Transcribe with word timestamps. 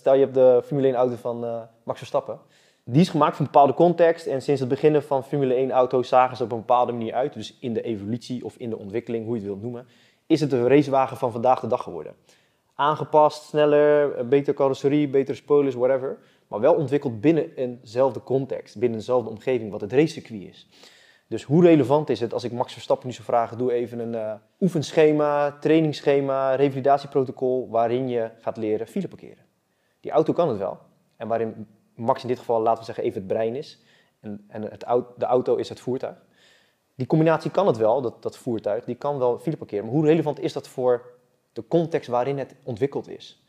stel 0.00 0.14
je 0.14 0.20
hebt 0.20 0.34
de 0.34 0.62
Formule 0.64 0.86
1 0.86 0.96
auto 0.96 1.16
van 1.16 1.44
eh, 1.44 1.60
Max 1.82 1.98
Verstappen. 1.98 2.38
Die 2.84 3.00
is 3.00 3.08
gemaakt 3.08 3.36
voor 3.36 3.46
een 3.46 3.52
bepaalde 3.52 3.74
context. 3.74 4.26
En 4.26 4.42
sinds 4.42 4.60
het 4.60 4.68
begin 4.68 5.02
van 5.02 5.24
Formule 5.24 5.54
1 5.54 5.70
auto's 5.70 6.08
zagen 6.08 6.36
ze 6.36 6.42
op 6.42 6.52
een 6.52 6.58
bepaalde 6.58 6.92
manier 6.92 7.14
uit. 7.14 7.32
Dus 7.32 7.56
in 7.60 7.72
de 7.74 7.82
evolutie 7.82 8.44
of 8.44 8.56
in 8.56 8.70
de 8.70 8.78
ontwikkeling, 8.78 9.24
hoe 9.24 9.34
je 9.34 9.40
het 9.40 9.48
wilt 9.48 9.62
noemen. 9.62 9.86
Is 10.26 10.40
het 10.40 10.50
de 10.50 10.66
racewagen 10.66 11.16
van 11.16 11.32
vandaag 11.32 11.60
de 11.60 11.66
dag 11.66 11.82
geworden. 11.82 12.14
Aangepast, 12.74 13.42
sneller, 13.42 14.28
betere 14.28 14.56
carrosserie, 14.56 15.08
betere 15.08 15.36
spoilers, 15.36 15.74
whatever. 15.74 16.18
Maar 16.48 16.60
wel 16.60 16.74
ontwikkeld 16.74 17.20
binnen 17.20 17.54
eenzelfde 17.54 18.22
context, 18.22 18.78
binnen 18.78 18.98
dezelfde 18.98 19.30
omgeving, 19.30 19.70
wat 19.70 19.80
het 19.80 19.92
racecircuit 19.92 20.42
is. 20.42 20.68
Dus 21.26 21.42
hoe 21.42 21.64
relevant 21.64 22.08
is 22.08 22.20
het 22.20 22.32
als 22.32 22.44
ik 22.44 22.52
Max 22.52 22.72
Verstappen 22.72 23.06
nu 23.06 23.12
zou 23.12 23.24
vragen, 23.24 23.58
doe 23.58 23.72
even 23.72 23.98
een 23.98 24.12
uh, 24.12 24.32
oefenschema, 24.60 25.58
trainingsschema, 25.60 26.54
revalidatieprotocol, 26.54 27.68
waarin 27.70 28.08
je 28.08 28.30
gaat 28.40 28.56
leren 28.56 28.86
file 28.86 29.08
parkeren. 29.08 29.49
Die 30.00 30.10
auto 30.10 30.32
kan 30.32 30.48
het 30.48 30.58
wel. 30.58 30.78
En 31.16 31.28
waarin 31.28 31.66
Max 31.94 32.22
in 32.22 32.28
dit 32.28 32.38
geval, 32.38 32.60
laten 32.60 32.78
we 32.78 32.84
zeggen, 32.84 33.04
even 33.04 33.18
het 33.18 33.28
brein 33.28 33.54
is. 33.54 33.82
En, 34.20 34.44
en 34.48 34.62
het, 34.62 34.80
de 35.16 35.24
auto 35.24 35.56
is 35.56 35.68
het 35.68 35.80
voertuig. 35.80 36.16
Die 36.94 37.06
combinatie 37.06 37.50
kan 37.50 37.66
het 37.66 37.76
wel, 37.76 38.00
dat, 38.00 38.22
dat 38.22 38.36
voertuig, 38.36 38.84
die 38.84 38.94
kan 38.94 39.18
wel 39.18 39.38
file 39.38 39.56
parkeren. 39.56 39.84
Maar 39.84 39.94
hoe 39.94 40.06
relevant 40.06 40.40
is 40.40 40.52
dat 40.52 40.68
voor 40.68 41.18
de 41.52 41.68
context 41.68 42.08
waarin 42.08 42.38
het 42.38 42.54
ontwikkeld 42.64 43.08
is? 43.08 43.44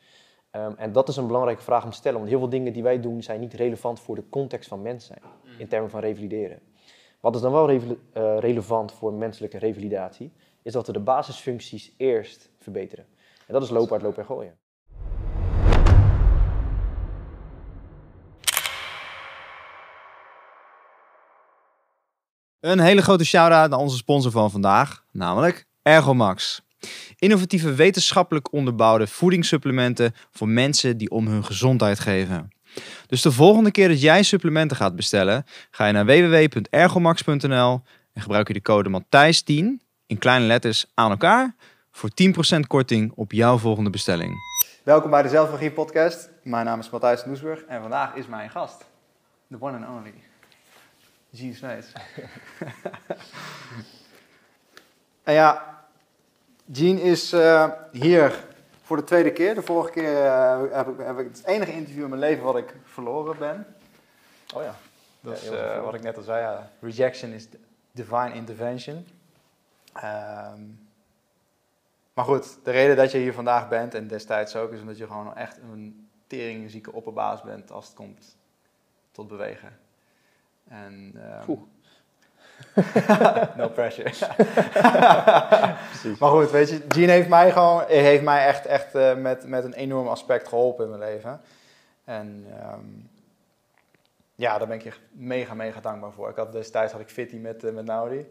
Um, 0.55 0.75
en 0.77 0.91
dat 0.91 1.09
is 1.09 1.17
een 1.17 1.27
belangrijke 1.27 1.61
vraag 1.61 1.83
om 1.83 1.89
te 1.89 1.95
stellen, 1.95 2.17
want 2.17 2.29
heel 2.29 2.39
veel 2.39 2.49
dingen 2.49 2.73
die 2.73 2.83
wij 2.83 2.99
doen 2.99 3.23
zijn 3.23 3.39
niet 3.39 3.53
relevant 3.53 3.99
voor 3.99 4.15
de 4.15 4.29
context 4.29 4.69
van 4.69 4.81
mens 4.81 5.05
zijn, 5.05 5.21
in 5.57 5.67
termen 5.67 5.89
van 5.89 5.99
revalideren. 5.99 6.59
Wat 7.19 7.35
is 7.35 7.41
dan 7.41 7.51
wel 7.51 7.67
re 7.67 7.79
uh, 8.13 8.37
relevant 8.39 8.91
voor 8.91 9.13
menselijke 9.13 9.57
revalidatie, 9.57 10.31
is 10.61 10.73
dat 10.73 10.87
we 10.87 10.93
de 10.93 10.99
basisfuncties 10.99 11.93
eerst 11.97 12.49
verbeteren. 12.57 13.05
En 13.47 13.53
dat 13.53 13.63
is 13.63 13.69
lopen, 13.69 13.89
hard, 13.89 14.01
lopen 14.01 14.19
en 14.19 14.25
gooien. 14.25 14.57
Een 22.61 22.79
hele 22.79 23.01
grote 23.01 23.25
shout-out 23.25 23.69
naar 23.69 23.79
onze 23.79 23.97
sponsor 23.97 24.31
van 24.31 24.51
vandaag, 24.51 25.03
namelijk 25.11 25.65
Ergomax. 25.81 26.61
Innovatieve 27.17 27.73
wetenschappelijk 27.73 28.53
onderbouwde 28.53 29.07
voedingssupplementen 29.07 30.13
voor 30.31 30.47
mensen 30.47 30.97
die 30.97 31.09
om 31.09 31.27
hun 31.27 31.45
gezondheid 31.45 31.99
geven. 31.99 32.49
Dus 33.07 33.21
de 33.21 33.31
volgende 33.31 33.71
keer 33.71 33.87
dat 33.87 34.01
jij 34.01 34.23
supplementen 34.23 34.77
gaat 34.77 34.95
bestellen, 34.95 35.45
ga 35.71 35.85
je 35.85 35.93
naar 35.93 36.05
www.ergomax.nl 36.05 37.81
en 38.13 38.21
gebruik 38.21 38.47
je 38.47 38.53
de 38.53 38.61
code 38.61 39.01
Matthijs10 39.01 39.65
in 40.05 40.17
kleine 40.19 40.45
letters 40.45 40.85
aan 40.93 41.11
elkaar 41.11 41.55
voor 41.91 42.09
10% 42.55 42.59
korting 42.67 43.11
op 43.15 43.31
jouw 43.31 43.57
volgende 43.57 43.89
bestelling. 43.89 44.33
Welkom 44.83 45.09
bij 45.09 45.21
de 45.21 45.29
Zelfregie 45.29 45.71
podcast. 45.71 46.29
Mijn 46.43 46.65
naam 46.65 46.79
is 46.79 46.89
Matthijs 46.89 47.25
Noesburg 47.25 47.61
en 47.61 47.81
vandaag 47.81 48.15
is 48.15 48.27
mijn 48.27 48.49
gast, 48.49 48.85
the 49.49 49.57
one 49.59 49.77
and 49.77 49.97
only, 49.97 50.13
Gene 51.33 51.53
Smeets. 51.53 51.91
en 55.23 55.33
ja, 55.33 55.81
Gene 56.71 57.01
is 57.01 57.33
uh, 57.33 57.71
hier 57.91 58.45
voor 58.81 58.97
de 58.97 59.03
tweede 59.03 59.31
keer. 59.31 59.55
De 59.55 59.61
vorige 59.61 59.91
keer 59.91 60.25
uh, 60.25 60.61
heb, 60.71 60.87
ik, 60.87 61.05
heb 61.05 61.19
ik 61.19 61.27
het 61.27 61.45
enige 61.45 61.71
interview 61.71 62.03
in 62.03 62.09
mijn 62.09 62.21
leven 62.21 62.43
wat 62.43 62.57
ik 62.57 62.75
verloren 62.83 63.37
ben. 63.37 63.75
Oh 64.53 64.63
ja. 64.63 64.75
Dat 65.19 65.41
is 65.41 65.51
uh, 65.51 65.83
wat 65.83 65.93
ik 65.93 66.01
net 66.01 66.17
al 66.17 66.23
zei. 66.23 66.41
Ja. 66.41 66.71
Rejection 66.79 67.31
is 67.31 67.47
divine 67.91 68.33
intervention. 68.33 69.07
Um, 69.95 70.89
maar 72.13 72.25
goed, 72.25 72.57
de 72.63 72.71
reden 72.71 72.95
dat 72.95 73.11
je 73.11 73.17
hier 73.17 73.33
vandaag 73.33 73.69
bent 73.69 73.93
en 73.93 74.07
destijds 74.07 74.55
ook, 74.55 74.71
is 74.71 74.79
omdat 74.79 74.97
je 74.97 75.07
gewoon 75.07 75.35
echt 75.35 75.57
een 75.57 76.09
teringzieke 76.27 76.91
opperbaas 76.91 77.41
bent 77.41 77.71
als 77.71 77.85
het 77.85 77.95
komt 77.95 78.37
tot 79.11 79.27
bewegen. 79.27 79.79
En, 80.71 81.15
um, 81.49 81.69
no 83.57 83.69
pressure. 83.69 84.09
maar 86.19 86.29
goed, 86.29 86.51
weet 86.51 86.69
je, 86.69 86.81
Gene 86.87 87.11
heeft 87.11 87.29
mij 87.29 87.51
gewoon, 87.51 87.83
heeft 87.87 88.23
mij 88.23 88.45
echt, 88.45 88.65
echt 88.65 88.95
uh, 88.95 89.15
met, 89.15 89.47
met 89.47 89.63
een 89.63 89.73
enorm 89.73 90.07
aspect 90.07 90.47
geholpen 90.47 90.83
in 90.83 90.89
mijn 90.89 91.11
leven. 91.11 91.41
En 92.03 92.45
um, 92.73 93.09
ja, 94.35 94.57
daar 94.57 94.67
ben 94.67 94.77
ik 94.77 94.83
je 94.83 94.93
mega, 95.11 95.53
mega 95.53 95.81
dankbaar 95.81 96.11
voor. 96.11 96.29
Ik 96.29 96.35
had 96.35 96.51
destijds 96.51 96.91
had 96.91 97.01
ik 97.01 97.09
Fitty 97.09 97.35
met, 97.35 97.63
uh, 97.63 97.73
met 97.73 97.85
Naudi. 97.85 98.25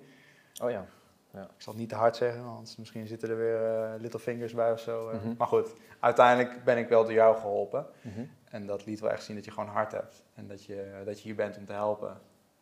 Oh 0.62 0.70
ja. 0.70 0.86
ja. 1.31 1.42
Ik 1.42 1.62
zal 1.62 1.72
het 1.72 1.81
niet 1.81 1.88
te 1.88 1.94
hard 1.94 2.16
zeggen, 2.16 2.44
want 2.44 2.75
misschien 2.78 3.06
zitten 3.06 3.28
er 3.28 3.36
weer 3.36 3.60
uh, 3.60 3.91
little 3.98 4.20
fingers 4.20 4.54
bij 4.54 4.72
of 4.72 4.81
zo. 4.81 5.10
Mm 5.12 5.20
-hmm. 5.20 5.34
Maar 5.38 5.47
goed, 5.47 5.72
uiteindelijk 6.00 6.65
ben 6.65 6.78
ik 6.78 6.88
wel 6.88 7.03
door 7.03 7.12
jou 7.12 7.36
geholpen. 7.36 7.86
Mm 8.00 8.12
-hmm. 8.15 8.31
En 8.44 8.66
dat 8.66 8.86
liet 8.86 9.00
wel 9.00 9.10
echt 9.10 9.22
zien 9.22 9.36
dat 9.36 9.44
je 9.44 9.50
gewoon 9.50 9.69
hart 9.69 9.92
hebt. 9.92 10.22
En 10.34 10.47
dat 10.47 10.65
je, 10.65 11.03
dat 11.04 11.19
je 11.19 11.22
hier 11.22 11.34
bent 11.34 11.56
om 11.56 11.66
te 11.66 11.72
helpen. 11.72 12.20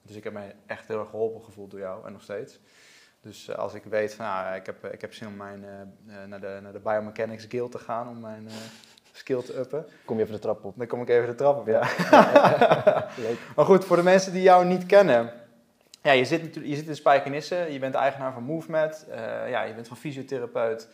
Dus 0.08 0.16
ik 0.16 0.24
heb 0.24 0.32
me 0.32 0.54
echt 0.66 0.88
heel 0.88 0.98
erg 0.98 1.10
geholpen 1.10 1.44
gevoeld 1.44 1.70
door 1.70 1.80
jou 1.80 2.06
en 2.06 2.12
nog 2.12 2.22
steeds. 2.22 2.58
Dus 3.20 3.48
uh, 3.48 3.56
als 3.56 3.74
ik 3.74 3.84
weet 3.84 4.14
van, 4.14 4.24
nou, 4.24 4.54
ik 4.54 4.66
heb, 4.66 4.84
ik 4.84 5.00
heb 5.00 5.14
zin 5.14 5.26
om 5.26 5.36
mijn, 5.36 5.64
uh, 6.06 6.24
naar, 6.26 6.41
de, 6.41 6.58
naar 6.62 6.72
de 6.72 6.78
Biomechanics 6.78 7.46
Guild 7.48 7.72
te 7.72 7.78
gaan, 7.78 8.08
om 8.08 8.20
mijn 8.20 8.44
uh, 8.44 8.52
skill 9.12 9.42
te 9.42 9.58
uppen. 9.58 9.86
Kom 10.04 10.16
je 10.16 10.22
even 10.22 10.34
de 10.34 10.41
trap 10.41 10.64
op? 10.64 10.74
Dan 10.76 10.86
kom 10.86 11.02
ik 11.02 11.08
even 11.08 11.26
de 11.26 11.34
trap 11.34 11.58
op, 11.58 11.66
ja. 11.66 11.88
ja. 12.10 13.08
maar 13.56 13.64
goed, 13.64 13.84
voor 13.84 13.97
de 13.97 14.02
mensen 14.02 14.32
die 14.32 14.42
jou 14.42 14.64
niet 14.64 14.86
kennen. 14.86 15.32
Ja, 16.02 16.12
je 16.12 16.24
zit, 16.24 16.54
je 16.54 16.76
zit 16.76 16.86
in 16.86 16.97
Spijkenisse, 16.97 17.56
je 17.56 17.78
bent 17.78 17.94
eigenaar 17.94 18.32
van 18.32 18.42
MoveMed. 18.42 19.06
ja, 19.48 19.62
je 19.62 19.74
bent 19.74 19.88
van 19.88 19.97
fysiotherapeut 19.97 20.88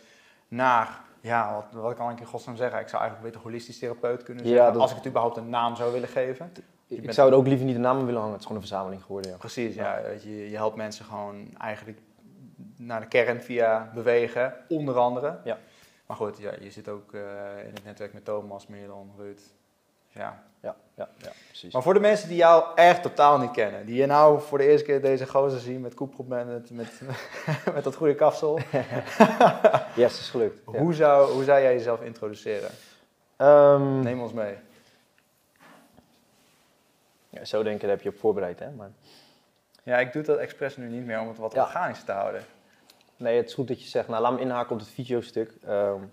naar, 0.48 1.00
ja, 1.20 1.54
wat, 1.54 1.82
wat 1.82 1.94
kan 1.94 2.10
ik 2.10 2.20
in 2.20 2.26
godsnaam 2.26 2.56
zeggen? 2.56 2.80
Ik 2.80 2.88
zou 2.88 3.02
eigenlijk 3.02 3.32
beter 3.32 3.46
holistisch 3.48 3.78
therapeut 3.78 4.22
kunnen 4.22 4.46
zeggen, 4.46 4.64
ja, 4.64 4.70
dat... 4.70 4.80
als 4.80 4.90
ik 4.90 4.96
het 4.96 5.06
überhaupt 5.06 5.36
een 5.36 5.48
naam 5.48 5.76
zou 5.76 5.92
willen 5.92 6.08
geven. 6.08 6.52
Ik 6.86 7.12
zou 7.12 7.30
er 7.30 7.36
ook 7.36 7.46
liever 7.46 7.66
niet 7.66 7.74
de 7.74 7.80
namen 7.80 8.04
willen 8.04 8.20
hangen. 8.20 8.32
Het 8.34 8.40
is 8.40 8.46
gewoon 8.46 8.62
een 8.62 8.68
verzameling 8.68 9.02
geworden. 9.02 9.30
Ja. 9.30 9.36
Precies, 9.36 9.74
ja. 9.74 9.98
ja. 9.98 10.08
Je, 10.22 10.50
je 10.50 10.56
helpt 10.56 10.76
mensen 10.76 11.04
gewoon 11.04 11.48
eigenlijk 11.58 11.98
naar 12.76 13.00
de 13.00 13.06
kern 13.06 13.42
via 13.42 13.90
bewegen, 13.94 14.54
onder 14.68 14.98
andere. 14.98 15.38
Ja. 15.44 15.58
Maar 16.06 16.16
goed, 16.16 16.38
ja, 16.38 16.52
je 16.60 16.70
zit 16.70 16.88
ook 16.88 17.12
uh, 17.12 17.20
in 17.66 17.74
het 17.74 17.84
netwerk 17.84 18.12
met 18.12 18.24
Thomas, 18.24 18.66
Merlon, 18.66 19.10
Ruud. 19.16 19.40
Ja. 20.08 20.42
Ja, 20.64 20.76
ja, 20.94 21.08
ja, 21.16 21.32
precies. 21.46 21.72
Maar 21.72 21.82
voor 21.82 21.94
de 21.94 22.00
mensen 22.00 22.28
die 22.28 22.36
jou 22.36 22.64
echt 22.74 23.02
totaal 23.02 23.38
niet 23.38 23.50
kennen, 23.50 23.86
die 23.86 23.94
je 23.94 24.06
nou 24.06 24.40
voor 24.40 24.58
de 24.58 24.68
eerste 24.68 24.86
keer 24.86 25.00
deze 25.00 25.26
gozer 25.26 25.60
zien 25.60 25.80
met 25.80 25.94
koepelman, 25.94 26.46
met, 26.46 26.70
met, 26.70 27.00
met 27.74 27.84
dat 27.84 27.94
goede 27.94 28.14
kapsel. 28.14 28.58
yes, 29.96 30.18
is 30.18 30.30
gelukt. 30.30 30.58
Ja. 30.72 30.78
Hoe, 30.78 30.94
zou, 30.94 31.32
hoe 31.32 31.44
zou 31.44 31.60
jij 31.60 31.74
jezelf 31.74 32.02
introduceren? 32.02 32.70
Um, 33.38 34.00
Neem 34.00 34.20
ons 34.20 34.32
mee. 34.32 34.56
Ja, 37.34 37.44
zo 37.44 37.62
denken, 37.62 37.88
heb 37.88 38.02
je 38.02 38.08
op 38.08 38.18
voorbereid, 38.18 38.58
hè? 38.58 38.70
Maar... 38.70 38.90
Ja, 39.82 39.98
ik 39.98 40.12
doe 40.12 40.22
dat 40.22 40.38
expres 40.38 40.76
nu 40.76 40.88
niet 40.88 41.04
meer 41.04 41.20
om 41.20 41.28
het 41.28 41.38
wat 41.38 41.52
ja. 41.52 41.62
organisch 41.62 42.04
te 42.04 42.12
houden. 42.12 42.42
Nee, 43.16 43.36
het 43.36 43.48
is 43.48 43.54
goed 43.54 43.68
dat 43.68 43.82
je 43.82 43.88
zegt, 43.88 44.08
nou 44.08 44.22
laat 44.22 44.32
me 44.32 44.40
inhaken 44.40 44.72
op 44.72 44.78
het 44.78 44.88
videostuk. 44.88 45.52
Um, 45.68 46.12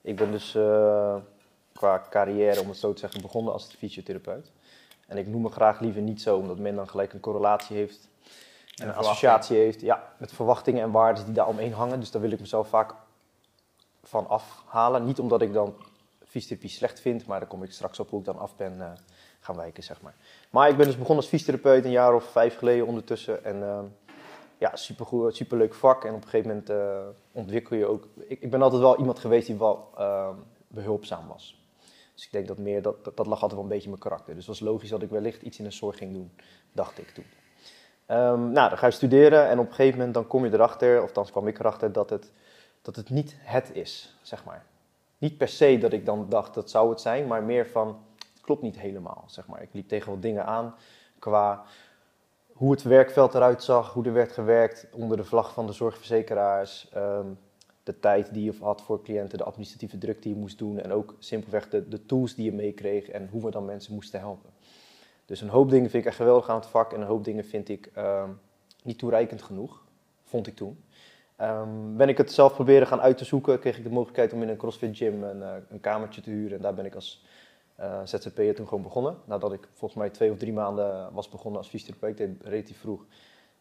ik 0.00 0.16
ben 0.16 0.30
dus 0.30 0.54
uh, 0.54 1.16
qua 1.72 2.06
carrière, 2.10 2.60
om 2.60 2.68
het 2.68 2.76
zo 2.76 2.92
te 2.92 3.00
zeggen, 3.00 3.20
begonnen 3.20 3.52
als 3.52 3.74
fysiotherapeut. 3.78 4.52
En 5.06 5.16
ik 5.16 5.26
noem 5.26 5.42
me 5.42 5.50
graag 5.50 5.80
liever 5.80 6.02
niet 6.02 6.22
zo, 6.22 6.36
omdat 6.36 6.58
men 6.58 6.74
dan 6.74 6.88
gelijk 6.88 7.12
een 7.12 7.20
correlatie 7.20 7.76
heeft. 7.76 8.08
En 8.74 8.88
een 8.88 8.94
associatie 8.94 9.56
heeft, 9.56 9.80
ja, 9.80 10.12
met 10.18 10.32
verwachtingen 10.32 10.82
en 10.82 10.90
waarden 10.90 11.24
die 11.24 11.34
daar 11.34 11.48
omheen 11.48 11.72
hangen. 11.72 12.00
Dus 12.00 12.10
daar 12.10 12.22
wil 12.22 12.30
ik 12.30 12.40
mezelf 12.40 12.68
vaak 12.68 12.94
van 14.02 14.28
afhalen. 14.28 15.04
Niet 15.04 15.18
omdat 15.18 15.42
ik 15.42 15.52
dan 15.52 15.74
fysiotherapie 16.24 16.70
slecht 16.70 17.00
vind, 17.00 17.26
maar 17.26 17.38
daar 17.38 17.48
kom 17.48 17.62
ik 17.62 17.72
straks 17.72 18.00
op 18.00 18.10
hoe 18.10 18.18
ik 18.18 18.24
dan 18.24 18.38
af 18.38 18.56
ben 18.56 18.76
uh, 18.78 18.92
gaan 19.44 19.56
wijken, 19.56 19.82
zeg 19.82 20.00
maar. 20.00 20.14
Maar 20.50 20.68
ik 20.68 20.76
ben 20.76 20.86
dus 20.86 20.96
begonnen 20.96 21.16
als 21.16 21.26
fysiotherapeut 21.26 21.84
een 21.84 21.90
jaar 21.90 22.14
of 22.14 22.24
vijf 22.24 22.58
geleden 22.58 22.86
ondertussen. 22.86 23.44
En 23.44 23.56
uh, 23.56 23.78
ja, 24.58 24.76
supergoed, 24.76 25.36
superleuk 25.36 25.74
vak. 25.74 26.04
En 26.04 26.14
op 26.14 26.22
een 26.22 26.28
gegeven 26.28 26.48
moment 26.48 26.70
uh, 26.70 26.98
ontwikkel 27.32 27.76
je 27.76 27.86
ook... 27.86 28.08
Ik, 28.28 28.40
ik, 28.40 28.50
ben 28.50 28.62
altijd 28.62 28.82
wel 28.82 28.98
iemand 28.98 29.18
geweest 29.18 29.46
die 29.46 29.56
wel 29.56 29.90
uh, 29.98 30.28
behulpzaam 30.68 31.28
was. 31.28 31.62
Dus 32.14 32.24
ik 32.24 32.32
denk 32.32 32.48
dat 32.48 32.58
meer, 32.58 32.82
dat, 32.82 33.04
dat, 33.04 33.26
lag 33.26 33.42
altijd 33.42 33.52
wel 33.52 33.62
een 33.62 33.68
beetje 33.68 33.84
in 33.84 33.90
mijn 33.90 34.02
karakter. 34.02 34.34
Dus 34.34 34.46
het 34.46 34.58
was 34.58 34.68
logisch 34.68 34.88
dat 34.88 35.02
ik 35.02 35.10
wellicht 35.10 35.42
iets 35.42 35.58
in 35.58 35.64
de 35.64 35.70
zorg 35.70 35.96
ging 35.96 36.12
doen, 36.12 36.32
dacht 36.72 36.98
ik 36.98 37.08
toen. 37.08 37.24
Um, 38.08 38.52
nou, 38.52 38.68
dan 38.68 38.78
ga 38.78 38.86
je 38.86 38.92
studeren 38.92 39.48
en 39.48 39.58
op 39.58 39.66
een 39.66 39.74
gegeven 39.74 39.98
moment 39.98 40.14
dan 40.14 40.26
kom 40.26 40.44
je 40.44 40.52
erachter, 40.52 41.02
of 41.02 41.12
dan 41.12 41.24
kwam 41.24 41.46
ik 41.46 41.58
erachter, 41.58 41.92
dat 41.92 42.10
het, 42.10 42.32
dat 42.82 42.96
het 42.96 43.10
niet 43.10 43.36
het 43.38 43.70
is, 43.72 44.16
zeg 44.22 44.44
maar. 44.44 44.64
Niet 45.18 45.36
per 45.36 45.48
se 45.48 45.78
dat 45.78 45.92
ik 45.92 46.06
dan 46.06 46.26
dacht, 46.28 46.54
dat 46.54 46.70
zou 46.70 46.90
het 46.90 47.00
zijn, 47.00 47.26
maar 47.26 47.42
meer 47.42 47.66
van 47.66 47.98
klopt 48.44 48.62
niet 48.62 48.78
helemaal, 48.78 49.24
zeg 49.26 49.46
maar. 49.46 49.62
Ik 49.62 49.72
liep 49.72 49.88
tegen 49.88 50.10
wat 50.10 50.22
dingen 50.22 50.46
aan 50.46 50.74
qua 51.18 51.64
hoe 52.54 52.70
het 52.70 52.82
werkveld 52.82 53.34
eruit 53.34 53.62
zag, 53.62 53.92
hoe 53.92 54.04
er 54.04 54.12
werd 54.12 54.32
gewerkt 54.32 54.86
onder 54.92 55.16
de 55.16 55.24
vlag 55.24 55.52
van 55.52 55.66
de 55.66 55.72
zorgverzekeraars, 55.72 56.90
um, 56.96 57.38
de 57.82 58.00
tijd 58.00 58.34
die 58.34 58.44
je 58.44 58.52
had 58.60 58.82
voor 58.82 59.02
cliënten, 59.02 59.38
de 59.38 59.44
administratieve 59.44 59.98
druk 59.98 60.22
die 60.22 60.34
je 60.34 60.40
moest 60.40 60.58
doen 60.58 60.78
en 60.78 60.92
ook 60.92 61.14
simpelweg 61.18 61.68
de, 61.68 61.88
de 61.88 62.06
tools 62.06 62.34
die 62.34 62.44
je 62.44 62.52
meekreeg 62.52 63.08
en 63.08 63.28
hoe 63.30 63.44
we 63.44 63.50
dan 63.50 63.64
mensen 63.64 63.94
moesten 63.94 64.20
helpen. 64.20 64.50
Dus 65.24 65.40
een 65.40 65.48
hoop 65.48 65.70
dingen 65.70 65.90
vind 65.90 66.02
ik 66.02 66.08
echt 66.08 66.18
geweldig 66.18 66.48
aan 66.48 66.56
het 66.56 66.66
vak 66.66 66.92
en 66.92 67.00
een 67.00 67.06
hoop 67.06 67.24
dingen 67.24 67.44
vind 67.44 67.68
ik 67.68 67.90
um, 67.96 68.40
niet 68.82 68.98
toereikend 68.98 69.42
genoeg, 69.42 69.84
vond 70.22 70.46
ik 70.46 70.56
toen. 70.56 70.84
Um, 71.40 71.96
ben 71.96 72.08
ik 72.08 72.18
het 72.18 72.32
zelf 72.32 72.54
proberen 72.54 72.86
gaan 72.86 73.00
uit 73.00 73.18
te 73.18 73.24
zoeken, 73.24 73.58
kreeg 73.58 73.76
ik 73.76 73.84
de 73.84 73.90
mogelijkheid 73.90 74.32
om 74.32 74.42
in 74.42 74.48
een 74.48 74.56
CrossFit 74.56 74.96
gym 74.96 75.22
een, 75.22 75.42
een 75.68 75.80
kamertje 75.80 76.20
te 76.20 76.30
huren 76.30 76.56
en 76.56 76.62
daar 76.62 76.74
ben 76.74 76.84
ik 76.84 76.94
als 76.94 77.24
uh, 77.80 78.00
ZZP'er 78.04 78.54
toen 78.54 78.68
gewoon 78.68 78.82
begonnen. 78.82 79.16
Nadat 79.24 79.52
ik 79.52 79.68
volgens 79.72 80.00
mij 80.00 80.10
twee 80.10 80.30
of 80.30 80.38
drie 80.38 80.52
maanden 80.52 81.12
was 81.12 81.28
begonnen 81.28 81.60
als 81.60 81.68
fysiotherapeut, 81.68 82.42
relatief 82.42 82.80
vroeg. 82.80 83.04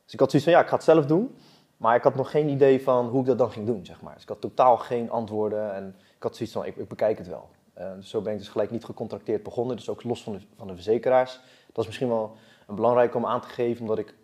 Dus 0.03 0.13
ik 0.13 0.19
had 0.19 0.29
zoiets 0.29 0.49
van, 0.49 0.57
ja, 0.57 0.63
ik 0.63 0.69
ga 0.69 0.75
het 0.75 0.83
zelf 0.83 1.05
doen. 1.05 1.35
Maar 1.77 1.95
ik 1.95 2.03
had 2.03 2.15
nog 2.15 2.31
geen 2.31 2.49
idee 2.49 2.83
van 2.83 3.07
hoe 3.07 3.19
ik 3.19 3.25
dat 3.25 3.37
dan 3.37 3.51
ging 3.51 3.65
doen, 3.65 3.85
zeg 3.85 4.01
maar. 4.01 4.13
Dus 4.13 4.23
ik 4.23 4.29
had 4.29 4.41
totaal 4.41 4.77
geen 4.77 5.09
antwoorden 5.09 5.73
en 5.73 5.95
ik 6.15 6.23
had 6.23 6.35
zoiets 6.35 6.55
van, 6.55 6.65
ik, 6.65 6.75
ik 6.75 6.87
bekijk 6.87 7.17
het 7.17 7.27
wel. 7.27 7.49
Uh, 7.77 7.93
dus 7.95 8.09
zo 8.09 8.21
ben 8.21 8.33
ik 8.33 8.39
dus 8.39 8.47
gelijk 8.47 8.71
niet 8.71 8.85
gecontracteerd 8.85 9.43
begonnen, 9.43 9.75
dus 9.75 9.89
ook 9.89 10.03
los 10.03 10.23
van 10.23 10.33
de, 10.33 10.39
van 10.55 10.67
de 10.67 10.73
verzekeraars. 10.73 11.39
Dat 11.67 11.77
is 11.77 11.85
misschien 11.85 12.07
wel 12.07 12.35
een 12.67 12.75
belangrijk 12.75 13.15
om 13.15 13.25
aan 13.25 13.41
te 13.41 13.47
geven, 13.47 13.81
omdat 13.81 13.97
ik 13.97 14.15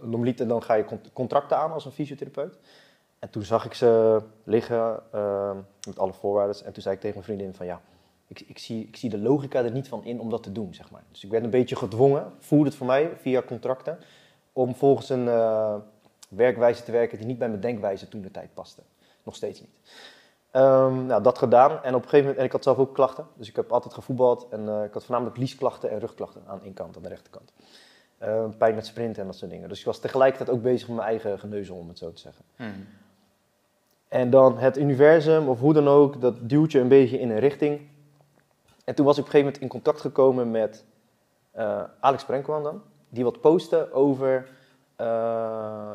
normaliter 0.00 0.48
dan 0.48 0.62
ga 0.62 0.74
je 0.74 0.84
contracten 1.12 1.56
aan 1.56 1.72
als 1.72 1.84
een 1.84 1.92
fysiotherapeut. 1.92 2.58
En 3.18 3.30
toen 3.30 3.42
zag 3.42 3.64
ik 3.64 3.74
ze 3.74 4.22
liggen 4.44 5.02
met 5.86 5.98
alle 5.98 6.12
voorwaarden. 6.12 6.64
En 6.64 6.72
toen 6.72 6.82
zei 6.82 6.94
ik 6.94 7.00
tegen 7.00 7.16
mijn 7.16 7.36
vriendin 7.36 7.54
van 7.54 7.66
ja, 7.66 7.80
ik, 8.32 8.48
ik, 8.48 8.58
zie, 8.58 8.86
ik 8.86 8.96
zie 8.96 9.10
de 9.10 9.18
logica 9.18 9.64
er 9.64 9.70
niet 9.70 9.88
van 9.88 10.04
in 10.04 10.20
om 10.20 10.30
dat 10.30 10.42
te 10.42 10.52
doen, 10.52 10.74
zeg 10.74 10.90
maar. 10.90 11.02
Dus 11.10 11.24
ik 11.24 11.30
werd 11.30 11.44
een 11.44 11.50
beetje 11.50 11.76
gedwongen, 11.76 12.32
voerde 12.38 12.64
het 12.64 12.74
voor 12.74 12.86
mij 12.86 13.10
via 13.20 13.42
contracten, 13.42 13.98
om 14.52 14.74
volgens 14.74 15.08
een 15.08 15.24
uh, 15.24 15.74
werkwijze 16.28 16.82
te 16.82 16.92
werken 16.92 17.18
die 17.18 17.26
niet 17.26 17.38
bij 17.38 17.48
mijn 17.48 17.60
denkwijze 17.60 18.08
toen 18.08 18.22
de 18.22 18.30
tijd 18.30 18.54
paste. 18.54 18.82
Nog 19.22 19.34
steeds 19.34 19.60
niet. 19.60 19.70
Um, 20.52 21.06
nou, 21.06 21.22
dat 21.22 21.38
gedaan. 21.38 21.70
En 21.70 21.94
op 21.94 22.02
een 22.02 22.08
gegeven 22.08 22.18
moment, 22.18 22.38
en 22.38 22.44
ik 22.44 22.52
had 22.52 22.62
zelf 22.62 22.78
ook 22.78 22.94
klachten. 22.94 23.26
Dus 23.36 23.48
ik 23.48 23.56
heb 23.56 23.72
altijd 23.72 23.94
gevoetbald. 23.94 24.46
En 24.50 24.60
uh, 24.60 24.84
ik 24.84 24.92
had 24.92 25.04
voornamelijk 25.04 25.36
liesklachten 25.36 25.90
en 25.90 25.98
rugklachten 25.98 26.42
aan 26.46 26.62
één 26.62 26.74
kant, 26.74 26.96
aan 26.96 27.02
de 27.02 27.08
rechterkant. 27.08 27.52
Uh, 28.22 28.44
pijn 28.58 28.74
met 28.74 28.86
sprinten 28.86 29.20
en 29.20 29.26
dat 29.26 29.36
soort 29.36 29.50
dingen. 29.50 29.68
Dus 29.68 29.78
ik 29.78 29.84
was 29.84 29.98
tegelijkertijd 29.98 30.50
ook 30.56 30.62
bezig 30.62 30.88
met 30.88 30.96
mijn 30.96 31.08
eigen 31.08 31.38
geneuzel, 31.38 31.76
om 31.76 31.88
het 31.88 31.98
zo 31.98 32.12
te 32.12 32.20
zeggen. 32.20 32.44
Hmm. 32.56 32.86
En 34.08 34.30
dan 34.30 34.58
het 34.58 34.78
universum, 34.78 35.48
of 35.48 35.60
hoe 35.60 35.72
dan 35.72 35.88
ook, 35.88 36.20
dat 36.20 36.48
duwt 36.48 36.72
je 36.72 36.80
een 36.80 36.88
beetje 36.88 37.18
in 37.18 37.30
een 37.30 37.38
richting. 37.38 37.80
En 38.84 38.94
toen 38.94 39.06
was 39.06 39.16
ik 39.16 39.22
op 39.22 39.26
een 39.26 39.32
gegeven 39.32 39.52
moment 39.52 39.62
in 39.62 39.68
contact 39.68 40.00
gekomen 40.00 40.50
met 40.50 40.84
uh, 41.56 41.82
Alex 42.00 42.24
Brenkwan 42.24 42.62
dan. 42.62 42.82
Die 43.08 43.24
wat 43.24 43.40
postte 43.40 43.92
over 43.92 44.48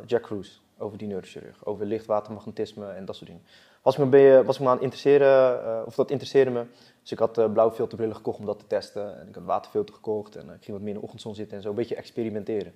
Jack 0.06 0.22
Cruz, 0.22 0.60
over 0.78 0.98
die 0.98 1.08
neurochirurg. 1.08 1.66
Over 1.66 1.86
lichtwatermagnetisme 1.86 2.92
en 2.92 3.06
dat 3.06 3.16
soort 3.16 3.30
dingen 3.30 3.44
was 3.88 3.98
ik 3.98 4.06
me, 4.06 4.44
me 4.60 4.68
aan 4.68 4.74
het 4.74 4.82
interesseren, 4.82 5.64
uh, 5.64 5.82
of 5.86 5.96
dat 5.96 6.12
interesseerde 6.12 6.52
me. 6.52 6.66
Dus 7.02 7.12
ik 7.12 7.20
had 7.20 7.54
blauwe 7.54 7.74
filterbrillen 7.74 8.16
gekocht 8.16 8.40
om 8.40 8.46
dat 8.46 8.60
te 8.60 8.68
testen. 8.68 9.20
En 9.20 9.28
ik 9.28 9.36
had 9.36 9.44
waterfilter 9.44 9.96
gekocht 9.96 10.36
en 10.36 10.44
ik 10.44 10.64
ging 10.64 10.78
wat 10.78 10.80
meer 10.80 10.94
in 10.94 11.00
de 11.00 11.02
ochtendzon 11.02 11.36
zitten 11.36 11.58
en 11.58 11.64
zo 11.64 11.70
een 11.70 11.76
beetje 11.76 11.96
experimenteren. 11.96 12.74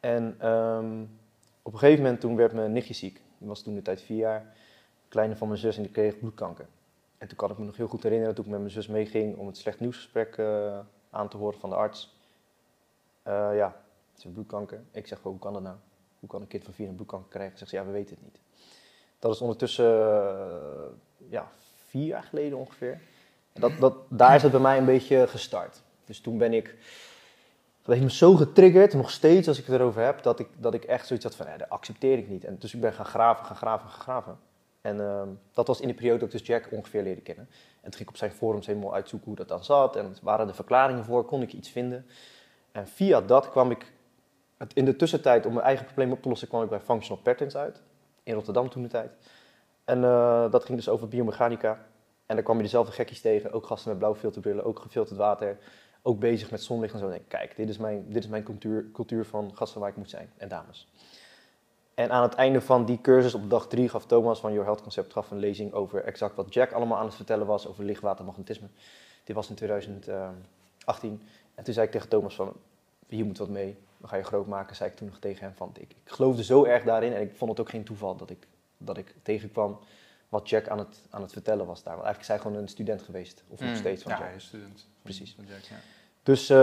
En 0.00 0.48
um, 0.48 1.18
op 1.62 1.72
een 1.72 1.78
gegeven 1.78 2.02
moment 2.02 2.20
toen 2.20 2.36
werd 2.36 2.52
mijn 2.52 2.72
nichtje 2.72 2.94
ziek. 2.94 3.20
Die 3.38 3.48
was 3.48 3.62
toen 3.62 3.74
de 3.74 3.82
tijd 3.82 4.02
vier 4.02 4.16
jaar. 4.16 4.54
Kleine 5.08 5.36
van 5.36 5.48
mijn 5.48 5.60
zus 5.60 5.76
en 5.76 5.82
die 5.82 5.92
kreeg 5.92 6.18
bloedkanker. 6.18 6.66
En 7.18 7.28
toen 7.28 7.36
kan 7.36 7.50
ik 7.50 7.58
me 7.58 7.64
nog 7.64 7.76
heel 7.76 7.88
goed 7.88 8.02
herinneren 8.02 8.34
toen 8.34 8.44
ik 8.44 8.50
met 8.50 8.60
mijn 8.60 8.72
zus 8.72 8.86
meeging 8.86 9.36
om 9.36 9.46
het 9.46 9.56
slecht 9.56 9.80
nieuwsgesprek 9.80 10.38
aan 11.10 11.28
te 11.28 11.36
horen 11.36 11.58
van 11.58 11.70
de 11.70 11.76
arts. 11.76 12.16
ja, 13.24 13.76
het 14.12 14.24
is 14.24 14.32
bloedkanker. 14.32 14.82
Ik 14.90 15.06
zeg, 15.06 15.18
hoe 15.22 15.38
kan 15.38 15.52
dat 15.52 15.62
nou? 15.62 15.76
Hoe 16.18 16.28
kan 16.28 16.40
een 16.40 16.46
kind 16.48 16.64
van 16.64 16.72
vier 16.72 16.88
een 16.88 16.94
bloedkanker 16.94 17.28
krijgen? 17.30 17.58
Zegt 17.58 17.70
ze, 17.70 17.76
ja, 17.76 17.84
we 17.84 17.92
weten 17.92 18.14
het 18.14 18.24
niet. 18.24 18.40
Dat 19.18 19.34
is 19.34 19.40
ondertussen 19.40 19.84
uh, 19.84 21.30
ja, 21.30 21.48
vier 21.86 22.06
jaar 22.06 22.22
geleden 22.22 22.58
ongeveer. 22.58 23.00
En 23.52 23.60
dat, 23.60 23.72
dat, 23.78 23.94
daar 24.08 24.34
is 24.34 24.42
het 24.42 24.52
bij 24.52 24.60
mij 24.60 24.78
een 24.78 24.84
beetje 24.84 25.26
gestart. 25.26 25.82
Dus 26.04 26.20
toen 26.20 26.38
ben 26.38 26.52
ik, 26.52 26.64
dat 27.82 27.94
heeft 27.94 28.02
me 28.02 28.10
zo 28.10 28.34
getriggerd, 28.34 28.94
nog 28.94 29.10
steeds 29.10 29.48
als 29.48 29.58
ik 29.58 29.66
het 29.66 29.74
erover 29.74 30.04
heb, 30.04 30.22
dat 30.22 30.38
ik, 30.38 30.48
dat 30.56 30.74
ik 30.74 30.84
echt 30.84 31.06
zoiets 31.06 31.24
had 31.24 31.34
van, 31.34 31.46
ja, 31.46 31.56
dat 31.56 31.68
accepteer 31.68 32.18
ik 32.18 32.28
niet. 32.28 32.44
En 32.44 32.58
dus 32.58 32.74
ik 32.74 32.80
ben 32.80 32.92
gaan 32.92 33.06
graven, 33.06 33.44
gaan 33.44 33.56
graven, 33.56 33.88
gaan 33.88 34.00
graven. 34.00 34.38
En 34.86 34.96
uh, 34.96 35.22
dat 35.52 35.66
was 35.66 35.80
in 35.80 35.88
de 35.88 35.94
periode 35.94 36.18
dat 36.18 36.32
ik 36.32 36.38
dus 36.38 36.46
Jack 36.46 36.68
ongeveer 36.70 37.02
leerde 37.02 37.20
kennen. 37.20 37.48
En 37.50 37.82
toen 37.82 37.92
ging 37.92 38.02
ik 38.02 38.08
op 38.08 38.16
zijn 38.16 38.30
forums 38.30 38.66
helemaal 38.66 38.94
uitzoeken 38.94 39.28
hoe 39.28 39.36
dat 39.36 39.48
dan 39.48 39.64
zat. 39.64 39.96
En 39.96 40.16
waren 40.22 40.48
er 40.48 40.54
verklaringen 40.54 41.04
voor, 41.04 41.24
kon 41.24 41.42
ik 41.42 41.52
iets 41.52 41.70
vinden. 41.70 42.06
En 42.72 42.88
via 42.88 43.20
dat 43.20 43.50
kwam 43.50 43.70
ik, 43.70 43.92
in 44.74 44.84
de 44.84 44.96
tussentijd 44.96 45.46
om 45.46 45.52
mijn 45.52 45.64
eigen 45.66 45.84
probleem 45.84 46.12
op 46.12 46.22
te 46.22 46.28
lossen, 46.28 46.48
kwam 46.48 46.62
ik 46.62 46.68
bij 46.68 46.80
Functional 46.80 47.22
Patterns 47.22 47.56
uit 47.56 47.82
in 48.22 48.34
Rotterdam 48.34 48.68
toen 48.68 48.82
de 48.82 48.88
tijd. 48.88 49.12
En 49.84 49.98
uh, 49.98 50.50
dat 50.50 50.64
ging 50.64 50.78
dus 50.78 50.88
over 50.88 51.08
biomechanica. 51.08 51.86
En 52.26 52.34
daar 52.34 52.44
kwam 52.44 52.56
je 52.56 52.62
dezelfde 52.62 52.92
gekkies 52.92 53.20
tegen, 53.20 53.52
ook 53.52 53.66
gasten 53.66 53.88
met 53.88 53.98
blauwe 53.98 54.18
filterbrillen, 54.18 54.64
ook 54.64 54.78
gefilterd 54.78 55.18
water, 55.18 55.58
ook 56.02 56.18
bezig 56.18 56.50
met 56.50 56.62
zonlicht 56.62 56.92
en 56.92 56.98
zo. 56.98 57.04
En 57.04 57.10
denk, 57.10 57.28
kijk, 57.28 57.56
dit 57.56 57.68
is 57.68 57.78
mijn, 57.78 58.04
dit 58.08 58.24
is 58.24 58.30
mijn 58.30 58.42
cultuur, 58.42 58.90
cultuur 58.92 59.24
van 59.24 59.50
gasten 59.54 59.80
waar 59.80 59.90
ik 59.90 59.96
moet 59.96 60.10
zijn 60.10 60.30
en 60.36 60.48
dames. 60.48 60.88
En 61.96 62.10
aan 62.10 62.22
het 62.22 62.34
einde 62.34 62.60
van 62.60 62.84
die 62.84 63.00
cursus 63.00 63.34
op 63.34 63.50
dag 63.50 63.66
drie 63.66 63.88
gaf 63.88 64.06
Thomas 64.06 64.40
van 64.40 64.50
Your 64.50 64.66
Health 64.66 64.82
Concept 64.82 65.12
gaf 65.12 65.30
een 65.30 65.38
lezing 65.38 65.72
over 65.72 66.04
exact 66.04 66.36
wat 66.36 66.54
Jack 66.54 66.72
allemaal 66.72 66.98
aan 66.98 67.06
het 67.06 67.14
vertellen 67.14 67.46
was 67.46 67.66
over 67.66 67.84
lichtwatermagnetisme. 67.84 68.66
Dit 69.24 69.36
was 69.36 69.48
in 69.48 69.54
2018. 69.54 71.22
En 71.54 71.64
toen 71.64 71.74
zei 71.74 71.86
ik 71.86 71.92
tegen 71.92 72.08
Thomas 72.08 72.34
van, 72.34 72.52
hier 73.06 73.24
moet 73.24 73.38
wat 73.38 73.48
mee 73.48 73.76
dan 73.98 74.08
ga 74.08 74.16
je 74.16 74.22
groot 74.22 74.46
maken, 74.46 74.76
zei 74.76 74.90
ik 74.90 74.96
toen 74.96 75.08
nog 75.08 75.18
tegen 75.18 75.44
hem. 75.44 75.54
Van, 75.54 75.70
ik, 75.74 75.90
ik 75.90 75.96
geloofde 76.04 76.44
zo 76.44 76.64
erg 76.64 76.84
daarin 76.84 77.12
en 77.12 77.20
ik 77.20 77.34
vond 77.36 77.50
het 77.50 77.60
ook 77.60 77.68
geen 77.68 77.84
toeval 77.84 78.16
dat 78.16 78.30
ik, 78.30 78.46
dat 78.78 78.96
ik 78.96 79.14
tegenkwam 79.22 79.78
wat 80.28 80.48
Jack 80.48 80.68
aan 80.68 80.78
het, 80.78 81.00
aan 81.10 81.22
het 81.22 81.32
vertellen 81.32 81.66
was 81.66 81.82
daar. 81.82 81.94
Want 81.94 82.04
eigenlijk 82.04 82.20
is 82.20 82.28
hij 82.28 82.38
gewoon 82.38 82.62
een 82.62 82.68
student 82.68 83.02
geweest, 83.02 83.44
of 83.48 83.60
nog 83.60 83.68
mm, 83.68 83.76
steeds 83.76 84.02
van 84.02 84.12
ja, 84.12 84.18
Jack. 84.18 84.32
Ja, 84.32 84.38
student. 84.38 84.86
Precies. 85.02 85.34
Van 85.34 85.44
Jack, 85.44 85.62
ja. 85.62 85.76
Dus 86.22 86.50
uh, 86.50 86.56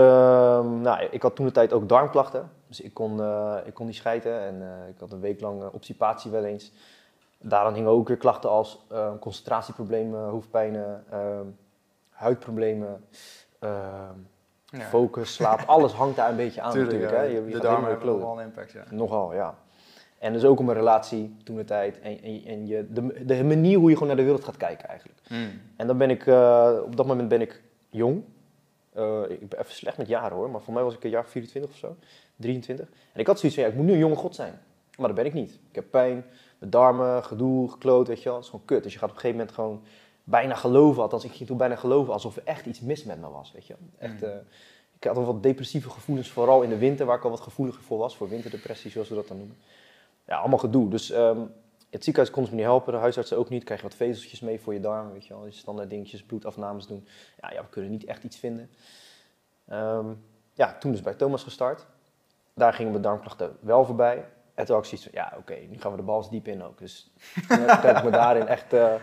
nou, 0.80 1.08
ik 1.10 1.22
had 1.22 1.36
toen 1.36 1.46
de 1.46 1.52
tijd 1.52 1.72
ook 1.72 1.88
darmklachten. 1.88 2.50
Dus 2.76 2.86
ik 2.86 2.94
kon, 2.94 3.20
uh, 3.20 3.56
ik 3.64 3.74
kon 3.74 3.86
niet 3.86 3.94
schijten 3.94 4.40
en 4.40 4.54
uh, 4.54 4.88
ik 4.88 4.98
had 4.98 5.12
een 5.12 5.20
week 5.20 5.40
lang 5.40 5.68
obstipatie 5.72 6.30
wel 6.30 6.44
eens. 6.44 6.72
Daaraan 7.38 7.74
hingen 7.74 7.90
ook 7.90 8.08
weer 8.08 8.16
klachten 8.16 8.50
als 8.50 8.86
concentratieproblemen, 9.20 10.24
hoofdpijnen, 10.24 11.04
ehm, 11.10 11.46
huidproblemen, 12.10 13.04
ehm, 13.58 14.18
Focus, 14.80 15.34
slaap, 15.34 15.60
alles 15.76 15.92
hangt 15.92 16.16
daar 16.16 16.30
een 16.30 16.36
beetje 16.36 16.60
aan 16.60 16.72
Tuurlijk, 16.72 16.92
natuurlijk. 16.92 17.22
Ja. 17.22 17.30
Hè? 17.30 17.38
Je, 17.38 17.46
je 17.46 17.52
de 17.52 17.60
darmen 17.60 17.90
hebben 17.90 18.06
nogal 18.06 18.38
een 18.38 18.44
impact, 18.44 18.72
ja. 18.72 18.84
Nogal, 18.90 19.34
ja. 19.34 19.54
En 20.18 20.32
dus 20.32 20.44
ook 20.44 20.58
om 20.58 20.68
een 20.68 20.74
relatie 20.74 21.36
toen 21.44 21.56
de 21.56 21.64
tijd. 21.64 22.00
En, 22.00 22.22
en, 22.22 22.44
en 22.44 22.66
je, 22.66 22.86
de, 22.92 23.24
de 23.24 23.44
manier 23.44 23.78
hoe 23.78 23.88
je 23.88 23.94
gewoon 23.94 24.08
naar 24.08 24.16
de 24.16 24.24
wereld 24.24 24.44
gaat 24.44 24.56
kijken 24.56 24.88
eigenlijk. 24.88 25.18
Mm. 25.28 25.60
En 25.76 25.86
dan 25.86 25.98
ben 25.98 26.10
ik, 26.10 26.26
uh, 26.26 26.70
op 26.84 26.96
dat 26.96 27.06
moment 27.06 27.28
ben 27.28 27.40
ik 27.40 27.62
jong. 27.90 28.24
Uh, 28.96 29.22
ik 29.28 29.48
ben 29.48 29.58
even 29.58 29.74
slecht 29.74 29.96
met 29.96 30.08
jaren 30.08 30.36
hoor, 30.36 30.50
maar 30.50 30.60
voor 30.60 30.74
mij 30.74 30.82
was 30.82 30.94
ik 30.94 31.04
een 31.04 31.10
jaar 31.10 31.26
24 31.26 31.70
of 31.70 31.76
zo. 31.76 31.96
23. 32.36 32.88
En 33.12 33.20
ik 33.20 33.26
had 33.26 33.38
zoiets 33.38 33.58
van, 33.58 33.66
ja, 33.66 33.72
ik 33.72 33.76
moet 33.76 33.86
nu 33.86 33.92
een 33.92 33.98
jonge 33.98 34.16
god 34.16 34.34
zijn. 34.34 34.60
Maar 34.96 35.06
dat 35.06 35.16
ben 35.16 35.26
ik 35.26 35.32
niet. 35.32 35.52
Ik 35.68 35.74
heb 35.74 35.90
pijn, 35.90 36.24
mijn 36.58 36.70
darmen, 36.70 37.24
gedoe, 37.24 37.70
gekloot, 37.70 38.08
weet 38.08 38.18
je 38.18 38.24
wel. 38.24 38.34
Het 38.34 38.44
is 38.44 38.50
gewoon 38.50 38.66
kut. 38.66 38.82
Dus 38.82 38.92
je 38.92 38.98
gaat 38.98 39.10
op 39.10 39.14
een 39.14 39.20
gegeven 39.20 39.40
moment 39.40 39.56
gewoon 39.56 39.82
bijna 40.24 40.54
geloven. 40.54 41.02
Althans, 41.02 41.24
ik 41.24 41.32
ging 41.32 41.48
toen 41.48 41.56
bijna 41.56 41.76
geloven 41.76 42.12
alsof 42.12 42.36
er 42.36 42.42
echt 42.44 42.66
iets 42.66 42.80
mis 42.80 43.04
met 43.04 43.20
me 43.20 43.30
was, 43.30 43.52
weet 43.52 43.66
je 43.66 43.74
Echt... 43.98 44.20
Mm. 44.20 44.28
Uh, 44.28 44.34
ik 44.98 45.10
had 45.10 45.16
al 45.16 45.24
wat 45.24 45.42
depressieve 45.42 45.90
gevoelens, 45.90 46.30
vooral 46.30 46.62
in 46.62 46.68
de 46.68 46.78
winter, 46.78 47.06
waar 47.06 47.16
ik 47.16 47.24
al 47.24 47.30
wat 47.30 47.40
gevoeliger 47.40 47.82
voor 47.82 47.98
was, 47.98 48.16
voor 48.16 48.28
winterdepressie, 48.28 48.90
zoals 48.90 49.08
we 49.08 49.14
dat 49.14 49.28
dan 49.28 49.36
noemen. 49.36 49.56
Ja, 50.26 50.36
allemaal 50.36 50.58
gedoe. 50.58 50.88
Dus 50.88 51.12
um, 51.12 51.52
het 51.90 52.04
ziekenhuis 52.04 52.34
kon 52.34 52.44
ze 52.44 52.50
me 52.50 52.56
niet 52.56 52.64
helpen, 52.64 52.92
de 52.92 52.98
huisartsen 52.98 53.38
ook 53.38 53.48
niet. 53.48 53.64
Krijg 53.64 53.80
je 53.80 53.86
wat 53.86 53.96
vezeltjes 53.96 54.40
mee 54.40 54.60
voor 54.60 54.74
je 54.74 54.80
darm, 54.80 55.12
weet 55.12 55.26
je 55.26 55.34
wel, 55.34 55.46
standaard 55.48 55.90
dingetjes, 55.90 56.22
bloedafnames 56.22 56.86
doen. 56.86 57.06
Ja, 57.40 57.52
ja, 57.52 57.60
we 57.62 57.68
kunnen 57.68 57.90
niet 57.90 58.04
echt 58.04 58.24
iets 58.24 58.36
vinden. 58.36 58.70
Um, 59.72 60.24
ja, 60.52 60.78
toen 60.78 60.90
dus 60.90 61.02
bij 61.02 61.14
Thomas 61.14 61.42
gestart. 61.42 61.86
Daar 62.54 62.72
gingen 62.72 62.90
mijn 62.90 63.02
darmklachten 63.02 63.56
wel 63.60 63.84
voorbij. 63.84 64.24
En 64.54 64.64
toen 64.64 64.74
had 64.74 64.84
ik 64.84 64.90
zoiets 64.90 65.08
van, 65.08 65.22
ja, 65.22 65.28
oké, 65.38 65.52
okay, 65.52 65.68
nu 65.70 65.80
gaan 65.80 65.90
we 65.90 65.96
de 65.96 66.02
bals 66.02 66.30
diep 66.30 66.48
in 66.48 66.62
ook. 66.62 66.78
Dus 66.78 67.12
toen 67.48 67.58
heb 67.68 67.96
ik 67.96 68.04
me 68.04 68.10
daarin 68.10 68.46
echt, 68.46 68.72
uh, 68.72 68.94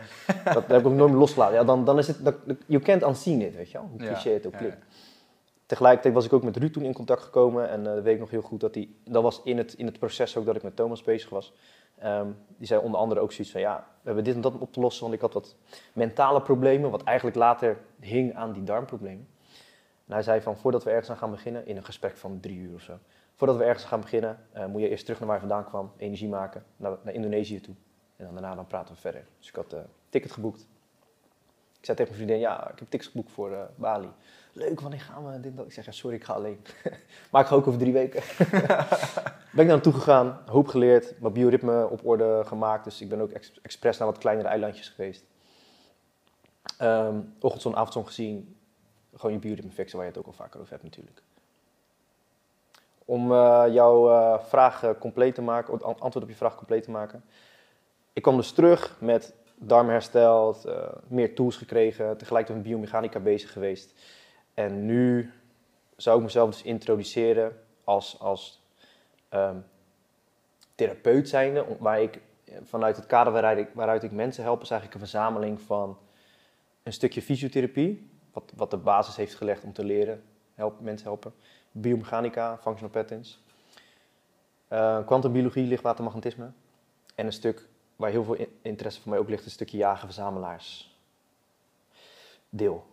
dat, 0.43 0.67
heb 0.67 0.79
ik 0.79 0.85
ook 0.85 0.93
nooit 0.93 1.11
meer 1.11 1.19
losgelaten. 1.19 1.55
Ja, 1.55 1.63
dan, 1.63 1.85
dan 1.85 1.97
is 1.97 2.07
het, 2.07 2.25
dat, 2.25 2.35
you 2.65 2.81
can't 2.81 3.03
unseen 3.03 3.41
it, 3.41 3.55
weet 3.55 3.71
je 3.71 3.77
wel, 3.77 3.87
hoe 3.87 3.99
cliché 3.99 4.29
het 4.29 4.45
ook 4.45 4.57
klinkt. 4.57 4.77
Ja. 4.89 4.95
Tegelijkertijd 5.65 6.13
was 6.13 6.25
ik 6.25 6.33
ook 6.33 6.43
met 6.43 6.57
Ruud 6.57 6.73
toen 6.73 6.83
in 6.83 6.93
contact 6.93 7.21
gekomen 7.21 7.69
en 7.69 7.85
uh, 7.85 7.93
weet 7.93 8.13
ik 8.13 8.19
nog 8.19 8.29
heel 8.29 8.41
goed 8.41 8.59
dat 8.59 8.75
hij, 8.75 8.89
dat 9.03 9.23
was 9.23 9.41
in 9.43 9.57
het, 9.57 9.73
in 9.73 9.85
het 9.85 9.99
proces 9.99 10.37
ook 10.37 10.45
dat 10.45 10.55
ik 10.55 10.63
met 10.63 10.75
Thomas 10.75 11.03
bezig 11.03 11.29
was. 11.29 11.53
Um, 12.03 12.37
die 12.57 12.67
zei 12.67 12.81
onder 12.81 12.99
andere 12.99 13.19
ook 13.19 13.31
zoiets 13.31 13.51
van, 13.51 13.61
ja, 13.61 13.77
we 13.77 14.01
hebben 14.03 14.23
dit 14.23 14.35
en 14.35 14.41
dat 14.41 14.57
op 14.57 14.73
te 14.73 14.79
lossen, 14.79 15.01
want 15.03 15.15
ik 15.15 15.21
had 15.21 15.33
wat 15.33 15.55
mentale 15.93 16.41
problemen, 16.41 16.91
wat 16.91 17.03
eigenlijk 17.03 17.37
later 17.37 17.77
hing 17.99 18.35
aan 18.35 18.51
die 18.51 18.63
darmproblemen. 18.63 19.27
En 20.07 20.13
hij 20.13 20.21
zei 20.21 20.41
van, 20.41 20.57
voordat 20.57 20.83
we 20.83 20.89
ergens 20.89 21.09
aan 21.09 21.17
gaan 21.17 21.31
beginnen, 21.31 21.65
in 21.65 21.77
een 21.77 21.85
gesprek 21.85 22.17
van 22.17 22.39
drie 22.39 22.57
uur 22.57 22.73
of 22.73 22.81
zo, 22.81 22.97
voordat 23.41 23.59
we 23.59 23.63
ergens 23.63 23.85
gaan 23.85 24.01
beginnen, 24.01 24.39
uh, 24.55 24.65
moet 24.65 24.81
je 24.81 24.89
eerst 24.89 25.03
terug 25.03 25.19
naar 25.19 25.27
waar 25.27 25.41
je 25.41 25.47
vandaan 25.47 25.65
kwam, 25.65 25.91
energie 25.97 26.29
maken, 26.29 26.63
naar, 26.77 26.97
naar 27.03 27.13
Indonesië 27.13 27.61
toe. 27.61 27.75
En 28.15 28.25
dan 28.25 28.33
daarna 28.33 28.55
dan 28.55 28.67
praten 28.67 28.95
we 28.95 29.01
verder. 29.01 29.25
Dus 29.39 29.47
ik 29.47 29.55
had 29.55 29.73
uh, 29.73 29.79
ticket 30.09 30.31
geboekt. 30.31 30.61
Ik 31.79 31.85
zei 31.87 31.97
tegen 31.97 32.13
mijn 32.13 32.25
vriendin, 32.25 32.39
ja, 32.39 32.69
ik 32.71 32.79
heb 32.79 32.89
tickets 32.89 33.07
geboekt 33.11 33.31
voor 33.31 33.69
Bali 33.75 34.09
leuk, 34.53 34.79
wanneer 34.79 34.99
gaan 34.99 35.31
we 35.31 35.39
dit, 35.39 35.57
dat? 35.57 35.65
Ik 35.65 35.71
zeg, 35.71 35.85
ja, 35.85 35.91
sorry, 35.91 36.15
ik 36.15 36.23
ga 36.23 36.33
alleen. 36.33 36.61
maar 37.31 37.41
ik 37.41 37.47
ga 37.47 37.55
ook 37.55 37.67
over 37.67 37.79
drie 37.79 37.93
weken. 37.93 38.23
ben 38.47 38.55
ik 39.51 39.55
naar 39.55 39.65
naartoe 39.65 39.93
gegaan, 39.93 40.41
hoop 40.45 40.67
geleerd, 40.67 41.19
mijn 41.19 41.33
bioritme 41.33 41.89
op 41.89 42.05
orde 42.05 42.43
gemaakt. 42.45 42.83
Dus 42.83 43.01
ik 43.01 43.09
ben 43.09 43.21
ook 43.21 43.31
ex 43.31 43.61
expres 43.61 43.97
naar 43.97 44.07
wat 44.07 44.17
kleinere 44.17 44.47
eilandjes 44.47 44.89
geweest. 44.89 45.23
Um, 46.81 47.33
ochtendzon, 47.39 47.75
avondzon 47.75 48.05
gezien. 48.05 48.55
Gewoon 49.15 49.33
je 49.33 49.39
bioritme 49.39 49.71
fixen, 49.71 49.97
waar 49.97 50.07
je 50.07 50.13
het 50.13 50.21
ook 50.21 50.27
al 50.27 50.37
vaker 50.37 50.59
over 50.59 50.71
hebt 50.71 50.83
natuurlijk. 50.83 51.23
Om 53.11 53.31
uh, 53.31 53.63
jouw 53.69 54.09
uh, 54.09 54.39
vraag 54.39 54.97
compleet 54.99 55.35
te 55.35 55.41
maken, 55.41 55.81
antwoord 55.81 56.23
op 56.23 56.29
je 56.29 56.35
vraag 56.35 56.55
compleet 56.55 56.83
te 56.83 56.91
maken. 56.91 57.23
Ik 58.13 58.21
kwam 58.21 58.37
dus 58.37 58.51
terug 58.51 58.97
met 58.99 59.33
darm 59.55 59.89
hersteld, 59.89 60.65
eh, 60.65 60.89
meer 61.07 61.35
tools 61.35 61.57
gekregen, 61.57 62.17
tegelijkertijd 62.17 62.63
met 62.63 62.73
biomechanica 62.73 63.19
bezig 63.19 63.51
geweest. 63.51 63.93
En 64.53 64.85
nu 64.85 65.31
zou 65.95 66.17
ik 66.17 66.23
mezelf 66.23 66.49
dus 66.49 66.61
introduceren 66.61 67.57
als, 67.83 68.19
als 68.19 68.61
ehm, 69.29 69.57
therapeut 70.75 71.29
zijnde, 71.29 71.65
waar 71.79 72.01
ik 72.01 72.19
eh, 72.45 72.55
vanuit 72.63 72.95
het 72.95 73.05
kader 73.05 73.33
waaruit 73.33 73.57
ik, 73.57 73.69
waaruit 73.73 74.03
ik 74.03 74.11
mensen 74.11 74.43
help, 74.43 74.61
is 74.61 74.69
eigenlijk 74.69 75.01
een 75.01 75.07
verzameling 75.07 75.61
van 75.61 75.97
een 76.83 76.93
stukje 76.93 77.21
fysiotherapie, 77.21 78.09
wat, 78.33 78.53
wat 78.55 78.71
de 78.71 78.77
basis 78.77 79.15
heeft 79.15 79.35
gelegd 79.35 79.63
om 79.63 79.73
te 79.73 79.83
leren, 79.83 80.23
help, 80.53 80.79
mensen 80.79 81.07
helpen, 81.07 81.33
biomechanica, 81.71 82.57
functional 82.57 82.89
patterns, 82.91 83.43
eh 84.67 85.05
kwantumbiologie, 85.05 85.67
lichtwatermagnetisme 85.67 86.51
en 87.15 87.25
een 87.25 87.33
stuk 87.33 87.67
waar 87.95 88.09
heel 88.09 88.23
veel 88.23 88.33
in- 88.35 88.57
interesse 88.61 89.01
voor 89.01 89.09
mij 89.11 89.19
ook 89.19 89.29
ligt, 89.29 89.45
een 89.45 89.51
stukje 89.51 89.77
jagen-verzamelaars 89.77 90.95
deel. 92.49 92.85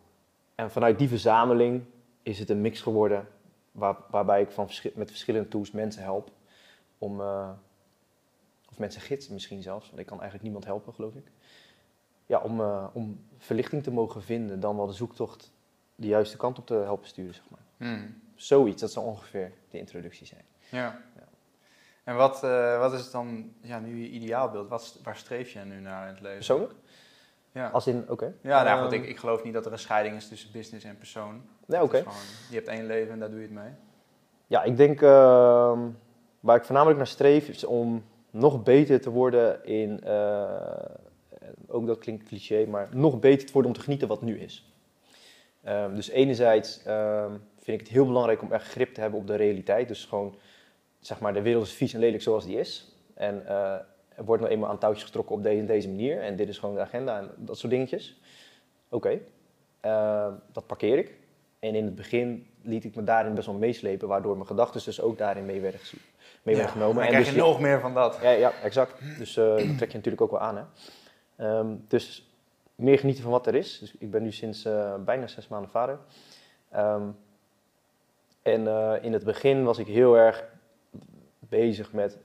En 0.54 0.70
vanuit 0.70 0.98
die 0.98 1.08
verzameling 1.08 1.84
is 2.22 2.38
het 2.38 2.50
een 2.50 2.60
mix 2.60 2.80
geworden 2.80 3.28
waar, 3.72 3.96
waarbij 4.10 4.40
ik 4.42 4.50
van 4.50 4.68
met 4.94 5.10
verschillende 5.10 5.48
tools 5.48 5.70
mensen 5.70 6.02
help 6.02 6.30
om, 6.98 7.20
eh, 7.20 7.50
of 8.70 8.78
mensen 8.78 9.00
gidsen 9.00 9.32
misschien 9.32 9.62
zelfs, 9.62 9.86
want 9.86 9.98
ik 10.00 10.06
kan 10.06 10.16
eigenlijk 10.20 10.42
niemand 10.44 10.64
helpen 10.64 10.94
geloof 10.94 11.14
ik. 11.14 11.30
Ja, 12.26 12.38
om, 12.40 12.60
eh, 12.60 12.86
om 12.92 13.20
verlichting 13.38 13.82
te 13.82 13.90
mogen 13.90 14.22
vinden, 14.22 14.60
dan 14.60 14.76
wel 14.76 14.86
de 14.86 14.92
zoektocht 14.92 15.52
de 15.94 16.06
juiste 16.06 16.36
kant 16.36 16.58
op 16.58 16.66
te 16.66 16.74
helpen 16.74 17.08
sturen, 17.08 17.34
zeg 17.34 17.44
maar. 17.50 17.60
Hmm. 17.76 18.20
Zoiets, 18.38 18.80
dat 18.80 18.92
zou 18.92 19.06
ongeveer 19.06 19.52
de 19.70 19.78
introductie 19.78 20.26
zijn. 20.26 20.44
Ja. 20.70 21.00
En 22.04 22.16
wat, 22.16 22.44
eh, 22.44 22.78
wat 22.78 22.92
is 22.92 23.10
dan 23.10 23.52
ja, 23.60 23.78
nu 23.78 24.02
je 24.02 24.08
ideaalbeeld? 24.08 24.68
Wat, 24.68 24.98
waar 25.02 25.16
streef 25.16 25.50
je 25.50 25.58
nu 25.58 25.80
naar 25.80 26.02
in 26.02 26.12
het 26.12 26.20
leven? 26.20 26.36
Persoonlijk? 26.36 26.72
Ja, 27.52 27.68
Als 27.68 27.86
in, 27.86 28.04
oké. 28.08 28.34
ja 28.40 28.62
nou, 28.62 28.82
goed, 28.82 28.92
Ehm, 28.92 29.02
ik, 29.02 29.08
ik 29.08 29.18
geloof 29.18 29.44
niet 29.44 29.52
dat 29.52 29.66
er 29.66 29.72
een 29.72 29.78
scheiding 29.78 30.16
is 30.16 30.28
tussen 30.28 30.52
business 30.52 30.84
en 30.84 30.96
persoon. 30.98 31.42
Nee, 31.66 31.82
oké. 31.82 31.96
je 32.50 32.54
hebt 32.54 32.68
één 32.68 32.86
leven 32.86 33.12
en 33.12 33.18
daar 33.18 33.30
doe 33.30 33.38
je 33.38 33.44
het 33.44 33.54
mee. 33.54 33.70
Ja, 34.46 34.62
ik 34.62 34.76
denk 34.76 35.02
ehm, 35.02 35.80
waar 36.40 36.56
ik 36.56 36.64
voornamelijk 36.64 36.98
naar 36.98 37.06
streef 37.06 37.48
is 37.48 37.64
om 37.64 38.04
nog 38.30 38.62
beter 38.62 39.00
te 39.00 39.10
worden 39.10 39.64
in, 39.64 40.00
eh, 40.04 40.84
ook 41.66 41.86
dat 41.86 41.98
klinkt 41.98 42.24
cliché, 42.24 42.66
maar 42.66 42.88
nog 42.92 43.18
beter 43.18 43.46
te 43.46 43.52
worden 43.52 43.70
om 43.70 43.76
te 43.76 43.84
genieten 43.84 44.08
wat 44.08 44.22
nu 44.22 44.38
is. 44.40 44.72
Ehm, 45.62 45.94
dus 45.94 46.08
enerzijds 46.08 46.82
vind 47.68 47.80
ik 47.80 47.86
het 47.86 47.96
heel 47.96 48.06
belangrijk 48.06 48.42
om 48.42 48.52
echt 48.52 48.66
grip 48.68 48.94
te 48.94 49.00
hebben 49.00 49.20
op 49.20 49.26
de 49.26 49.34
realiteit. 49.34 49.88
Dus 49.88 50.04
gewoon, 50.04 50.34
zeg 51.00 51.20
maar, 51.20 51.32
de 51.32 51.42
wereld 51.42 51.66
is 51.66 51.72
vies 51.72 51.94
en 51.94 52.00
lelijk 52.00 52.22
zoals 52.22 52.44
die 52.44 52.58
is. 52.58 52.96
En 53.14 53.46
eh, 53.46 53.72
er 54.14 54.24
wordt 54.24 54.42
nou 54.42 54.54
eenmaal 54.54 54.70
aan 54.70 54.78
touwtjes 54.78 55.04
getrokken 55.04 55.34
op 55.34 55.42
deze, 55.42 55.64
deze 55.64 55.88
manier. 55.88 56.22
En 56.22 56.36
dit 56.36 56.48
is 56.48 56.58
gewoon 56.58 56.74
de 56.74 56.80
agenda 56.80 57.18
en 57.18 57.30
dat 57.36 57.58
soort 57.58 57.72
dingetjes. 57.72 58.20
Oké, 58.88 59.18
Ehm, 59.80 60.32
dat 60.52 60.66
parkeer 60.66 60.98
ik. 60.98 61.12
En 61.58 61.74
in 61.74 61.84
het 61.84 61.94
begin 61.94 62.46
liet 62.62 62.84
ik 62.84 62.94
me 62.94 63.04
daarin 63.04 63.34
best 63.34 63.46
wel 63.46 63.56
meeslepen, 63.56 64.08
waardoor 64.08 64.34
mijn 64.34 64.46
gedachten 64.46 64.84
dus 64.84 65.00
ook 65.00 65.18
daarin 65.18 65.46
mee 65.46 65.60
werden, 65.60 65.80
mee 66.42 66.54
werden 66.54 66.72
genomen. 66.72 66.94
Dan 66.94 67.04
En 67.04 67.08
krijg 67.08 67.24
dus 67.24 67.34
je 67.34 67.40
nog 67.40 67.60
meer 67.60 67.80
van 67.80 67.94
dat. 67.94 68.18
ja, 68.22 68.30
ja, 68.30 68.52
exact. 68.62 69.18
Dus 69.18 69.36
eh 69.36 69.44
dat 69.44 69.56
trek 69.76 69.90
je 69.90 69.96
natuurlijk 69.96 70.20
ook 70.20 70.30
wel 70.30 70.40
aan. 70.40 70.56
Hè? 70.56 70.62
Ehm, 71.36 71.66
dus 71.88 72.32
meer 72.74 72.98
genieten 72.98 73.22
van 73.22 73.32
wat 73.32 73.46
er 73.46 73.54
is. 73.54 73.78
Dus 73.78 73.94
ik 73.98 74.10
ben 74.10 74.22
nu 74.22 74.32
sinds 74.32 74.64
eh, 74.64 74.94
bijna 75.04 75.26
zes 75.26 75.48
maanden 75.48 75.70
vader. 75.70 75.98
Ehm, 76.70 77.02
en 78.52 78.66
eh, 78.66 79.04
in 79.04 79.12
het 79.12 79.24
begin 79.24 79.64
was 79.64 79.78
ik 79.78 79.86
heel 79.86 80.16
erg 80.16 80.44
bezig 81.38 81.92
met, 81.92 82.18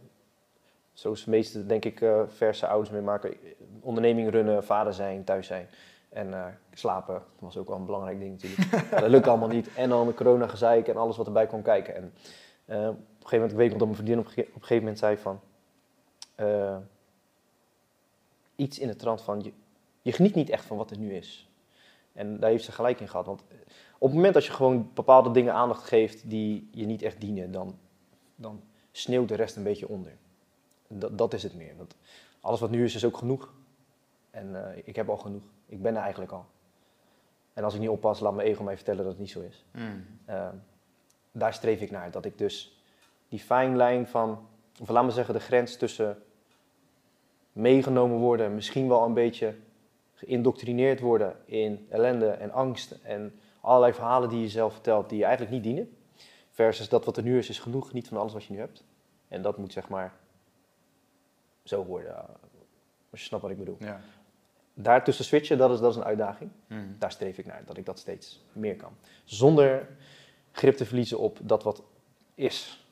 zoals 0.93 1.23
de 1.23 1.29
meeste 1.29 1.65
denk 1.65 1.85
ik 1.85 2.01
eh, 2.01 2.21
verse 2.27 2.67
ouders 2.67 2.89
meemaken, 2.89 3.33
onderneming 3.79 4.29
runnen, 4.31 4.63
vader 4.63 4.93
zijn, 4.93 5.23
thuis 5.23 5.47
zijn. 5.47 5.69
En 6.09 6.33
eh, 6.33 6.45
slapen, 6.73 7.13
dat 7.13 7.23
was 7.39 7.57
ook 7.57 7.67
wel 7.67 7.77
een 7.77 7.85
belangrijk 7.85 8.19
ding 8.19 8.31
natuurlijk. 8.31 8.89
Dat 9.01 9.09
lukt 9.09 9.27
allemaal 9.27 9.47
niet. 9.47 9.73
En 9.75 9.89
dan 9.89 10.07
de 10.07 10.13
corona 10.13 10.47
gezeik 10.47 10.87
en 10.87 10.97
alles 10.97 11.17
wat 11.17 11.25
erbij 11.25 11.47
kwam 11.47 11.61
kijken. 11.61 11.95
En 11.95 12.03
op 12.03 12.11
een 12.65 12.95
gegeven 13.17 13.31
moment, 13.31 13.51
ik 13.51 13.57
weet 13.57 13.69
nog 13.69 13.77
dat 13.77 13.87
mijn 13.87 13.99
vriendin 13.99 14.19
op, 14.19 14.25
op 14.25 14.37
een 14.37 14.45
gegeven 14.45 14.77
moment 14.77 14.99
zei 14.99 15.17
van... 15.17 15.39
iets 18.55 18.79
in 18.79 18.87
de 18.87 18.95
trant 18.95 19.21
van, 19.21 19.41
je, 19.41 19.53
je 20.01 20.11
geniet 20.11 20.35
niet 20.35 20.49
echt 20.49 20.65
van 20.65 20.77
wat 20.77 20.91
er 20.91 20.97
nu 20.97 21.15
is. 21.15 21.49
En 22.13 22.39
daar 22.39 22.49
heeft 22.49 22.63
ze 22.63 22.71
gelijk 22.71 22.99
in 22.99 23.09
gehad. 23.09 23.25
Want 23.25 23.43
op 24.03 24.09
het 24.09 24.17
moment 24.17 24.33
dat 24.33 24.45
je 24.45 24.51
gewoon 24.51 24.91
bepaalde 24.93 25.31
dingen 25.31 25.53
aandacht 25.53 25.83
geeft 25.83 26.29
die 26.29 26.69
je 26.71 26.85
niet 26.85 27.01
echt 27.01 27.21
dienen, 27.21 27.51
dan, 27.51 27.77
dan 28.35 28.61
sneeuwt 28.91 29.27
de 29.27 29.35
rest 29.35 29.55
een 29.55 29.63
beetje 29.63 29.87
onder. 29.87 30.11
Dat, 30.87 31.17
dat 31.17 31.33
is 31.33 31.43
het 31.43 31.55
meer. 31.55 31.75
Want 31.77 31.95
alles 32.41 32.59
wat 32.59 32.69
nu 32.69 32.83
is, 32.83 32.95
is 32.95 33.05
ook 33.05 33.17
genoeg. 33.17 33.53
En 34.31 34.65
eh, 34.65 34.81
ik 34.83 34.95
heb 34.95 35.09
al 35.09 35.17
genoeg. 35.17 35.43
Ik 35.65 35.81
ben 35.81 35.95
er 35.95 36.01
eigenlijk 36.01 36.31
al. 36.31 36.45
En 37.53 37.63
als 37.63 37.73
ik 37.73 37.79
niet 37.79 37.89
oppas, 37.89 38.19
laat 38.19 38.33
mijn 38.33 38.47
ego 38.47 38.63
mij 38.63 38.75
vertellen 38.75 39.03
dat 39.03 39.11
het 39.11 39.19
niet 39.19 39.29
zo 39.29 39.41
is. 39.41 39.65
Hmm. 39.71 40.05
Ehm, 40.25 40.55
daar 41.31 41.53
streef 41.53 41.81
ik 41.81 41.91
naar. 41.91 42.11
Dat 42.11 42.25
ik 42.25 42.37
dus 42.37 42.81
die 43.29 43.39
fijnlijn 43.39 44.07
van, 44.07 44.47
of 44.81 44.89
laat 44.89 45.05
me 45.05 45.11
zeggen, 45.11 45.33
de 45.33 45.39
grens 45.39 45.77
tussen 45.77 46.23
meegenomen 47.51 48.17
worden, 48.17 48.55
misschien 48.55 48.87
wel 48.87 49.05
een 49.05 49.13
beetje 49.13 49.55
geïndoctrineerd 50.13 50.99
worden 50.99 51.35
in 51.45 51.87
ellende 51.89 52.29
en 52.29 52.51
angst 52.51 52.91
en 52.91 53.39
allerlei 53.63 53.93
verhalen 53.93 54.29
die 54.29 54.41
je 54.41 54.49
zelf 54.49 54.73
vertelt 54.73 55.09
die 55.09 55.17
je 55.17 55.23
eigenlijk 55.23 55.53
niet 55.53 55.63
dienen. 55.63 55.97
Versus 56.51 56.89
dat 56.89 57.05
wat 57.05 57.17
er 57.17 57.23
nu 57.23 57.37
is, 57.37 57.49
is 57.49 57.59
genoeg, 57.59 57.93
niet 57.93 58.07
van 58.07 58.17
alles 58.17 58.33
wat 58.33 58.43
je 58.43 58.53
nu 58.53 58.59
hebt. 58.59 58.83
En 59.27 59.41
dat 59.41 59.57
moet 59.57 59.73
zeg 59.73 59.89
maar 59.89 60.13
zo 61.63 61.83
worden, 61.85 62.15
eh, 62.15 62.23
als 63.11 63.19
je 63.21 63.25
snapt 63.25 63.43
wat 63.43 63.51
ik 63.51 63.57
bedoel. 63.57 63.77
Ja. 63.79 64.01
Daartussen 64.73 65.25
switchen, 65.25 65.57
dat 65.57 65.71
is, 65.71 65.79
dat 65.79 65.91
is 65.91 65.97
een 65.97 66.03
uitdaging 66.03 66.49
Hmm. 66.67 66.95
daar 66.99 67.11
streef 67.11 67.37
ik 67.37 67.45
naar, 67.45 67.61
dat 67.65 67.77
ik 67.77 67.85
dat 67.85 67.99
steeds 67.99 68.43
meer 68.53 68.75
kan. 68.75 68.91
Zonder 69.23 69.87
grip 70.51 70.75
te 70.75 70.85
verliezen 70.85 71.19
op 71.19 71.39
dat 71.41 71.63
wat 71.63 71.83
is. 72.35 72.85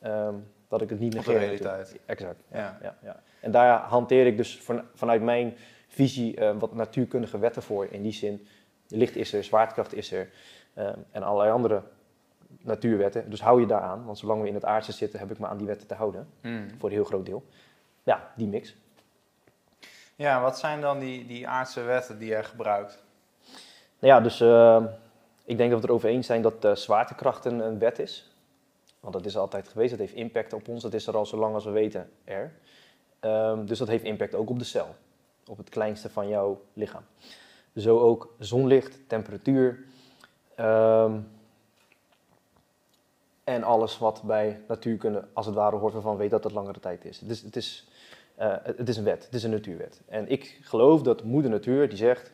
Ehm, 0.00 0.34
dat 0.68 0.82
ik 0.82 0.90
het 0.90 0.98
niet 1.00 1.16
Op 1.16 1.24
de 1.24 1.30
negeer. 1.32 1.46
realiteit. 1.46 1.98
Exact. 2.06 2.42
Ja. 2.50 2.58
Ja. 2.58 2.78
Ja, 2.82 2.96
ja. 3.02 3.22
En 3.40 3.50
daar 3.50 3.80
hanteer 3.80 4.26
ik 4.26 4.36
dus 4.36 4.60
van, 4.60 4.82
vanuit 4.94 5.22
mijn 5.22 5.54
visie 5.88 6.36
eh, 6.36 6.56
wat 6.58 6.74
natuurkundige 6.74 7.38
wetten 7.38 7.62
voor. 7.62 7.86
In 7.86 8.02
die 8.02 8.12
zin, 8.12 8.46
licht 8.88 9.16
is 9.16 9.32
er, 9.32 9.44
zwaartekracht 9.44 9.94
is 9.94 10.12
er 10.12 10.30
ehm, 10.74 10.98
en 11.10 11.22
allerlei 11.22 11.50
andere 11.50 11.82
natuurwetten. 12.60 13.30
Dus 13.30 13.42
hou 13.42 13.60
je 13.60 13.66
daar 13.66 13.80
aan, 13.80 14.04
want 14.04 14.18
zolang 14.18 14.42
we 14.42 14.48
in 14.48 14.54
het 14.54 14.64
aardse 14.64 14.92
zitten, 14.92 15.18
heb 15.18 15.30
ik 15.30 15.38
me 15.38 15.46
aan 15.46 15.56
die 15.56 15.66
wetten 15.66 15.86
te 15.86 15.94
houden. 15.94 16.28
Hmm. 16.40 16.68
Voor 16.78 16.88
een 16.88 16.94
heel 16.94 17.04
groot 17.04 17.26
deel. 17.26 17.44
Ja, 18.02 18.32
die 18.36 18.46
mix. 18.46 18.74
Ja, 20.16 20.40
wat 20.40 20.58
zijn 20.58 20.80
dan 20.80 20.98
die, 20.98 21.26
die 21.26 21.48
aardse 21.48 21.82
wetten 21.82 22.18
die 22.18 22.28
jij 22.28 22.44
gebruikt? 22.44 23.02
Nou 23.98 24.14
ja, 24.14 24.20
dus 24.20 24.40
eh, 24.40 24.84
ik 25.44 25.56
denk 25.56 25.58
dat 25.58 25.68
we 25.68 25.74
het 25.74 25.84
erover 25.84 26.08
eens 26.08 26.26
zijn 26.26 26.42
dat 26.42 26.64
eh, 26.64 26.74
zwaartekracht 26.74 27.44
een, 27.44 27.58
een 27.58 27.78
wet 27.78 27.98
is. 27.98 28.32
Want 29.00 29.16
dat 29.16 29.26
is 29.26 29.36
altijd 29.36 29.68
geweest, 29.68 29.90
dat 29.90 29.98
heeft 29.98 30.14
impact 30.14 30.52
op 30.52 30.68
ons, 30.68 30.82
dat 30.82 30.94
is 30.94 31.06
er 31.06 31.16
al 31.16 31.26
zo 31.26 31.36
lang 31.36 31.54
als 31.54 31.64
we 31.64 31.70
weten 31.70 32.10
er. 32.24 32.52
Ehm, 33.20 33.64
dus 33.64 33.78
dat 33.78 33.88
heeft 33.88 34.04
impact 34.04 34.34
ook 34.34 34.50
op 34.50 34.58
de 34.58 34.64
cel, 34.64 34.94
op 35.46 35.56
het 35.56 35.68
kleinste 35.68 36.10
van 36.10 36.28
jouw 36.28 36.62
lichaam. 36.72 37.04
Zo 37.76 37.98
ook 37.98 38.34
zonlicht, 38.38 38.98
temperatuur 39.06 39.84
ehm, 40.54 41.20
en 43.44 43.62
alles 43.62 43.98
wat 43.98 44.22
bij 44.22 44.60
natuurkunde 44.68 45.24
als 45.32 45.46
het 45.46 45.54
ware 45.54 45.76
hoort 45.76 45.92
waarvan 45.92 46.12
we 46.12 46.18
weten 46.18 46.34
dat 46.36 46.44
het 46.44 46.52
langere 46.52 46.80
tijd 46.80 47.04
is. 47.04 47.20
Het 47.20 47.30
is, 47.30 47.42
het 47.42 47.56
is, 47.56 47.88
eh, 48.34 48.54
het 48.62 48.88
is 48.88 48.96
een 48.96 49.04
wet, 49.04 49.24
het 49.24 49.34
is 49.34 49.42
een 49.42 49.50
natuurwet. 49.50 50.00
En 50.06 50.28
ik 50.28 50.58
geloof 50.62 51.02
dat 51.02 51.24
moeder 51.24 51.50
natuur 51.50 51.88
die 51.88 51.98
zegt, 51.98 52.32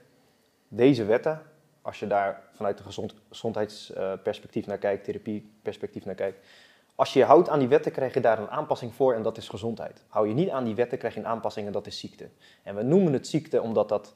deze 0.69 1.05
wetten, 1.05 1.43
als 1.83 1.99
je 1.99 2.07
daar 2.07 2.43
vanuit 2.53 2.81
gezond, 2.81 3.15
gezondheidsperspectief 3.29 4.67
naar 4.67 4.79
kijkt, 4.79 5.05
therapieperspectief 5.05 6.05
naar 6.05 6.15
kijkt, 6.15 6.47
als 6.95 7.13
je 7.13 7.19
je 7.19 7.25
houdt 7.25 7.49
aan 7.49 7.59
die 7.59 7.69
wetten, 7.69 7.93
krijg 7.93 8.15
je 8.15 8.21
daar 8.21 8.39
een 8.39 8.51
aanpassing 8.51 8.95
voor 8.95 9.15
en 9.15 9.23
dat 9.23 9.37
is 9.37 9.49
gezondheid. 9.49 10.05
Hou 10.09 10.29
je 10.29 10.35
niet 10.35 10.51
aan 10.51 10.65
die 10.65 10.75
wetten, 10.75 10.99
krijg 10.99 11.15
je 11.15 11.21
een 11.21 11.27
aanpassing 11.27 11.67
en 11.67 11.73
dat 11.73 11.87
is 11.87 11.99
ziekte. 11.99 12.29
En 12.63 12.75
we 12.77 12.83
noemen 12.83 13.13
het 13.13 13.27
ziekte 13.27 13.63
omdat 13.63 13.89
dat 13.89 14.15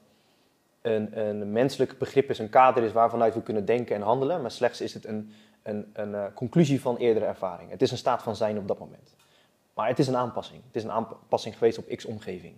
een, 0.85 1.19
een 1.19 1.51
menselijk 1.51 1.97
begrip 1.97 2.29
is, 2.29 2.39
een 2.39 2.49
kader 2.49 2.83
is 2.83 2.91
waarvanuit 2.91 3.33
we 3.33 3.41
kunnen 3.41 3.65
denken 3.65 3.95
en 3.95 4.01
handelen, 4.01 4.41
maar 4.41 4.51
slechts 4.51 4.81
is 4.81 4.93
het 4.93 5.05
een, 5.05 5.31
een, 5.63 5.89
een 5.93 6.15
eh, 6.15 6.25
conclusie 6.33 6.81
van 6.81 6.97
eerdere 6.97 7.25
ervaring. 7.25 7.69
Het 7.69 7.81
is 7.81 7.91
een 7.91 7.97
staat 7.97 8.23
van 8.23 8.35
zijn 8.35 8.57
op 8.57 8.67
dat 8.67 8.79
moment. 8.79 9.15
Maar 9.73 9.87
het 9.87 9.99
is 9.99 10.07
een 10.07 10.15
aanpassing. 10.15 10.61
Het 10.67 10.75
is 10.75 10.83
een 10.83 10.91
aanpassing 10.91 11.57
geweest 11.57 11.77
op 11.77 11.87
x-omgeving. 11.87 12.55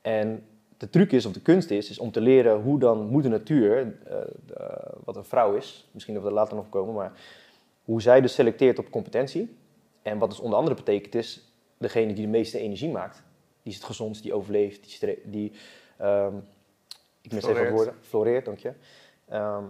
En 0.00 0.46
de 0.76 0.90
truc 0.90 1.12
is, 1.12 1.26
of 1.26 1.32
de 1.32 1.40
kunst 1.40 1.70
is, 1.70 1.90
is 1.90 1.98
om 1.98 2.10
te 2.10 2.20
leren 2.20 2.60
hoe 2.60 2.78
dan 2.78 3.06
moeder 3.06 3.30
natuur, 3.30 3.96
eh, 4.06 4.16
wat 5.04 5.16
een 5.16 5.24
vrouw 5.24 5.54
is, 5.54 5.88
misschien 5.90 6.14
dat 6.14 6.22
we 6.22 6.28
er 6.28 6.34
later 6.34 6.56
nog 6.56 6.68
komen, 6.68 6.94
maar 6.94 7.12
hoe 7.84 8.02
zij 8.02 8.20
dus 8.20 8.34
selecteert 8.34 8.78
op 8.78 8.90
competentie. 8.90 9.56
En 10.02 10.18
wat 10.18 10.30
dus 10.30 10.40
onder 10.40 10.58
andere 10.58 10.76
betekent 10.76 11.14
is, 11.14 11.52
degene 11.78 12.12
die 12.12 12.24
de 12.24 12.30
meeste 12.30 12.58
energie 12.58 12.90
maakt, 12.90 13.22
die 13.62 13.72
is 13.72 13.74
het 13.74 13.86
gezondst, 13.86 14.22
die 14.22 14.34
overleeft, 14.34 15.00
die, 15.00 15.18
die 15.24 15.52
ehm, 15.96 16.34
ik 17.30 17.42
mis 17.42 17.44
even 17.44 17.54
Floreert. 17.54 17.74
woorden, 17.74 17.94
floreert, 18.00 18.44
dank 18.44 18.58
je. 18.58 18.72
Ehm, 19.28 19.64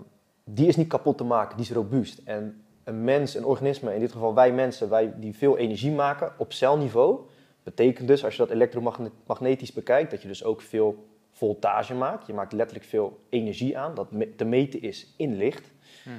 die 0.45 0.67
is 0.67 0.77
niet 0.77 0.89
kapot 0.89 1.17
te 1.17 1.25
maken, 1.25 1.57
die 1.57 1.67
is 1.67 1.73
robuust. 1.73 2.21
En 2.25 2.65
een 2.85 3.05
mens, 3.05 3.35
een 3.35 3.45
organisme, 3.45 3.95
in 3.95 4.01
dit 4.01 4.13
geval 4.13 4.35
wij 4.35 4.53
mensen, 4.53 4.89
wij 4.89 5.13
die 5.17 5.37
veel 5.37 5.59
energie 5.59 5.93
maken 5.93 6.33
op 6.39 6.53
celniveau, 6.53 7.21
Betekent 7.63 8.09
dus, 8.09 8.25
als 8.25 8.37
je 8.37 8.43
dat 8.43 8.51
elektromagnetisch 8.51 9.73
bekijkt, 9.73 10.11
dat 10.11 10.23
je 10.23 10.29
dus 10.29 10.45
ook 10.45 10.61
veel 10.61 11.09
voltage 11.31 11.95
maakt. 11.95 12.27
Je 12.27 12.33
maakt 12.33 12.53
letterlijk 12.53 12.87
veel 12.89 13.21
energie 13.29 13.79
aan, 13.79 13.95
dat 13.95 14.09
te 14.37 14.45
meten 14.45 14.83
is 14.83 15.15
in 15.17 15.37
licht. 15.37 15.71
Mhm. 16.05 16.15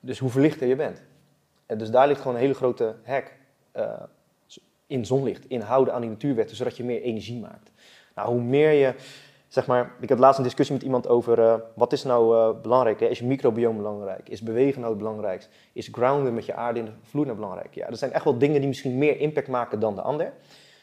Dus 0.00 0.18
hoe 0.18 0.30
verlichter 0.30 0.66
je 0.66 0.76
bent. 0.76 1.02
En 1.66 1.78
dus 1.78 1.90
daar 1.90 2.06
ligt 2.06 2.20
gewoon 2.20 2.36
een 2.36 2.42
hele 2.42 2.54
grote 2.54 2.94
hack 3.04 3.32
uh, 3.76 4.02
in 4.86 5.06
zonlicht, 5.06 5.48
inhouden 5.48 5.94
aan 5.94 6.00
die 6.00 6.10
natuurwetten, 6.10 6.56
zodat 6.56 6.76
je 6.76 6.84
meer 6.84 7.02
energie 7.02 7.40
maakt. 7.40 7.70
Nou, 8.14 8.28
hoe 8.28 8.42
meer 8.42 8.72
je, 8.72 8.94
zeg 9.48 9.66
maar, 9.66 9.92
ik 10.00 10.08
had 10.08 10.18
laatst 10.18 10.38
een 10.38 10.44
discussie 10.44 10.74
met 10.76 10.84
iemand 10.84 11.08
over 11.08 11.38
uh, 11.38 11.54
wat 11.74 11.92
is 11.92 12.04
nou 12.04 12.36
uh, 12.36 12.60
belangrijk? 12.62 13.00
Hè? 13.00 13.06
Is 13.06 13.18
je 13.18 13.24
microbiome 13.24 13.76
belangrijk? 13.76 14.28
Is 14.28 14.42
bewegen 14.42 14.80
nou 14.80 14.92
het 14.92 15.02
belangrijkste? 15.02 15.50
Is 15.72 15.88
grounden 15.92 16.34
met 16.34 16.46
je 16.46 16.54
aarde 16.54 16.78
in 16.78 16.84
de 16.84 16.90
vloer 17.02 17.24
nou 17.24 17.36
belangrijk? 17.36 17.74
Ja, 17.74 17.88
dat 17.88 17.98
zijn 17.98 18.12
echt 18.12 18.24
wel 18.24 18.38
dingen 18.38 18.58
die 18.58 18.68
misschien 18.68 18.98
meer 18.98 19.20
impact 19.20 19.48
maken 19.48 19.80
dan 19.80 19.94
de 19.94 20.02
ander. 20.02 20.32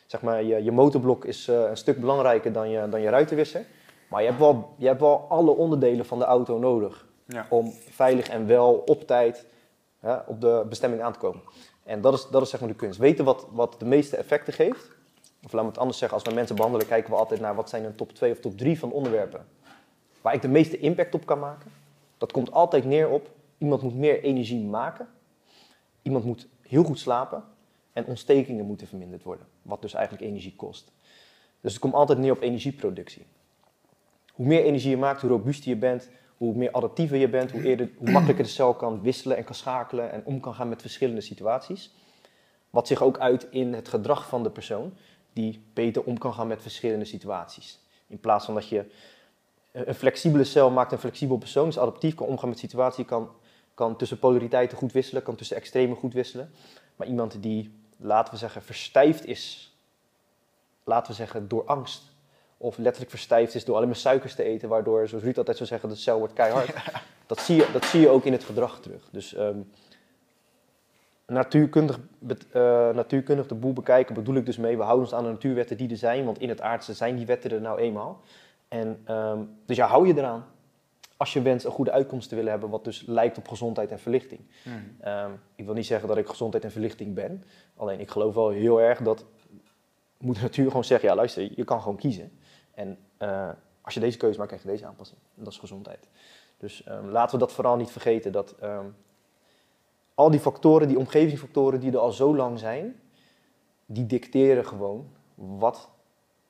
Zeg 0.05 0.21
maar, 0.21 0.43
je, 0.43 0.63
je 0.63 0.71
motorblok 0.71 1.25
is 1.25 1.47
uh, 1.47 1.69
een 1.69 1.77
stuk 1.77 1.99
belangrijker 1.99 2.51
dan 2.51 2.69
je, 2.69 2.89
dan 2.89 3.01
je 3.01 3.09
ruitenwisser. 3.09 3.65
Maar 4.09 4.21
je 4.21 4.27
hebt, 4.27 4.39
wel, 4.39 4.73
je 4.77 4.87
hebt 4.87 4.99
wel 4.99 5.25
alle 5.29 5.51
onderdelen 5.51 6.05
van 6.05 6.19
de 6.19 6.25
auto 6.25 6.59
nodig 6.59 7.05
ja. 7.27 7.45
om 7.49 7.73
veilig 7.89 8.27
en 8.27 8.47
wel 8.47 8.83
op 8.85 9.07
tijd 9.07 9.45
op 10.27 10.41
de 10.41 10.65
bestemming 10.69 11.01
aan 11.01 11.13
te 11.13 11.19
komen. 11.19 11.41
En 11.83 12.01
dat 12.01 12.13
is, 12.13 12.27
dat 12.31 12.41
is 12.41 12.49
zeg 12.49 12.59
maar 12.59 12.69
de 12.69 12.75
kunst. 12.75 12.99
Weten 12.99 13.25
wat, 13.25 13.47
wat 13.51 13.75
de 13.79 13.85
meeste 13.85 14.17
effecten 14.17 14.53
geeft. 14.53 14.94
Of 15.45 15.51
laat 15.51 15.63
me 15.63 15.69
het 15.69 15.77
anders 15.77 15.97
zeggen, 15.97 16.17
als 16.17 16.27
we 16.27 16.33
mensen 16.33 16.55
behandelen, 16.55 16.87
kijken 16.87 17.11
we 17.11 17.17
altijd 17.17 17.39
naar 17.39 17.55
wat 17.55 17.69
zijn 17.69 17.83
een 17.83 17.95
top 17.95 18.11
2 18.11 18.31
of 18.31 18.39
top 18.39 18.57
3 18.57 18.79
van 18.79 18.91
onderwerpen. 18.91 19.45
Waar 20.21 20.33
ik 20.33 20.41
de 20.41 20.47
meeste 20.47 20.79
impact 20.79 21.13
op 21.13 21.25
kan 21.25 21.39
maken. 21.39 21.71
Dat 22.17 22.31
komt 22.31 22.51
altijd 22.51 22.85
neer 22.85 23.09
op, 23.09 23.29
iemand 23.57 23.81
moet 23.81 23.95
meer 23.95 24.23
energie 24.23 24.63
maken. 24.63 25.07
Iemand 26.01 26.25
moet 26.25 26.47
heel 26.61 26.83
goed 26.83 26.99
slapen. 26.99 27.43
En 27.93 28.05
ontstekingen 28.05 28.65
moeten 28.65 28.87
verminderd 28.87 29.23
worden. 29.23 29.45
Wat 29.61 29.81
dus 29.81 29.93
eigenlijk 29.93 30.25
energie 30.25 30.55
kost. 30.55 30.91
Dus 31.61 31.71
het 31.71 31.81
komt 31.81 31.93
altijd 31.93 32.19
neer 32.19 32.31
op 32.31 32.41
energieproductie. 32.41 33.25
Hoe 34.33 34.45
meer 34.45 34.63
energie 34.63 34.89
je 34.89 34.97
maakt, 34.97 35.21
hoe 35.21 35.29
robuuster 35.29 35.69
je 35.69 35.75
bent, 35.75 36.09
hoe 36.37 36.55
meer 36.55 36.71
adaptiever 36.71 37.17
je 37.17 37.29
bent, 37.29 37.51
hoe, 37.51 37.63
eerder, 37.63 37.89
hoe 37.97 38.11
makkelijker 38.11 38.43
de 38.43 38.49
cel 38.49 38.73
kan 38.73 39.01
wisselen 39.01 39.37
en 39.37 39.43
kan 39.43 39.55
schakelen 39.55 40.11
en 40.11 40.21
om 40.25 40.39
kan 40.39 40.53
gaan 40.53 40.69
met 40.69 40.81
verschillende 40.81 41.21
situaties. 41.21 41.93
Wat 42.69 42.87
zich 42.87 43.01
ook 43.01 43.19
uit 43.19 43.47
in 43.49 43.73
het 43.73 43.87
gedrag 43.87 44.27
van 44.27 44.43
de 44.43 44.49
persoon, 44.49 44.93
die 45.35 45.63
beter 45.73 46.03
om 46.03 46.17
kan 46.17 46.33
gaan 46.33 46.47
met 46.47 46.61
verschillende 46.61 47.05
situaties. 47.05 47.79
In 48.07 48.19
plaats 48.19 48.45
van 48.45 48.53
dat 48.53 48.67
je 48.67 48.85
een 49.71 49.95
flexibele 49.95 50.43
cel 50.43 50.69
maakt 50.69 50.91
een 50.91 50.97
flexibel 50.97 51.37
persoon, 51.37 51.65
dus 51.65 51.79
adaptief 51.79 52.15
kan 52.15 52.27
omgaan 52.27 52.49
met 52.49 52.59
situaties, 52.59 53.05
kan, 53.05 53.29
kan 53.73 53.95
tussen 53.95 54.19
polariteiten 54.19 54.77
goed 54.77 54.91
wisselen, 54.91 55.23
kan 55.23 55.35
tussen 55.35 55.57
extremen 55.57 55.97
goed 55.97 56.13
wisselen. 56.13 56.51
Maar 56.95 57.07
iemand 57.07 57.41
die, 57.41 57.73
laten 57.97 58.33
we 58.33 58.39
zeggen, 58.39 58.61
verstijfd 58.61 59.25
is, 59.25 59.73
laten 60.83 61.11
we 61.11 61.17
zeggen, 61.17 61.47
door 61.47 61.65
angst 61.65 62.03
of 62.57 62.77
letterlijk 62.77 63.11
verstijfd 63.11 63.55
is 63.55 63.65
door 63.65 63.75
alleen 63.75 63.87
maar 63.87 63.95
suikers 63.95 64.35
te 64.35 64.43
eten, 64.43 64.69
waardoor, 64.69 65.07
zoals 65.07 65.23
Ruud 65.23 65.37
altijd 65.37 65.57
zou 65.57 65.69
zeggen, 65.69 65.89
de 65.89 65.95
cel 65.95 66.17
wordt 66.17 66.33
keihard. 66.33 66.73
Dat, 67.27 67.39
zie 67.39 67.55
je, 67.55 67.69
dat 67.71 67.85
zie 67.85 67.99
je 67.99 68.09
ook 68.09 68.25
in 68.25 68.31
het 68.31 68.43
gedrag 68.43 68.79
terug. 68.79 69.07
Dus 69.11 69.37
um, 69.37 69.71
natuurkundig, 71.27 71.99
uh, 72.27 72.33
natuurkundig 72.89 73.47
de 73.47 73.55
boel 73.55 73.73
bekijken 73.73 74.15
bedoel 74.15 74.35
ik 74.35 74.45
dus 74.45 74.57
mee, 74.57 74.77
we 74.77 74.83
houden 74.83 75.05
ons 75.05 75.13
aan 75.13 75.23
de 75.23 75.29
natuurwetten 75.29 75.77
die 75.77 75.89
er 75.89 75.97
zijn, 75.97 76.25
want 76.25 76.39
in 76.39 76.49
het 76.49 76.61
aardse 76.61 76.93
zijn 76.93 77.15
die 77.15 77.25
wetten 77.25 77.51
er 77.51 77.61
nou 77.61 77.79
eenmaal. 77.79 78.21
En, 78.67 79.05
um, 79.09 79.57
dus 79.65 79.77
ja, 79.77 79.87
hou 79.87 80.07
je 80.07 80.17
eraan. 80.17 80.45
Als 81.17 81.33
je 81.33 81.41
wenst 81.41 81.65
een 81.65 81.71
goede 81.71 81.91
uitkomst 81.91 82.29
te 82.29 82.35
willen 82.35 82.51
hebben, 82.51 82.69
wat 82.69 82.83
dus 82.83 83.03
lijkt 83.05 83.37
op 83.37 83.47
gezondheid 83.47 83.91
en 83.91 83.99
verlichting. 83.99 84.41
Hmm. 84.63 84.97
Um, 85.07 85.39
ik 85.55 85.65
wil 85.65 85.73
niet 85.73 85.85
zeggen 85.85 86.07
dat 86.07 86.17
ik 86.17 86.27
gezondheid 86.27 86.63
en 86.63 86.71
verlichting 86.71 87.13
ben. 87.13 87.43
Alleen 87.75 87.99
ik 87.99 88.09
geloof 88.09 88.33
wel 88.33 88.49
heel 88.49 88.81
erg 88.81 89.01
dat 89.01 89.25
moet 90.17 90.35
de 90.35 90.41
natuur 90.41 90.67
gewoon 90.67 90.83
zeggen, 90.83 91.09
ja 91.09 91.15
luister, 91.15 91.51
je 91.55 91.63
kan 91.63 91.81
gewoon 91.81 91.97
kiezen. 91.97 92.31
En 92.73 92.97
uh, 93.19 93.49
als 93.81 93.93
je 93.93 93.99
deze 93.99 94.17
keuze 94.17 94.37
maakt, 94.37 94.49
krijg 94.49 94.65
je 94.65 94.69
deze 94.69 94.85
aanpassing. 94.85 95.19
En 95.37 95.43
dat 95.43 95.53
is 95.53 95.59
gezondheid. 95.59 96.07
Dus 96.57 96.85
um, 96.89 97.09
laten 97.09 97.39
we 97.39 97.45
dat 97.45 97.53
vooral 97.53 97.75
niet 97.75 97.91
vergeten. 97.91 98.31
Dat 98.31 98.55
um, 98.63 98.95
al 100.15 100.29
die 100.31 100.39
factoren, 100.39 100.87
die 100.87 100.97
omgevingsfactoren 100.97 101.79
die 101.79 101.91
er 101.91 101.97
al 101.97 102.11
zo 102.11 102.35
lang 102.35 102.59
zijn, 102.59 102.99
die 103.85 104.05
dicteren 104.05 104.65
gewoon 104.65 105.09
wat 105.35 105.89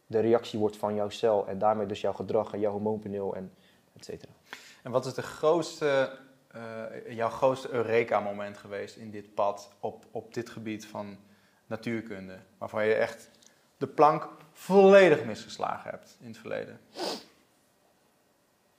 de 0.07 0.19
reactie 0.19 0.59
wordt 0.59 0.77
van 0.77 0.95
jouw 0.95 1.09
cel. 1.09 1.47
En 1.47 1.57
daarmee 1.57 1.85
dus 1.85 2.01
jouw 2.01 2.13
gedrag 2.13 2.53
en 2.53 2.59
jouw 2.59 2.71
hormoonpaneel 2.71 3.35
en 3.35 3.53
et 3.95 4.05
cetera. 4.05 4.31
En 4.83 4.91
wat 4.91 5.05
is 5.05 5.13
de 5.13 5.21
grootste, 5.21 6.19
uh, 6.55 7.15
jouw 7.15 7.29
grootste 7.29 7.69
Eureka-moment 7.69 8.57
geweest 8.57 8.95
in 8.95 9.11
dit 9.11 9.33
pad 9.33 9.71
op, 9.79 10.05
op 10.11 10.33
dit 10.33 10.49
gebied 10.49 10.85
van 10.85 11.17
natuurkunde? 11.67 12.39
Waarvan 12.57 12.85
je 12.85 12.93
echt 12.93 13.29
de 13.77 13.87
plank 13.87 14.29
volledig 14.51 15.25
misgeslagen 15.25 15.89
hebt 15.89 16.17
in 16.19 16.27
het 16.27 16.37
verleden? 16.37 16.79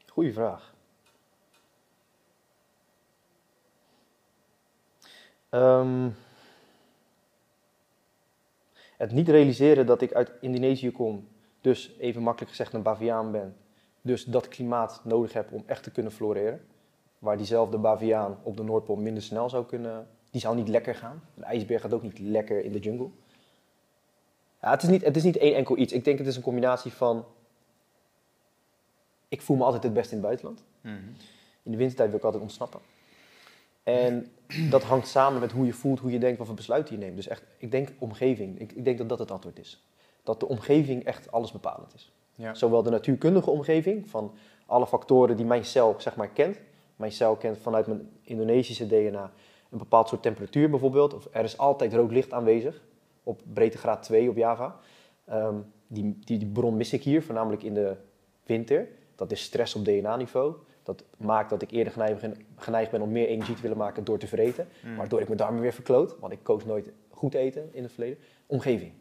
Goeie 0.06 0.32
vraag. 0.32 0.74
Um, 5.56 6.16
het 8.96 9.12
niet 9.12 9.28
realiseren 9.28 9.86
dat 9.86 10.00
ik 10.00 10.12
uit 10.12 10.32
Indonesië 10.40 10.92
kom, 10.92 11.28
dus 11.60 11.96
even 11.98 12.22
makkelijk 12.22 12.50
gezegd 12.50 12.72
een 12.72 12.82
Baviaan 12.82 13.32
ben, 13.32 13.56
dus 14.00 14.24
dat 14.24 14.48
klimaat 14.48 15.00
nodig 15.04 15.32
heb 15.32 15.52
om 15.52 15.62
echt 15.66 15.82
te 15.82 15.90
kunnen 15.90 16.12
floreren. 16.12 16.66
Waar 17.18 17.36
diezelfde 17.36 17.78
Baviaan 17.78 18.38
op 18.42 18.56
de 18.56 18.62
Noordpool 18.62 18.96
minder 18.96 19.22
snel 19.22 19.48
zou 19.48 19.66
kunnen, 19.66 20.08
die 20.30 20.40
zou 20.40 20.56
niet 20.56 20.68
lekker 20.68 20.94
gaan. 20.94 21.22
De 21.34 21.44
ijsberg 21.44 21.80
gaat 21.80 21.92
ook 21.92 22.02
niet 22.02 22.18
lekker 22.18 22.64
in 22.64 22.72
de 22.72 22.78
jungle. 22.78 23.08
Ja, 24.60 24.70
het, 24.70 24.82
is 24.82 24.88
niet, 24.88 25.04
het 25.04 25.16
is 25.16 25.22
niet 25.22 25.36
één 25.36 25.54
enkel 25.54 25.76
iets. 25.76 25.92
Ik 25.92 26.04
denk 26.04 26.18
het 26.18 26.26
is 26.26 26.36
een 26.36 26.42
combinatie 26.42 26.92
van. 26.92 27.24
Ik 29.28 29.42
voel 29.42 29.56
me 29.56 29.64
altijd 29.64 29.82
het 29.82 29.92
best 29.92 30.10
in 30.10 30.16
het 30.16 30.26
buitenland. 30.26 30.64
Mhm. 30.80 30.94
In 31.62 31.70
de 31.70 31.76
wintertijd 31.76 32.08
wil 32.08 32.18
ik 32.18 32.24
altijd 32.24 32.42
ontsnappen. 32.42 32.80
En 33.87 34.27
dat 34.70 34.83
hangt 34.83 35.09
samen 35.09 35.40
met 35.40 35.53
hoe 35.53 35.66
je 35.66 35.72
voelt, 35.72 36.01
hoe 36.01 36.11
je 36.11 36.18
denkt, 36.18 36.38
wat 36.38 36.46
voor 36.46 36.57
besluiten 36.57 36.94
je 36.94 37.01
neemt. 37.01 37.16
Dus 37.16 37.29
echt, 37.29 37.42
ik 37.59 37.70
denk 37.70 37.88
omgeving. 37.99 38.61
Ik, 38.61 38.72
ik 38.72 38.85
denk 38.85 38.99
dat 38.99 39.09
dat 39.09 39.18
het 39.18 39.31
antwoord 39.31 39.59
is. 39.59 39.87
Dat 40.22 40.40
de 40.40 40.49
omgeving 40.49 41.05
echt 41.05 41.33
alles 41.33 41.53
bepalend 41.53 41.94
is. 41.94 42.12
Ja. 42.35 42.55
Zowel 42.55 42.83
de 42.83 42.90
natuurkundige 42.90 43.51
omgeving, 43.51 44.09
van 44.11 44.35
alle 44.66 44.87
factoren 44.87 45.37
die 45.37 45.46
mijn 45.46 45.64
cel 45.64 45.94
zeg 45.99 46.16
maar 46.16 46.29
kent. 46.29 46.59
Mijn 46.96 47.12
cel 47.12 47.37
kent 47.37 47.59
vanuit 47.59 47.87
mijn 47.87 48.11
Indonesische 48.22 48.87
DNA 48.87 49.33
een 49.70 49.79
bepaald 49.79 50.09
soort 50.09 50.22
temperatuur 50.22 50.70
bijvoorbeeld. 50.70 51.14
Of 51.14 51.29
er 51.31 51.44
is 51.44 51.59
altijd 51.59 51.94
rood 51.94 52.11
licht 52.11 52.33
aanwezig 52.33 52.81
op 53.22 53.40
breedtegraad 53.53 54.03
2 54.03 54.29
op 54.29 54.37
Java. 54.37 54.77
Um, 55.31 55.72
die, 55.87 56.18
die, 56.25 56.38
die, 56.38 56.49
bron 56.49 56.77
mis 56.77 56.92
ik 56.92 57.03
hier, 57.03 57.22
voornamelijk 57.22 57.62
in 57.62 57.75
de 57.75 57.96
winter. 58.44 58.88
Dat 59.14 59.33
is 59.33 59.42
stress 59.42 59.75
op 59.75 59.85
DNA-niveau. 59.85 60.55
Dat 60.87 61.05
maakt 61.16 61.51
dat 61.51 61.62
ik 61.62 61.70
eerder 61.70 61.92
geneigd 61.92 62.20
ben, 62.20 62.46
geneigd 62.57 62.90
ben, 62.90 63.01
om 63.01 63.12
meer 63.12 63.29
energie 63.29 63.55
te 63.55 63.62
willen 63.62 63.77
maken 63.77 64.05
door 64.05 64.18
te 64.18 64.27
vreten. 64.27 64.68
Mm. 64.85 64.96
Waardoor 64.96 65.20
ik 65.20 65.29
me 65.29 65.35
darmen 65.35 65.61
weer 65.61 65.72
verkloot, 65.72 66.18
want 66.18 66.33
ik 66.33 66.38
koos 66.42 66.64
nooit 66.64 66.90
goed 67.11 67.35
eten 67.35 67.75
in 67.75 67.83
het 67.83 67.92
verleden. 67.92 68.18
Omgeving. 68.46 68.92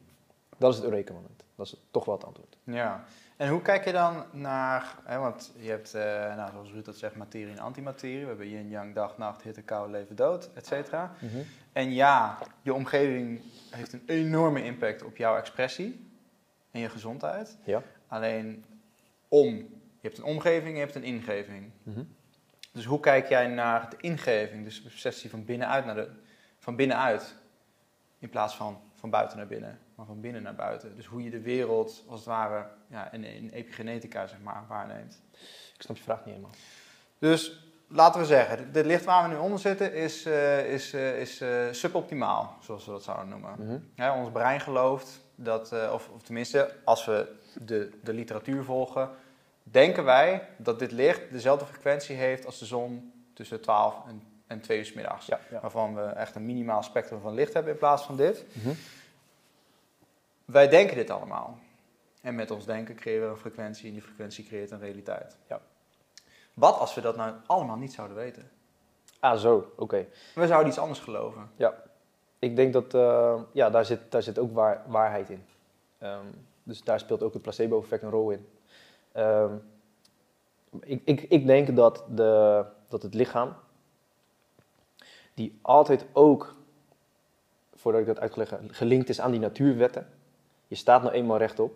Dat 0.58 0.71
is 0.71 0.80
het 0.80 0.86
Eureka-moment. 0.86 1.43
Dat 1.56 1.65
is 1.65 1.88
toch 1.91 2.06
wel 2.06 2.15
het 2.15 2.26
antwoord. 2.26 2.58
Ja. 2.63 3.04
En 3.38 3.50
hoe 3.50 3.62
kijk 3.62 3.86
je 3.86 3.91
dan 3.91 4.24
naar, 4.32 4.95
hè, 5.04 5.17
want 5.17 5.54
je 5.60 5.69
hebt, 5.69 5.95
uh, 5.95 6.02
nou, 6.36 6.52
zoals 6.52 6.71
Ruud 6.71 6.86
dat 6.86 6.95
zegt, 6.95 7.15
materie 7.15 7.52
en 7.52 7.60
antimaterie. 7.60 8.19
We 8.19 8.28
hebben 8.28 8.50
yin, 8.50 8.69
yang, 8.69 8.95
dag, 8.95 9.17
nacht, 9.17 9.41
hitte, 9.41 9.62
kou, 9.62 9.91
leven, 9.91 10.15
dood, 10.15 10.50
et 10.54 10.65
cetera. 10.65 11.13
Mhm. 11.19 11.38
En 11.74 11.93
ja, 11.93 12.38
je 12.62 12.74
omgeving 12.74 13.41
heeft 13.69 13.93
een 13.93 14.04
enorme 14.06 14.63
impact 14.63 15.04
op 15.04 15.17
jouw 15.17 15.36
expressie 15.38 16.10
en 16.71 16.80
je 16.80 16.89
gezondheid. 16.89 17.58
Ja. 17.63 17.82
Alleen 18.08 18.65
om, 19.28 19.67
je 20.05 20.11
hebt 20.11 20.23
een 20.23 20.33
omgeving, 20.33 20.73
je 20.73 20.79
hebt 20.79 20.95
een 20.95 21.03
ingeving. 21.03 21.71
Mhm. 21.83 22.03
Dus 22.71 22.85
hoe 22.85 22.99
kijk 22.99 23.27
jij 23.27 23.47
naar 23.47 23.89
de 23.89 23.97
ingeving, 23.99 24.63
dus 24.63 24.83
de 24.83 24.89
perceptie 24.89 25.29
van 25.29 25.45
binnenuit 25.45 25.85
naar 25.85 25.95
de, 25.95 26.09
van 26.59 26.75
binnenuit, 26.75 27.35
in 28.19 28.29
plaats 28.29 28.55
van 28.55 28.79
van 29.05 29.09
buiten 29.19 29.37
naar 29.37 29.47
binnen, 29.47 29.79
maar 29.95 30.05
van 30.05 30.21
binnen 30.21 30.43
naar 30.43 30.55
buiten. 30.55 30.95
Dus 30.95 31.05
hoe 31.05 31.23
je 31.23 31.29
de 31.29 31.41
wereld 31.41 32.03
als 32.07 32.19
het 32.19 32.29
ware 32.29 32.67
ja, 32.87 33.11
in, 33.11 33.23
in 33.23 33.49
epigenetica 33.49 34.27
zeg 34.27 34.39
maar, 34.39 34.63
waarneemt. 34.67 35.21
Ik 35.75 35.81
snap 35.81 35.97
je 35.97 36.03
vraag 36.03 36.25
niet 36.25 36.33
helemaal. 36.33 36.55
Dus 37.19 37.65
laten 37.87 38.21
we 38.21 38.25
zeggen, 38.27 38.71
dit 38.71 38.85
licht 38.85 39.05
waar 39.05 39.29
we 39.29 39.35
nu 39.35 39.41
onder 39.41 39.59
zitten 39.59 39.93
is, 39.93 40.25
uh, 40.25 40.73
is, 40.73 40.93
uh, 40.93 41.19
is 41.19 41.41
uh, 41.41 41.71
suboptimaal, 41.71 42.57
zoals 42.61 42.85
we 42.85 42.91
dat 42.91 43.03
zouden 43.03 43.29
noemen. 43.29 43.55
Mm 43.57 43.89
ja, 43.95 44.17
ons 44.17 44.31
brein 44.31 44.59
gelooft 44.59 45.25
dat, 45.35 45.71
of, 45.71 46.09
of, 46.09 46.23
tenminste, 46.23 46.75
als 46.83 47.05
we 47.05 47.35
de, 47.61 47.89
de 48.03 48.13
literatuur 48.13 48.63
volgen, 48.63 49.09
denken 49.71 50.04
wij 50.04 50.47
dat 50.58 50.80
dit 50.80 50.91
licht 50.91 51.32
dezelfde 51.32 51.65
frequentie 51.65 52.15
heeft 52.15 52.45
als 52.45 52.60
de 52.60 52.65
zon 52.65 53.13
tussen 53.34 53.62
12 53.62 53.95
en, 54.08 54.23
en 54.47 54.62
2 54.62 54.78
uur 54.78 54.86
s 54.86 54.93
middags. 54.93 55.25
Ja, 55.25 55.39
ja. 55.51 55.60
Waarvan 55.60 55.95
we 55.95 56.01
echt 56.01 56.36
een 56.36 56.45
minimaal 56.45 56.84
spectrum 56.84 57.19
van 57.19 57.34
licht 57.34 57.54
hebben 57.54 57.71
in 57.71 57.78
plaats 57.78 58.04
van 58.04 58.17
dit. 58.17 58.45
Mm 58.54 58.75
wij 60.45 60.67
denken 60.67 60.95
dit 60.95 61.10
allemaal. 61.10 61.58
En 62.21 62.36
met 62.36 62.51
ons 62.51 62.65
denken 62.65 62.95
creëren 62.95 63.28
we 63.28 63.34
een 63.34 63.39
frequentie 63.39 63.88
en 63.88 63.93
die 63.93 64.01
frequentie 64.01 64.45
creëert 64.45 64.71
een 64.71 64.80
realiteit. 64.80 65.38
Ja. 65.47 65.62
Wat 66.54 66.80
als 66.80 66.93
we 66.93 67.01
dat 67.01 67.15
nou 67.15 67.34
allemaal 67.45 67.78
niet 67.78 67.93
zouden 67.93 68.17
weten? 68.17 68.49
Ah, 69.19 69.38
zo, 69.38 69.73
oké. 69.75 70.06
We 70.36 70.47
zouden 70.47 70.69
iets 70.69 70.80
anders 70.80 70.99
geloven. 70.99 71.49
Ja. 71.56 71.84
ik 72.39 72.56
denk 72.56 72.73
dat 72.73 72.93
uh, 72.93 73.41
ja, 73.51 73.69
daar, 73.69 73.86
zit, 73.86 74.12
daar 74.12 74.23
zit 74.23 74.39
ook 74.39 74.54
waar, 74.54 74.82
waarheid 74.88 75.30
in. 75.30 75.45
Um, 76.04 76.47
dus 76.63 76.84
daar 76.84 76.99
speelt 76.99 77.23
ook 77.23 77.34
het 77.34 77.41
placebo-effect 77.41 78.04
een 78.04 78.10
rol 78.10 78.30
in. 78.30 78.47
Um, 79.17 79.62
ik, 80.80 81.01
ik, 81.06 81.21
ik 81.21 81.45
denk 81.45 81.75
dat, 81.75 82.06
de, 82.10 82.65
dat 82.88 83.04
het 83.04 83.13
lichaam, 83.13 83.54
die 85.34 85.60
altijd 85.62 86.06
ook, 86.13 86.56
voordat 87.73 88.01
ik 88.01 88.08
dat 88.08 88.19
uitleg, 88.19 88.54
gelinkt 88.67 89.10
is 89.10 89.21
aan 89.21 89.32
die 89.32 89.39
natuurwetten. 89.39 90.08
Je 90.67 90.75
staat 90.75 91.01
nou 91.01 91.13
eenmaal 91.13 91.38
rechtop. 91.38 91.73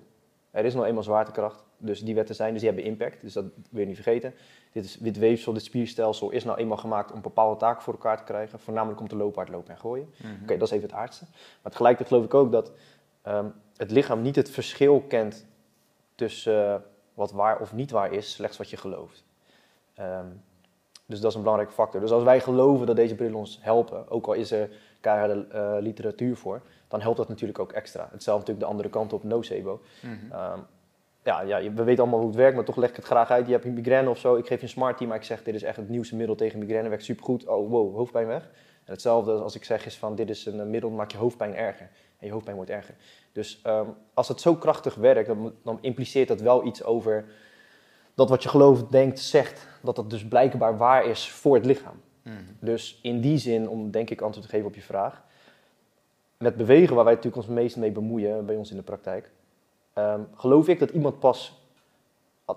Er 0.52 0.66
is 0.66 0.74
nou 0.74 0.86
eenmaal 0.86 1.04
zwaartekracht. 1.04 1.64
Dus 1.78 2.02
die 2.02 2.16
wetten 2.16 2.36
zijn, 2.36 2.52
dus 2.52 2.62
die 2.62 2.70
hebben 2.70 2.88
impact. 2.88 3.22
Dus 3.22 3.34
dat 3.34 3.46
wil 3.70 3.82
je 3.82 3.88
niet 3.88 3.96
vergeten. 3.96 4.34
Dit, 4.72 4.86
is, 4.86 4.98
dit 4.98 5.18
weefsel, 5.18 5.54
dit 5.54 5.64
spierstelsel 5.64 6.30
is 6.30 6.44
nou 6.44 6.58
eenmaal 6.58 6.78
gemaakt 6.78 7.12
om 7.12 7.22
bepaalde 7.22 7.60
taken 7.60 7.82
voor 7.82 7.94
elkaar 7.94 8.18
te 8.18 8.24
krijgen. 8.24 8.60
Voornamelijk 8.60 9.02
om 9.02 9.08
te 9.08 9.16
lopen, 9.16 9.38
hardlopen 9.38 9.74
en 9.74 9.80
gooien. 9.80 10.14
Mhm. 10.18 10.44
Oké, 10.44 10.58
dat 10.58 10.68
is 10.68 10.74
even 10.74 10.88
het 10.88 10.98
aardste. 10.98 11.26
Maar 11.62 11.72
tegelijkertijd 11.72 12.08
geloof 12.10 12.26
ik 12.26 12.34
ook 12.34 12.52
dat 12.52 12.72
um, 13.28 13.54
het 13.78 13.92
lichaam 13.92 14.22
niet 14.22 14.36
het 14.36 14.50
verschil 14.50 15.02
kent 15.02 15.46
tussen 16.16 16.54
uh, 16.54 16.76
wat 17.20 17.32
waar 17.32 17.60
of 17.60 17.74
niet 17.74 17.92
waar 17.92 18.14
is, 18.14 18.32
slechts 18.32 18.58
wat 18.58 18.70
je 18.70 18.78
gelooft. 18.78 19.24
Um, 20.00 20.42
dus 21.06 21.20
dat 21.20 21.30
is 21.30 21.36
een 21.36 21.42
belangrijke 21.42 21.76
factor. 21.76 22.02
Dus 22.02 22.12
als 22.12 22.24
wij 22.24 22.40
geloven 22.40 22.88
dat 22.88 22.96
deze 22.96 23.16
brillen 23.16 23.36
ons 23.36 23.60
helpen, 23.62 24.10
ook 24.10 24.28
al 24.28 24.34
is 24.34 24.52
er 24.52 24.70
keiharde 25.02 25.48
uh, 25.54 25.76
literatuur 25.80 26.36
voor, 26.36 26.62
dan 26.88 27.02
helpt 27.02 27.18
dat 27.18 27.28
natuurlijk 27.28 27.60
ook 27.60 27.72
extra. 27.72 28.08
Hetzelfde 28.12 28.40
natuurlijk 28.40 28.66
de 28.66 28.72
andere 28.72 28.90
kant 28.90 29.14
op 29.14 29.24
nocebo. 29.24 29.82
Mm 30.02 30.20
-hmm. 30.20 30.40
um, 30.40 30.66
ja, 31.24 31.42
ja, 31.42 31.74
we 31.74 31.84
weten 31.84 32.02
allemaal 32.02 32.20
hoe 32.20 32.30
het 32.30 32.38
werkt, 32.38 32.56
maar 32.56 32.66
toch 32.66 32.76
leg 32.76 32.90
ik 32.90 32.96
het 32.96 33.06
graag 33.06 33.32
uit. 33.32 33.46
Je 33.46 33.52
hebt 33.52 33.66
een 33.66 33.74
migraine 33.74 34.10
of 34.10 34.18
zo, 34.18 34.36
ik 34.36 34.48
geef 34.48 34.58
je 34.58 34.64
een 34.64 34.70
Smartie, 34.70 35.08
maar 35.08 35.18
ik 35.18 35.24
zeg 35.24 35.44
dit 35.44 35.56
is 35.56 35.64
echt 35.64 35.78
het 35.78 35.90
nieuwste 35.90 36.16
middel 36.16 36.36
tegen 36.36 36.60
migraine, 36.60 36.90
werkt 36.90 37.04
supergoed. 37.04 37.48
Oh, 37.48 37.70
wow, 37.70 37.96
hoofdpijn 37.96 38.28
weg. 38.28 38.44
En 38.86 38.92
hetzelfde 38.94 39.32
als 39.32 39.56
ik 39.56 39.64
zeg 39.64 39.86
is 39.86 39.98
van 39.98 40.16
dit 40.16 40.30
is 40.30 40.46
een 40.46 40.70
middel, 40.70 40.90
maakt 40.90 41.12
je 41.12 41.18
hoofdpijn 41.18 41.56
erger. 41.56 41.90
En 42.20 42.28
je 42.28 42.32
hoofdpijn 42.32 42.56
wordt 42.56 42.72
erger. 42.72 42.96
Dus 43.32 43.62
um, 43.68 43.96
als 44.14 44.28
het 44.28 44.42
zo 44.42 44.56
krachtig 44.56 44.96
werkt, 44.96 45.28
dan, 45.28 45.54
dan, 45.64 45.78
impliceert 45.82 46.28
dat 46.28 46.42
wel 46.42 46.66
iets 46.66 46.84
over 46.84 47.26
dat 48.14 48.30
wat 48.30 48.44
je 48.44 48.50
gelooft, 48.50 48.92
denkt, 48.92 49.20
zegt, 49.20 49.68
dat 49.82 49.96
dat 49.96 50.10
dus 50.10 50.28
blijkbaar 50.28 50.78
waar 50.78 51.06
is 51.06 51.32
voor 51.32 51.56
het 51.56 51.66
lichaam. 51.66 52.02
Mm. 52.24 52.34
Dus 52.60 53.00
in 53.02 53.22
die 53.22 53.38
zin, 53.38 53.70
om 53.70 53.92
denk 53.92 54.10
ik 54.10 54.22
antwoord 54.22 54.46
te 54.46 54.52
geven 54.52 54.68
op 54.68 54.76
je 54.76 54.82
vraag, 54.82 55.24
met 56.38 56.58
bewegen, 56.58 56.96
waar 56.96 57.04
wij 57.04 57.14
natuurlijk 57.14 57.44
ons 57.44 57.56
meest 57.56 57.78
mee 57.78 57.92
bemoeien 57.92 58.46
bij 58.46 58.56
ons 58.56 58.72
in 58.72 58.78
de 58.78 58.84
praktijk, 58.84 59.32
um, 59.96 60.28
geloof 60.36 60.68
ik 60.68 60.80
dat 60.80 60.90
iemand 60.90 61.20
pas, 61.20 61.62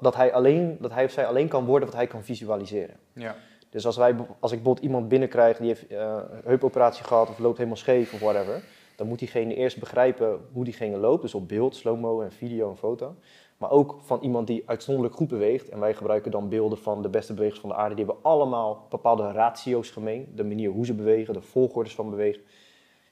dat 0.01 0.17
hij, 0.17 0.33
alleen, 0.33 0.77
dat 0.81 0.93
hij 0.93 1.05
of 1.05 1.11
zij 1.11 1.27
alleen 1.27 1.49
kan 1.49 1.65
worden 1.65 1.89
wat 1.89 1.97
hij 1.97 2.07
kan 2.07 2.23
visualiseren. 2.23 2.97
Ja. 3.13 3.37
Dus 3.71 3.87
als, 3.87 3.97
wij, 3.97 4.15
als 4.41 4.53
ik 4.53 4.59
bijvoorbeeld 4.59 4.85
iemand 4.87 5.09
binnenkrijg 5.09 5.57
die 5.57 5.67
heeft 5.67 5.91
uh, 5.91 5.99
een 6.31 6.41
heupoperatie 6.45 7.05
gehad 7.05 7.29
of 7.29 7.39
loopt 7.39 7.57
helemaal 7.57 7.79
scheef 7.79 8.13
of 8.13 8.21
whatever, 8.21 8.63
dan 8.97 9.07
moet 9.07 9.19
diegene 9.19 9.55
eerst 9.55 9.79
begrijpen 9.79 10.41
hoe 10.53 10.65
diegene 10.65 10.97
loopt. 10.97 11.23
Dus 11.23 11.35
op 11.35 11.49
beeld, 11.49 11.77
slow-mo 11.77 12.21
en 12.21 12.33
video 12.33 12.71
en 12.71 12.77
foto. 12.77 13.15
Maar 13.57 13.71
ook 13.71 13.97
van 14.01 14.21
iemand 14.21 14.47
die 14.47 14.63
uitzonderlijk 14.67 15.15
goed 15.15 15.29
beweegt. 15.29 15.69
En 15.69 15.81
wij 15.81 15.95
gebruiken 15.95 16.31
dan 16.31 16.49
beelden 16.49 16.79
van 16.79 17.03
de 17.03 17.09
beste 17.09 17.35
bewegers 17.35 17.61
van 17.61 17.69
de 17.69 17.75
aarde. 17.75 17.95
Die 17.95 18.05
hebben 18.05 18.25
allemaal 18.25 18.87
bepaalde 18.91 19.33
ratio's 19.33 19.91
gemeen. 19.91 20.33
De 20.35 20.45
manier 20.45 20.71
hoe 20.71 20.87
ze 20.87 20.95
bewegen, 20.95 21.35
de 21.35 21.41
volgordes 21.41 21.95
van 21.95 22.11
bewegen. 22.11 22.43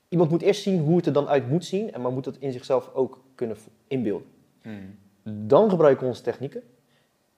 Iemand 0.09 0.31
moet 0.31 0.43
eerst 0.43 0.63
zien 0.63 0.81
hoe 0.81 0.97
het 0.97 1.07
er 1.07 1.13
dan 1.13 1.29
uit 1.29 1.49
moet 1.49 1.65
zien. 1.65 1.93
En 1.93 2.01
maar 2.01 2.13
moet 2.13 2.25
het 2.25 2.37
in 2.39 2.53
zichzelf 2.53 2.91
ook 2.95 3.21
kunnen 3.35 3.57
inbeelden. 3.87 4.27
Hmm. 4.63 4.99
Dan 5.23 5.71
gebruiken 5.71 6.03
we 6.03 6.09
onze 6.09 6.23
technieken. 6.23 6.63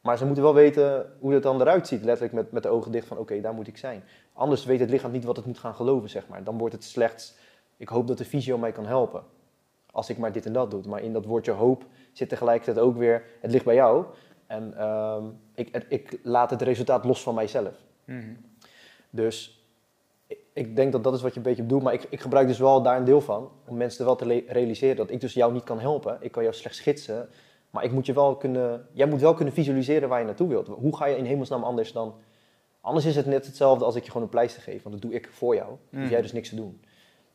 Maar 0.02 0.18
ze 0.18 0.24
moeten 0.24 0.44
wel 0.44 0.54
weten 0.54 1.12
hoe 1.18 1.32
het 1.32 1.42
dan 1.42 1.60
eruit 1.60 1.88
ziet. 1.88 2.04
Letterlijk 2.04 2.34
met, 2.34 2.52
met 2.52 2.62
de 2.62 2.68
ogen 2.68 2.92
dicht 2.92 3.06
van 3.06 3.18
oké, 3.18 3.40
daar 3.40 3.54
moet 3.54 3.68
ik 3.68 3.76
zijn. 3.76 4.02
Anders 4.32 4.64
weet 4.64 4.80
het 4.80 4.90
lichaam 4.90 5.10
niet 5.10 5.24
wat 5.24 5.36
het 5.36 5.46
moet 5.46 5.58
gaan 5.58 5.74
geloven, 5.74 6.10
zeg 6.10 6.28
maar. 6.28 6.44
Dan 6.44 6.58
wordt 6.58 6.74
het 6.74 6.84
slechts 6.84 7.34
ik 7.82 7.88
hoop 7.88 8.06
dat 8.06 8.18
de 8.18 8.24
fysio 8.24 8.58
mij 8.58 8.72
kan 8.72 8.86
helpen. 8.86 9.22
Als 9.90 10.10
ik 10.10 10.18
maar 10.18 10.32
dit 10.32 10.46
en 10.46 10.52
dat 10.52 10.70
doe. 10.70 10.82
Maar 10.86 11.02
in 11.02 11.12
dat 11.12 11.24
woordje 11.24 11.52
hoop 11.52 11.84
zit 12.12 12.28
tegelijkertijd 12.28 12.78
ook 12.78 12.96
weer, 12.96 13.24
het 13.40 13.50
ligt 13.50 13.64
bij 13.64 13.74
jou. 13.74 14.04
En 14.46 14.74
uh, 14.76 15.24
ik, 15.54 15.84
ik, 15.88 16.18
laat 16.22 16.50
het 16.50 16.62
resultaat 16.62 17.04
los 17.04 17.22
van 17.22 17.34
mijzelf. 17.34 17.74
Mm 18.04 18.36
Dus 19.10 19.66
ik, 20.26 20.38
ik, 20.52 20.76
denk 20.76 20.92
dat 20.92 21.04
dat 21.04 21.14
is 21.14 21.22
wat 21.22 21.30
je 21.30 21.36
een 21.36 21.42
beetje 21.42 21.62
bedoelt. 21.62 21.82
Maar 21.82 21.92
ik, 21.92 22.06
ik 22.08 22.20
gebruik 22.20 22.46
dus 22.46 22.58
wel 22.58 22.82
daar 22.82 22.96
een 22.96 23.04
deel 23.04 23.20
van. 23.20 23.50
Om 23.66 23.76
mensen 23.76 24.00
er 24.00 24.06
wel 24.06 24.16
te 24.16 24.44
realiseren 24.46 24.96
dat 24.96 25.10
ik 25.10 25.20
dus 25.20 25.34
jou 25.34 25.52
niet 25.52 25.64
kan 25.64 25.80
helpen. 25.80 26.16
Ik 26.20 26.32
kan 26.32 26.42
jou 26.42 26.54
slechts 26.54 26.78
schetsen. 26.78 27.28
Maar 27.70 27.84
ik 27.84 27.92
moet 27.92 28.06
je 28.06 28.12
wel 28.12 28.36
kunnen, 28.36 28.86
jij 28.92 29.06
moet 29.06 29.20
wel 29.20 29.34
kunnen 29.34 29.54
visualiseren 29.54 30.08
waar 30.08 30.18
je 30.18 30.26
naartoe 30.26 30.48
wilt. 30.48 30.66
Hoe 30.66 30.96
ga 30.96 31.06
je 31.06 31.16
in 31.16 31.24
hemelsnaam 31.24 31.62
anders 31.62 31.92
dan... 31.92 32.14
Anders 32.80 33.04
is 33.04 33.16
het 33.16 33.26
net 33.26 33.46
hetzelfde 33.46 33.84
als 33.84 33.94
ik 33.94 34.02
je 34.02 34.10
gewoon 34.10 34.22
een 34.22 34.32
pleister 34.32 34.62
geef. 34.62 34.82
Want 34.82 34.94
dat 34.94 35.10
doe 35.10 35.14
ik 35.20 35.28
voor 35.32 35.54
jou. 35.54 35.76
Mm 35.90 36.00
Hoef 36.00 36.10
jij 36.10 36.22
dus 36.22 36.32
niks 36.32 36.48
te 36.48 36.56
doen 36.56 36.80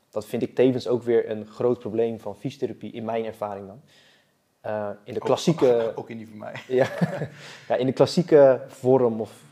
dat 0.10 0.26
vind 0.26 0.41
ik 0.41 0.56
tevens 0.56 0.88
ook 0.88 1.04
weer 1.04 1.30
een 1.30 1.46
groot 1.46 1.80
probleem 1.80 2.20
van 2.20 2.36
fysiotherapie, 2.36 2.91
in 2.91 3.06
mijn 3.06 3.26
ervaring 3.26 3.67
dan. 3.67 3.82
Uh, 4.65 4.89
in 5.04 5.13
de 5.13 5.20
klassieke... 5.20 5.88
Ook, 5.89 5.98
ook, 6.00 6.10
in 6.10 6.17
die 6.17 6.28
van 6.28 6.38
mij. 6.38 6.54
ja, 6.67 6.88
ja, 7.67 7.76
in 7.76 7.86
de 7.86 7.93
klassieke 7.93 8.62
vorm 8.67 9.22
of... 9.22 9.46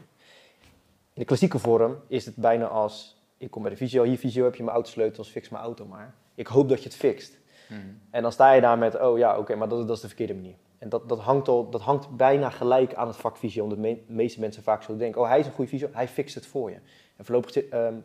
In 1.13 1.21
de 1.21 1.25
klassieke 1.25 1.59
vorm 1.59 1.97
is 2.07 2.25
het 2.25 2.35
bijna 2.35 2.65
als... 2.65 3.23
Ik 3.37 3.51
kom 3.51 3.61
bij 3.61 3.71
de 3.71 3.77
fysio, 3.77 4.03
hier 4.03 4.17
fysio 4.17 4.43
heb 4.43 4.55
je 4.55 4.63
mijn 4.63 4.75
autosleutels, 4.75 5.29
fix 5.29 5.49
mijn 5.49 5.63
auto 5.63 5.85
maar. 5.85 6.13
Ik 6.35 6.47
hoop 6.47 6.69
dat 6.69 6.77
je 6.77 6.89
het 6.89 6.97
fixt. 6.97 7.37
Hmm. 7.67 8.01
En 8.09 8.21
dan 8.21 8.31
sta 8.31 8.51
je 8.53 8.61
daar 8.61 8.77
met, 8.77 8.99
oh 8.99 9.17
ja, 9.17 9.37
oké, 9.37 9.55
maar 9.55 9.69
dat, 9.69 9.87
dat, 9.87 9.95
is 9.95 10.01
de 10.01 10.07
verkeerde 10.07 10.33
manier. 10.33 10.55
En 10.77 10.89
dat, 10.89 11.09
dat, 11.09 11.19
hangt 11.19 11.47
al, 11.47 11.69
dat 11.69 11.81
hangt 11.81 12.09
bijna 12.09 12.49
gelijk 12.49 12.93
aan 12.93 13.07
het 13.07 13.15
vak 13.15 13.37
fysio, 13.37 13.63
omdat 13.63 13.81
de 13.83 14.03
meeste 14.07 14.39
mensen 14.39 14.63
vaak 14.63 14.83
zo 14.83 14.97
denken, 14.97 15.21
oh 15.21 15.27
hij 15.27 15.39
is 15.39 15.45
een 15.45 15.51
goede 15.51 15.69
fysio, 15.69 15.89
hij 15.91 16.07
fixt 16.07 16.35
het 16.35 16.45
voor 16.45 16.69
je. 16.69 16.77
En 17.15 17.25
voorlopig 17.25 17.71
um, 17.71 18.03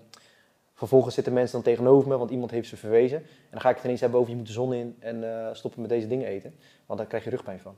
Vervolgens 0.81 1.15
zitten 1.15 1.33
mensen 1.33 1.53
dan 1.53 1.73
tegenover 1.73 2.09
me, 2.09 2.19
want 2.19 2.31
iemand 2.31 2.51
heeft 2.51 2.69
ze 2.69 2.77
verwezen. 2.77 3.19
En 3.19 3.27
dan 3.51 3.61
ga 3.61 3.69
ik 3.69 3.75
het 3.75 3.85
ineens 3.85 4.01
hebben 4.01 4.19
over 4.19 4.31
je 4.31 4.37
moet 4.37 4.47
de 4.47 4.53
zon 4.53 4.73
in 4.73 4.97
en 4.99 5.23
uh, 5.23 5.49
stoppen 5.53 5.81
met 5.81 5.91
deze 5.91 6.07
dingen 6.07 6.27
eten. 6.27 6.55
Want 6.87 6.99
daar 6.99 7.09
krijg 7.09 7.25
je 7.25 7.31
rugpijn 7.31 7.61
van. 7.61 7.77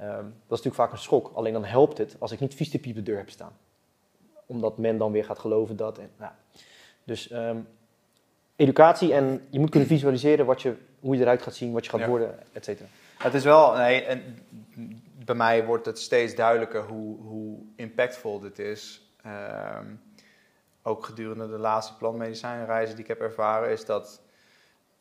Um, 0.00 0.06
dat 0.06 0.22
is 0.24 0.32
natuurlijk 0.48 0.74
vaak 0.74 0.92
een 0.92 0.98
schok. 0.98 1.30
Alleen 1.34 1.52
dan 1.52 1.64
helpt 1.64 1.98
het 1.98 2.16
als 2.18 2.32
ik 2.32 2.40
niet 2.40 2.54
fysiotherapie 2.54 2.90
op 2.90 2.96
de 2.96 3.10
deur 3.10 3.16
heb 3.16 3.30
staan. 3.30 3.52
Omdat 4.46 4.78
men 4.78 4.98
dan 4.98 5.12
weer 5.12 5.24
gaat 5.24 5.38
geloven 5.38 5.76
dat. 5.76 5.98
En, 5.98 6.10
nou. 6.16 6.32
Dus 7.04 7.32
um, 7.32 7.68
educatie 8.56 9.14
en 9.14 9.46
je 9.50 9.58
moet 9.60 9.70
kunnen 9.70 9.88
visualiseren 9.88 10.46
wat 10.46 10.62
je, 10.62 10.74
hoe 11.00 11.16
je 11.16 11.20
eruit 11.20 11.42
gaat 11.42 11.54
zien, 11.54 11.72
wat 11.72 11.84
je 11.84 11.90
gaat 11.90 12.00
ja. 12.00 12.08
worden, 12.08 12.38
et 12.52 12.64
cetera. 12.64 12.88
Het 13.18 13.34
is 13.34 13.44
wel, 13.44 13.72
nee, 13.76 14.02
en 14.02 14.22
bij 15.24 15.34
mij 15.34 15.64
wordt 15.64 15.86
het 15.86 15.98
steeds 15.98 16.34
duidelijker 16.34 16.82
hoe, 16.82 17.20
hoe 17.20 17.58
impactvol 17.76 18.40
dit 18.40 18.58
is. 18.58 19.02
Um, 19.26 20.00
ook 20.86 21.04
gedurende 21.04 21.48
de 21.48 21.58
laatste 21.58 21.96
plantmedicijnreizen 21.96 22.94
die 22.94 23.04
ik 23.04 23.10
heb 23.10 23.20
ervaren, 23.20 23.70
is 23.70 23.84
dat 23.84 24.22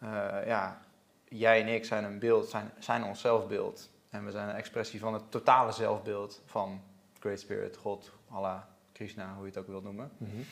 uh, 0.04 0.10
ja, 0.46 0.82
jij 1.28 1.62
en 1.62 1.68
ik 1.68 1.86
zijn 1.86 2.04
een 2.04 2.20
beeld, 2.20 2.50
zijn, 2.50 2.72
zijn 2.80 3.04
ons 3.04 3.22
zelfbeeld. 3.22 3.90
En 4.10 4.26
we 4.26 4.32
zijn 4.32 4.50
een 4.50 4.56
expressie 4.56 5.00
van 5.00 5.14
het 5.14 5.32
totale 5.32 5.72
zelfbeeld 5.72 6.42
van 6.46 6.82
Great 7.20 7.40
Spirit, 7.40 7.78
God, 7.78 8.12
Allah, 8.30 8.62
Krishna, 8.92 9.34
hoe 9.34 9.44
je 9.44 9.50
het 9.50 9.58
ook 9.60 9.68
wilt 9.68 9.84
noemen. 9.84 10.12
Mm 10.18 10.30
-hmm. 10.30 10.46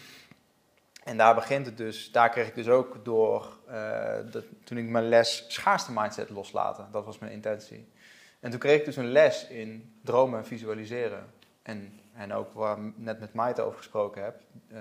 En 1.03 1.17
daar 1.17 1.35
begint 1.35 1.65
het 1.65 1.77
dus, 1.77 2.11
daar 2.11 2.29
kreeg 2.29 2.47
ik 2.47 2.55
dus 2.55 2.67
ook 2.67 3.05
door, 3.05 3.57
uh, 3.69 4.15
dat, 4.31 4.45
toen 4.63 4.77
ik 4.77 4.85
mijn 4.85 5.09
les 5.09 5.45
schaarste 5.47 5.91
mindset 5.91 6.29
loslaten, 6.29 6.87
dat 6.91 7.05
was 7.05 7.19
mijn 7.19 7.31
intentie. 7.31 7.87
En 8.39 8.49
toen 8.49 8.59
kreeg 8.59 8.79
ik 8.79 8.85
dus 8.85 8.95
een 8.95 9.11
les 9.11 9.47
in 9.47 9.99
dromen 10.03 10.39
en 10.39 10.45
visualiseren. 10.45 11.33
En, 11.61 12.00
en 12.13 12.33
ook 12.33 12.53
waar 12.53 12.77
ik 12.77 12.93
net 12.95 13.19
met 13.19 13.33
Maite 13.33 13.61
over 13.61 13.77
gesproken 13.77 14.23
heb, 14.23 14.41
uh, 14.71 14.79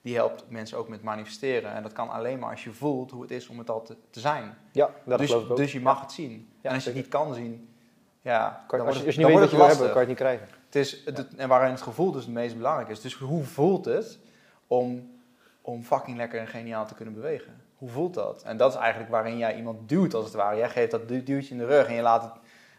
die 0.00 0.14
helpt 0.14 0.44
mensen 0.48 0.78
ook 0.78 0.88
met 0.88 1.02
manifesteren. 1.02 1.72
En 1.72 1.82
dat 1.82 1.92
kan 1.92 2.10
alleen 2.10 2.38
maar 2.38 2.50
als 2.50 2.64
je 2.64 2.72
voelt 2.72 3.10
hoe 3.10 3.22
het 3.22 3.30
is 3.30 3.48
om 3.48 3.58
het 3.58 3.70
al 3.70 3.82
te, 3.82 3.96
te 4.10 4.20
zijn. 4.20 4.54
Ja, 4.72 4.90
dat 5.04 5.18
dus, 5.18 5.28
geloof 5.28 5.44
ik 5.44 5.50
ook. 5.50 5.56
Dus 5.56 5.72
je 5.72 5.80
mag 5.80 6.00
het 6.00 6.12
zien. 6.12 6.52
Ja, 6.60 6.68
en 6.68 6.74
als 6.74 6.84
je 6.84 6.90
het 6.90 6.98
niet 6.98 7.08
kan 7.08 7.34
zien, 7.34 7.74
ja, 8.20 8.64
kan, 8.66 8.78
dan 8.78 8.86
als, 8.86 8.98
je, 8.98 9.06
als 9.06 9.16
niet 9.16 9.26
weet 9.26 9.38
wat 9.38 9.50
je 9.50 9.56
wil 9.56 9.66
hebben, 9.66 9.86
kan 9.86 9.94
je 9.94 9.98
het 9.98 10.08
niet 10.08 10.16
krijgen. 10.16 10.48
Het 10.66 10.76
is, 10.76 11.04
het, 11.04 11.34
en 11.34 11.48
waarin 11.48 11.70
het 11.70 11.82
gevoel 11.82 12.12
dus 12.12 12.24
het 12.24 12.34
meest 12.34 12.56
belangrijk 12.56 12.88
is. 12.88 13.00
Dus 13.00 13.14
hoe 13.14 13.44
voelt 13.44 13.84
het 13.84 14.18
om, 14.66 15.10
om 15.60 15.82
fucking 15.82 16.16
lekker 16.16 16.40
en 16.40 16.46
geniaal 16.46 16.86
te 16.86 16.94
kunnen 16.94 17.14
bewegen? 17.14 17.60
Hoe 17.76 17.88
voelt 17.88 18.14
dat? 18.14 18.42
En 18.42 18.56
dat 18.56 18.72
is 18.72 18.78
eigenlijk 18.78 19.10
waarin 19.10 19.38
jij 19.38 19.56
iemand 19.56 19.88
duwt 19.88 20.14
als 20.14 20.24
het 20.24 20.34
ware. 20.34 20.56
Jij 20.56 20.68
geeft 20.68 20.90
dat 20.90 21.08
du- 21.08 21.22
duwtje 21.22 21.54
in 21.54 21.58
de 21.58 21.66
rug 21.66 21.86
en 21.86 21.94
je 21.94 22.02
laat 22.02 22.22
het 22.22 22.32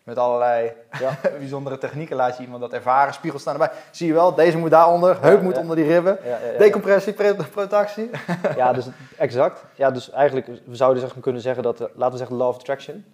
met 0.03 0.17
allerlei 0.17 0.71
Ja. 0.99 1.17
bijzondere 1.37 1.77
technieken 1.77 2.15
laat 2.15 2.37
je 2.37 2.43
iemand 2.43 2.61
dat 2.61 2.73
ervaren. 2.73 3.13
Spiegels 3.13 3.41
staan 3.41 3.53
erbij. 3.53 3.71
Zie 3.91 4.07
je 4.07 4.13
wel, 4.13 4.35
deze 4.35 4.57
moet 4.57 4.69
daaronder, 4.69 5.21
heup 5.21 5.41
moet 5.41 5.57
onder 5.57 5.75
die 5.75 5.85
ribben. 5.85 6.19
Ja, 6.23 6.37
ja. 6.37 6.57
Decompressie, 6.57 7.13
dus 8.73 8.87
exact. 9.17 9.65
Ja, 9.75 9.91
dus 9.91 10.11
eigenlijk, 10.11 10.47
we 10.65 10.75
zouden 10.75 11.01
zeg 11.01 11.13
maar 11.13 11.23
kunnen 11.23 11.41
zeggen 11.41 11.63
dat, 11.63 11.81
eh, 11.81 11.87
laten 11.95 12.11
we 12.11 12.17
zeggen 12.17 12.35
law 12.35 12.47
of 12.47 12.55
attraction, 12.55 13.05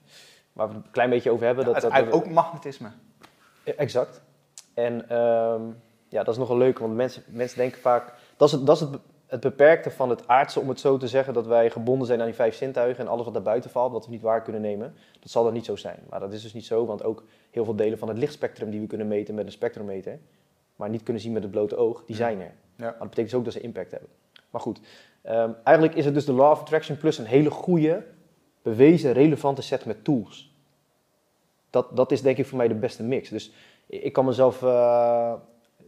waar 0.53 0.67
we 0.67 0.73
het 0.73 0.85
een 0.85 0.91
klein 0.91 1.09
beetje 1.09 1.31
over 1.31 1.45
hebben. 1.45 1.65
dat, 1.65 1.81
het 1.81 1.93
dat, 1.93 2.11
ook 2.11 2.29
magnetisme. 2.29 2.89
Exact. 3.63 4.21
En 4.73 5.09
ehm, 5.09 5.61
ja, 6.07 6.23
dat 6.23 6.33
is 6.33 6.37
nogal 6.37 6.57
leuk, 6.57 6.79
want 6.79 6.95
mensen, 6.95 7.23
mensen 7.27 7.57
denken 7.57 7.81
vaak, 7.81 8.13
dat 8.37 8.47
is, 8.47 8.53
het, 8.53 8.65
dat 8.65 8.75
is 8.75 8.81
het, 8.81 8.99
het 9.29 9.39
beperkte 9.39 9.91
van 9.91 10.09
het 10.09 10.27
aardse, 10.27 10.59
om 10.59 10.69
het 10.69 10.79
zo 10.79 10.97
te 10.97 11.07
zeggen, 11.07 11.33
dat 11.33 11.47
wij 11.47 11.69
gebonden 11.69 12.07
zijn 12.07 12.19
aan 12.19 12.25
die 12.25 12.35
vijf 12.35 12.55
zintuigen 12.55 13.03
en 13.03 13.11
alles 13.11 13.25
wat 13.25 13.33
daarbuiten 13.33 13.69
valt, 13.69 13.91
wat 13.91 14.05
we 14.05 14.11
niet 14.11 14.21
waar 14.21 14.41
kunnen 14.41 14.61
nemen, 14.61 14.93
dat 15.19 15.31
zal 15.31 15.43
dan 15.43 15.53
niet 15.53 15.65
zo 15.65 15.75
zijn. 15.75 15.99
Maar 16.09 16.19
dat 16.19 16.33
is 16.33 16.41
dus 16.41 16.53
niet 16.53 16.65
zo, 16.65 16.85
want 16.85 17.03
ook 17.03 17.23
heel 17.51 17.65
veel 17.65 17.75
delen 17.75 17.97
van 17.97 18.07
het 18.07 18.17
lichtspectrum 18.17 18.69
die 18.69 18.79
we 18.79 18.87
kunnen 18.87 19.07
meten 19.07 19.35
met 19.35 19.45
een 19.45 19.51
spectrometer, 19.51 20.19
maar 20.75 20.89
niet 20.89 21.03
kunnen 21.03 21.21
zien 21.21 21.33
met 21.33 21.43
het 21.43 21.51
blote 21.51 21.75
oog, 21.75 22.03
die 22.05 22.15
zijn 22.15 22.39
er. 22.39 22.51
Ja. 22.75 22.83
Maar 22.83 22.91
dat 22.91 23.09
betekent 23.09 23.29
dus 23.29 23.39
ook 23.39 23.43
dat 23.43 23.53
ze 23.53 23.61
impact 23.61 23.91
hebben. 23.91 24.09
Maar 24.49 24.61
goed, 24.61 24.79
Ehm, 25.21 25.51
eigenlijk 25.63 25.97
is 25.97 26.05
het 26.05 26.13
dus 26.13 26.25
de 26.25 26.33
Law 26.33 26.51
of 26.51 26.59
Attraction 26.59 26.97
plus 26.97 27.17
een 27.17 27.25
hele 27.25 27.49
goede, 27.49 28.03
bewezen, 28.61 29.13
relevante 29.13 29.61
set 29.61 29.85
met 29.85 30.03
tools. 30.03 30.53
Dat, 31.69 31.95
dat 31.95 32.11
is 32.11 32.21
denk 32.21 32.37
ik 32.37 32.45
voor 32.45 32.57
mij 32.57 32.67
de 32.67 32.73
beste 32.73 33.03
mix. 33.03 33.29
Dus 33.29 33.51
ik 33.85 34.13
kan 34.13 34.25
mezelf 34.25 34.61
uh, 34.61 35.33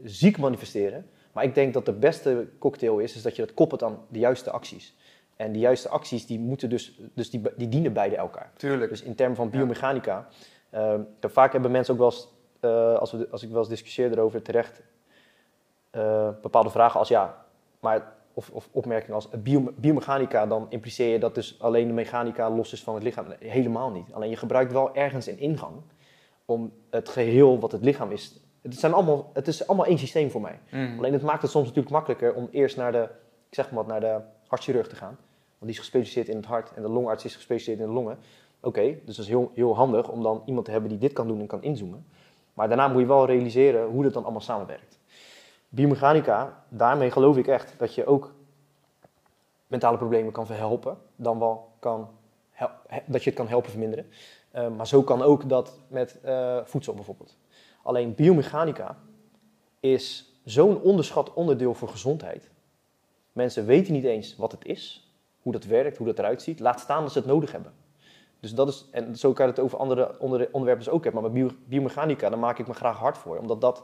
ziek 0.04 0.38
manifesteren. 0.38 1.10
Maar 1.32 1.44
ik 1.44 1.56
denk 1.56 1.74
dat 1.74 1.86
de 1.86 1.94
beste 1.94 2.48
cocktail 2.60 3.00
is, 3.00 3.16
is 3.16 3.22
dat 3.22 3.36
je 3.36 3.46
dat 3.46 3.54
koppelt 3.54 3.84
aan 3.84 4.00
de 4.08 4.20
juiste 4.20 4.52
acties. 4.52 4.96
En 5.36 5.52
die 5.52 5.62
juiste 5.62 5.90
acties 5.90 6.26
die 6.26 6.40
moeten 6.40 6.70
dus, 6.70 7.00
dus 7.14 7.30
die, 7.30 7.42
die 7.58 7.70
dienen 7.70 7.94
beide 7.94 8.16
elkaar. 8.16 8.52
Tuurlijk. 8.56 8.90
Dus 8.90 9.02
in 9.02 9.16
termen 9.16 9.36
van 9.36 9.50
biomechanica. 9.50 10.28
Uh, 10.74 10.94
vaak 11.22 11.52
hebben 11.52 11.72
mensen 11.72 11.94
ook 11.94 12.00
wel 12.00 12.10
eens, 12.10 12.28
uh, 12.62 12.96
als, 12.96 13.12
we, 13.12 13.28
als 13.32 13.44
ik 13.44 13.50
wel 13.50 13.60
eens 13.60 13.70
discussieer 13.70 14.12
erover, 14.12 14.42
terecht 14.42 14.82
uh, 15.92 16.30
bepaalde 16.42 16.70
vragen 16.70 17.00
als 17.00 17.08
ja, 17.08 17.46
maar, 17.80 18.14
of, 18.34 18.50
of 18.50 18.70
opmerkingen 18.72 19.16
als 19.16 19.30
bio, 19.30 19.74
biomechanica, 19.76 20.46
dan 20.46 20.66
impliceer 20.70 21.12
je 21.12 21.20
dat 21.20 21.36
dus 21.36 21.60
alleen 21.60 21.88
de 21.88 21.94
mechanica 21.94 22.50
los 22.50 22.74
is 22.74 22.84
van 22.84 22.94
het 22.94 23.04
lichaam. 23.04 23.28
Nee, 23.28 23.50
helemaal 23.50 23.92
niet. 23.92 24.14
Alleen 24.14 24.30
je 24.30 24.36
gebruikt 24.36 24.72
wel 24.72 24.96
ergens 24.96 25.28
een 25.28 25.40
ingang 25.40 25.76
om 26.46 26.74
het 26.90 27.10
geheel 27.10 27.60
wat 27.60 27.72
het 27.72 27.84
lichaam 27.84 28.12
is. 28.12 28.40
Het, 28.62 28.80
zijn 28.80 28.94
allemaal, 28.94 29.30
het 29.34 29.48
is 29.48 29.68
allemaal 29.68 29.86
één 29.86 29.98
systeem 29.98 30.32
voor 30.32 30.42
mij. 30.42 30.60
Mhm. 30.70 30.98
Alleen 30.98 31.14
het 31.14 31.22
maakt 31.22 31.42
het 31.42 31.52
soms 31.52 31.66
natuurlijk 31.68 31.94
makkelijker 31.94 32.34
om 32.34 32.48
eerst 32.52 32.78
naar 32.78 32.92
de, 32.92 33.10
ik 33.50 33.56
zeg 33.56 33.72
maar 33.72 33.76
wat, 33.76 33.88
naar 33.88 34.00
de 34.00 34.20
hartchirurg 34.48 34.88
te 34.88 34.96
gaan. 34.96 35.18
Want 35.58 35.72
die 35.72 35.72
is 35.72 35.80
gespecialiseerd 35.80 36.28
in 36.28 36.36
het 36.36 36.46
hart 36.46 36.74
en 36.74 36.82
de 36.82 36.90
longarts 36.90 37.26
is 37.26 37.36
gespecialiseerd 37.36 37.80
in 37.80 37.94
de 37.94 38.00
longen. 38.02 38.18
Oké, 38.60 38.82
dus 39.06 39.16
dat 39.16 39.26
is 39.26 39.32
heel, 39.32 39.52
heel 39.54 39.76
handig 39.76 40.10
om 40.10 40.24
dan 40.24 40.44
iemand 40.46 40.66
te 40.66 40.72
hebben 40.72 40.90
die 40.90 41.00
dit 41.00 41.14
kan 41.14 41.28
doen 41.28 41.40
en 41.40 41.48
kan 41.48 41.64
inzoomen. 41.64 42.06
Maar 42.54 42.68
daarna 42.68 42.88
moet 42.88 43.02
je 43.02 43.08
wel 43.08 43.26
realiseren 43.26 43.88
hoe 43.88 44.04
dat 44.04 44.14
dan 44.14 44.24
allemaal 44.24 44.42
samenwerkt. 44.42 45.00
Biomechanica, 45.70 46.64
daarmee 46.70 47.12
geloof 47.12 47.38
ik 47.38 47.48
echt 47.48 47.74
dat 47.78 47.96
je 47.96 48.06
ook 48.06 48.34
mentale 49.68 49.98
problemen 49.98 50.32
kan 50.32 50.46
verhelpen, 50.46 50.98
dan 51.16 51.40
wel 51.40 51.70
kan 51.80 52.10
dat 53.06 53.24
je 53.24 53.30
het 53.30 53.40
kan 53.40 53.48
helpen 53.48 53.70
verminderen. 53.70 54.06
Uh, 54.56 54.68
maar 54.68 54.88
zo 54.88 55.04
kan 55.04 55.22
ook 55.22 55.50
dat 55.50 55.80
met 55.88 56.20
uh, 56.26 56.58
voedsel 56.64 56.94
bijvoorbeeld. 56.94 57.38
Alleen 57.84 58.16
biomechanica 58.16 58.98
is 59.80 60.34
zo'n 60.44 60.82
onderschat 60.82 61.34
onderdeel 61.34 61.74
voor 61.74 61.90
gezondheid. 61.90 62.50
Mensen 63.32 63.66
weten 63.66 63.94
niet 63.94 64.04
eens 64.04 64.36
wat 64.36 64.52
het 64.52 64.66
is, 64.66 65.12
hoe 65.42 65.52
dat 65.52 65.66
werkt, 65.66 65.98
hoe 65.98 66.08
dat 66.08 66.20
eruit 66.20 66.42
ziet. 66.42 66.60
Laat 66.60 66.80
staan 66.80 67.02
dat 67.02 67.12
ze 67.12 67.18
het 67.18 67.28
nodig 67.28 67.52
hebben. 67.52 67.74
Dus 68.40 68.54
dat 68.54 68.68
is, 68.68 68.86
en 68.92 69.16
zo 69.16 69.34
kan 69.34 69.46
je 69.46 69.52
het 69.52 69.62
over 69.62 69.78
andere 69.78 70.18
onderwerpen 70.52 70.84
dus 70.84 70.90
ook 70.90 71.04
hebben. 71.04 71.22
Maar 71.22 71.32
met 71.32 71.54
biomechanica, 71.68 72.30
daar 72.30 72.40
maak 72.40 72.60
ik 72.60 72.68
me 72.68 72.74
graag 72.74 72.98
hard 72.98 73.18
voor. 73.18 73.38
Omdat 73.38 73.62
dat 73.62 73.84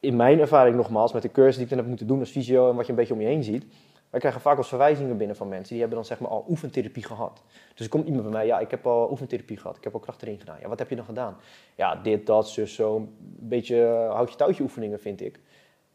in 0.00 0.16
mijn 0.16 0.40
ervaring 0.40 0.76
nogmaals, 0.76 1.12
met 1.12 1.22
de 1.22 1.30
cursus 1.30 1.54
die 1.54 1.62
ik 1.62 1.68
dan 1.68 1.78
heb 1.78 1.88
moeten 1.88 2.06
doen 2.06 2.18
als 2.18 2.30
fysio 2.30 2.70
en 2.70 2.76
wat 2.76 2.84
je 2.84 2.90
een 2.90 2.98
beetje 2.98 3.14
om 3.14 3.20
je 3.20 3.26
heen 3.26 3.44
ziet, 3.44 3.66
wij 4.10 4.20
krijgen 4.20 4.40
vaak 4.40 4.56
als 4.56 4.68
verwijzingen 4.68 5.16
binnen 5.16 5.36
van 5.36 5.48
mensen 5.48 5.68
die 5.68 5.78
hebben 5.78 5.98
dan 5.98 6.06
zeg 6.06 6.20
maar 6.20 6.30
al 6.30 6.44
oefentherapie 6.48 7.04
gehad. 7.04 7.42
Dus 7.74 7.84
er 7.84 7.90
komt 7.90 8.06
iemand 8.06 8.22
bij 8.22 8.32
mij, 8.32 8.46
ja, 8.46 8.58
ik 8.58 8.70
heb 8.70 8.86
al 8.86 9.10
oefentherapie 9.10 9.56
gehad, 9.56 9.76
ik 9.76 9.84
heb 9.84 9.94
al 9.94 10.00
kracht 10.00 10.22
erin 10.22 10.38
gedaan. 10.38 10.56
Ja, 10.60 10.68
wat 10.68 10.78
heb 10.78 10.88
je 10.88 10.96
dan 10.96 11.04
gedaan? 11.04 11.36
Ja, 11.74 11.94
dit, 11.94 12.26
dat, 12.26 12.48
zus, 12.48 12.74
zo, 12.74 12.96
een 12.96 13.16
beetje 13.38 13.76
uh, 13.76 14.12
houtje 14.12 14.36
touwtje 14.36 14.62
oefeningen 14.62 15.00
vind 15.00 15.20
ik. 15.20 15.40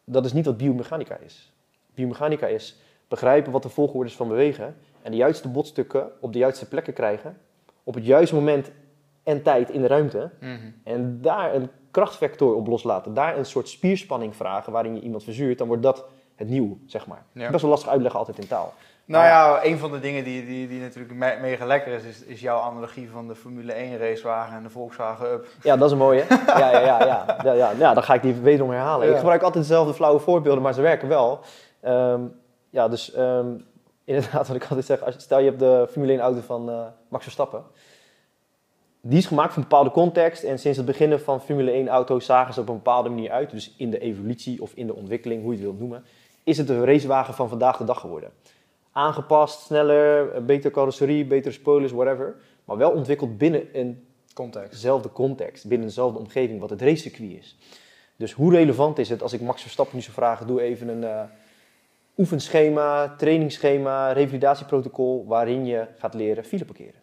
Dat 0.04 0.26
is 0.26 0.34
niet 0.34 0.45
wat 0.45 0.58
biomechanica 0.58 1.17
is. 1.17 1.54
Biomechanica 1.93 2.47
is 2.47 2.80
begrijpen 3.08 3.52
wat 3.52 3.63
de 3.63 3.69
volgorde 3.69 4.10
is 4.10 4.15
van 4.15 4.28
bewegen 4.28 4.76
en 5.02 5.12
de 5.12 5.17
juiste 5.17 5.50
botstukken 5.50 6.12
op 6.19 6.34
de 6.34 6.39
juiste 6.39 6.67
plekken 6.67 6.93
krijgen, 6.93 7.38
op 7.84 7.93
het 7.93 8.06
juiste 8.06 8.36
moment 8.36 8.71
en 9.24 9.43
tijd 9.43 9.69
in 9.69 9.82
de 9.82 9.88
ruimte. 9.88 10.30
Mhm. 10.39 10.71
En 10.84 11.21
daar 11.21 11.56
een 11.56 11.69
krachtvector 11.91 12.56
op 12.56 12.67
loslaten, 12.67 13.13
daar 13.13 13.38
een 13.38 13.45
soort 13.45 13.69
spierspanning 13.69 14.36
vragen 14.36 14.71
waarin 14.71 14.95
je 14.95 15.02
iemand 15.02 15.24
verzuurt, 15.24 15.58
dan 15.58 15.67
wordt 15.67 15.84
dat 15.84 16.06
het 16.41 16.49
nieuw, 16.49 16.77
zeg 16.86 17.08
maar. 17.08 17.23
Ja. 17.32 17.49
Best 17.49 17.62
wel 17.62 17.71
lastig 17.71 17.89
uitleggen 17.89 18.19
altijd 18.19 18.39
in 18.39 18.47
taal. 18.47 18.73
Nou 19.06 19.25
ja, 19.25 19.63
een 19.63 19.77
van 19.77 19.91
de 19.91 19.99
dingen 19.99 20.23
die, 20.23 20.45
die, 20.45 20.67
die 20.67 20.80
natuurlijk 20.80 21.13
me 21.13 21.38
mega 21.41 21.65
lekker 21.65 21.93
is, 21.93 22.04
is, 22.04 22.23
is, 22.23 22.41
jouw 22.41 22.60
analogie 22.60 23.10
van 23.10 23.27
de 23.27 23.36
Formule 23.36 23.73
1 23.73 23.97
racewagen 23.97 24.56
en 24.56 24.63
de 24.63 24.69
Volkswagen 24.69 25.32
Up. 25.32 25.47
Ja, 25.63 25.77
dat 25.77 25.86
is 25.86 25.91
een 25.91 25.97
mooie. 25.97 26.25
ja, 26.47 26.69
ja, 26.69 26.80
ja, 26.80 27.06
ja, 27.06 27.38
ja, 27.43 27.54
ja, 27.54 27.71
ja, 27.77 27.93
dan 27.93 28.04
ga 28.04 28.13
ik 28.13 28.21
die 28.21 28.34
wederom 28.34 28.71
herhalen. 28.71 29.08
Ja. 29.08 29.12
Ik 29.12 29.19
gebruik 29.19 29.41
altijd 29.41 29.67
dezelfde 29.67 29.93
flauwe 29.93 30.19
voorbeelden, 30.19 30.63
maar 30.63 30.73
ze 30.73 30.82
werken 30.82 31.08
wel. 31.08 31.39
Ehm, 31.82 32.21
ja, 32.69 32.88
dus 32.88 33.13
ehm, 33.13 33.47
inderdaad, 34.06 34.47
wat 34.47 34.56
ik 34.56 34.62
altijd 34.62 34.86
zeg, 34.86 35.01
als, 35.01 35.15
stel 35.17 35.39
je 35.39 35.45
hebt 35.45 35.60
de 35.60 35.88
Formule 35.91 36.12
1 36.12 36.21
auto 36.21 36.41
van 36.41 36.69
uh, 36.69 36.86
Max 37.08 37.23
Verstappen. 37.23 37.63
Die 39.01 39.17
is 39.17 39.25
gemaakt 39.25 39.54
van 39.54 39.63
een 39.63 39.69
bepaalde 39.69 39.91
context 39.91 40.43
en 40.43 40.60
sinds 40.60 40.77
het 40.77 40.86
begin 40.86 41.19
van 41.19 41.41
Formule 41.41 41.71
1 41.71 41.88
auto's 41.88 42.25
zagen 42.25 42.54
ze 42.54 42.60
op 42.60 42.69
een 42.69 42.75
bepaalde 42.75 43.10
manier 43.10 43.32
uit. 43.32 43.51
Dus 43.51 43.73
in 43.77 43.89
de 43.89 43.99
evolutie 43.99 44.62
of 44.62 44.71
in 44.73 44.88
de 44.88 44.95
ontwikkeling, 44.95 45.41
hoe 45.41 45.51
je 45.51 45.58
het 45.58 45.65
wilt 45.65 45.80
noemen, 45.80 46.06
is 46.43 46.58
het 46.58 46.69
een 46.69 46.86
racewagen 46.86 47.34
van 47.34 47.49
vandaag 47.49 47.77
de 47.77 47.84
dag 47.84 47.99
geworden. 47.99 48.32
Aangepast, 48.91 49.60
sneller, 49.60 50.45
betere 50.45 50.73
carrosserie, 50.73 51.25
betere 51.25 51.54
spoilers, 51.54 51.91
whatever. 51.91 52.36
Maar 52.65 52.77
wel 52.77 52.91
ontwikkeld 52.91 53.38
binnen 53.38 53.80
een 53.80 54.06
Context. 54.34 54.71
dezelfde 54.71 55.12
context, 55.12 55.67
binnen 55.67 55.88
dezelfde 55.88 56.19
omgeving, 56.19 56.60
wat 56.60 56.69
het 56.69 56.82
racecircuit 56.82 57.32
is. 57.32 57.58
Dus 58.15 58.32
hoe 58.34 58.51
relevant 58.51 58.97
is 58.97 59.10
het 59.10 59.21
als 59.21 59.34
ik 59.34 59.41
Max 59.41 59.62
Verstappen 59.62 59.95
nu 59.95 60.01
zou 60.01 60.13
vragen, 60.13 60.47
doe 60.47 60.62
even 60.62 60.88
een 60.88 61.01
uh, 61.01 61.23
oefenschema, 62.17 63.15
trainingsschema, 63.15 64.12
revalidatieprotocol, 64.12 65.25
waarin 65.27 65.65
je 65.65 65.88
gaat 65.97 66.13
leren 66.13 66.43
file 66.43 66.65
parkeren. 66.65 67.01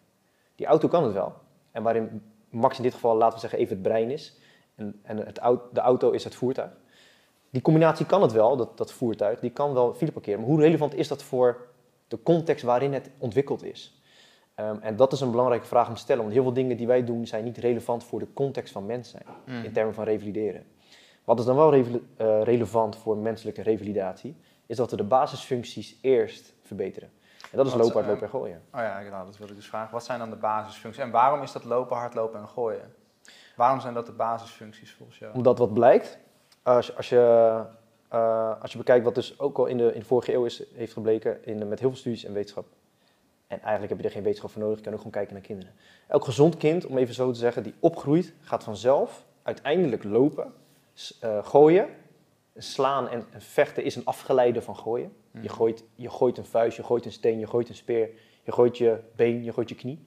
Die 0.55 0.65
auto 0.65 0.87
kan 0.87 1.03
het 1.03 1.13
wel. 1.13 1.33
En 1.71 1.83
waarin 1.83 2.21
Max 2.49 2.77
in 2.77 2.83
dit 2.83 2.93
geval, 2.93 3.15
laten 3.15 3.33
we 3.33 3.39
zeggen, 3.39 3.59
even 3.59 3.73
het 3.73 3.83
brein 3.83 4.11
is. 4.11 4.37
En, 4.75 4.99
en 5.03 5.17
het, 5.17 5.35
de 5.73 5.79
auto 5.79 6.11
is 6.11 6.23
het 6.23 6.35
voertuig. 6.35 6.71
Die 7.49 7.61
combinatie 7.61 8.05
kan 8.05 8.21
het 8.21 8.31
wel, 8.31 8.57
dat, 8.57 8.77
dat 8.77 8.91
voertuig, 8.91 9.39
die 9.39 9.51
kan 9.51 9.73
wel 9.73 9.93
file 9.93 10.11
parkeren. 10.11 10.39
Maar 10.39 10.49
hoe 10.49 10.61
relevant 10.61 10.95
is 10.95 11.07
dat 11.07 11.23
voor 11.23 11.67
de 12.07 12.23
context 12.23 12.63
waarin 12.63 12.93
het 12.93 13.09
ontwikkeld 13.17 13.63
is? 13.63 14.01
Um, 14.55 14.79
en 14.81 14.95
dat 14.95 15.13
is 15.13 15.21
een 15.21 15.31
belangrijke 15.31 15.65
vraag 15.65 15.87
om 15.87 15.93
te 15.93 15.99
stellen, 15.99 16.21
want 16.21 16.33
heel 16.33 16.43
veel 16.43 16.53
dingen 16.53 16.77
die 16.77 16.87
wij 16.87 17.03
doen 17.03 17.27
zijn 17.27 17.43
niet 17.43 17.57
relevant 17.57 18.03
voor 18.03 18.19
de 18.19 18.33
context 18.33 18.73
van 18.73 18.85
mens 18.85 19.09
zijn, 19.09 19.23
Mm. 19.45 19.63
in 19.63 19.71
termen 19.71 19.93
van 19.93 20.03
revalideren. 20.03 20.63
Wat 21.23 21.39
is 21.39 21.45
dan 21.45 21.55
wel 21.55 21.71
re 21.71 22.01
uh, 22.17 22.41
relevant 22.43 22.95
voor 22.95 23.17
menselijke 23.17 23.61
revalidatie, 23.61 24.35
is 24.65 24.77
dat 24.77 24.91
we 24.91 24.97
de 24.97 25.03
basisfuncties 25.03 25.97
eerst 26.01 26.53
verbeteren. 26.61 27.09
En 27.51 27.57
dat 27.57 27.65
is 27.65 27.71
Wat, 27.73 27.81
lopen, 27.81 27.95
hardlopen 27.95 28.23
en 28.23 28.29
gooien. 28.29 28.61
Oh 28.73 28.79
ja, 28.79 28.99
nou, 29.09 29.25
dat 29.25 29.37
wil 29.37 29.49
ik 29.49 29.55
dus 29.55 29.67
vragen. 29.67 29.91
Wat 29.91 30.03
zijn 30.03 30.19
dan 30.19 30.29
de 30.29 30.35
basisfuncties? 30.35 31.03
En 31.03 31.11
waarom 31.11 31.41
is 31.41 31.51
dat 31.51 31.63
lopen, 31.63 31.97
hardlopen 31.97 32.39
en 32.39 32.47
gooien? 32.47 32.93
Waarom 33.55 33.79
zijn 33.79 33.93
dat 33.93 34.05
de 34.05 34.11
basisfuncties 34.11 34.93
volgens 34.93 35.17
jou? 35.17 35.33
Omdat 35.33 35.57
wat 35.57 35.73
blijkt, 35.73 36.17
als, 36.75 36.95
als, 36.95 37.09
je, 37.09 37.63
uh, 38.13 38.61
als 38.61 38.71
je 38.71 38.77
bekijkt 38.77 39.05
wat 39.05 39.15
dus 39.15 39.39
ook 39.39 39.57
al 39.57 39.65
in 39.65 39.77
de, 39.77 39.93
in 39.93 39.99
de 39.99 40.05
vorige 40.05 40.33
eeuw 40.33 40.45
is, 40.45 40.63
heeft 40.73 40.93
gebleken 40.93 41.45
in, 41.45 41.67
met 41.67 41.79
heel 41.79 41.89
veel 41.89 41.97
studies 41.97 42.23
en 42.23 42.33
wetenschap. 42.33 42.65
En 43.47 43.59
eigenlijk 43.61 43.89
heb 43.89 43.99
je 43.99 44.05
er 44.05 44.11
geen 44.11 44.23
wetenschap 44.23 44.51
voor 44.51 44.61
nodig, 44.61 44.77
je 44.77 44.83
kan 44.83 44.93
ook 44.93 44.97
gewoon 44.97 45.13
kijken 45.13 45.33
naar 45.33 45.43
kinderen. 45.43 45.73
Elk 46.07 46.25
gezond 46.25 46.57
kind, 46.57 46.85
om 46.85 46.97
even 46.97 47.13
zo 47.13 47.31
te 47.31 47.39
zeggen, 47.39 47.63
die 47.63 47.73
opgroeit, 47.79 48.33
gaat 48.41 48.63
vanzelf 48.63 49.25
uiteindelijk 49.43 50.03
lopen, 50.03 50.53
uh, 51.23 51.45
gooien. 51.45 51.87
Slaan 52.57 53.07
en, 53.07 53.25
en, 53.31 53.41
vechten 53.41 53.83
is 53.83 53.95
een 53.95 54.05
afgeleide 54.05 54.61
van 54.61 54.75
gooien. 54.75 55.13
Mhm. 55.31 55.43
Je, 55.43 55.49
gooit, 55.49 55.83
je 55.95 56.09
gooit 56.09 56.37
een 56.37 56.45
vuist, 56.45 56.77
je 56.77 56.83
gooit 56.83 57.05
een 57.05 57.11
steen, 57.11 57.39
je 57.39 57.47
gooit 57.47 57.69
een 57.69 57.75
speer, 57.75 58.09
je 58.43 58.51
gooit 58.51 58.77
je 58.77 58.99
been, 59.15 59.43
je 59.43 59.53
gooit 59.53 59.69
je 59.69 59.75
knie. 59.75 60.05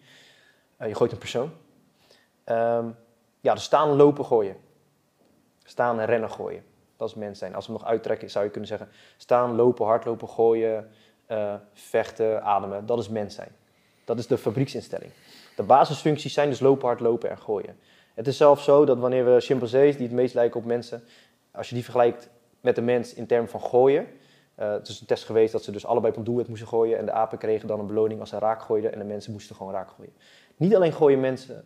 Uh, 0.81 0.89
je 0.89 0.95
gooit 0.95 1.13
een 1.13 1.19
persoon. 1.19 1.51
Um, 2.47 2.97
ja, 3.41 3.55
dus 3.55 3.63
staan, 3.63 3.89
lopen, 3.89 4.25
gooien. 4.25 4.57
Staan 5.65 6.01
en 6.01 6.07
rennen, 6.07 6.31
gooien. 6.31 6.65
Dat 6.97 7.09
is 7.09 7.15
mens 7.15 7.39
zijn. 7.39 7.55
Als 7.55 7.67
we 7.67 7.73
hem 7.73 7.81
nog 7.81 7.91
uittrekken, 7.91 8.31
zou 8.31 8.45
je 8.45 8.51
kunnen 8.51 8.69
zeggen: 8.69 8.89
staan, 9.17 9.55
lopen, 9.55 9.87
hardlopen, 9.87 10.29
gooien, 10.29 10.91
uh, 11.29 11.55
vechten, 11.73 12.43
ademen. 12.43 12.87
Dat 12.87 12.99
is 12.99 13.09
mens 13.09 13.35
zijn. 13.35 13.53
Dat 14.05 14.19
is 14.19 14.27
de 14.27 14.39
fabrieksinstelling. 14.39 15.11
De 15.57 15.63
basisfuncties 15.63 16.33
zijn 16.33 16.49
dus 16.49 16.61
lopen, 16.61 16.87
hardlopen 16.87 17.31
en 17.31 17.39
gooien. 17.39 17.79
Het 18.15 18.27
is 18.27 18.37
zelfs 18.37 18.65
zo 18.65 18.85
dat 18.85 18.99
wanneer 18.99 19.25
we 19.35 19.41
chimpansees, 19.41 19.97
die 19.97 20.07
het 20.07 20.15
meest 20.15 20.35
lijken 20.35 20.61
op 20.61 20.67
mensen, 20.67 21.03
als 21.51 21.69
je 21.69 21.75
die 21.75 21.85
vergelijkt 21.85 22.29
met 22.61 22.75
de 22.75 22.83
mens 22.83 23.15
in 23.15 23.27
termen 23.27 23.51
van 23.51 23.61
gooien. 23.61 24.07
Uh, 24.59 24.73
het 24.73 24.89
is 24.89 25.01
een 25.01 25.07
test 25.07 25.25
geweest 25.25 25.53
dat 25.53 25.65
ze 25.65 25.73
dus 25.73 25.87
allebei 25.87 26.13
op 26.13 26.19
een 26.19 26.25
doelwit 26.25 26.49
moesten 26.49 26.69
gooien. 26.69 26.99
En 26.99 27.05
de 27.05 27.13
apen 27.13 27.39
kregen 27.39 27.69
dan 27.69 27.81
een 27.81 27.87
beloning 27.87 28.21
als 28.21 28.29
ze 28.29 28.39
raak 28.39 28.63
gooiden. 28.63 28.93
En 28.93 28.99
de 28.99 29.05
mensen 29.05 29.33
moesten 29.33 29.57
gewoon 29.57 29.73
raak 29.73 29.91
gooien. 29.91 30.13
Niet 30.57 30.75
alleen 30.75 30.93
gooien 30.93 31.21
mensen 31.21 31.65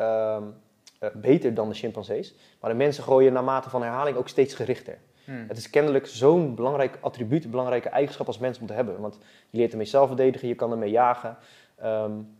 um, 0.00 0.54
uh, 1.00 1.10
beter 1.14 1.54
dan 1.54 1.68
de 1.68 1.74
chimpansees. 1.74 2.34
Maar 2.60 2.70
de 2.70 2.76
mensen 2.76 3.04
gooien 3.04 3.32
naarmate 3.32 3.70
van 3.70 3.82
herhaling 3.82 4.16
ook 4.16 4.28
steeds 4.28 4.54
gerichter. 4.54 4.98
Hmm. 5.24 5.44
Het 5.48 5.56
is 5.56 5.70
kennelijk 5.70 6.06
zo'n 6.06 6.54
belangrijk 6.54 6.98
attribuut, 7.00 7.44
een 7.44 7.50
belangrijke 7.50 7.88
eigenschap 7.88 8.26
als 8.26 8.38
mens 8.38 8.58
om 8.58 8.66
te 8.66 8.72
hebben. 8.72 9.00
Want 9.00 9.18
je 9.50 9.58
leert 9.58 9.70
ermee 9.70 9.86
zelf 9.86 10.06
verdedigen, 10.06 10.48
je 10.48 10.54
kan 10.54 10.72
ermee 10.72 10.90
jagen. 10.90 11.36
Um, 11.84 12.36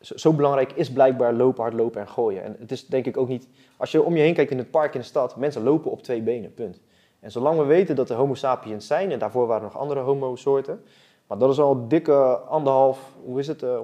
zo, 0.00 0.16
zo, 0.16 0.32
belangrijk 0.32 0.72
is 0.72 0.92
blijkbaar 0.92 1.32
lopen, 1.32 1.62
hardlopen 1.62 2.00
en 2.00 2.08
gooien. 2.08 2.42
En 2.42 2.56
het 2.58 2.70
is 2.70 2.86
denk 2.86 3.06
ik 3.06 3.16
ook 3.16 3.28
niet... 3.28 3.48
Als 3.76 3.92
je 3.92 4.02
om 4.02 4.16
je 4.16 4.22
heen 4.22 4.34
kijkt 4.34 4.50
in 4.50 4.58
het 4.58 4.70
park 4.70 4.94
in 4.94 5.00
de 5.00 5.06
stad, 5.06 5.36
mensen 5.36 5.62
lopen 5.62 5.90
op 5.90 6.02
twee 6.02 6.22
benen, 6.22 6.54
punt. 6.54 6.80
En 7.20 7.30
zolang 7.30 7.58
we 7.58 7.64
weten 7.64 7.96
dat 7.96 8.10
er 8.10 8.16
homo 8.16 8.34
sapiens 8.34 8.86
zijn, 8.86 9.12
en 9.12 9.18
daarvoor 9.18 9.46
waren 9.46 9.62
er 9.62 9.72
nog 9.72 9.80
andere 9.80 10.00
homo-soorten... 10.00 10.82
Maar 11.28 11.38
dat 11.38 11.50
is 11.50 11.58
al 11.58 11.72
een 11.72 11.88
dikke 11.88 12.38
anderhalf, 12.38 13.14
hoe 13.24 13.38
is 13.38 13.46
het, 13.46 13.62
uh, 13.62 13.78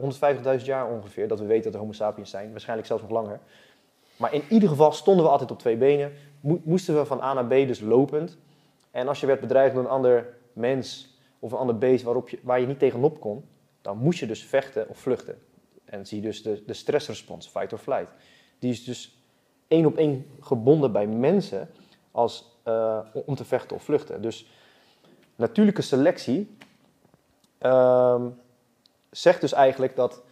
150.000 0.58 0.64
jaar 0.64 0.90
ongeveer, 0.90 1.28
dat 1.28 1.38
we 1.38 1.46
weten 1.46 1.64
dat 1.64 1.74
er 1.74 1.78
homo 1.78 1.92
sapiens 1.92 2.30
zijn. 2.30 2.50
Waarschijnlijk 2.50 2.88
zelfs 2.88 3.02
nog 3.02 3.12
langer. 3.12 3.40
Maar 4.16 4.34
in 4.34 4.42
ieder 4.48 4.68
geval 4.68 4.92
stonden 4.92 5.24
we 5.24 5.30
altijd 5.30 5.50
op 5.50 5.58
twee 5.58 5.76
benen. 5.76 6.12
Mo 6.40 6.60
moesten 6.64 6.98
we 6.98 7.04
van 7.04 7.20
A 7.20 7.32
naar 7.32 7.46
B 7.46 7.50
dus 7.50 7.80
lopend. 7.80 8.36
En 8.90 9.08
als 9.08 9.20
je 9.20 9.26
werd 9.26 9.40
bedreigd 9.40 9.74
door 9.74 9.84
een 9.84 9.90
ander 9.90 10.36
mens 10.52 11.18
of 11.38 11.52
een 11.52 11.58
ander 11.58 11.78
beest 11.78 12.04
waarop 12.04 12.28
je, 12.28 12.38
waar 12.42 12.60
je 12.60 12.66
niet 12.66 12.78
tegenop 12.78 13.20
kon, 13.20 13.44
dan 13.82 13.98
moest 13.98 14.18
je 14.18 14.26
dus 14.26 14.44
vechten 14.44 14.88
of 14.88 14.98
vluchten. 14.98 15.38
En 15.84 16.06
zie 16.06 16.20
dus 16.20 16.42
de, 16.42 16.62
de 16.66 16.74
stressrespons, 16.74 17.46
fight 17.46 17.72
or 17.72 17.78
flight. 17.78 18.10
Die 18.58 18.70
is 18.70 18.84
dus 18.84 19.18
één 19.68 19.86
op 19.86 19.96
één 19.96 20.26
gebonden 20.40 20.92
bij 20.92 21.06
mensen 21.06 21.70
als, 22.10 22.58
uh, 22.64 22.98
om 23.12 23.34
te 23.34 23.44
vechten 23.44 23.76
of 23.76 23.82
vluchten. 23.82 24.22
Dus 24.22 24.46
natuurlijke 25.36 25.82
selectie 25.82 26.56
uh, 27.60 28.24
zegt 29.10 29.40
dus 29.40 29.52
eigenlijk 29.52 29.96
dat 29.96 30.22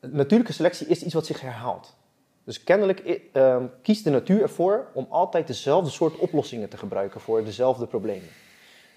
natuurlijke 0.00 0.52
selectie 0.52 0.86
is 0.86 1.02
iets 1.02 1.14
wat 1.14 1.26
zich 1.26 1.40
herhaalt. 1.40 1.98
Dus 2.44 2.64
kennelijk 2.64 3.20
uh, 3.32 3.56
kiest 3.82 4.04
de 4.04 4.10
natuur 4.10 4.42
ervoor 4.42 4.86
om 4.94 5.06
altijd 5.08 5.46
dezelfde 5.46 5.90
soort 5.90 6.16
oplossingen 6.16 6.68
te 6.68 6.76
gebruiken 6.76 7.20
voor 7.20 7.44
dezelfde 7.44 7.86
problemen. 7.86 8.28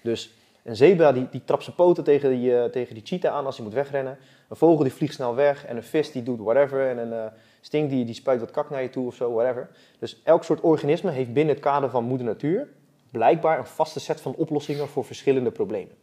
Dus 0.02 0.34
een 0.62 0.76
zebra 0.76 1.12
die, 1.12 1.28
die 1.30 1.44
trapt 1.44 1.64
zijn 1.64 1.76
poten 1.76 2.04
tegen 2.04 2.30
die, 2.30 2.50
uh, 2.50 2.64
tegen 2.64 2.94
die 2.94 3.04
cheetah 3.06 3.34
aan 3.34 3.46
als 3.46 3.56
hij 3.56 3.64
moet 3.64 3.74
wegrennen. 3.74 4.18
Een 4.48 4.56
vogel 4.56 4.82
die 4.82 4.92
vliegt 4.92 5.14
snel 5.14 5.34
weg. 5.34 5.66
En 5.66 5.76
een 5.76 5.82
vis 5.82 6.12
die 6.12 6.22
doet 6.22 6.38
whatever. 6.38 6.88
En 6.88 6.98
een 6.98 7.12
uh, 7.12 7.32
stink 7.60 7.90
die, 7.90 8.04
die 8.04 8.14
spuit 8.14 8.40
wat 8.40 8.50
kak 8.50 8.70
naar 8.70 8.82
je 8.82 8.90
toe 8.90 9.06
of 9.06 9.14
zo, 9.14 9.32
whatever. 9.32 9.70
Dus 9.98 10.20
elk 10.24 10.44
soort 10.44 10.60
organisme 10.60 11.10
heeft 11.10 11.32
binnen 11.32 11.54
het 11.54 11.64
kader 11.64 11.90
van 11.90 12.04
moeder 12.04 12.26
natuur 12.26 12.68
blijkbaar 13.10 13.58
een 13.58 13.66
vaste 13.66 14.00
set 14.00 14.20
van 14.20 14.34
oplossingen 14.34 14.88
voor 14.88 15.04
verschillende 15.04 15.50
problemen. 15.50 15.94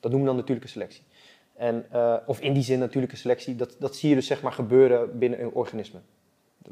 Dat 0.00 0.10
noemen 0.10 0.20
we 0.20 0.26
dan 0.26 0.36
natuurlijke 0.36 0.68
selectie. 0.68 1.02
En, 1.56 1.86
of 2.26 2.40
in 2.40 2.52
die 2.52 2.62
zin 2.62 2.78
natuurlijke 2.78 3.16
selectie, 3.16 3.56
dat, 3.56 3.76
dat 3.78 3.96
zie 3.96 4.08
je 4.08 4.14
dus 4.14 4.26
zeg 4.26 4.42
maar 4.42 4.52
gebeuren 4.52 5.18
binnen 5.18 5.42
een 5.42 5.50
organisme. 5.52 5.98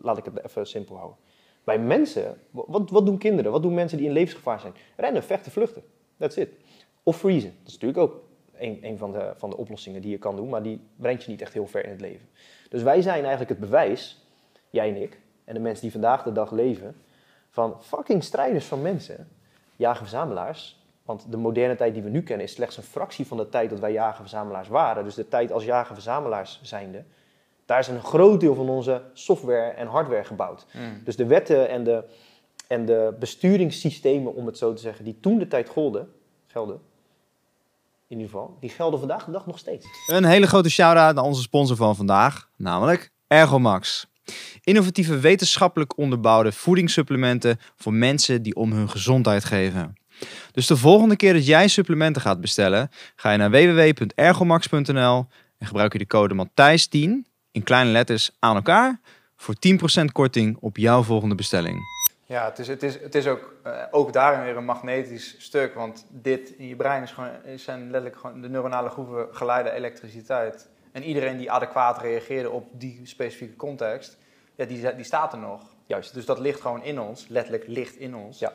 Laat 0.03 0.19
ik 0.19 0.25
het 0.25 0.45
even 0.45 0.67
simpel 0.67 0.97
houden. 0.97 1.19
Bij 1.65 1.79
mensen, 1.79 2.39
wat, 2.51 2.91
wat 2.91 3.07
doen 3.07 3.19
kinderen? 3.19 3.53
Wat 3.53 3.63
doen 3.63 3.75
mensen 3.75 3.99
die 3.99 4.07
in 4.07 4.13
levensgevaar 4.13 4.61
zijn? 4.61 4.73
Rennen, 4.97 5.23
vechten, 5.23 5.53
vluchten. 5.53 5.83
That's 6.19 6.37
it. 6.37 6.49
Of 7.03 7.17
freezen. 7.17 7.55
Dat 7.59 7.67
is 7.67 7.73
natuurlijk 7.73 8.01
ook 8.01 8.23
een, 8.59 8.79
een 8.83 8.99
van, 8.99 9.13
de, 9.13 9.33
van 9.37 9.51
de 9.51 9.57
oplossingen 9.57 10.03
die 10.03 10.11
je 10.11 10.19
kan 10.19 10.37
doen, 10.37 10.49
maar 10.49 10.63
die 10.63 10.81
brengt 10.97 11.25
je 11.25 11.31
niet 11.31 11.41
echt 11.41 11.53
heel 11.53 11.67
ver 11.67 11.85
in 11.85 11.91
het 11.91 12.01
leven. 12.01 12.29
Dus 12.69 12.83
wij 12.83 13.03
zijn 13.03 13.21
eigenlijk 13.21 13.49
het 13.49 13.61
bewijs, 13.61 14.25
jij 14.71 14.89
en 14.89 15.03
ik, 15.03 15.21
en 15.45 15.55
de 15.55 15.61
mensen 15.61 15.83
die 15.83 15.93
vandaag 15.93 16.23
de 16.23 16.33
dag 16.33 16.51
leven, 16.51 16.97
van 17.51 17.83
fucking 17.83 18.25
strijders 18.25 18.65
van 18.65 18.83
mensen, 18.83 19.29
jagen-verzamelaars. 19.77 20.85
Want 21.05 21.27
de 21.31 21.37
moderne 21.37 21.75
tijd 21.75 21.95
die 21.95 22.03
we 22.03 22.09
nu 22.09 22.23
kennen 22.23 22.47
is 22.47 22.53
slechts 22.53 22.77
een 22.77 22.83
fractie 22.83 23.27
van 23.27 23.37
de 23.37 23.49
tijd 23.49 23.71
dat 23.71 23.79
wij 23.79 23.93
jagen-verzamelaars 23.93 24.69
waren. 24.69 25.05
Dus 25.05 25.15
de 25.15 25.29
tijd 25.29 25.53
als 25.53 25.65
jagen-verzamelaars 25.65 26.61
zijnde, 26.63 27.05
daar 27.67 27.79
is 27.79 27.89
een 27.89 28.03
groot 28.03 28.41
deel 28.41 28.55
van 28.55 28.69
onze 28.69 29.03
software 29.13 29.71
en 29.71 29.87
hardware 29.87 30.25
gebouwd. 30.25 30.67
Mm. 30.73 31.01
Dus 31.05 31.17
de 31.17 31.27
wetten 31.27 31.69
en 31.69 31.85
de, 31.85 32.05
en 32.67 32.87
de 32.87 33.17
besturingssystemen, 33.19 34.35
om 34.35 34.47
het 34.47 34.59
zo 34.59 34.73
te 34.73 34.83
zeggen, 34.83 35.05
die 35.05 35.21
toen 35.21 35.39
de 35.39 35.49
tijd 35.49 35.69
golden, 35.69 36.09
gelden, 36.47 36.81
in 38.09 38.17
ieder 38.17 38.33
geval, 38.33 38.57
die 38.61 38.71
gelden 38.71 38.99
vandaag 38.99 39.25
de 39.25 39.31
dag 39.31 39.47
nog 39.47 39.59
steeds. 39.59 39.87
Een 40.07 40.25
hele 40.25 40.47
grote 40.47 40.71
shout-out 40.71 41.15
naar 41.15 41.25
onze 41.25 41.43
sponsor 41.43 41.77
van 41.77 41.97
vandaag, 41.97 42.49
namelijk 42.57 43.11
Ergomax. 43.27 44.07
Innovatieve 44.63 45.19
wetenschappelijk 45.19 45.99
onderbouwde 45.99 46.53
voedingssupplementen 46.53 47.59
voor 47.77 47.93
mensen 47.93 48.43
die 48.43 48.55
om 48.55 48.73
hun 48.73 48.89
gezondheid 48.89 49.45
geven. 49.45 49.95
Dus 50.53 50.67
de 50.67 50.77
volgende 50.77 51.17
keer 51.17 51.33
dat 51.33 51.47
jij 51.47 51.69
supplementen 51.69 52.23
gaat 52.23 52.41
bestellen, 52.41 52.91
ga 53.17 53.31
je 53.31 53.39
naar 53.39 53.51
www.ergomax.nl 53.51 55.27
en 55.59 55.67
gebruik 55.67 55.93
je 55.93 55.99
de 55.99 56.07
code 56.07 56.47
Matthijs10 56.47 57.35
in 57.57 57.63
kleine 57.63 57.91
letters 57.91 58.31
aan 58.39 58.57
elkaar 58.57 59.01
voor 59.37 59.55
10% 60.01 60.05
korting 60.13 60.57
op 60.61 60.77
jouw 60.77 61.03
volgende 61.03 61.35
bestelling. 61.35 61.79
Ja, 62.25 62.45
het 62.45 62.59
is, 62.59 62.69
het 62.69 62.83
is, 62.83 63.01
het 63.01 63.15
is 63.15 63.27
ook, 63.27 63.55
uh, 63.67 63.83
ook 63.91 64.13
daarin 64.13 64.45
weer 64.45 64.57
een 64.57 64.65
magnetisch 64.65 65.35
stuk. 65.39 65.75
Want 65.75 66.07
dit 66.09 66.51
in 66.51 66.67
je 66.67 66.77
brein 66.77 67.03
is 67.03 67.13
gewoon, 67.13 67.31
zijn 67.55 67.83
letterlijk 67.91 68.17
gewoon 68.17 68.41
de 68.41 68.49
neuronale 68.49 68.89
groeven 68.89 69.27
geleide 69.31 69.71
elektriciteit. 69.71 70.69
En 70.93 71.03
iedereen 71.03 71.37
die 71.37 71.51
adequaat 71.51 72.01
reageerde 72.01 72.51
op 72.51 72.67
die 72.73 73.01
specifieke 73.05 73.57
context, 73.57 74.19
ja, 74.55 74.65
die, 74.65 74.95
die 74.95 75.05
staat 75.05 75.33
er 75.33 75.39
nog. 75.39 75.75
Juist. 75.87 76.15
Dus 76.15 76.27
dat 76.27 76.39
ligt 76.39 76.61
gewoon 76.61 76.83
in 76.83 77.01
ons, 77.01 77.29
letterlijk 77.29 77.67
ligt 77.67 77.97
in 77.97 78.17
ons. 78.17 78.39
Ja. 78.39 78.53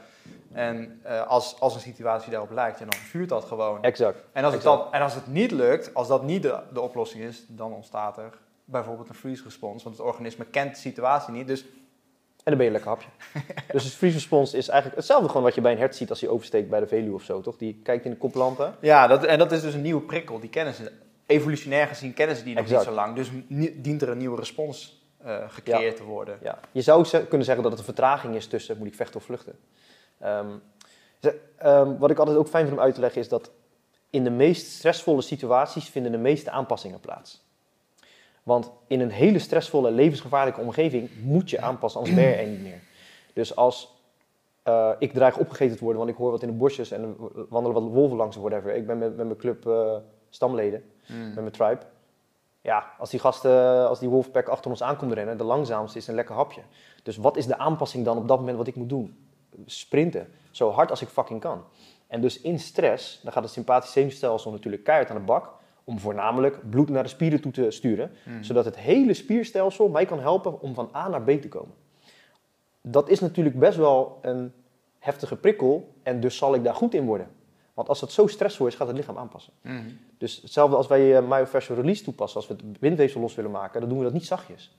En 0.51 1.01
uh, 1.05 1.27
als, 1.27 1.59
als 1.59 1.75
een 1.75 1.81
situatie 1.81 2.31
daarop 2.31 2.51
lijkt, 2.51 2.79
ja, 2.79 2.85
dan 2.85 2.99
vuurt 2.99 3.29
dat 3.29 3.45
gewoon. 3.45 3.83
Exact. 3.83 4.17
En 4.31 4.43
als, 4.43 4.53
exact. 4.53 4.75
Het 4.75 4.83
dan, 4.83 4.93
en 4.93 5.01
als 5.01 5.13
het 5.13 5.27
niet 5.27 5.51
lukt, 5.51 5.93
als 5.93 6.07
dat 6.07 6.23
niet 6.23 6.41
de, 6.41 6.59
de 6.73 6.81
oplossing 6.81 7.23
is, 7.23 7.45
dan 7.47 7.73
ontstaat 7.73 8.17
er 8.17 8.33
bijvoorbeeld 8.71 9.09
een 9.09 9.15
freeze 9.15 9.43
response. 9.43 9.83
Want 9.83 9.97
het 9.97 10.05
organisme 10.05 10.45
kent 10.45 10.73
de 10.73 10.79
situatie 10.79 11.33
niet, 11.33 11.47
dus 11.47 11.65
en 12.43 12.51
dan 12.51 12.57
ben 12.57 12.65
je 12.65 12.71
lekker 12.71 12.89
hapje. 12.89 13.07
dus 13.73 13.83
het 13.83 13.93
freeze 13.93 14.15
response 14.15 14.57
is 14.57 14.67
eigenlijk 14.67 14.99
hetzelfde 14.99 15.27
gewoon 15.27 15.43
wat 15.43 15.55
je 15.55 15.61
bij 15.61 15.71
een 15.71 15.77
hert 15.77 15.95
ziet 15.95 16.09
als 16.09 16.21
hij 16.21 16.29
oversteekt 16.29 16.69
bij 16.69 16.79
de 16.79 16.87
Veluwe 16.87 17.13
of 17.13 17.23
zo, 17.23 17.41
toch? 17.41 17.57
Die 17.57 17.79
kijkt 17.83 18.05
in 18.05 18.11
de 18.11 18.17
koplampen. 18.17 18.75
Ja, 18.79 19.07
dat, 19.07 19.23
en 19.23 19.37
dat 19.37 19.51
is 19.51 19.61
dus 19.61 19.73
een 19.73 19.81
nieuwe 19.81 20.01
prikkel. 20.01 20.39
Die 20.39 20.49
kennen 20.49 20.73
ze. 20.73 20.91
Evolutionair 21.25 21.87
gezien 21.87 22.13
kennen 22.13 22.35
ze 22.35 22.43
die 22.43 22.55
nog 22.55 22.63
Exact. 22.63 22.85
niet 22.85 22.89
zo 22.89 22.95
lang. 22.95 23.15
Dus 23.15 23.31
dient 23.75 24.01
er 24.01 24.09
een 24.09 24.17
nieuwe 24.17 24.37
respons 24.37 25.05
uh, 25.25 25.37
gecreëerd 25.47 25.97
ja. 25.97 26.03
te 26.03 26.03
worden. 26.03 26.37
Ja. 26.41 26.59
Je 26.71 26.81
zou 26.81 27.07
kunnen 27.09 27.45
zeggen 27.45 27.63
dat 27.63 27.71
het 27.71 27.79
een 27.79 27.85
vertraging 27.85 28.35
is 28.35 28.47
tussen 28.47 28.77
moet 28.77 28.87
ik 28.87 28.95
vechten 28.95 29.15
of 29.15 29.25
vluchten. 29.25 29.59
Um, 30.23 30.61
um, 31.65 31.97
wat 31.97 32.11
ik 32.11 32.17
altijd 32.17 32.37
ook 32.37 32.47
fijn 32.47 32.65
vind 32.65 32.77
om 32.77 32.83
uit 32.83 32.93
te 32.93 32.99
leggen 32.99 33.21
is 33.21 33.29
dat 33.29 33.51
in 34.09 34.23
de 34.23 34.29
meest 34.29 34.67
stressvolle 34.67 35.21
situaties 35.21 35.89
vinden 35.89 36.11
de 36.11 36.17
meeste 36.17 36.51
aanpassingen 36.51 36.99
plaats. 36.99 37.45
Want 38.51 38.71
in 38.87 38.99
een 38.99 39.11
hele 39.11 39.39
stressvolle, 39.39 39.91
levensgevaarlijke 39.91 40.61
omgeving 40.61 41.09
moet 41.23 41.49
je 41.49 41.61
aanpassen, 41.61 41.99
anders 41.99 42.19
ben 42.19 42.29
je 42.29 42.35
er 42.35 42.47
niet 42.47 42.61
meer. 42.61 42.79
Dus 43.33 43.55
als 43.55 43.95
uh, 44.67 44.89
ik 44.99 45.13
dreig 45.13 45.37
opgegeten 45.37 45.77
te 45.77 45.83
worden, 45.83 45.99
want 45.99 46.13
ik 46.13 46.17
hoor 46.17 46.31
wat 46.31 46.41
in 46.41 46.47
de 46.47 46.53
bosjes 46.53 46.91
en 46.91 47.01
er 47.01 47.45
wandelen 47.49 47.81
wat 47.81 47.91
wolven 47.91 48.17
langs 48.17 48.35
of 48.35 48.43
whatever. 48.43 48.75
Ik 48.75 48.87
ben 48.87 48.97
met, 48.97 49.17
met 49.17 49.25
mijn 49.25 49.37
club 49.37 49.65
uh, 49.65 49.95
stamleden, 50.29 50.83
mm. 51.07 51.25
met 51.25 51.35
mijn 51.35 51.51
tribe. 51.51 51.79
Ja, 52.61 52.85
als 52.99 53.09
die 53.09 53.19
gasten, 53.19 53.87
als 53.87 53.99
die 53.99 54.09
wolfpack 54.09 54.47
achter 54.47 54.71
ons 54.71 54.83
aankomt 54.83 55.13
rennen, 55.13 55.37
de 55.37 55.43
langzaamste 55.43 55.97
is 55.97 56.07
een 56.07 56.15
lekker 56.15 56.35
hapje. 56.35 56.61
Dus 57.03 57.17
wat 57.17 57.37
is 57.37 57.45
de 57.45 57.57
aanpassing 57.57 58.05
dan 58.05 58.17
op 58.17 58.27
dat 58.27 58.39
moment 58.39 58.57
wat 58.57 58.67
ik 58.67 58.75
moet 58.75 58.89
doen? 58.89 59.27
Sprinten, 59.65 60.27
zo 60.51 60.71
hard 60.71 60.89
als 60.89 61.01
ik 61.01 61.07
fucking 61.07 61.39
kan. 61.39 61.63
En 62.07 62.21
dus 62.21 62.41
in 62.41 62.59
stress, 62.59 63.19
dan 63.23 63.31
gaat 63.31 63.43
het 63.43 63.51
sympathisch 63.51 63.91
zenuwstelsel 63.91 64.51
natuurlijk 64.51 64.83
keihard 64.83 65.09
aan 65.09 65.17
de 65.17 65.23
bak 65.23 65.59
om 65.83 65.99
voornamelijk 65.99 66.69
bloed 66.69 66.89
naar 66.89 67.03
de 67.03 67.09
spieren 67.09 67.41
toe 67.41 67.51
te 67.51 67.71
sturen, 67.71 68.11
mm. 68.25 68.43
zodat 68.43 68.65
het 68.65 68.77
hele 68.77 69.13
spierstelsel 69.13 69.89
mij 69.89 70.05
kan 70.05 70.19
helpen 70.19 70.61
om 70.61 70.73
van 70.73 70.89
A 70.95 71.09
naar 71.09 71.21
B 71.21 71.29
te 71.29 71.47
komen. 71.47 71.75
Dat 72.81 73.09
is 73.09 73.19
natuurlijk 73.19 73.59
best 73.59 73.77
wel 73.77 74.19
een 74.21 74.53
heftige 74.99 75.35
prikkel 75.35 75.93
en 76.03 76.19
dus 76.19 76.37
zal 76.37 76.55
ik 76.55 76.63
daar 76.63 76.75
goed 76.75 76.93
in 76.93 77.05
worden. 77.05 77.27
Want 77.73 77.89
als 77.89 78.01
het 78.01 78.11
zo 78.11 78.27
stressvol 78.27 78.67
is, 78.67 78.75
gaat 78.75 78.87
het 78.87 78.97
lichaam 78.97 79.17
aanpassen. 79.17 79.53
Mm. 79.61 79.97
Dus 80.17 80.41
hetzelfde 80.41 80.75
als 80.75 80.87
wij 80.87 81.21
uh, 81.21 81.29
myofascial 81.29 81.77
release 81.77 82.03
toepassen, 82.03 82.39
als 82.39 82.47
we 82.47 82.53
het 82.53 82.79
bindweefsel 82.79 83.21
los 83.21 83.35
willen 83.35 83.51
maken, 83.51 83.79
dan 83.79 83.89
doen 83.89 83.97
we 83.97 84.03
dat 84.03 84.13
niet 84.13 84.25
zachtjes. 84.25 84.75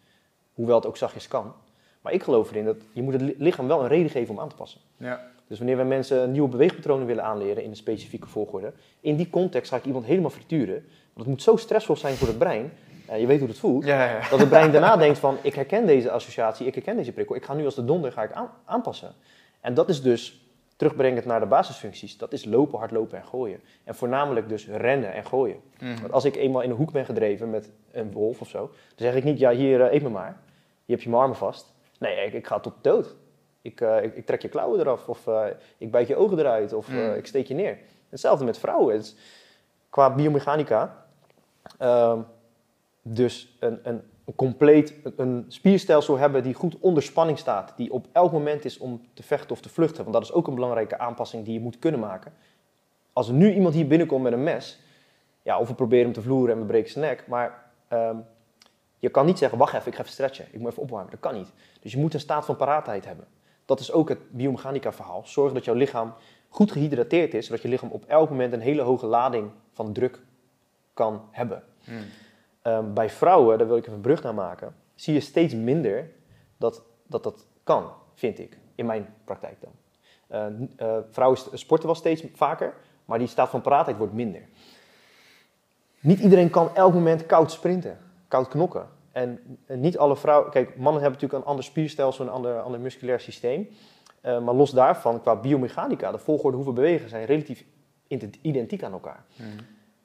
Hoewel 0.55 0.77
het 0.77 0.87
ook 0.87 0.97
zachtjes 0.97 1.29
kan. 1.29 1.53
Maar 2.01 2.13
ik 2.13 2.23
geloof 2.23 2.51
erin 2.51 2.65
dat 2.65 2.77
je 2.93 3.03
moet 3.03 3.13
het 3.13 3.35
lichaam 3.39 3.67
wel 3.67 3.81
een 3.83 3.89
reden 3.89 4.11
geven 4.11 4.35
om 4.35 4.41
aan 4.41 4.49
te 4.49 4.55
passen. 4.55 4.81
Ja. 4.97 5.31
Dus 5.53 5.61
wanneer 5.61 5.81
we 5.81 5.85
mensen 5.89 6.31
nieuwe 6.31 6.49
beweegpatronen 6.49 7.07
willen 7.07 7.25
aanleren 7.25 7.63
in 7.63 7.71
een 7.71 7.77
specifieke 7.77 8.29
volgorde, 8.29 8.73
in 9.01 9.17
die 9.17 9.31
context 9.31 9.71
ga 9.71 9.77
ik 9.77 9.85
iemand 9.85 10.05
helemaal 10.05 10.31
frituren. 10.31 10.75
Want 11.13 11.17
het 11.17 11.27
moet 11.27 11.43
zo 11.43 11.57
stressvol 11.57 11.97
zijn 11.97 12.15
voor 12.15 12.29
het 12.29 12.39
brein, 12.39 12.73
uh, 13.11 13.21
je 13.21 13.27
weet 13.27 13.39
hoe 13.39 13.49
het 13.49 13.59
voelt, 13.59 13.85
Ja, 13.85 14.05
ja. 14.05 14.29
dat 14.31 14.39
het 14.39 14.49
brein 14.49 14.73
daarna 14.73 14.97
denkt 15.07 15.19
van 15.19 15.37
ik 15.43 15.55
herken 15.55 15.87
deze 15.87 16.11
associatie, 16.11 16.67
ik 16.67 16.75
herken 16.75 16.97
deze 16.97 17.13
prikkel, 17.13 17.37
ik 17.37 17.45
ga 17.45 17.55
nu 17.55 17.65
als 17.65 17.75
de 17.75 17.85
donder 17.85 18.13
ga 18.13 18.23
ik 18.23 18.33
aan, 18.33 18.51
aanpassen. 18.65 19.13
En 19.61 19.75
dat 19.75 19.89
is 19.89 20.03
dus 20.03 20.47
terugbrengend 20.77 21.25
naar 21.25 21.41
de 21.41 21.47
basisfuncties, 21.47 22.17
dat 22.17 22.33
is 22.33 22.45
lopen, 22.45 22.79
hardlopen 22.79 23.19
en 23.19 23.25
gooien. 23.25 23.61
En 23.85 23.95
voornamelijk 23.95 24.49
dus 24.49 24.67
rennen 24.69 25.13
en 25.13 25.25
gooien. 25.25 25.61
Mm. 25.81 26.01
Want 26.01 26.13
als 26.13 26.25
ik 26.25 26.37
eenmaal 26.37 26.63
in 26.63 26.71
een 26.71 26.77
hoek 26.77 26.93
ben 26.93 27.05
gedreven 27.05 27.51
met 27.51 27.71
een 27.91 28.13
wolf 28.13 28.41
of 28.41 28.49
zo, 28.49 28.59
dan 28.59 29.07
zeg 29.07 29.15
ik 29.15 29.25
niet, 29.25 29.39
ja 29.39 29.51
hier, 29.51 29.81
uh, 29.81 29.93
eet 29.93 30.03
me 30.03 30.09
maar. 30.09 30.37
Je 30.85 30.93
hebt 30.93 31.03
je 31.03 31.09
mijn 31.09 31.23
armen 31.23 31.37
vast. 31.37 31.73
Nee, 31.99 32.27
ik, 32.27 32.33
ik 32.33 32.47
ga 32.47 32.61
tot 32.61 32.75
dood. 32.81 33.15
Ik, 33.63 33.81
uh, 33.81 34.03
ik, 34.03 34.17
ik, 34.17 34.27
trek 34.27 34.43
je 34.43 34.49
klauwen 34.49 34.81
eraf, 34.81 35.09
of 35.09 35.27
uh, 35.27 35.45
ik 35.79 35.91
bijt 35.91 36.09
je 36.09 36.17
ogen 36.17 36.39
eruit, 36.39 36.73
of 36.73 36.89
mm. 36.89 37.13
ik 37.15 37.27
steek 37.27 37.47
je 37.47 37.55
neer. 37.55 37.79
Hetzelfde 38.09 38.45
met 38.45 38.59
vrouwen. 38.59 38.95
Het 38.95 39.05
is, 39.05 39.15
qua 39.91 40.15
biomechanica, 40.15 41.07
uh, 41.81 42.19
dus 43.03 43.57
een, 43.61 43.81
een, 43.83 44.03
een 44.25 44.35
compleet 44.35 44.95
een 45.17 45.45
spierstelsel 45.49 46.19
hebben 46.19 46.43
die 46.43 46.55
goed 46.55 46.79
onder 46.79 47.03
spanning 47.03 47.39
staat, 47.39 47.73
die 47.77 47.93
op 47.93 48.07
elk 48.13 48.33
moment 48.33 48.65
is 48.65 48.79
om 48.79 49.01
te 49.15 49.23
vechten 49.23 49.51
of 49.51 49.61
te 49.61 49.69
vluchten. 49.69 50.03
Want 50.03 50.13
dat 50.13 50.23
is 50.23 50.33
ook 50.33 50.47
een 50.47 50.55
belangrijke 50.55 50.99
aanpassing 50.99 51.45
die 51.45 51.55
je 51.55 51.61
moet 51.61 51.79
kunnen 51.79 52.01
maken. 52.01 52.33
Als 53.13 53.29
er 53.29 53.35
nu 53.35 53.53
iemand 53.53 53.75
hier 53.75 53.87
binnenkomt 53.87 54.23
met 54.23 54.33
een 54.33 54.43
mes, 54.43 54.81
ja, 55.43 55.59
of 55.59 55.69
we 55.69 55.75
proberen 55.75 56.05
hem 56.05 56.15
te 56.15 56.23
vloeren 56.23 56.55
en 56.55 56.61
we 56.61 56.67
breken 56.67 56.91
zijn 56.91 57.05
nek, 57.05 57.27
maar 57.27 57.71
um, 57.93 58.25
je 58.99 59.09
kan 59.09 59.27
niet 59.27 59.39
zeggen, 59.39 59.59
wacht 59.59 59.75
even, 59.75 59.87
ik 59.87 59.95
ga 59.95 60.01
even 60.01 60.13
stretchen, 60.13 60.47
ik 60.51 60.61
moet 60.61 60.71
even 60.71 60.83
opwarmen. 60.83 61.11
Dat 61.11 61.21
kan 61.21 61.35
niet. 61.35 61.53
Dus 61.81 61.93
je 61.93 61.99
moet 61.99 62.15
een 62.15 62.21
staat 62.21 62.45
van 62.45 62.57
paraatheid 62.57 63.05
hebben. 63.05 63.27
Dat 63.65 63.81
is 63.81 63.93
ook 63.93 64.09
het 64.09 64.31
biomechanica 64.31 64.93
verhaal. 64.93 65.23
Zorg 65.25 65.53
dat 65.53 65.65
jouw 65.65 65.75
lichaam 65.75 66.15
goed 66.49 66.73
gehydrateerd 66.73 67.35
is, 67.35 67.47
zodat 67.47 67.63
je 67.63 67.69
lichaam 67.69 67.91
op 67.91 68.05
elk 68.05 68.31
moment 68.31 68.53
een 68.53 68.61
hele 68.61 68.83
hoge 68.83 69.07
lading 69.07 69.51
van 69.73 69.93
druk 69.93 70.21
kan 70.95 71.29
hebben. 71.31 71.63
Mm. 71.85 71.97
Um, 72.73 72.95
bij 72.95 73.11
vrouwen, 73.11 73.59
daar 73.59 73.67
wil 73.67 73.77
ik 73.77 73.83
even 73.83 73.95
een 73.95 74.01
brug 74.01 74.23
naar 74.23 74.35
maken, 74.35 74.75
zie 74.95 75.15
je 75.15 75.21
steeds 75.21 75.55
minder 75.55 76.11
dat 76.57 76.83
dat, 77.07 77.23
dat 77.23 77.47
kan, 77.65 77.91
vind 78.15 78.39
ik, 78.39 78.59
in 78.75 78.87
mijn 78.87 79.15
praktijk 79.25 79.57
dan. 79.61 79.73
Uh, 80.31 80.89
uh, 80.89 80.97
vrouwen 81.11 81.39
sporten 81.53 81.87
wel 81.87 81.97
steeds 81.97 82.25
vaker, 82.35 82.75
maar 83.05 83.11
Maar 83.13 83.19
die 83.19 83.29
staat 83.29 83.49
van 83.49 83.61
paraatheid 83.61 83.97
wordt 83.97 84.13
minder. 84.13 84.43
Niet 86.01 86.21
iedereen 86.21 86.51
kan 86.51 86.75
elk 86.75 86.95
moment 86.95 87.27
koud 87.27 87.53
sprinten, 87.53 87.99
koud 88.29 88.49
knokken. 88.49 88.89
En 89.13 89.59
eh, 89.67 89.77
niet 89.77 89.99
alle 89.99 90.17
vrouwen... 90.17 90.51
Kijk, 90.51 90.69
mannen 90.69 91.03
hebben 91.03 91.21
natuurlijk 91.21 91.43
een 91.43 91.49
ander 91.49 91.65
spierstelsel, 91.65 92.25
een 92.25 92.31
ander, 92.31 92.61
ander 92.61 92.81
musculair 92.81 93.21
systeem. 93.21 93.69
Uh, 94.23 94.41
maar 94.41 94.55
los 94.55 94.71
daarvan, 94.71 95.21
qua 95.21 95.37
biomechanica, 95.37 96.11
de 96.11 96.19
volgorde 96.19 96.57
hoeveel 96.57 96.75
bewegen, 96.75 97.09
zijn 97.09 97.25
relatief 97.25 97.65
identiek 98.43 98.83
aan 98.83 98.93
elkaar. 98.93 99.25
Mm. 99.37 99.47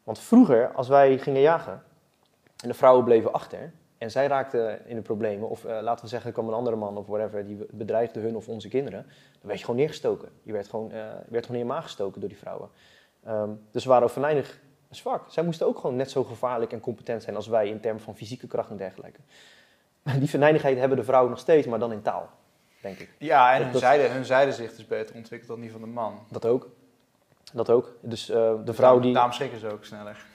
Want 0.04 0.20
vroeger, 0.20 0.72
als 0.72 0.88
wij 0.88 1.18
gingen 1.18 1.42
jagen 1.42 1.84
en 2.64 2.68
de 2.68 2.74
vrouwen 2.74 3.04
bleven 3.04 3.34
achter 3.34 3.72
en 3.98 4.12
zij 4.12 4.28
raakten 4.28 4.88
in 4.88 4.96
de 4.96 5.02
problemen, 5.02 5.50
of 5.50 5.66
uh, 5.66 5.80
laten 5.82 6.04
we 6.04 6.10
zeggen, 6.10 6.28
er 6.28 6.34
kwam 6.34 6.48
een 6.48 6.54
andere 6.54 6.76
man 6.76 6.98
of 6.98 7.08
whatever, 7.08 7.46
die 7.46 7.66
bedreigde 7.72 8.20
hun 8.20 8.36
of 8.36 8.48
onze 8.48 8.68
kinderen, 8.68 9.02
dan 9.32 9.48
werd 9.48 9.60
je 9.60 9.66
gewoon 9.66 9.80
neergestoken. 9.80 10.30
Je 10.44 10.52
werd 10.52 10.68
gewoon, 10.68 10.92
uh, 10.92 10.98
werd 11.28 11.46
gewoon 11.46 11.62
in 11.62 11.68
je 11.68 11.74
maag 11.74 11.84
gestoken 11.84 12.20
door 12.20 12.30
die 12.30 12.38
vrouwen. 12.38 12.70
Um, 13.28 13.62
dus 13.72 13.84
we 13.84 13.90
waren 13.90 14.10
venijnig 14.10 14.60
zwak. 14.90 15.24
Zij 15.28 15.44
moesten 15.44 15.68
ook 15.68 15.80
gewoon 15.80 15.96
net 15.96 16.12
zo 16.12 16.24
gevaarlijk 16.24 16.72
en 16.72 16.80
competent 16.80 17.24
zijn 17.24 17.36
als 17.36 17.48
wij 17.48 17.68
in 17.68 17.80
termen 17.80 18.02
van 18.02 18.16
fysieke 18.16 18.48
kracht 18.48 18.70
en 18.70 18.78
dergelijke. 18.78 19.20
Die 20.20 20.30
venijnigheid 20.30 20.78
hebben 20.78 20.98
de 20.98 21.04
vrouwen 21.04 21.30
nog 21.30 21.40
steeds, 21.40 21.68
maar 21.68 21.80
dan 21.80 21.92
in 21.92 22.02
taal, 22.02 22.30
denk 22.82 23.00
ik. 23.00 23.10
Ja, 23.18 23.54
en 23.54 23.64
hun, 23.64 23.80
zijde, 23.80 24.04
hun 24.04 24.26
zijdezicht 24.26 24.78
is 24.78 24.88
beter 24.88 25.16
ontwikkeld 25.16 25.50
dan 25.50 25.60
die 25.60 25.72
van 25.72 25.82
de 25.82 25.88
man. 25.88 26.20
Dat 26.30 26.46
ook. 26.46 26.70
Dat 27.54 27.70
ook. 27.70 27.96
Dus 28.02 28.30
uh, 28.30 28.52
de 28.66 28.74
vrouw 28.74 29.00
die... 29.00 29.14
Daarom 29.14 29.32
schrikken 29.32 29.60
ze 29.60 29.72
ook 29.72 29.86
sneller. 29.86 30.26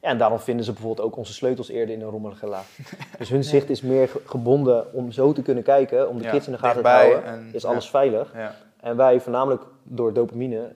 Ja, 0.00 0.08
en 0.08 0.18
daarom 0.18 0.38
vinden 0.38 0.64
ze 0.64 0.72
bijvoorbeeld 0.72 1.06
ook 1.06 1.16
onze 1.16 1.32
sleutels 1.32 1.68
eerder 1.68 1.94
in 1.94 2.00
een 2.00 2.10
rommelige 2.10 2.46
laag. 2.46 2.66
Dus 3.18 3.28
hun 3.28 3.44
zicht 3.44 3.70
is 3.70 3.80
meer 3.82 4.10
gebonden 4.24 4.92
om 4.92 5.12
zo 5.12 5.32
te 5.32 5.42
kunnen 5.42 5.62
kijken, 5.62 6.08
om 6.08 6.22
de 6.22 6.28
kids 6.28 6.46
in 6.46 6.52
de 6.52 6.58
gaten 6.58 6.82
te 6.82 6.88
houden. 6.88 7.24
En, 7.24 7.50
is 7.52 7.64
alles 7.64 7.90
veilig. 7.90 8.34
En 8.80 8.96
wij, 8.96 9.20
voornamelijk 9.20 9.62
door 9.82 10.12
dopamine, 10.12 10.74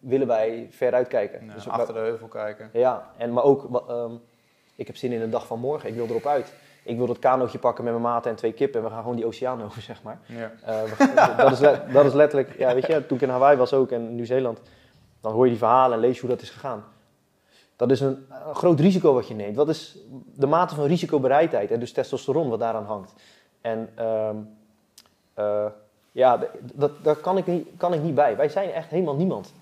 willen 0.00 0.26
wij 0.26 0.66
veruit 0.70 1.08
kijken. 1.08 1.50
dus 1.54 1.68
achter 1.68 1.94
de 1.94 2.00
heuvel 2.00 2.28
kijken. 2.28 2.70
Ja, 2.72 3.10
en, 3.16 3.32
maar 3.32 3.44
ook, 3.44 3.88
um, 3.90 4.20
ik 4.74 4.86
heb 4.86 4.96
zin 4.96 5.12
in 5.12 5.20
de 5.20 5.28
dag 5.28 5.46
van 5.46 5.58
morgen. 5.58 5.88
Ik 5.88 5.94
wil 5.94 6.06
erop 6.06 6.26
uit. 6.26 6.54
Ik 6.82 6.96
wil 6.96 7.06
dat 7.06 7.18
kanootje 7.18 7.58
pakken 7.58 7.84
met 7.84 7.92
mijn 7.92 8.04
maten 8.04 8.30
en 8.30 8.36
twee 8.36 8.52
kippen 8.52 8.80
en 8.80 8.86
we 8.86 8.92
gaan 8.92 9.02
gewoon 9.02 9.16
die 9.16 9.26
oceaan 9.26 9.62
over, 9.62 9.82
zeg 9.92 10.02
maar. 10.02 10.18
Ja. 10.26 10.52
Uh, 10.68 11.36
dat, 11.36 11.52
is 11.52 11.58
dat 11.92 12.04
is 12.04 12.12
letterlijk, 12.12 12.58
ja, 12.58 12.74
weet 12.74 12.86
je, 12.86 13.06
toen 13.06 13.16
ik 13.16 13.22
in 13.22 13.28
Hawaii 13.28 13.56
was 13.56 13.72
ook 13.72 13.90
en 13.90 14.14
Nieuw-Zeeland, 14.14 14.60
dan 15.20 15.32
hoor 15.32 15.44
je 15.44 15.50
die 15.50 15.58
verhalen 15.58 15.94
en 15.94 16.00
lees 16.00 16.14
je 16.14 16.20
hoe 16.20 16.30
dat 16.30 16.42
is 16.42 16.50
gegaan. 16.50 16.84
Dat 17.76 17.90
is 17.90 18.00
een, 18.00 18.26
een, 18.46 18.54
groot 18.54 18.80
risico 18.80 19.14
wat 19.14 19.28
je 19.28 19.34
neemt. 19.34 19.56
Wat 19.56 19.68
is 19.68 19.98
de 20.34 20.46
mate 20.46 20.74
van 20.74 20.86
risicobereidheid 20.86 21.70
en 21.70 21.80
dus 21.80 21.92
testosteron 21.92 22.48
wat 22.48 22.58
daaraan 22.58 22.84
hangt. 22.84 23.12
En 23.60 24.04
um, 24.04 24.56
uh, 25.38 25.66
ja, 26.14 26.40
dat, 26.74 27.04
daar 27.04 27.16
kan 27.16 27.36
ik, 27.36 27.46
niet, 27.46 27.68
kan 27.76 27.94
ik 27.94 28.02
niet 28.02 28.14
bij. 28.14 28.36
Wij 28.36 28.48
zijn 28.48 28.70
echt 28.70 28.90
helemaal 28.90 29.16
niemand. 29.16 29.52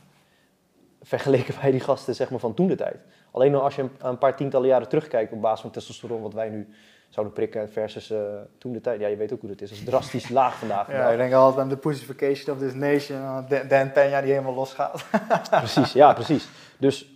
Vergeleken 1.03 1.55
bij 1.61 1.71
die 1.71 1.81
gasten 1.81 2.15
zeg 2.15 2.31
maar, 2.31 2.41
van 2.41 2.55
toen 2.55 2.67
de 2.67 2.75
tijd. 2.75 2.97
Alleen 3.31 3.55
als 3.55 3.77
je 3.77 3.83
een, 3.83 3.91
een, 4.01 4.19
paar 4.19 4.37
tientallen 4.37 4.69
jaren 4.69 4.89
terugkijkt 4.89 5.33
op 5.33 5.41
basis 5.41 5.61
van 5.61 5.71
testosteron, 5.71 6.23
wat 6.23 6.35
wij 6.35 6.49
nu 6.49 6.69
zouden 7.09 7.35
prikken 7.35 7.71
versus 7.71 8.11
uh, 8.11 8.19
toen 8.59 8.73
de 8.73 8.81
tijd. 8.81 9.01
Ja, 9.01 9.07
je 9.07 9.17
weet 9.17 9.33
ook 9.33 9.41
hoe 9.41 9.51
het 9.51 9.63
is. 9.63 9.69
Dat 9.69 9.79
is 9.79 9.85
drastisch 9.85 10.29
laag 10.39 10.59
vandaag. 10.59 10.91
Ja, 10.91 11.11
ik 11.11 11.19
denk 11.19 11.33
altijd 11.33 11.61
aan 11.61 11.69
de 11.69 11.77
pussification 11.77 12.57
of 12.57 12.63
this 12.63 12.75
nation. 12.75 13.47
Dan 13.69 13.91
Peña 13.91 14.23
die 14.23 14.33
helemaal 14.33 14.55
losgaat. 14.55 15.05
precies, 15.51 15.93
ja, 15.93 16.13
precies. 16.13 16.49
Dus 16.79 17.07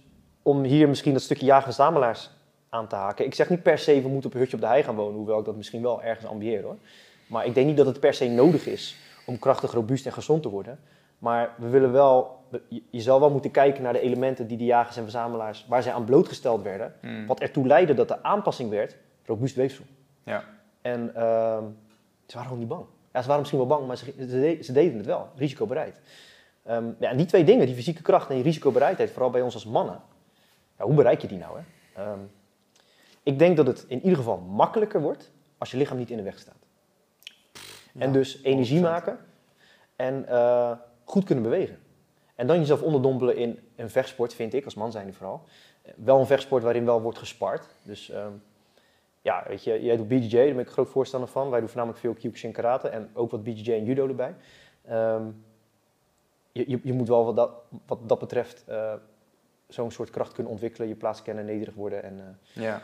om 0.43 0.63
hier 0.63 0.89
misschien 0.89 1.13
dat 1.13 1.23
stukje 1.23 1.47
jager-verzamelaars 1.47 2.31
aan 2.69 2.87
te 2.87 2.97
haken. 2.97 3.25
Ik 3.25 3.35
zeg 3.35 3.49
niet 3.49 3.63
per 3.63 3.79
se 3.79 4.03
we 4.03 4.09
moeten 4.09 4.31
op 4.31 4.35
een 4.35 4.41
hutje 4.41 4.57
op 4.57 4.63
de 4.63 4.69
hei 4.69 4.83
gaan 4.83 4.95
wonen, 4.95 5.17
hoewel 5.17 5.39
ik 5.39 5.45
dat 5.45 5.57
misschien 5.57 5.83
wel 5.83 6.03
ergens 6.03 6.27
ambieer 6.27 6.63
hoor. 6.63 6.77
Maar 7.27 7.47
ik 7.47 7.55
denk 7.55 7.67
niet 7.67 7.77
dat 7.77 7.87
het 7.87 8.01
per 8.01 8.15
se 8.15 8.29
nodig 8.29 8.67
is 8.67 8.97
om 9.27 9.39
krachtig, 9.39 9.73
robuust 9.73 10.07
en 10.07 10.13
gezond 10.13 10.43
te 10.43 10.49
worden. 10.49 10.79
Maar 11.19 11.55
we 11.59 11.69
willen 11.69 11.93
wel, 11.93 12.45
je 12.91 13.01
zal 13.01 13.21
wel 13.21 13.31
moeten 13.31 13.51
kijken 13.51 13.83
naar 13.83 13.93
de 13.93 14.01
elementen 14.01 14.47
die 14.47 14.57
de 14.57 14.65
jagers 14.65 14.97
en 14.97 15.03
verzamelaars, 15.03 15.67
waar 15.69 15.83
zij 15.83 15.93
aan 15.93 16.05
blootgesteld 16.05 16.63
werden. 16.63 16.95
Hmm. 17.01 17.27
Wat 17.27 17.41
ertoe 17.41 17.67
leidde 17.67 17.95
dat 17.95 18.09
de 18.09 18.23
aanpassing 18.23 18.71
werd, 18.71 18.97
robuust 19.25 19.57
weefsel. 19.57 19.85
Ja. 20.23 20.45
En 20.83 21.01
uh, 21.17 21.59
ze 22.27 22.35
waren 22.35 22.43
gewoon 22.43 22.59
niet 22.59 22.69
bang. 22.69 22.85
Ja, 23.13 23.21
ze 23.21 23.27
waren 23.27 23.39
misschien 23.39 23.59
wel 23.59 23.69
bang, 23.69 23.87
maar 23.87 23.97
ze, 23.97 24.59
ze, 24.63 24.73
deden 24.73 24.97
het 24.97 25.07
wel, 25.07 25.29
risicobereid. 25.37 26.01
Um, 26.71 26.97
ja, 26.99 27.11
en 27.11 27.17
die 27.17 27.27
twee 27.27 27.45
dingen, 27.45 27.67
die 27.67 27.75
fysieke 27.75 28.03
kracht 28.03 28.29
en 28.29 28.35
die 28.35 28.45
risicobereidheid, 28.45 29.11
vooral 29.11 29.31
bij 29.31 29.43
ons 29.43 29.55
als 29.55 29.65
mannen, 29.65 30.01
ja, 30.79 30.85
hoe 30.85 30.95
bereik 30.95 31.21
je 31.21 31.29
die 31.29 31.39
nou? 31.39 31.59
Hè? 31.59 32.11
Um, 32.11 32.31
ik 33.23 33.39
denk 33.39 33.57
dat 33.57 33.67
het 33.67 33.85
in 33.89 34.03
ieder 34.03 34.17
geval 34.17 34.39
makkelijker 34.39 35.01
wordt 35.01 35.31
als 35.59 35.71
je 35.71 35.77
lichaam 35.77 35.97
niet 35.97 36.11
in 36.11 36.17
de 36.17 36.23
weg 36.23 36.39
staat. 36.39 36.56
En 37.99 38.13
dus 38.13 38.43
energie 38.43 38.81
maken 38.81 39.19
en 39.97 40.27
uh, 40.29 40.73
goed 41.05 41.25
kunnen 41.25 41.45
bewegen. 41.45 41.79
En 42.35 42.47
dan 42.47 42.59
jezelf 42.59 42.83
onderdompelen 42.83 43.37
in 43.37 43.59
een 43.77 43.91
vechtsport, 43.91 44.35
vind 44.35 44.55
ik, 44.55 44.65
als 44.65 44.75
man 44.75 44.93
zijn 44.93 45.15
vooral. 45.15 45.45
Wel 45.97 46.21
een 46.21 46.27
vechtsport 46.27 46.63
waarin 46.63 46.85
wel 46.85 47.03
wordt 47.03 47.19
gespart. 47.19 47.69
Dus 47.83 48.13
um, 48.13 48.43
ja, 49.23 49.45
weet 49.49 49.65
je, 49.65 49.83
jij 49.83 49.97
doet 49.97 50.09
BJJ, 50.09 50.37
daar 50.37 50.45
ben 50.45 50.59
ik 50.59 50.67
een 50.67 50.73
groot 50.73 50.89
voorstander 50.89 51.29
van. 51.29 51.51
Wij 51.51 51.59
doen 51.59 51.69
voornamelijk 51.69 52.01
veel 52.01 52.15
Kyokushin 52.15 52.53
karate 52.53 52.89
en 52.89 53.11
ook 53.13 53.31
wat 53.31 53.43
BJJ 53.43 53.73
en 53.73 53.85
judo 53.85 54.09
erbij. 54.09 54.35
Um, 54.91 55.45
je, 56.53 56.65
je, 56.71 56.81
je, 56.83 56.93
moet 56.93 57.09
wel 57.09 57.25
wat 57.25 57.37
dat, 57.37 57.51
wat 57.87 58.09
dat 58.09 58.19
betreft 58.19 58.65
uh, 58.69 58.93
zo'n 59.69 59.91
soort 59.91 60.11
kracht 60.11 60.33
kunnen 60.33 60.53
ontwikkelen, 60.53 60.89
je 60.89 60.95
plaats 60.95 61.23
kennen, 61.23 61.45
nederig 61.45 61.75
worden. 61.75 62.03
En, 62.03 62.17
uh, 62.17 62.63
ja. 62.65 62.83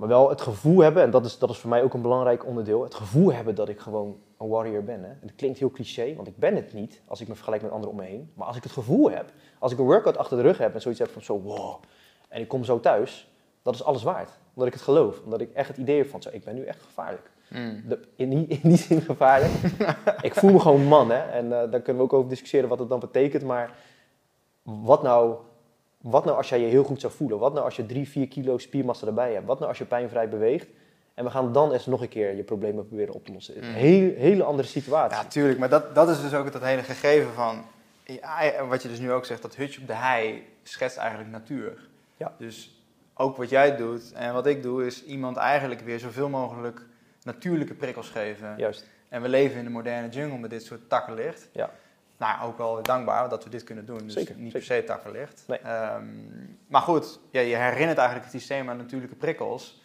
Maar 0.00 0.08
wel 0.08 0.28
het 0.28 0.40
gevoel 0.40 0.78
hebben, 0.78 1.02
en 1.02 1.10
dat 1.10 1.24
is, 1.24 1.38
dat 1.38 1.50
is 1.50 1.58
voor 1.58 1.70
mij 1.70 1.82
ook 1.82 1.94
een 1.94 2.02
belangrijk 2.02 2.46
onderdeel, 2.46 2.82
het 2.82 2.94
gevoel 2.94 3.32
hebben 3.32 3.54
dat 3.54 3.68
ik 3.68 3.80
gewoon 3.80 4.16
een 4.38 4.48
warrior 4.48 4.84
ben. 4.84 5.04
Hè. 5.04 5.10
Dat 5.20 5.34
klinkt 5.36 5.58
heel 5.58 5.70
cliché, 5.70 6.14
want 6.14 6.28
ik 6.28 6.36
ben 6.36 6.56
het 6.56 6.72
niet 6.72 7.02
als 7.06 7.20
ik 7.20 7.28
me 7.28 7.34
vergelijk 7.34 7.62
met 7.62 7.70
anderen 7.70 7.90
om 7.90 8.00
me 8.00 8.06
heen. 8.06 8.30
Maar 8.34 8.46
als 8.46 8.56
ik 8.56 8.62
het 8.62 8.72
gevoel 8.72 9.10
heb, 9.10 9.32
als 9.58 9.72
ik 9.72 9.78
een 9.78 9.84
workout 9.84 10.16
achter 10.16 10.36
de 10.36 10.42
rug 10.42 10.58
heb 10.58 10.74
en 10.74 10.80
zoiets 10.80 11.00
heb 11.00 11.10
van 11.10 11.22
zo 11.22 11.40
wow, 11.40 11.82
en 12.28 12.40
ik 12.40 12.48
kom 12.48 12.64
zo 12.64 12.80
thuis, 12.80 13.32
dat 13.62 13.74
is 13.74 13.84
alles 13.84 14.02
waard. 14.02 14.30
Omdat 14.48 14.66
ik 14.66 14.72
het 14.72 14.82
geloof, 14.82 15.20
omdat 15.24 15.40
ik 15.40 15.52
echt 15.52 15.68
het 15.68 15.76
idee 15.76 15.98
heb 15.98 16.08
van 16.08 16.22
zo, 16.22 16.28
ik 16.32 16.44
ben 16.44 16.54
nu 16.54 16.64
echt 16.64 16.82
gevaarlijk. 16.82 17.30
Mm. 17.48 17.82
De, 17.88 18.00
in, 18.16 18.30
die, 18.30 18.46
in, 18.46 18.60
die, 18.62 18.78
zin 18.78 19.00
gevaarlijk. 19.00 19.52
ik 20.22 20.34
voel 20.34 20.52
me 20.52 20.60
gewoon 20.60 20.84
man, 20.84 21.10
hè. 21.10 21.18
En 21.18 21.44
uh, 21.44 21.50
daar 21.50 21.80
kunnen 21.80 21.96
we 21.96 22.02
ook 22.02 22.12
over 22.12 22.28
discussiëren 22.28 22.68
wat 22.68 22.78
het 22.78 22.88
dan 22.88 23.00
betekent, 23.00 23.42
maar 23.42 23.76
wat 24.62 25.02
nou 25.02 25.36
wat 26.00 26.24
nou 26.24 26.36
als 26.36 26.48
jij 26.48 26.60
je 26.60 26.66
heel 26.66 26.84
goed 26.84 27.00
zou 27.00 27.12
voelen? 27.12 27.38
Wat 27.38 27.52
nou 27.52 27.64
als 27.64 27.76
je 27.76 27.86
3, 27.86 28.08
4 28.08 28.28
kilo 28.28 28.58
spiermassa 28.58 29.06
erbij 29.06 29.32
hebt? 29.32 29.46
Wat 29.46 29.56
nou 29.56 29.68
als 29.68 29.78
je 29.78 29.84
pijnvrij 29.84 30.28
beweegt? 30.28 30.66
En 31.14 31.24
we 31.24 31.30
gaan 31.30 31.52
dan 31.52 31.72
eens 31.72 31.86
nog 31.86 32.00
een 32.00 32.08
keer 32.08 32.36
je 32.36 32.42
problemen 32.42 32.86
proberen 32.86 33.14
op 33.14 33.24
te 33.24 33.32
lossen. 33.32 33.62
Een 33.62 33.68
mm. 33.68 33.74
hele, 33.74 34.12
hele 34.16 34.42
andere 34.42 34.68
situatie. 34.68 35.16
Ja, 35.16 35.24
tuurlijk. 35.24 35.58
Maar 35.58 35.68
dat, 35.68 35.94
dat 35.94 36.08
is 36.08 36.20
dus 36.20 36.34
ook 36.34 36.52
het 36.52 36.62
hele 36.62 36.82
gegeven 36.82 37.32
van... 37.32 37.64
Ja, 38.04 38.66
wat 38.66 38.82
je 38.82 38.88
dus 38.88 38.98
nu 38.98 39.12
ook 39.12 39.24
zegt, 39.24 39.42
dat 39.42 39.56
hutje 39.56 39.80
op 39.80 39.86
de 39.86 39.94
hei 39.94 40.46
schetst 40.62 40.96
eigenlijk 40.96 41.30
natuur. 41.30 41.88
Ja. 42.16 42.34
Dus 42.38 42.82
ook 43.14 43.36
wat 43.36 43.48
jij 43.48 43.76
doet 43.76 44.12
en 44.12 44.32
wat 44.32 44.46
ik 44.46 44.62
doe, 44.62 44.86
is 44.86 45.04
iemand 45.04 45.36
eigenlijk 45.36 45.80
weer 45.80 45.98
zoveel 45.98 46.28
mogelijk 46.28 46.82
natuurlijke 47.22 47.74
prikkels 47.74 48.08
geven. 48.08 48.54
Juist. 48.56 48.88
En 49.08 49.22
we 49.22 49.28
leven 49.28 49.58
in 49.58 49.64
de 49.64 49.70
moderne 49.70 50.08
jungle 50.08 50.38
met 50.38 50.50
dit 50.50 50.64
soort 50.64 50.88
takken 50.88 51.14
licht. 51.14 51.48
Ja 51.52 51.70
nou, 52.20 52.42
ook 52.42 52.58
wel 52.58 52.82
dankbaar 52.82 53.28
dat 53.28 53.44
we 53.44 53.50
dit 53.50 53.64
kunnen 53.64 53.86
doen. 53.86 53.98
Dus 53.98 54.12
zeker, 54.12 54.34
niet 54.36 54.52
per 54.52 54.62
se. 54.62 54.84
Nee. 55.46 55.58
Um, 55.94 56.58
maar 56.66 56.82
goed, 56.82 57.20
ja, 57.30 57.40
je 57.40 57.56
herinnert 57.56 57.98
eigenlijk 57.98 58.30
het 58.30 58.40
systeem 58.40 58.70
aan 58.70 58.76
natuurlijke 58.76 59.16
prikkels. 59.16 59.82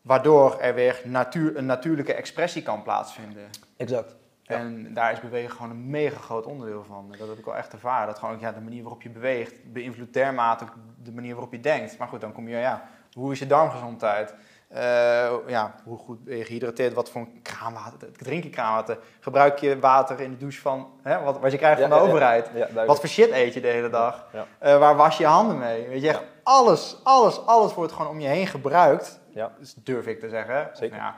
Waardoor 0.00 0.60
er 0.60 0.74
weer 0.74 1.00
natuur, 1.04 1.56
een 1.56 1.66
natuurlijke 1.66 2.14
expressie 2.14 2.62
kan 2.62 2.82
plaatsvinden. 2.82 3.48
Exact. 3.76 4.16
En 4.44 4.94
daar 4.94 5.12
is 5.12 5.20
bewegen 5.20 5.50
gewoon 5.50 5.70
een 5.70 5.90
mega 5.90 6.18
groot 6.18 6.46
onderdeel 6.46 6.84
van. 6.84 7.14
Dat 7.18 7.28
heb 7.28 7.38
ik 7.38 7.44
wel 7.44 7.56
echt 7.56 7.72
ervaren. 7.72 8.06
Dat 8.06 8.18
gewoon 8.18 8.38
ja, 8.40 8.52
de 8.52 8.60
manier 8.60 8.82
waarop 8.82 9.02
je 9.02 9.10
beweegt 9.10 9.72
beïnvloedt 9.72 10.12
dermate 10.12 10.64
de 11.02 11.12
manier 11.12 11.32
waarop 11.32 11.52
je 11.52 11.60
denkt. 11.60 11.98
Maar 11.98 12.08
goed, 12.08 12.20
dan 12.20 12.32
kom 12.32 12.48
je, 12.48 12.56
ja, 12.56 12.88
hoe 13.12 13.32
is 13.32 13.38
je 13.38 13.46
darmgezondheid? 13.46 14.34
Uh, 14.74 15.32
ja, 15.46 15.74
hoe 15.84 15.98
goed 15.98 16.24
ben 16.24 16.36
je 16.36 16.44
gehydrateerd? 16.44 16.94
Wat 16.94 17.10
voor 17.10 17.26
kraanwater? 17.42 18.12
Drink 18.12 18.42
je 18.42 18.50
kraanwater? 18.50 18.98
Gebruik 19.20 19.58
je 19.58 19.78
water 19.78 20.20
in 20.20 20.30
de 20.30 20.36
douche 20.36 20.60
van 20.60 20.90
hè, 21.02 21.22
wat, 21.22 21.38
wat 21.38 21.52
je 21.52 21.58
krijgt 21.58 21.80
van 21.80 21.90
de 21.90 21.96
overheid? 21.96 22.50
wat 22.86 23.00
voor 23.00 23.08
shit 23.08 23.30
eet 23.30 23.54
je 23.54 23.60
de 23.60 23.68
hele 23.68 23.90
dag? 23.90 24.26
Uh, 24.34 24.78
waar 24.78 24.96
was 24.96 25.18
je 25.18 25.26
handen 25.26 25.58
mee? 25.58 25.88
Weet 25.88 26.02
je, 26.02 26.18
alles, 26.42 26.96
alles, 27.02 27.46
alles 27.46 27.74
wordt 27.74 27.92
gewoon 27.92 28.10
om 28.10 28.20
je 28.20 28.28
heen 28.28 28.46
gebruikt. 28.46 29.20
Dus 29.58 29.74
durf 29.74 30.06
ik 30.06 30.20
te 30.20 30.28
zeggen. 30.28 30.70
Zeker. 30.72 31.14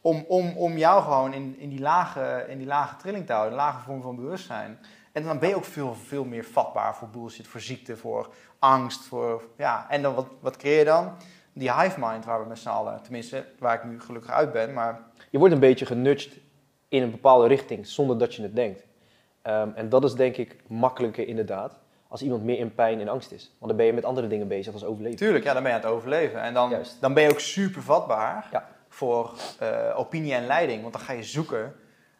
Om, 0.00 0.24
om, 0.28 0.56
om 0.56 0.76
jou 0.76 1.02
gewoon 1.02 1.32
in, 1.32 1.56
in, 1.58 1.68
die 1.68 1.80
lage, 1.80 2.44
in 2.48 2.58
die 2.58 2.66
lage 2.66 2.96
trilling 2.96 3.26
te 3.26 3.32
houden, 3.32 3.52
een 3.52 3.64
lage 3.64 3.82
vorm 3.82 4.02
van 4.02 4.16
bewustzijn. 4.16 4.78
En 5.12 5.22
dan 5.22 5.38
ben 5.38 5.48
je 5.48 5.56
ook 5.56 5.64
veel, 5.64 5.94
veel 5.94 6.24
meer 6.24 6.44
vatbaar 6.44 6.96
voor 6.96 7.08
bullshit, 7.08 7.46
voor 7.46 7.60
ziekte, 7.60 7.96
voor 7.96 8.28
angst. 8.58 9.04
Voor, 9.04 9.42
ja. 9.56 9.86
En 9.88 10.02
dan 10.02 10.14
wat, 10.14 10.26
wat 10.40 10.56
creëer 10.56 10.78
je 10.78 10.84
dan? 10.84 11.12
Die 11.58 11.72
hive 11.72 12.00
mind 12.00 12.24
waar 12.24 12.42
we 12.42 12.48
met 12.48 12.58
z'n 12.58 12.68
allen, 12.68 13.02
tenminste 13.02 13.44
waar 13.58 13.74
ik 13.74 13.84
nu 13.84 14.00
gelukkig 14.00 14.30
uit 14.30 14.52
ben, 14.52 14.72
maar... 14.72 15.00
Je 15.30 15.38
wordt 15.38 15.54
een 15.54 15.60
beetje 15.60 15.86
genudged 15.86 16.38
in 16.88 17.02
een 17.02 17.10
bepaalde 17.10 17.46
richting 17.46 17.86
zonder 17.86 18.18
dat 18.18 18.34
je 18.34 18.42
het 18.42 18.56
denkt. 18.56 18.86
Um, 19.42 19.72
en 19.74 19.88
dat 19.88 20.04
is 20.04 20.14
denk 20.14 20.36
ik 20.36 20.56
makkelijker 20.66 21.28
inderdaad 21.28 21.78
als 22.08 22.22
iemand 22.22 22.44
meer 22.44 22.58
in 22.58 22.74
pijn 22.74 23.00
en 23.00 23.08
angst 23.08 23.32
is. 23.32 23.54
Want 23.58 23.66
dan 23.70 23.76
ben 23.76 23.86
je 23.86 23.92
met 23.92 24.04
andere 24.04 24.26
dingen 24.26 24.48
bezig 24.48 24.72
als 24.72 24.84
overleven. 24.84 25.18
Tuurlijk, 25.18 25.44
ja, 25.44 25.52
dan 25.52 25.62
ben 25.62 25.72
je 25.72 25.78
aan 25.78 25.84
het 25.84 25.92
overleven. 25.92 26.40
En 26.40 26.54
dan, 26.54 26.74
dan 27.00 27.14
ben 27.14 27.22
je 27.22 27.30
ook 27.30 27.40
super 27.40 27.82
vatbaar 27.82 28.48
ja. 28.52 28.68
voor 28.88 29.32
uh, 29.62 29.98
opinie 29.98 30.34
en 30.34 30.46
leiding. 30.46 30.80
Want 30.80 30.92
dan 30.92 31.02
ga 31.02 31.12
je 31.12 31.22
zoeken 31.22 31.74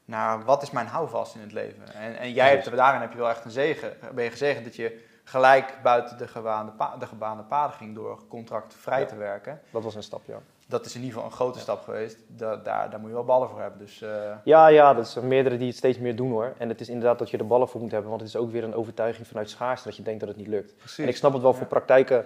naar 0.04 0.44
wat 0.44 0.62
is 0.62 0.70
mijn 0.70 0.86
houvast 0.86 1.34
in 1.34 1.40
het 1.40 1.52
leven. 1.52 1.94
En, 1.94 2.16
en 2.16 2.32
jij 2.32 2.50
hebt, 2.50 2.76
daarin 2.76 3.00
heb 3.00 3.12
je 3.12 3.18
wel 3.18 3.28
echt 3.28 3.44
een 3.44 3.50
zegen, 3.50 3.96
ben 4.14 4.24
je 4.24 4.30
gezegend 4.30 4.64
dat 4.64 4.76
je 4.76 5.06
gelijk 5.28 5.78
buiten 5.82 6.18
de 6.18 6.28
gebaande, 6.28 6.72
de 6.98 7.06
gebaande 7.06 7.42
paden 7.42 7.76
ging 7.76 7.94
door 7.94 8.20
contractvrij 8.28 9.06
te 9.06 9.16
werken. 9.16 9.60
Dat 9.70 9.82
was 9.82 9.94
een 9.94 10.02
stap, 10.02 10.22
ja. 10.24 10.38
Dat 10.66 10.86
is 10.86 10.94
in 10.94 11.00
ieder 11.00 11.14
geval 11.14 11.30
een 11.30 11.36
grote 11.36 11.58
stap 11.58 11.82
geweest. 11.82 12.18
Da 12.26 12.56
daar, 12.56 12.90
daar 12.90 13.00
moet 13.00 13.08
je 13.08 13.14
wel 13.14 13.24
ballen 13.24 13.48
voor 13.48 13.60
hebben. 13.60 13.78
Dus, 13.78 14.02
uh... 14.02 14.08
Ja, 14.44 14.66
ja, 14.66 14.94
dat 14.94 15.08
zijn 15.08 15.28
meerdere 15.28 15.56
die 15.56 15.66
het 15.66 15.76
steeds 15.76 15.98
meer 15.98 16.16
doen 16.16 16.30
hoor. 16.30 16.54
En 16.58 16.68
het 16.68 16.80
is 16.80 16.88
inderdaad 16.88 17.18
dat 17.18 17.30
je 17.30 17.38
er 17.38 17.46
ballen 17.46 17.68
voor 17.68 17.80
moet 17.80 17.90
hebben. 17.90 18.10
Want 18.10 18.20
het 18.20 18.30
is 18.30 18.36
ook 18.36 18.50
weer 18.50 18.64
een 18.64 18.74
overtuiging 18.74 19.26
vanuit 19.26 19.50
schaarste 19.50 19.88
dat 19.88 19.96
je 19.96 20.02
denkt 20.02 20.20
dat 20.20 20.28
het 20.28 20.38
niet 20.38 20.46
lukt. 20.46 20.76
Precies. 20.76 20.98
En 20.98 21.08
ik 21.08 21.16
snap 21.16 21.32
het 21.32 21.42
wel 21.42 21.54
voor 21.54 21.66
praktijken 21.66 22.24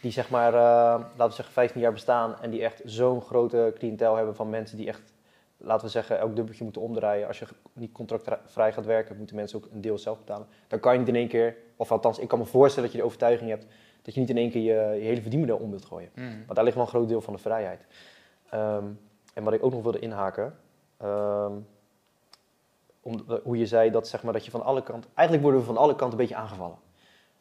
die 0.00 0.12
zeg 0.12 0.30
maar, 0.30 0.52
uh, 0.52 0.60
laten 0.60 1.28
we 1.28 1.32
zeggen, 1.32 1.54
15 1.54 1.80
jaar 1.80 1.92
bestaan. 1.92 2.40
En 2.40 2.50
die 2.50 2.62
echt 2.62 2.80
zo'n 2.84 3.20
grote 3.20 3.74
cliëntel 3.78 4.16
hebben 4.16 4.36
van 4.36 4.50
mensen 4.50 4.76
die 4.76 4.88
echt 4.88 5.13
laten 5.64 5.86
we 5.86 5.92
zeggen, 5.92 6.18
elk 6.18 6.36
dubbeltje 6.36 6.64
moeten 6.64 6.82
omdraaien. 6.82 7.26
Als 7.26 7.38
je 7.38 7.46
niet 7.72 7.92
contractvrij 7.92 8.72
gaat 8.72 8.86
werken, 8.86 9.16
moeten 9.16 9.36
mensen 9.36 9.58
ook 9.58 9.68
een 9.72 9.80
deel 9.80 9.98
zelf 9.98 10.18
betalen. 10.18 10.46
Dan 10.68 10.80
kan 10.80 10.92
je 10.92 10.98
niet 10.98 11.08
in 11.08 11.14
één 11.14 11.28
keer, 11.28 11.56
of 11.76 11.92
althans, 11.92 12.18
ik 12.18 12.28
kan 12.28 12.38
me 12.38 12.44
voorstellen 12.44 12.84
dat 12.84 12.92
je 12.92 12.98
de 12.98 13.06
overtuiging 13.06 13.50
hebt 13.50 13.66
dat 14.04 14.14
je 14.14 14.20
niet 14.20 14.30
in 14.30 14.36
één 14.36 14.50
keer 14.50 14.62
je, 14.62 15.00
je 15.00 15.06
hele 15.06 15.20
verdienmodel 15.20 15.56
om 15.56 15.70
wilt 15.70 15.84
gooien. 15.84 16.10
Mm. 16.14 16.42
Maar 16.46 16.54
daar 16.54 16.64
ligt 16.64 16.76
wel 16.76 16.84
een 16.84 16.90
groot 16.90 17.08
deel 17.08 17.20
van 17.20 17.32
de 17.32 17.38
vrijheid. 17.38 17.86
Um, 18.54 19.00
en 19.34 19.44
wat 19.44 19.52
ik 19.52 19.64
ook 19.64 19.72
nog 19.72 19.82
wilde 19.82 19.98
inhaken, 19.98 20.56
um, 21.04 21.66
om, 23.00 23.24
hoe 23.42 23.58
je 23.58 23.66
zei 23.66 23.90
dat, 23.90 24.08
zeg 24.08 24.22
maar, 24.22 24.32
dat 24.32 24.44
je 24.44 24.50
van 24.50 24.62
alle 24.62 24.82
kanten, 24.82 25.10
eigenlijk 25.14 25.42
worden 25.46 25.60
we 25.66 25.72
van 25.72 25.76
alle 25.82 25.94
kanten 25.94 26.18
een 26.18 26.26
beetje 26.26 26.42
aangevallen. 26.42 26.76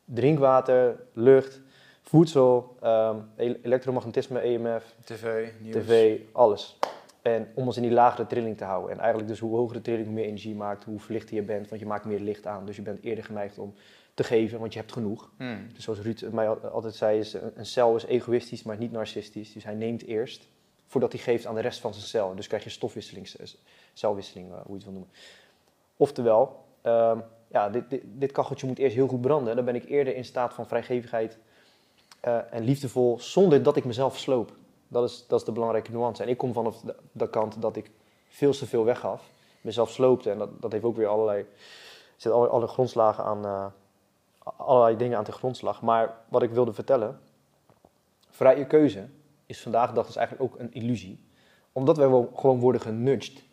Drinkwater, 0.06 1.04
lucht, 1.14 1.62
voedsel, 2.02 2.78
um, 2.84 3.30
elektromagnetisme, 3.62 4.40
EMF, 4.40 4.96
tv, 5.04 5.52
nieuws. 5.60 5.76
tv, 5.76 6.20
alles. 6.32 6.80
En 7.24 7.48
om 7.54 7.66
ons 7.66 7.76
in 7.76 7.82
die 7.82 7.92
lagere 7.92 8.28
trilling 8.28 8.58
te 8.58 8.64
houden. 8.64 8.92
En 8.92 9.00
eigenlijk 9.00 9.28
dus 9.28 9.40
hoe 9.40 9.56
hogere 9.56 9.82
trilling, 9.82 10.06
hoe 10.06 10.16
meer 10.16 10.26
energie 10.26 10.50
je 10.50 10.56
maakt, 10.56 10.84
hoe 10.84 11.00
verlichter 11.00 11.36
je 11.36 11.42
bent. 11.42 11.70
Want 11.70 11.82
je 11.82 11.88
maakt 11.88 12.06
meer 12.06 12.20
licht 12.20 12.48
aan. 12.48 12.66
Dus 12.66 12.76
je 12.76 12.82
bent 12.82 13.04
eerder 13.04 13.24
geneigd 13.24 13.60
om 13.60 13.74
te 14.14 14.24
geven, 14.24 14.60
want 14.60 14.74
je 14.74 14.80
hebt 14.80 14.92
genoeg. 14.92 15.32
Mm. 15.38 15.68
Dus 15.74 15.84
zoals 15.84 16.00
Ruud 16.00 16.22
mij 16.32 16.48
altijd 16.48 16.96
zei, 16.96 17.20
is 17.20 17.34
een 17.56 17.66
cel 17.66 17.96
is 17.96 18.06
egoïstisch, 18.06 18.64
maar 18.64 18.78
niet 18.78 18.92
narcistisch. 18.92 19.54
Dus 19.54 19.64
hij 19.64 19.76
neemt 19.76 20.06
eerst, 20.06 20.48
voordat 20.88 21.12
hij 21.12 21.22
geeft 21.22 21.46
aan 21.46 21.56
de 21.56 21.62
rest 21.62 21.80
van 21.80 21.94
zijn 21.94 22.06
cel. 22.06 22.36
Dus 22.36 22.48
krijg 22.48 22.64
je 22.64 22.70
stofwisseling, 22.70 23.32
celwisseling, 23.94 24.48
hoe 24.48 24.62
je 24.66 24.74
het 24.74 24.84
wil 24.84 24.94
noemen. 24.94 25.12
Oftewel, 25.98 26.66
um, 26.84 27.24
ja, 27.48 27.70
dit, 27.70 27.90
dit, 27.90 28.02
dit, 28.06 28.32
kacheltje 28.32 28.68
moet 28.68 28.80
eerst 28.80 28.96
heel 28.96 29.08
goed 29.08 29.22
branden. 29.22 29.56
Dan 29.56 29.66
ben 29.66 29.76
ik 29.76 29.90
eerder 29.90 30.16
in 30.16 30.26
staat 30.26 30.54
van 30.54 30.68
vrijgevigheid 30.68 31.38
uh, 32.26 32.40
en 32.50 32.64
liefdevol, 32.64 33.20
zonder 33.20 33.64
dat 33.64 33.76
ik 33.76 33.86
mezelf 33.86 34.18
sloop. 34.18 34.52
Dat 34.94 35.10
is, 35.10 35.26
dat 35.28 35.40
is 35.40 35.46
de 35.46 35.52
belangrijke 35.52 35.92
nuance. 35.92 36.24
En 36.24 36.30
ik 36.30 36.38
kom 36.38 36.54
vanaf 36.54 36.84
de, 37.12 37.30
kant 37.30 37.62
dat 37.62 37.76
ik 37.76 37.92
veel 38.28 38.52
te 38.52 38.66
veel 38.66 38.84
weggaf, 38.84 39.30
mezelf 39.62 39.90
sloopte. 39.90 40.32
En 40.32 40.38
dat, 40.38 40.62
dat 40.62 40.72
heeft 40.72 40.84
ook 40.84 40.96
weer 40.96 41.08
allerlei, 41.08 41.40
er 41.40 41.48
zitten 42.18 42.42
allerlei, 42.42 42.72
grondslagen 42.72 43.24
aan, 43.24 43.46
uh, 43.46 43.66
allerlei 44.58 44.98
dingen 44.98 45.18
aan 45.18 45.24
de 45.24 45.32
grondslag. 45.32 45.82
Maar 45.82 46.18
wat 46.30 46.44
ik 46.44 46.52
wilde 46.52 46.74
vertellen, 46.74 47.20
vrije 48.30 48.68
keuze 48.68 49.08
is 49.46 49.62
vandaag 49.62 49.90
de 49.90 49.96
dag 49.96 50.06
dus 50.06 50.16
eigenlijk 50.16 50.52
ook 50.52 50.60
een 50.60 50.74
illusie. 50.74 51.24
Omdat 51.72 51.98
wij 51.98 52.28
gewoon 52.36 52.60
worden 52.60 52.82
genudged. 52.82 53.44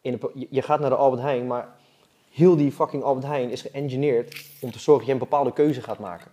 In 0.00 0.20
je 0.50 0.62
gaat 0.62 0.80
naar 0.80 0.90
de 0.90 0.96
Albert 0.96 1.22
Heijn, 1.22 1.46
maar 1.46 1.76
heel 2.30 2.56
die 2.56 2.72
fucking 2.72 3.02
Albert 3.02 3.26
Heijn 3.26 3.50
is 3.50 3.62
geëngineerd 3.62 4.46
om 4.60 4.70
te 4.70 4.78
zorgen 4.78 5.06
dat 5.06 5.06
je 5.06 5.12
een 5.12 5.28
bepaalde 5.30 5.52
keuze 5.52 5.82
gaat 5.82 5.98
maken. 5.98 6.30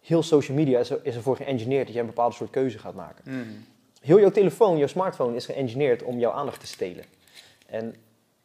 Heel 0.00 0.22
social 0.22 0.56
media 0.56 0.78
is, 0.78 0.90
er, 0.90 1.04
ervoor 1.04 1.36
geëngineerd 1.36 1.84
dat 1.84 1.94
je 1.94 2.00
een 2.00 2.06
bepaalde 2.06 2.34
soort 2.34 2.50
keuze 2.50 2.78
gaat 2.78 2.94
maken. 2.94 3.32
Mm. 3.32 3.64
Heel 4.04 4.20
jouw 4.20 4.30
telefoon, 4.30 4.78
jouw 4.78 4.86
smartphone 4.86 5.36
is 5.36 5.46
geëngineerd 5.46 6.02
om 6.02 6.18
jouw 6.18 6.32
aandacht 6.32 6.60
te 6.60 6.66
stelen. 6.66 7.04
En 7.66 7.88
op 7.88 7.94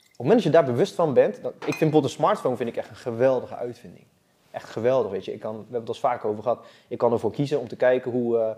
het 0.07 0.17
moment 0.17 0.35
dat 0.35 0.43
je 0.43 0.49
daar 0.49 0.63
bewust 0.65 0.95
van 0.95 1.13
bent, 1.13 1.41
dan, 1.41 1.51
ik 1.51 1.61
vind 1.61 1.79
bijvoorbeeld 1.79 2.03
een 2.03 2.19
smartphone 2.19 2.55
vind 2.55 2.69
ik 2.69 2.75
echt 2.75 2.89
een 2.89 2.95
geweldige 2.95 3.55
uitvinding. 3.55 4.05
Echt 4.51 4.69
geweldig, 4.69 5.11
weet 5.11 5.25
je. 5.25 5.33
Ik 5.33 5.39
kan, 5.39 5.55
we 5.55 5.61
hebben 5.61 5.79
het 5.79 5.89
al 5.89 5.95
vaak 5.95 6.25
over 6.25 6.43
gehad. 6.43 6.65
Ik 6.87 6.97
kan 6.97 7.11
ervoor 7.11 7.31
kiezen 7.31 7.59
om 7.59 7.67
te 7.67 7.75
kijken 7.75 8.11
hoe 8.11 8.37
uh, 8.37 8.49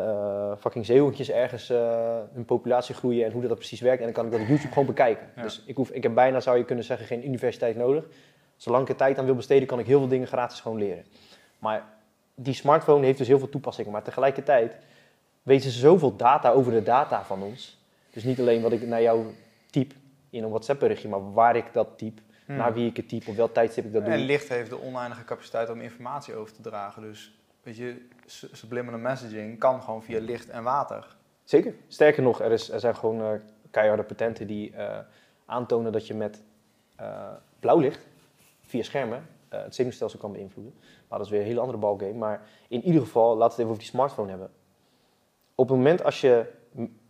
uh, 0.00 0.52
fucking 0.58 0.86
zeehondjes 0.86 1.30
ergens 1.30 1.70
uh, 1.70 2.18
hun 2.32 2.44
populatie 2.44 2.94
groeien 2.94 3.24
en 3.24 3.32
hoe 3.32 3.46
dat 3.46 3.56
precies 3.56 3.80
werkt. 3.80 3.98
En 3.98 4.04
dan 4.04 4.14
kan 4.14 4.24
ik 4.24 4.30
dat 4.30 4.40
op 4.40 4.46
YouTube 4.46 4.68
gewoon 4.68 4.86
bekijken. 4.86 5.26
Ja. 5.36 5.42
Dus 5.42 5.62
ik, 5.66 5.76
hoef, 5.76 5.90
ik 5.90 6.02
heb 6.02 6.14
bijna, 6.14 6.40
zou 6.40 6.58
je 6.58 6.64
kunnen 6.64 6.84
zeggen, 6.84 7.06
geen 7.06 7.26
universiteit 7.26 7.76
nodig. 7.76 8.04
Zolang 8.56 8.82
ik 8.82 8.88
er 8.88 8.96
tijd 8.96 9.18
aan 9.18 9.24
wil 9.24 9.34
besteden, 9.34 9.66
kan 9.66 9.78
ik 9.78 9.86
heel 9.86 9.98
veel 9.98 10.08
dingen 10.08 10.26
gratis 10.26 10.60
gewoon 10.60 10.78
leren. 10.78 11.04
Maar 11.58 11.84
die 12.34 12.54
smartphone 12.54 13.04
heeft 13.04 13.18
dus 13.18 13.28
heel 13.28 13.38
veel 13.38 13.48
toepassingen. 13.48 13.92
Maar 13.92 14.02
tegelijkertijd 14.02 14.76
weten 15.46 15.70
ze 15.70 15.78
zoveel 15.78 16.16
data 16.16 16.50
over 16.50 16.72
de 16.72 16.82
data 16.82 17.24
van 17.24 17.42
ons. 17.42 17.78
Dus 18.10 18.24
niet 18.24 18.40
alleen 18.40 18.62
wat 18.62 18.72
ik 18.72 18.86
naar 18.86 19.02
jou 19.02 19.26
typ 19.70 19.92
in 20.30 20.42
een 20.42 20.48
WhatsApp-berichtje, 20.48 21.08
maar 21.08 21.32
waar 21.32 21.56
ik 21.56 21.72
dat 21.72 21.88
typ, 21.96 22.20
Hmm. 22.46 22.56
naar 22.56 22.74
wie 22.74 22.90
ik 22.90 22.96
het 22.96 23.08
typ, 23.08 23.28
op 23.28 23.36
welk 23.36 23.54
tijdstip 23.54 23.84
ik 23.84 23.92
dat 23.92 24.04
doe. 24.04 24.12
En 24.12 24.18
licht 24.18 24.48
heeft 24.48 24.70
de 24.70 24.82
oneindige 24.82 25.24
capaciteit 25.24 25.70
om 25.70 25.80
informatie 25.80 26.34
over 26.34 26.54
te 26.54 26.62
dragen. 26.62 27.02
Dus 27.02 27.38
weet 27.62 27.76
je, 27.76 28.08
subliminal 28.52 28.98
messaging 28.98 29.58
kan 29.58 29.82
gewoon 29.82 30.02
via 30.02 30.20
licht 30.20 30.48
en 30.48 30.62
water. 30.62 31.16
Zeker. 31.44 31.74
Sterker 31.88 32.22
nog, 32.22 32.40
er, 32.40 32.52
is, 32.52 32.70
er 32.70 32.80
zijn 32.80 32.96
gewoon 32.96 33.20
uh, 33.20 33.28
keiharde 33.70 34.02
patenten 34.02 34.46
die 34.46 34.72
uh, 34.72 34.98
aantonen 35.46 35.92
dat 35.92 36.06
je 36.06 36.14
met 36.14 36.42
uh, 37.00 37.28
blauw 37.60 37.78
licht 37.78 38.06
via 38.60 38.82
schermen 38.82 39.26
het 39.48 39.74
zenuwstelsel 39.74 40.18
kan 40.18 40.32
beïnvloeden. 40.32 40.74
Maar 41.08 41.18
dat 41.18 41.26
is 41.26 41.32
weer 41.32 41.40
een 41.40 41.46
hele 41.46 41.60
andere 41.60 41.78
balgame. 41.78 42.12
Maar 42.12 42.40
in 42.68 42.82
ieder 42.82 43.00
geval, 43.00 43.36
laten 43.36 43.38
we 43.38 43.44
het 43.44 43.58
even 43.58 43.70
over 43.70 43.82
die 43.82 43.90
smartphone 43.90 44.30
hebben. 44.30 44.50
Op 45.58 45.68
het 45.68 45.76
moment 45.76 46.04
als 46.04 46.20
je 46.20 46.44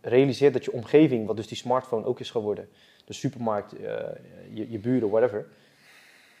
realiseert 0.01 0.53
dat 0.53 0.65
je 0.65 0.71
omgeving, 0.71 1.27
wat 1.27 1.35
dus 1.35 1.47
die 1.47 1.57
smartphone 1.57 2.05
ook 2.05 2.19
is 2.19 2.31
geworden, 2.31 2.69
de 3.05 3.13
supermarkt, 3.13 3.79
uh, 3.79 3.89
je, 4.53 4.71
je, 4.71 4.79
buren, 4.79 5.09
whatever, 5.09 5.47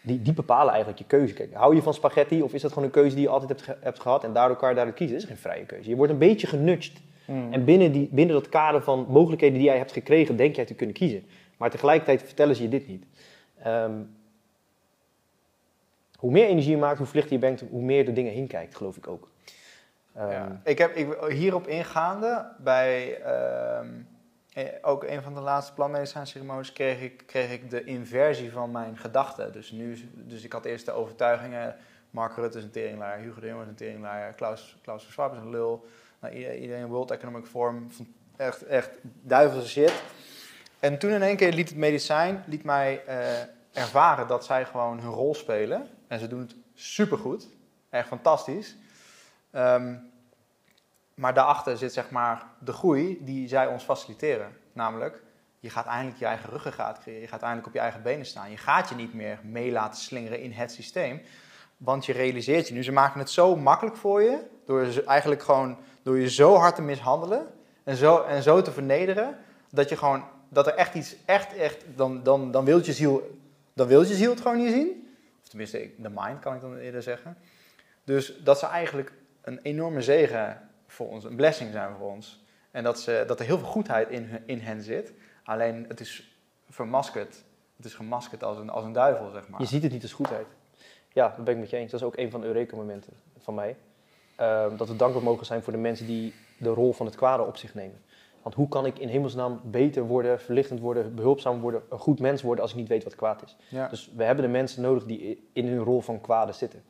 die, 0.01 0.21
die 0.21 0.33
bepalen 0.33 0.69
eigenlijk 0.69 0.99
je 0.99 1.07
keuze. 1.07 1.33
Kijk, 1.33 1.53
hou 1.53 1.75
je 1.75 1.81
van 1.81 1.93
spaghetti 1.93 2.41
of 2.41 2.53
is 2.53 2.61
dat 2.61 2.71
gewoon 2.71 2.87
een 2.87 2.93
keuze 2.93 3.15
die 3.15 3.23
je 3.23 3.29
altijd 3.29 3.49
hebt, 3.49 3.61
ge 3.61 3.77
hebt 3.79 3.99
gehad 3.99 4.23
en 4.23 4.33
daardoor 4.33 4.57
kan 4.57 4.69
je 4.69 4.75
daaruit 4.75 4.95
kiezen? 4.95 5.15
Dat 5.15 5.23
is 5.23 5.29
geen 5.29 5.41
vrije 5.41 5.65
keuze. 5.65 5.89
Je 5.89 5.95
wordt 5.95 6.11
een 6.11 6.17
beetje 6.17 6.47
genudged. 6.47 7.01
Hmm. 7.25 7.53
En 7.53 7.63
binnen, 7.63 7.91
die, 7.91 8.09
binnen 8.11 8.35
dat 8.35 8.49
kader 8.49 8.83
van 8.83 9.05
mogelijkheden 9.09 9.57
die 9.57 9.67
jij 9.67 9.77
hebt 9.77 9.91
gekregen, 9.91 10.35
denk 10.35 10.55
jij 10.55 10.65
te 10.65 10.73
kunnen 10.73 10.95
kiezen. 10.95 11.25
Maar 11.57 11.69
tegelijkertijd 11.69 12.23
vertellen 12.23 12.55
ze 12.55 12.61
je 12.61 12.69
dit 12.69 12.87
niet. 12.87 13.05
Um, 13.67 14.15
hoe 16.17 16.31
meer 16.31 16.47
energie 16.47 16.71
je 16.71 16.77
maakt, 16.77 16.97
hoe 16.97 17.07
vlichter 17.07 17.33
je 17.33 17.39
bent, 17.39 17.63
hoe 17.69 17.81
meer 17.81 17.97
je 17.97 18.03
de 18.03 18.13
dingen 18.13 18.33
heen 18.33 18.47
kijkt, 18.47 18.75
geloof 18.75 18.97
ik 18.97 19.07
ook. 19.07 19.29
Ja. 20.17 20.61
ik 20.63 20.77
heb 20.77 20.95
ik, 20.95 21.07
hierop 21.29 21.67
ingaande 21.67 22.51
bij 22.57 23.21
um, 23.79 24.07
ook 24.81 25.03
een 25.03 25.21
van 25.21 25.33
de 25.33 25.39
laatste 25.39 25.73
planmedicijnceremonies 25.73 26.73
kreeg 26.73 27.01
ik, 27.01 27.23
kreeg 27.25 27.51
ik 27.51 27.69
de 27.69 27.83
inversie 27.83 28.51
van 28.51 28.71
mijn 28.71 28.97
gedachten. 28.97 29.53
Dus, 29.53 29.71
nu, 29.71 30.09
dus 30.13 30.43
ik 30.43 30.51
had 30.51 30.65
eerst 30.65 30.85
de 30.85 30.91
overtuigingen, 30.91 31.75
Mark 32.09 32.35
Rutte 32.35 32.57
is 32.57 32.63
een 32.63 32.71
teringlaar, 32.71 33.17
Hugo 33.17 33.39
de 33.39 33.47
Jonge 33.47 33.61
is 33.61 33.67
een 33.67 33.75
teringlaar, 33.75 34.33
Klaus, 34.33 34.77
Klaus 34.81 35.11
Schwab 35.11 35.33
is 35.33 35.39
een 35.39 35.49
lul, 35.49 35.87
nou, 36.19 36.33
iedereen 36.33 36.87
World 36.87 37.11
Economic 37.11 37.45
Forum, 37.45 37.87
echt, 38.35 38.65
echt 38.65 38.89
duivelse 39.21 39.67
shit. 39.67 40.03
En 40.79 40.99
toen 40.99 41.11
in 41.11 41.21
één 41.21 41.37
keer 41.37 41.53
liet 41.53 41.69
het 41.69 41.77
medicijn 41.77 42.43
liet 42.47 42.63
mij 42.63 43.03
uh, 43.07 43.41
ervaren 43.73 44.27
dat 44.27 44.45
zij 44.45 44.65
gewoon 44.65 44.99
hun 44.99 45.11
rol 45.11 45.35
spelen. 45.35 45.87
En 46.07 46.19
ze 46.19 46.27
doen 46.27 46.39
het 46.39 46.55
supergoed, 46.73 47.47
echt 47.89 48.07
fantastisch. 48.07 48.75
Um, 49.51 50.06
maar 51.17 51.33
daarachter 51.33 51.77
zit 51.77 51.93
zeg 51.93 52.09
maar 52.09 52.45
de 52.59 52.73
groei 52.73 53.17
die 53.21 53.47
zij 53.47 53.67
ons 53.67 53.83
faciliteren. 53.83 54.57
Namelijk, 54.73 55.21
je 55.59 55.69
gaat 55.69 55.85
eindelijk 55.85 56.19
je 56.19 56.25
eigen 56.25 56.49
ruggengraat 56.49 56.99
creëren. 56.99 57.21
Je 57.21 57.27
gaat 57.27 57.41
eindelijk 57.41 57.67
op 57.67 57.73
je 57.73 57.79
eigen 57.79 58.01
benen 58.01 58.25
staan. 58.25 58.51
Je 58.51 58.57
gaat 58.57 58.89
je 58.89 58.95
niet 58.95 59.13
meer 59.13 59.39
mee 59.43 59.71
laten 59.71 60.01
slingeren 60.01 60.39
in 60.39 60.51
het 60.51 60.71
systeem. 60.71 61.21
Want 61.77 62.05
je 62.05 62.13
realiseert 62.13 62.67
je 62.67 62.73
nu, 62.73 62.83
ze 62.83 62.91
maken 62.91 63.19
het 63.19 63.29
zo 63.29 63.55
makkelijk 63.55 63.95
voor 63.95 64.21
je. 64.21 64.39
Door 64.65 64.85
je 64.85 65.03
eigenlijk 65.03 65.43
gewoon, 65.43 65.77
door 66.03 66.19
je 66.19 66.29
zo 66.29 66.55
hard 66.55 66.75
te 66.75 66.81
mishandelen. 66.81 67.47
En 67.83 67.95
zo, 67.95 68.21
en 68.21 68.43
zo 68.43 68.61
te 68.61 68.71
vernederen. 68.71 69.37
Dat 69.71 69.89
je 69.89 69.97
gewoon, 69.97 70.23
dat 70.49 70.67
er 70.67 70.73
echt 70.73 70.93
iets, 70.93 71.15
echt, 71.25 71.55
echt, 71.55 71.85
dan, 71.95 72.23
dan, 72.23 72.51
dan 72.51 72.65
wil 72.65 72.85
je 72.85 72.93
ziel, 72.93 73.39
dan 73.73 73.87
wil 73.87 74.01
je 74.01 74.15
ziel 74.15 74.29
het 74.29 74.41
gewoon 74.41 74.57
niet 74.57 74.71
zien. 74.71 75.07
Of 75.41 75.47
tenminste, 75.47 75.89
de 75.97 76.09
mind 76.09 76.39
kan 76.39 76.55
ik 76.55 76.61
dan 76.61 76.77
eerder 76.77 77.03
zeggen. 77.03 77.37
Dus 78.03 78.43
dat 78.43 78.59
ze 78.59 78.65
eigenlijk 78.65 79.11
een 79.41 79.59
enorme 79.63 80.01
zegen 80.01 80.66
voor 80.97 81.09
ons, 81.09 81.23
een 81.23 81.35
blessing 81.35 81.71
zijn 81.71 81.95
voor 81.95 82.11
ons. 82.11 82.43
En 82.71 82.83
dat, 82.83 82.99
ze, 82.99 83.23
dat 83.27 83.39
er 83.39 83.45
heel 83.45 83.57
veel 83.57 83.67
goedheid 83.67 84.09
in, 84.09 84.29
in 84.45 84.59
hen 84.59 84.81
zit. 84.81 85.13
Alleen 85.43 85.85
het 85.87 85.99
is 85.99 86.37
vermaskerd. 86.69 87.43
Het 87.75 87.85
is 87.85 87.93
gemaskerd 87.93 88.43
als 88.43 88.57
een, 88.57 88.69
als 88.69 88.85
een 88.85 88.93
duivel, 88.93 89.31
zeg 89.31 89.47
maar. 89.47 89.61
Je 89.61 89.67
ziet 89.67 89.83
het 89.83 89.91
niet 89.91 90.01
als 90.01 90.13
goedheid. 90.13 90.47
Ja, 91.13 91.33
dat 91.35 91.45
ben 91.45 91.53
ik 91.53 91.59
met 91.59 91.69
je 91.69 91.77
eens. 91.77 91.91
Dat 91.91 91.99
is 91.99 92.05
ook 92.05 92.17
een 92.17 92.31
van 92.31 92.41
de 92.41 92.47
Eureka-momenten 92.47 93.13
van 93.37 93.53
mij. 93.53 93.75
Uh, 94.39 94.65
dat 94.77 94.87
we 94.87 94.95
dankbaar 94.95 95.23
mogen 95.23 95.45
zijn 95.45 95.63
voor 95.63 95.73
de 95.73 95.79
mensen 95.79 96.05
die 96.05 96.33
de 96.57 96.69
rol 96.69 96.93
van 96.93 97.05
het 97.05 97.15
kwade 97.15 97.43
op 97.43 97.57
zich 97.57 97.73
nemen. 97.73 98.01
Want 98.41 98.55
hoe 98.55 98.67
kan 98.67 98.85
ik 98.85 98.99
in 98.99 99.07
hemelsnaam 99.07 99.61
beter 99.63 100.03
worden, 100.03 100.39
verlichtend 100.39 100.79
worden, 100.79 101.15
behulpzaam 101.15 101.59
worden, 101.59 101.81
een 101.89 101.99
goed 101.99 102.19
mens 102.19 102.41
worden 102.41 102.61
als 102.61 102.71
ik 102.71 102.77
niet 102.77 102.87
weet 102.87 103.03
wat 103.03 103.15
kwaad 103.15 103.43
is? 103.43 103.55
Ja. 103.69 103.87
Dus 103.87 104.11
we 104.15 104.23
hebben 104.23 104.45
de 104.45 104.51
mensen 104.51 104.81
nodig 104.81 105.03
die 105.03 105.49
in 105.53 105.67
hun 105.67 105.83
rol 105.83 106.01
van 106.01 106.21
kwade 106.21 106.51
zitten. 106.51 106.83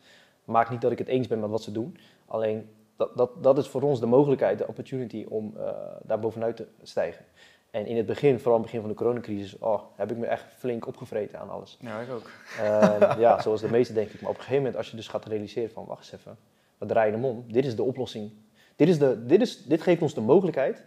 Maakt 0.44 0.70
niet 0.70 0.82
dat 0.82 0.92
ik 0.92 0.98
het 0.98 1.08
eens 1.08 1.28
ben 1.28 1.40
met 1.40 1.50
wat 1.50 1.64
ze 1.64 1.72
doen. 1.72 1.98
Alleen 2.26 2.70
dat, 2.98 3.18
dat, 3.18 3.44
dat 3.44 3.58
is 3.58 3.68
voor 3.68 3.82
ons 3.82 4.00
de 4.00 4.06
mogelijkheid, 4.06 4.58
de 4.58 4.68
opportunity 4.68 5.26
om 5.30 5.54
uh, 5.58 5.70
daar 6.04 6.20
bovenuit 6.20 6.56
te 6.56 6.68
stijgen. 6.82 7.26
En 7.72 7.86
in 7.86 7.98
het 7.98 8.06
begin, 8.06 8.40
vooral 8.40 8.56
in 8.56 8.62
het 8.62 8.72
begin 8.72 8.80
van 8.80 8.90
de 8.90 8.96
coronacrisis, 8.96 9.58
oh, 9.58 9.82
heb 9.96 10.12
ik 10.12 10.18
me 10.18 10.26
echt 10.26 10.46
flink 10.58 10.88
opgevreten 10.88 11.40
aan 11.40 11.50
alles. 11.50 11.78
Ja, 11.82 12.00
ik 12.00 12.12
ook. 12.12 12.30
Ehm, 12.60 13.20
ja, 13.26 13.42
zoals 13.42 13.62
de 13.62 13.70
meeste 13.70 13.94
denk 13.94 14.10
ik. 14.10 14.22
Maar 14.22 14.30
op 14.30 14.36
een 14.36 14.42
gegeven 14.42 14.64
moment, 14.64 14.78
als 14.78 14.90
je 14.90 14.96
dus 14.96 15.08
gaat 15.08 15.26
realiseren 15.26 15.72
van, 15.72 15.86
wacht 15.86 16.00
eens 16.00 16.12
even, 16.12 16.38
we 16.78 16.86
draaien 16.86 17.14
hem 17.14 17.26
om. 17.26 17.46
Dit 17.48 17.66
is 17.66 17.76
de 17.76 17.84
oplossing. 17.84 18.32
Dit, 18.76 18.88
is 18.88 19.00
de, 19.00 19.26
dit, 19.26 19.42
is, 19.42 19.64
dit 19.64 19.82
geeft 19.82 20.02
ons 20.02 20.14
de 20.14 20.22
mogelijkheid 20.22 20.84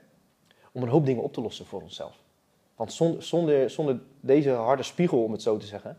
om 0.72 0.82
een 0.82 0.88
hoop 0.88 1.06
dingen 1.06 1.22
op 1.22 1.32
te 1.32 1.40
lossen 1.40 1.66
voor 1.66 1.82
onszelf. 1.82 2.22
Want 2.76 2.92
zonder, 2.92 3.22
zonder, 3.22 3.70
zonder 3.70 4.00
deze 4.20 4.50
harde 4.50 4.82
spiegel, 4.82 5.24
om 5.24 5.32
het 5.32 5.42
zo 5.42 5.56
te 5.56 5.66
zeggen, 5.66 5.98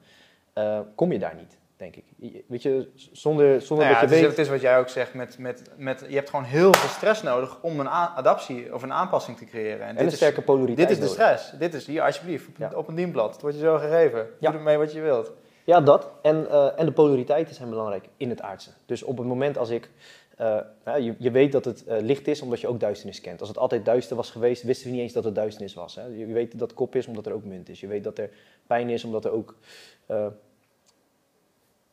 eh, 0.53 0.79
kom 0.95 1.11
je 1.11 1.19
daar 1.19 1.35
niet, 1.35 1.57
denk 1.81 1.95
ik. 1.95 2.43
Weet 2.47 2.61
je, 2.61 2.89
zonder, 3.11 3.61
zonder 3.61 3.85
Nou 3.85 3.97
ja, 3.97 4.01
dat 4.01 4.09
je 4.09 4.15
het, 4.15 4.15
is, 4.15 4.19
weet... 4.19 4.29
het 4.29 4.37
is 4.39 4.49
wat 4.49 4.61
jij 4.61 4.79
ook 4.79 4.89
zegt, 4.89 5.13
met, 5.13 5.37
met, 5.37 5.61
met, 5.77 6.05
je 6.09 6.15
hebt 6.15 6.29
gewoon 6.29 6.45
heel 6.45 6.73
veel 6.73 6.89
stress 6.89 7.21
nodig 7.21 7.57
om 7.61 7.79
een 7.79 7.89
adaptie 7.89 8.73
of 8.73 8.83
een 8.83 8.93
aanpassing 8.93 9.37
te 9.37 9.45
creëren. 9.45 9.85
en 9.85 9.91
dit 9.91 9.99
een 10.01 10.07
is- 10.07 10.15
sterke 10.15 10.41
polariteit 10.41 10.77
Dit 10.87 10.89
is 10.89 10.95
de 10.95 11.01
nodig. 11.19 11.39
stress. 11.39 11.51
Dit 11.59 11.73
is 11.73 11.85
hier, 11.87 12.01
alsjeblieft, 12.01 12.47
op, 12.47 12.59
een- 12.59 12.67
Ja. 12.71 12.77
op 12.77 12.87
een 12.87 12.95
dienblad. 12.95 13.31
Het 13.33 13.41
wordt 13.41 13.55
je 13.55 13.61
zo 13.63 13.77
gegeven. 13.77 14.27
Doe 14.39 14.53
ermee 14.53 14.77
wat 14.77 14.93
je 14.93 15.01
wilt. 15.01 15.31
Ja, 15.63 15.81
dat. 15.81 16.09
En, 16.21 16.49
eh, 16.49 16.79
en 16.79 16.85
de 16.85 16.91
polariteiten 16.91 17.55
zijn 17.55 17.69
belangrijk 17.69 18.05
in 18.17 18.29
het 18.29 18.41
aardse. 18.41 18.69
Dus 18.85 19.03
op 19.03 19.17
het 19.17 19.27
moment 19.27 19.57
als 19.57 19.69
ik... 19.69 19.89
eh, 20.37 20.57
nou, 20.85 21.01
je, 21.01 21.15
je 21.17 21.31
weet 21.31 21.51
dat 21.51 21.65
het 21.65 21.85
eh, 21.85 22.01
licht 22.01 22.27
is 22.27 22.41
omdat 22.41 22.61
je 22.61 22.67
ook 22.67 22.79
duisternis 22.79 23.21
kent. 23.21 23.39
Als 23.39 23.49
het 23.49 23.57
altijd 23.57 23.85
duister 23.85 24.15
was 24.15 24.31
geweest, 24.31 24.63
wisten 24.63 24.85
we 24.87 24.91
niet 24.93 25.01
eens 25.01 25.13
dat 25.13 25.23
het 25.23 25.35
duisternis 25.35 25.73
was. 25.73 25.95
Hè? 25.95 26.05
Je 26.05 26.25
weet 26.25 26.59
dat 26.59 26.73
kop 26.73 26.95
is 26.95 27.07
omdat 27.07 27.25
er 27.25 27.33
ook 27.33 27.43
munt 27.43 27.69
is. 27.69 27.79
Je 27.79 27.87
weet 27.87 28.03
dat 28.03 28.17
er 28.17 28.29
pijn 28.67 28.89
is 28.89 29.03
omdat 29.03 29.25
er 29.25 29.31
ook 29.31 29.55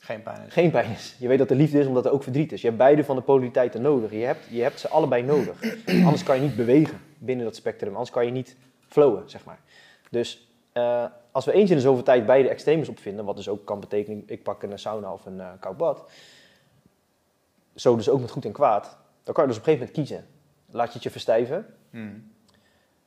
Geen 0.08 0.22
pijn. 0.22 0.46
is. 0.46 0.52
geen 0.52 0.70
pijn 0.70 0.90
is. 0.90 1.16
Je 1.18 1.28
weet 1.28 1.38
dat 1.38 1.50
er 1.50 1.56
liefde 1.56 1.78
is 1.78 1.86
omdat 1.86 2.04
er 2.06 2.12
ook 2.12 2.22
verdriet 2.22 2.52
is. 2.52 2.60
Je 2.60 2.66
hebt 2.66 2.78
beide 2.78 3.04
van 3.04 3.16
de 3.16 3.22
polariteiten 3.22 3.82
nodig. 3.82 4.10
Je 4.12 4.24
hebt, 4.24 4.46
je 4.50 4.62
hebt 4.62 4.80
ze 4.80 4.88
allebei 4.88 5.22
nodig. 5.22 5.62
Anders 6.04 6.22
kan 6.22 6.36
je 6.36 6.42
niet 6.42 6.56
bewegen 6.56 7.00
binnen 7.18 7.44
dat 7.44 7.56
spectrum. 7.56 7.90
Anders 7.92 8.10
kan 8.10 8.24
je 8.24 8.30
niet 8.30 8.56
flowen, 8.88 9.22
zeg 9.30 9.44
maar. 9.44 9.58
Dus 10.10 10.48
eh, 10.72 11.04
als 11.32 11.44
we 11.44 11.52
eens 11.52 11.70
in 11.70 11.76
de 11.76 11.82
zoveel 11.82 12.02
tijd 12.02 12.26
beide 12.26 12.48
extremes 12.48 12.88
opvinden, 12.88 13.24
wat 13.24 13.36
dus 13.36 13.48
ook 13.48 13.64
kan 13.64 13.80
betekenen, 13.80 14.22
ik 14.26 14.42
pak 14.42 14.62
een 14.62 14.78
sauna 14.78 15.12
of 15.12 15.26
een 15.26 15.40
eh, 15.40 15.48
koud 15.60 15.76
bad. 15.76 16.10
Zo 17.74 17.96
dus 17.96 18.08
ook 18.08 18.20
met 18.20 18.30
goed 18.30 18.44
en 18.44 18.52
kwaad. 18.52 18.96
Dan 19.24 19.34
kan 19.34 19.44
je 19.44 19.50
dus 19.50 19.58
op 19.58 19.66
een 19.66 19.72
gegeven 19.72 19.92
moment 19.94 20.08
kiezen. 20.08 20.26
Laat 20.70 20.86
je 20.86 20.92
het 20.94 21.02
je 21.02 21.10
verstijven, 21.10 21.66
Hmm. 21.90 22.32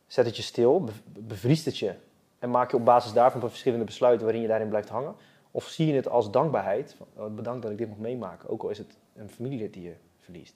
zet 0.07 0.25
het 0.25 0.35
je 0.35 0.41
stil, 0.41 0.83
bev- 0.83 0.95
bevriest 1.19 1.65
het 1.65 1.77
je 1.77 1.93
en 2.39 2.49
maak 2.49 2.71
je 2.71 2.77
op 2.77 2.85
basis 2.85 3.13
daarvan 3.13 3.49
verschillende 3.49 3.85
besluiten 3.85 4.23
waarin 4.25 4.41
je 4.41 4.47
daarin 4.47 4.69
blijft 4.69 4.89
hangen. 4.89 5.15
Of 5.51 5.67
zie 5.67 5.87
je 5.87 5.93
het 5.93 6.07
als 6.07 6.31
dankbaarheid, 6.31 6.95
van, 6.97 7.07
oh, 7.15 7.35
bedankt 7.35 7.61
dat 7.61 7.71
ik 7.71 7.77
dit 7.77 7.89
mag 7.89 7.97
meemaken, 7.97 8.49
ook 8.49 8.63
al 8.63 8.69
is 8.69 8.77
het 8.77 8.97
een 9.15 9.29
familielid 9.29 9.73
die 9.73 9.83
je 9.83 9.95
verliest. 10.19 10.55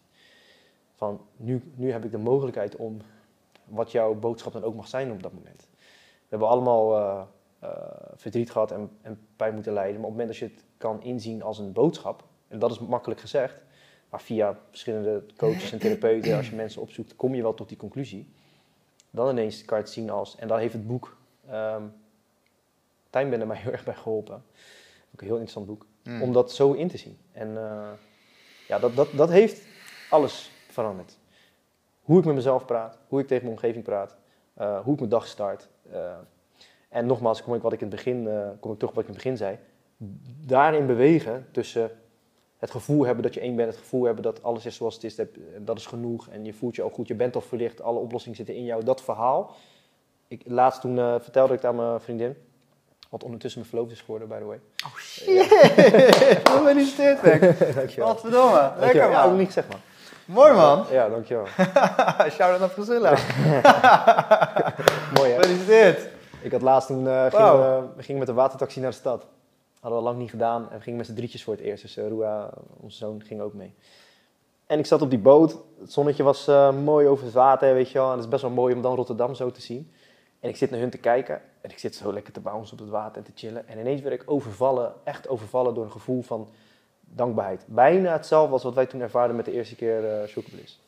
Van 0.94 1.22
nu, 1.36 1.72
nu 1.76 1.92
heb 1.92 2.06
ik 2.06 2.12
de 2.12 2.18
mogelijkheid 2.18 2.76
om 2.76 2.98
wat 3.66 3.92
jouw 3.92 4.14
boodschap 4.14 4.54
dan 4.54 4.64
ook 4.64 4.76
mag 4.76 4.88
zijn 4.88 5.12
op 5.12 5.24
dat 5.24 5.34
moment. 5.34 5.68
We 6.00 6.28
hebben 6.30 6.48
allemaal 6.48 6.98
eh, 6.98 7.22
eh, 7.60 7.70
verdriet 8.16 8.52
gehad 8.52 8.72
en, 8.72 8.90
en 9.02 9.20
pijn 9.36 9.54
moeten 9.54 9.74
lijden, 9.74 10.02
maar 10.02 10.10
op 10.10 10.18
het 10.18 10.22
moment 10.22 10.40
dat 10.40 10.50
je 10.50 10.56
het 10.56 10.66
kan 10.78 11.04
inzien 11.04 11.44
als 11.44 11.60
een 11.60 11.72
boodschap, 11.72 12.24
en 12.48 12.60
dat 12.60 12.72
is 12.72 12.80
makkelijk 12.80 13.20
gezegd, 13.20 13.56
maar 14.10 14.22
via 14.22 14.58
verschillende 14.70 15.24
coaches 15.38 15.72
en 15.72 15.80
therapeuten, 15.80 16.38
als 16.38 16.50
je 16.50 16.56
mensen 16.66 16.82
opzoekt, 16.82 17.16
kom 17.16 17.36
je 17.36 17.42
wel 17.42 17.54
tot 17.54 17.68
die 17.68 17.78
conclusie. 17.78 18.34
Dan 19.10 19.30
ineens 19.30 19.66
kan 19.66 19.78
je 19.78 19.84
het 19.84 19.94
zien 19.94 20.10
als, 20.10 20.36
en 20.36 20.48
daar 20.48 20.60
heeft 20.60 20.74
het 20.74 20.88
boek, 20.88 21.18
ehm 21.48 21.84
Tijn 23.16 23.30
ben 23.30 23.42
er 23.42 23.48
mij 23.48 23.58
heel 23.58 23.72
erg 23.72 23.84
bij 23.84 23.94
geholpen. 23.94 24.44
Ook 25.16 25.22
een 25.22 25.28
heel 25.28 25.38
interessant 25.40 25.66
boek. 25.66 25.86
Hmm. 26.04 26.22
Om 26.22 26.34
dat 26.34 26.52
zo 26.52 26.72
in 26.72 26.88
te 26.88 26.98
zien. 26.98 27.18
En 27.32 27.58
eh, 27.58 27.90
ja, 28.68 28.80
dat, 28.80 28.96
dat, 28.96 29.08
dat 29.12 29.30
heeft 29.30 29.68
alles 30.10 30.52
veranderd. 30.70 31.18
Hoe 32.02 32.20
ik 32.20 32.26
met 32.26 32.36
mezelf 32.36 32.66
praat, 32.66 32.98
hoe 33.08 33.20
ik 33.20 33.28
tegen 33.28 33.44
mijn 33.44 33.56
omgeving 33.56 33.84
praat, 33.84 34.16
eh, 34.54 34.80
hoe 34.80 34.94
ik 34.94 35.00
mijn 35.00 35.12
dag 35.12 35.28
start. 35.28 35.70
eh. 35.92 36.14
en 36.90 37.06
nogmaals, 37.06 37.44
kom 37.44 37.56
ik, 37.56 37.62
wat 37.62 37.74
ik 37.74 37.82
in 37.82 37.88
het 37.88 37.96
begin, 37.96 38.24
kom 38.60 38.72
ik 38.72 38.78
terug 38.78 38.90
op 38.90 38.96
wat 38.96 39.04
ik 39.04 39.10
in 39.10 39.16
het 39.16 39.24
begin 39.24 39.38
zei. 39.38 39.58
Daarin 40.48 40.86
bewegen 40.86 41.48
tussen 41.52 41.92
het 42.58 42.72
gevoel 42.72 43.06
hebben 43.06 43.24
dat 43.24 43.34
je 43.34 43.40
één 43.40 43.56
bent, 43.56 43.70
het 43.70 43.78
gevoel 43.78 44.04
hebben 44.04 44.24
dat 44.24 44.44
alles 44.44 44.66
is 44.66 44.76
zoals 44.76 44.94
het 44.94 45.04
is, 45.04 45.16
dat, 45.16 45.28
dat 45.60 45.78
is 45.78 45.86
genoeg. 45.86 46.28
En 46.28 46.46
je 46.46 46.54
voelt 46.54 46.76
je 46.76 46.82
al 46.82 46.90
goed, 46.90 47.08
je 47.08 47.16
bent 47.16 47.36
al 47.36 47.42
verlicht, 47.42 47.82
alle 47.82 48.00
oplossingen 48.00 48.38
zitten 48.38 48.56
in 48.56 48.64
jou. 48.64 48.84
Dat 48.84 49.02
verhaal. 49.04 49.56
Ik, 50.28 50.42
laatst 50.46 50.82
toen 50.82 50.96
vertelde 50.96 51.54
ik 51.54 51.62
het 51.62 51.70
aan 51.70 51.76
mijn 51.76 52.02
vriendin, 52.02 52.36
wat 53.16 53.24
ondertussen 53.24 53.60
mijn 53.60 53.72
verloofd 53.72 53.92
is 53.92 54.00
geworden, 54.00 54.28
by 54.28 54.38
the 54.38 54.46
way. 54.46 54.60
Oh 54.86 54.98
shit! 54.98 55.48
Gefeliciteerd, 56.50 57.24
Nick. 57.24 57.42
Dankjewel. 57.76 58.08
Wat 58.08 58.20
verdomme. 58.20 58.72
Lekker 58.80 58.80
Dankjewel. 58.80 59.10
Ja, 59.10 59.14
dat 59.14 59.14
heb 59.14 59.24
ik 59.24 59.30
man. 59.30 59.38
niet 59.38 59.46
gezegd, 59.46 59.68
man. 59.68 59.80
Mooi 60.26 60.54
man. 60.54 60.86
Ja, 60.92 61.10
dankjewel. 61.10 61.46
Shout-out 62.36 62.60
naar 62.60 62.70
Priscilla. 62.70 63.10
Mooi, 65.14 65.32
hè? 65.32 65.36
Gefeliciteerd. 65.36 66.10
Ik 66.42 66.52
had 66.52 66.62
laatst 66.62 66.88
toen, 66.88 67.08
eh, 67.08 67.24
gingen 67.24 67.32
Wauw. 67.32 67.82
we, 67.82 67.88
we 67.96 68.04
gingen 68.04 68.20
met 68.20 68.28
de 68.28 68.34
watertaxi 68.34 68.80
naar 68.80 68.90
de 68.92 68.96
stad. 68.96 69.26
Hadden 69.80 70.00
we 70.00 70.06
al 70.06 70.12
lang 70.12 70.18
niet 70.18 70.30
gedaan 70.30 70.70
en 70.70 70.78
we 70.78 70.84
gingen 70.84 70.98
met 70.98 71.08
z'n 71.08 71.14
drietjes 71.14 71.44
voor 71.44 71.54
het 71.54 71.64
eerst. 71.64 71.82
Dus 71.82 71.98
eh 71.98 72.08
Rua, 72.08 72.50
onze 72.80 72.98
zoon, 72.98 73.22
ging 73.26 73.42
ook 73.42 73.54
mee. 73.54 73.74
En 74.66 74.80
ik 74.80 74.86
zat 74.86 75.02
op 75.02 75.10
die 75.10 75.20
boot. 75.20 75.58
Het 75.80 75.92
zonnetje 75.92 76.24
was 76.24 76.48
eh, 76.48 76.72
mooi 76.72 77.08
over 77.08 77.26
het 77.26 77.34
water, 77.34 77.74
weet 77.74 77.90
je 77.90 77.98
wel. 77.98 78.08
En 78.08 78.14
het 78.14 78.24
is 78.24 78.30
best 78.30 78.42
wel 78.42 78.52
mooi 78.52 78.74
om 78.74 78.82
dan 78.82 78.96
Rotterdam 78.96 79.36
zo 79.36 79.52
te 79.52 79.62
zien. 79.62 79.92
En 80.40 80.50
ik 80.50 80.56
zit 80.56 80.70
naar 80.70 80.80
hun 80.80 80.90
te 80.90 80.98
kijken. 80.98 81.42
En 81.62 81.70
ik 81.70 81.80
zit 81.80 81.96
zo 81.96 82.14
lekker 82.14 82.34
te 82.34 82.40
bouncen 82.40 82.74
op 82.74 82.80
het 82.80 82.90
water 82.90 83.18
en 83.18 83.24
te 83.24 83.32
chillen. 83.36 83.68
En 83.68 83.80
ineens 83.80 84.02
werd 84.02 84.22
ik 84.22 84.32
overvallen, 84.32 84.94
echt 85.04 85.28
overvallen 85.28 85.74
door 85.74 85.84
een 85.84 85.92
gevoel 85.92 86.22
van 86.22 86.50
dankbaarheid. 87.00 87.64
Bijna 87.68 88.12
hetzelfde 88.12 88.54
als 88.54 88.64
wat 88.64 88.74
wij 88.74 88.86
toen 88.86 89.02
ervaarden 89.02 89.36
met 89.36 89.46
de 89.46 89.52
eerste 89.52 89.76
keer 89.76 90.28
Shock 90.28 90.46
Bliss. 90.50 90.80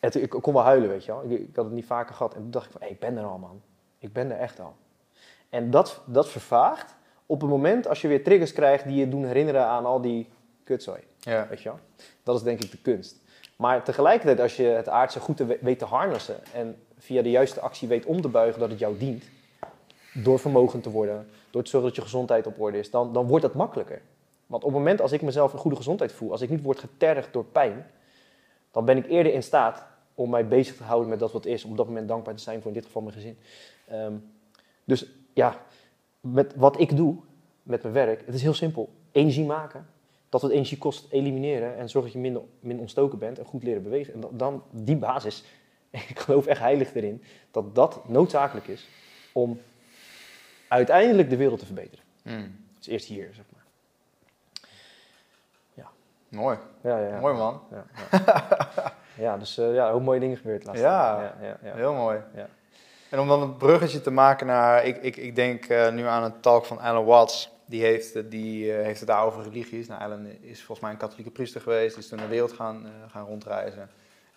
En 0.00 0.10
toen- 0.10 0.22
ik 0.22 0.30
kon 0.30 0.52
wel 0.54 0.62
huilen, 0.62 0.88
weet 0.88 1.04
je 1.04 1.12
wel. 1.12 1.24
Ik, 1.24 1.30
ik 1.48 1.56
had 1.56 1.64
het 1.64 1.74
niet 1.74 1.84
vaker 1.86 2.14
gehad. 2.14 2.34
En 2.34 2.40
toen 2.40 2.50
dacht 2.50 2.66
ik 2.66 2.72
van, 2.72 2.80
hé, 2.82 2.86
ik 2.88 2.98
ben 2.98 3.16
er 3.16 3.24
al, 3.24 3.38
man. 3.38 3.62
Ik 3.98 4.12
ben 4.12 4.30
er 4.30 4.38
echt 4.38 4.60
al. 4.60 4.74
En 5.48 5.70
dat, 5.70 6.00
dat 6.06 6.28
vervaagt 6.28 6.94
op 7.26 7.40
het 7.40 7.50
moment 7.50 7.88
als 7.88 8.00
je 8.00 8.08
weer 8.08 8.24
triggers 8.24 8.52
krijgt 8.52 8.84
die 8.84 8.96
je 8.96 9.08
doen 9.08 9.24
herinneren 9.24 9.64
aan 9.64 9.84
al 9.86 10.00
die 10.00 10.28
kutzooi. 10.64 11.00
Ja. 11.18 11.46
Weet 11.48 11.60
je 11.62 11.68
wel? 11.68 11.78
Dat 12.22 12.36
is 12.36 12.42
denk 12.42 12.62
ik 12.62 12.70
de 12.70 12.78
kunst. 12.82 13.16
Maar 13.56 13.82
tegelijkertijd, 13.84 14.40
als 14.40 14.56
je 14.56 14.62
het 14.62 14.88
aardse 14.88 15.20
goed 15.20 15.38
weet 15.60 15.78
te 15.78 15.84
harnessen 15.84 16.36
en 16.54 16.82
via 17.00 17.22
de 17.22 17.30
juiste 17.30 17.60
actie 17.60 17.88
weet 17.88 18.04
om 18.04 18.20
te 18.20 18.28
buigen 18.28 18.60
dat 18.60 18.70
het 18.70 18.78
jou 18.78 18.98
dient, 18.98 19.24
door 20.14 20.38
vermogen 20.38 20.80
te 20.80 20.90
worden, 20.90 21.28
door 21.50 21.62
te 21.62 21.70
zorgen 21.70 21.88
dat 21.88 21.98
je 21.98 22.04
gezondheid 22.04 22.46
op 22.46 22.60
orde 22.60 22.78
is, 22.78 22.90
dan, 22.90 23.12
dan 23.12 23.26
wordt 23.26 23.44
dat 23.44 23.54
makkelijker. 23.54 24.02
Want 24.46 24.64
op 24.64 24.68
het 24.70 24.78
moment 24.78 25.00
als 25.00 25.12
ik 25.12 25.22
mezelf 25.22 25.52
in 25.52 25.58
goede 25.58 25.76
gezondheid 25.76 26.12
voel, 26.12 26.30
als 26.30 26.40
ik 26.40 26.50
niet 26.50 26.62
word 26.62 26.78
getergd 26.78 27.32
door 27.32 27.44
pijn, 27.44 27.86
dan 28.70 28.84
ben 28.84 28.96
ik 28.96 29.06
eerder 29.06 29.32
in 29.32 29.42
staat 29.42 29.84
om 30.14 30.30
mij 30.30 30.48
bezig 30.48 30.76
te 30.76 30.82
houden 30.82 31.08
met 31.08 31.18
dat 31.18 31.32
wat 31.32 31.46
is, 31.46 31.64
om 31.64 31.70
op 31.70 31.76
dat 31.76 31.86
moment 31.86 32.08
dankbaar 32.08 32.34
te 32.34 32.42
zijn 32.42 32.58
voor 32.60 32.70
in 32.70 32.76
dit 32.76 32.86
geval 32.86 33.02
mijn 33.02 33.14
gezin. 33.14 33.38
Ehm, 33.86 34.14
dus 34.84 35.06
ja, 35.34 35.56
met 36.20 36.54
wat 36.56 36.80
ik 36.80 36.96
doe 36.96 37.16
met 37.62 37.82
mijn 37.82 37.94
werk, 37.94 38.22
het 38.26 38.34
is 38.34 38.42
heel 38.42 38.54
simpel. 38.54 38.88
Energie 39.12 39.44
maken, 39.44 39.86
dat 40.28 40.42
wat 40.42 40.50
energie 40.50 40.78
kost, 40.78 41.06
elimineren 41.10 41.76
en 41.76 41.88
zorg 41.88 42.04
dat 42.04 42.14
je 42.14 42.20
minder, 42.20 42.42
minder 42.60 42.80
ontstoken 42.80 43.18
bent 43.18 43.38
en 43.38 43.44
goed 43.44 43.62
leren 43.62 43.82
bewegen. 43.82 44.14
En 44.14 44.22
dan 44.32 44.62
die 44.70 44.96
basis, 44.96 45.44
ik 46.08 46.18
geloof 46.18 46.46
echt 46.46 46.60
heilig 46.60 46.94
erin, 46.94 47.22
dat 47.50 47.74
dat 47.74 48.08
noodzakelijk 48.08 48.66
is 48.66 48.88
om 49.32 49.60
uiteindelijk 50.68 51.30
de 51.30 51.36
wereld 51.36 51.58
te 51.58 51.66
verbeteren. 51.66 52.04
Hmm. 52.22 52.64
Dus 52.78 52.86
eerst 52.86 53.06
hier, 53.06 53.28
zeg 53.34 53.44
maar. 53.52 53.58
Mooi. 56.30 56.58
Ja, 56.82 56.98
ja, 56.98 57.08
ja. 57.08 57.20
Mooi 57.20 57.34
man. 57.34 57.62
Ja, 57.70 57.84
ja. 58.10 58.92
ja 59.24 59.36
dus 59.38 59.58
eh, 59.58 59.74
ja, 59.74 59.92
hoe 59.92 60.00
mooie 60.00 60.20
dingen 60.20 60.36
gebeurd 60.36 60.64
laatst. 60.64 60.82
Ja. 60.82 61.20
ja, 61.22 61.34
ja, 61.46 61.56
ja. 61.62 61.74
Heel 61.74 61.94
mooi. 61.94 62.20
Ja. 62.34 62.48
En 63.08 63.18
om 63.18 63.28
dan 63.28 63.42
een 63.42 63.56
bruggetje 63.56 64.00
te 64.00 64.10
maken 64.10 64.46
naar, 64.46 64.84
ik, 64.84 64.96
ik, 64.96 65.16
ik 65.16 65.34
denk 65.34 65.64
eh, 65.64 65.92
nu 65.92 66.04
aan 66.04 66.22
een 66.24 66.40
talk 66.40 66.64
van 66.64 66.78
Alan 66.78 67.04
Watts. 67.04 67.50
Die 67.64 67.82
heeft, 67.82 68.14
het- 68.14 68.30
die, 68.30 68.72
eh, 68.76 68.84
heeft 68.84 68.98
het 68.98 69.08
daar 69.08 69.24
over 69.24 69.42
religies. 69.42 69.86
Nou, 69.86 70.00
Alan 70.00 70.26
is 70.26 70.56
volgens 70.58 70.80
mij 70.80 70.90
een 70.90 70.96
katholieke 70.96 71.30
priester 71.30 71.60
geweest. 71.60 71.96
Is 71.96 72.08
toen 72.08 72.18
de 72.18 72.26
wereld 72.26 72.52
gaan, 72.52 72.86
eh, 72.86 72.90
gaan 73.10 73.26
rondreizen. 73.26 73.90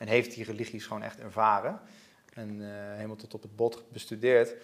En 0.03 0.09
heeft 0.09 0.33
die 0.33 0.43
religies 0.43 0.85
gewoon 0.85 1.03
echt 1.03 1.19
ervaren. 1.19 1.79
En 2.33 2.61
eh, 2.61 2.95
helemaal 2.95 3.15
tot 3.15 3.33
op 3.33 3.41
het 3.41 3.55
bot 3.55 3.83
bestudeerd. 3.91 4.55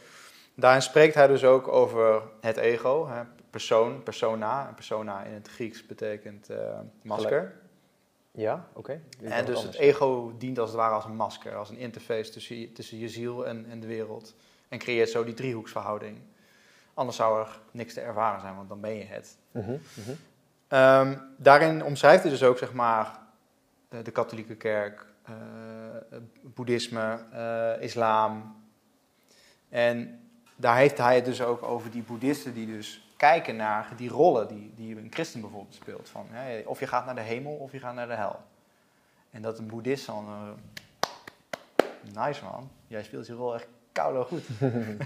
Daarin 0.55 0.81
spreekt 0.81 1.15
hij 1.15 1.27
dus 1.27 1.43
ook 1.43 1.67
over 1.67 2.21
het 2.41 2.57
ego. 2.57 3.07
Hè, 3.07 3.23
persoon, 3.49 4.03
persona. 4.03 4.67
En 4.67 4.73
persona 4.73 5.23
in 5.23 5.33
het 5.33 5.47
Grieks 5.47 5.85
betekent 5.85 6.49
eh, 6.49 6.79
masker. 7.01 7.55
Ja, 8.31 8.67
oké. 8.73 9.01
En 9.21 9.45
dus 9.45 9.63
het 9.63 9.75
ego 9.75 10.33
dient 10.37 10.59
als 10.59 10.69
het 10.69 10.77
ware 10.77 10.93
als 10.93 11.05
een 11.05 11.15
masker, 11.15 11.55
als 11.55 11.69
een 11.69 11.77
interface 11.77 12.31
tussen 12.31 12.59
je, 12.59 12.71
tussen 12.71 12.97
je 12.97 13.09
ziel 13.09 13.47
en, 13.47 13.65
en 13.69 13.79
de 13.79 13.87
wereld. 13.87 14.35
En 14.67 14.79
creëert 14.79 15.09
zo 15.09 15.23
die 15.23 15.33
driehoeksverhouding. 15.33 16.17
Anders 16.93 17.17
zou 17.17 17.39
er 17.39 17.59
niks 17.71 17.93
te 17.93 18.01
ervaren 18.01 18.41
zijn, 18.41 18.55
want 18.55 18.69
dan 18.69 18.81
ben 18.81 18.95
je 18.95 19.05
het. 19.05 19.37
Mhm, 19.51 19.69
mhm. 19.69 20.11
Ehm, 20.67 21.17
daarin 21.37 21.83
omschrijft 21.83 22.21
hij 22.21 22.31
dus 22.31 22.43
ook, 22.43 22.57
zeg 22.57 22.73
maar, 22.73 23.19
eh, 23.89 23.99
de 24.03 24.11
katholieke 24.11 24.55
kerk, 24.55 25.07
boeddhisme, 26.41 27.19
eh, 27.31 27.81
islam. 27.83 28.55
En 29.69 30.19
daar 30.55 30.75
heeft 30.75 30.97
hij 30.97 31.15
het 31.15 31.25
dus 31.25 31.41
ook 31.41 31.63
over 31.63 31.91
die 31.91 32.03
boeddhisten 32.03 32.53
die 32.53 32.65
dus 32.65 33.13
kijken 33.17 33.55
naar 33.55 33.93
die 33.95 34.09
rollen 34.09 34.47
die, 34.47 34.73
die 34.75 34.97
een 34.97 35.07
christen 35.09 35.41
bijvoorbeeld 35.41 35.75
speelt. 35.75 36.09
Van, 36.09 36.25
hè, 36.29 36.61
of 36.65 36.79
je 36.79 36.87
gaat 36.87 37.05
naar 37.05 37.15
de 37.15 37.21
hemel 37.21 37.53
of 37.53 37.71
je 37.71 37.79
gaat 37.79 37.93
naar 37.95 38.07
de 38.07 38.13
hel. 38.13 38.39
En 39.31 39.41
dat 39.41 39.59
een 39.59 39.67
boeddhist 39.67 40.05
dan... 40.05 40.25
eh, 40.27 42.25
nice 42.25 42.43
man, 42.43 42.69
jij 42.87 43.03
speelt 43.03 43.25
die 43.25 43.35
rol 43.35 43.55
echt 43.55 43.67
koude 43.91 44.23
goed. 44.23 44.43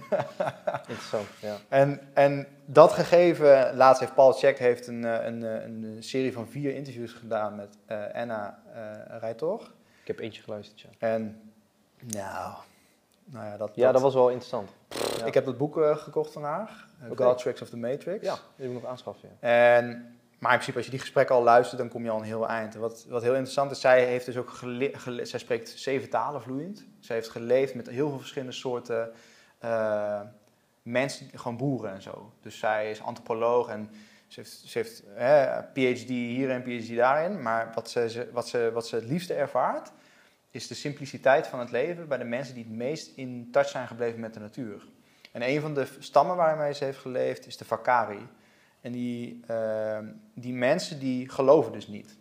Interessant, 0.88 1.28
ja. 1.41 1.57
En, 1.69 1.99
en 2.13 2.47
dat 2.65 2.91
gegeven, 2.91 3.76
laatst 3.76 3.99
heeft 3.99 4.13
Paul 4.13 4.34
Check 4.34 4.59
heeft 4.59 4.88
een, 4.88 5.05
eh, 5.05 5.26
een, 5.26 5.41
een, 5.41 5.84
een 5.84 6.03
serie 6.03 6.34
van 6.34 6.47
vier 6.47 6.76
interviews 6.76 7.13
gedaan 7.13 7.55
met 7.55 7.78
uh, 7.91 8.13
Anna 8.13 8.59
uh, 8.76 9.17
Rijtor. 9.19 9.71
Ik 10.04 10.10
heb 10.10 10.20
eentje 10.20 10.41
geluisterd, 10.41 10.80
ja. 10.80 10.89
En 10.97 11.51
nou, 11.99 12.54
nou 13.26 13.45
ja, 13.45 13.58
dat, 13.58 13.72
ja, 13.76 13.91
dat, 13.91 14.01
was 14.01 14.14
wel 14.14 14.30
interessant. 14.30 14.70
Ja. 15.18 15.26
Ik 15.26 15.34
heb 15.34 15.45
dat 15.45 15.58
boek 15.58 15.78
uh, 15.78 15.97
gekocht 15.97 16.32
van 16.32 16.43
haar, 16.43 16.88
okay. 17.10 17.28
God 17.28 17.38
Tricks 17.38 17.62
of 17.62 17.70
the 17.70 17.78
Matrix. 17.78 18.26
Ja, 18.26 18.38
die 18.56 18.68
moet 18.68 18.76
ik 18.76 18.82
nog 18.82 18.91
aanschaffen. 18.91 19.30
Ja. 19.41 19.76
En, 19.76 20.18
maar 20.39 20.51
in 20.51 20.58
principe, 20.58 20.78
als 20.78 20.86
je 20.86 20.91
die 20.91 20.99
gesprekken 20.99 21.36
al 21.36 21.43
luistert, 21.43 21.78
dan 21.78 21.89
kom 21.89 22.04
je 22.04 22.10
al 22.10 22.18
een 22.18 22.24
heel 22.24 22.47
eind. 22.47 22.76
Wat, 22.76 23.06
wat 23.10 23.22
heel 23.22 23.34
interessant 23.34 23.72
is, 23.72 23.82
zij 23.82 24.06
heeft 24.06 24.26
dus 24.26 24.38
ook 24.38 24.60
zij 25.22 25.39
spreekt 25.39 25.70
zeven 25.70 26.10
talen 26.10 26.41
vloeiend. 26.41 26.86
Zij 26.99 27.16
heeft 27.16 27.30
geleefd 27.30 27.76
met 27.76 27.89
heel 27.89 28.10
veel 28.10 28.20
verschillende 28.20 28.54
soorten 28.54 29.12
uh, 29.64 30.22
mensen, 30.82 31.30
gewoon 31.34 31.58
boeren 31.58 31.91
en 31.91 32.01
zo. 32.01 32.32
Dus 32.41 32.60
zij 32.60 32.91
is 32.91 33.01
antropoloog 33.01 33.68
en 33.68 33.89
ze 34.34 34.41
heeft, 34.73 35.03
ze 35.05 35.63
PhD 35.73 36.09
hier 36.09 36.49
en 36.49 36.63
PhD 36.63 36.95
daarin. 36.95 37.41
Maar 37.41 37.71
wat 37.73 37.89
ze, 37.89 38.29
wat, 38.31 38.47
ze, 38.47 38.71
wat 38.73 38.88
ze 38.88 38.95
het 38.95 39.05
liefste 39.05 39.34
ervaart, 39.34 39.91
is 40.51 40.67
de 40.67 40.73
simpliciteit 40.73 41.47
van 41.47 41.59
het 41.59 41.71
leven 41.71 42.07
bij 42.07 42.17
de 42.17 42.23
mensen 42.23 42.55
die 42.55 42.63
het 42.63 42.73
meest 42.73 43.17
in 43.17 43.47
touch 43.51 43.69
zijn 43.69 43.88
gebleven 43.88 44.19
met 44.19 44.34
de 44.34 44.39
natuur. 44.39 44.88
En 45.31 45.49
een 45.49 45.61
van 45.61 45.73
de 45.73 45.88
stammen 45.99 46.36
waarmee 46.36 46.73
ze 46.73 46.84
heeft 46.84 46.97
geleefd 46.97 47.47
is 47.47 47.57
de 47.57 47.65
Vakari. 47.65 48.27
En 48.81 48.91
die, 48.91 49.43
uh, 49.49 49.99
die 50.34 50.53
mensen 50.53 50.99
die 50.99 51.29
geloven 51.29 51.71
dus 51.71 51.88
niet. 51.88 52.17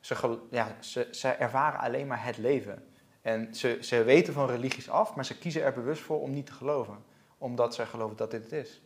Ze, 0.00 0.38
ja, 0.50 0.76
ze, 0.80 1.08
ze 1.10 1.28
ervaren 1.28 1.80
alleen 1.80 2.06
maar 2.06 2.24
het 2.24 2.38
leven. 2.38 2.84
En 3.22 3.54
ze, 3.54 3.78
ze 3.80 4.02
weten 4.02 4.32
van 4.32 4.46
religies 4.46 4.90
af, 4.90 5.14
maar 5.14 5.24
ze 5.24 5.38
kiezen 5.38 5.62
er 5.62 5.72
bewust 5.72 6.02
voor 6.02 6.20
om 6.20 6.30
niet 6.30 6.46
te 6.46 6.52
geloven. 6.52 6.98
Omdat 7.38 7.74
zij 7.74 7.86
geloven 7.86 8.16
dat 8.16 8.30
dit 8.30 8.42
het 8.42 8.52
is. 8.52 8.80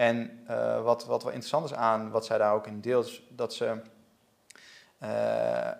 En 0.00 0.40
uh, 0.50 0.82
wat, 0.82 1.04
wat 1.04 1.22
wel 1.22 1.32
interessant 1.32 1.64
is 1.64 1.74
aan 1.74 2.10
wat 2.10 2.26
zij 2.26 2.38
daar 2.38 2.54
ook 2.54 2.66
in 2.66 2.80
deelt, 2.80 3.06
is 3.06 3.22
dat 3.28 3.54
ze 3.54 3.80
uh, 5.02 5.70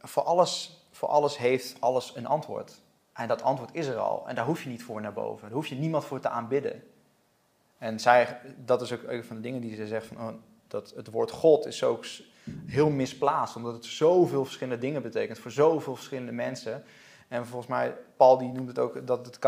voor 0.00 0.22
alles 0.22 0.84
voor 0.90 1.08
alles 1.08 1.38
heeft 1.38 1.76
alles 1.80 2.16
een 2.16 2.26
antwoord. 2.26 2.80
En 3.12 3.28
dat 3.28 3.42
antwoord 3.42 3.70
is 3.72 3.86
er 3.86 3.96
al. 3.96 4.28
En 4.28 4.34
daar 4.34 4.44
hoef 4.44 4.62
je 4.62 4.68
niet 4.68 4.82
voor 4.82 5.00
naar 5.00 5.12
boven. 5.12 5.42
Daar 5.42 5.56
hoef 5.56 5.66
je 5.66 5.74
niemand 5.74 6.04
voor 6.04 6.20
te 6.20 6.28
aanbidden. 6.28 6.82
En 7.78 8.00
zij, 8.00 8.40
dat 8.56 8.82
is 8.82 8.92
ook 8.92 9.02
een 9.02 9.24
van 9.24 9.36
de 9.36 9.42
dingen 9.42 9.60
die 9.60 9.74
ze 9.74 9.86
zegt, 9.86 10.06
van, 10.06 10.16
oh, 10.16 10.34
dat 10.68 10.92
het 10.96 11.10
woord 11.10 11.30
God 11.30 11.66
is 11.66 11.84
ook 11.84 12.04
heel 12.66 12.90
misplaatst. 12.90 13.56
Omdat 13.56 13.74
het 13.74 13.84
zoveel 13.84 14.44
verschillende 14.44 14.80
dingen 14.80 15.02
betekent 15.02 15.38
voor 15.38 15.50
zoveel 15.50 15.94
verschillende 15.94 16.32
mensen. 16.32 16.84
En 17.28 17.46
volgens 17.46 17.70
mij, 17.70 17.96
Paul 18.16 18.38
die 18.38 18.52
noemt 18.52 18.68
het 18.68 18.78
ook 18.78 19.06
dat 19.06 19.26
het, 19.26 19.38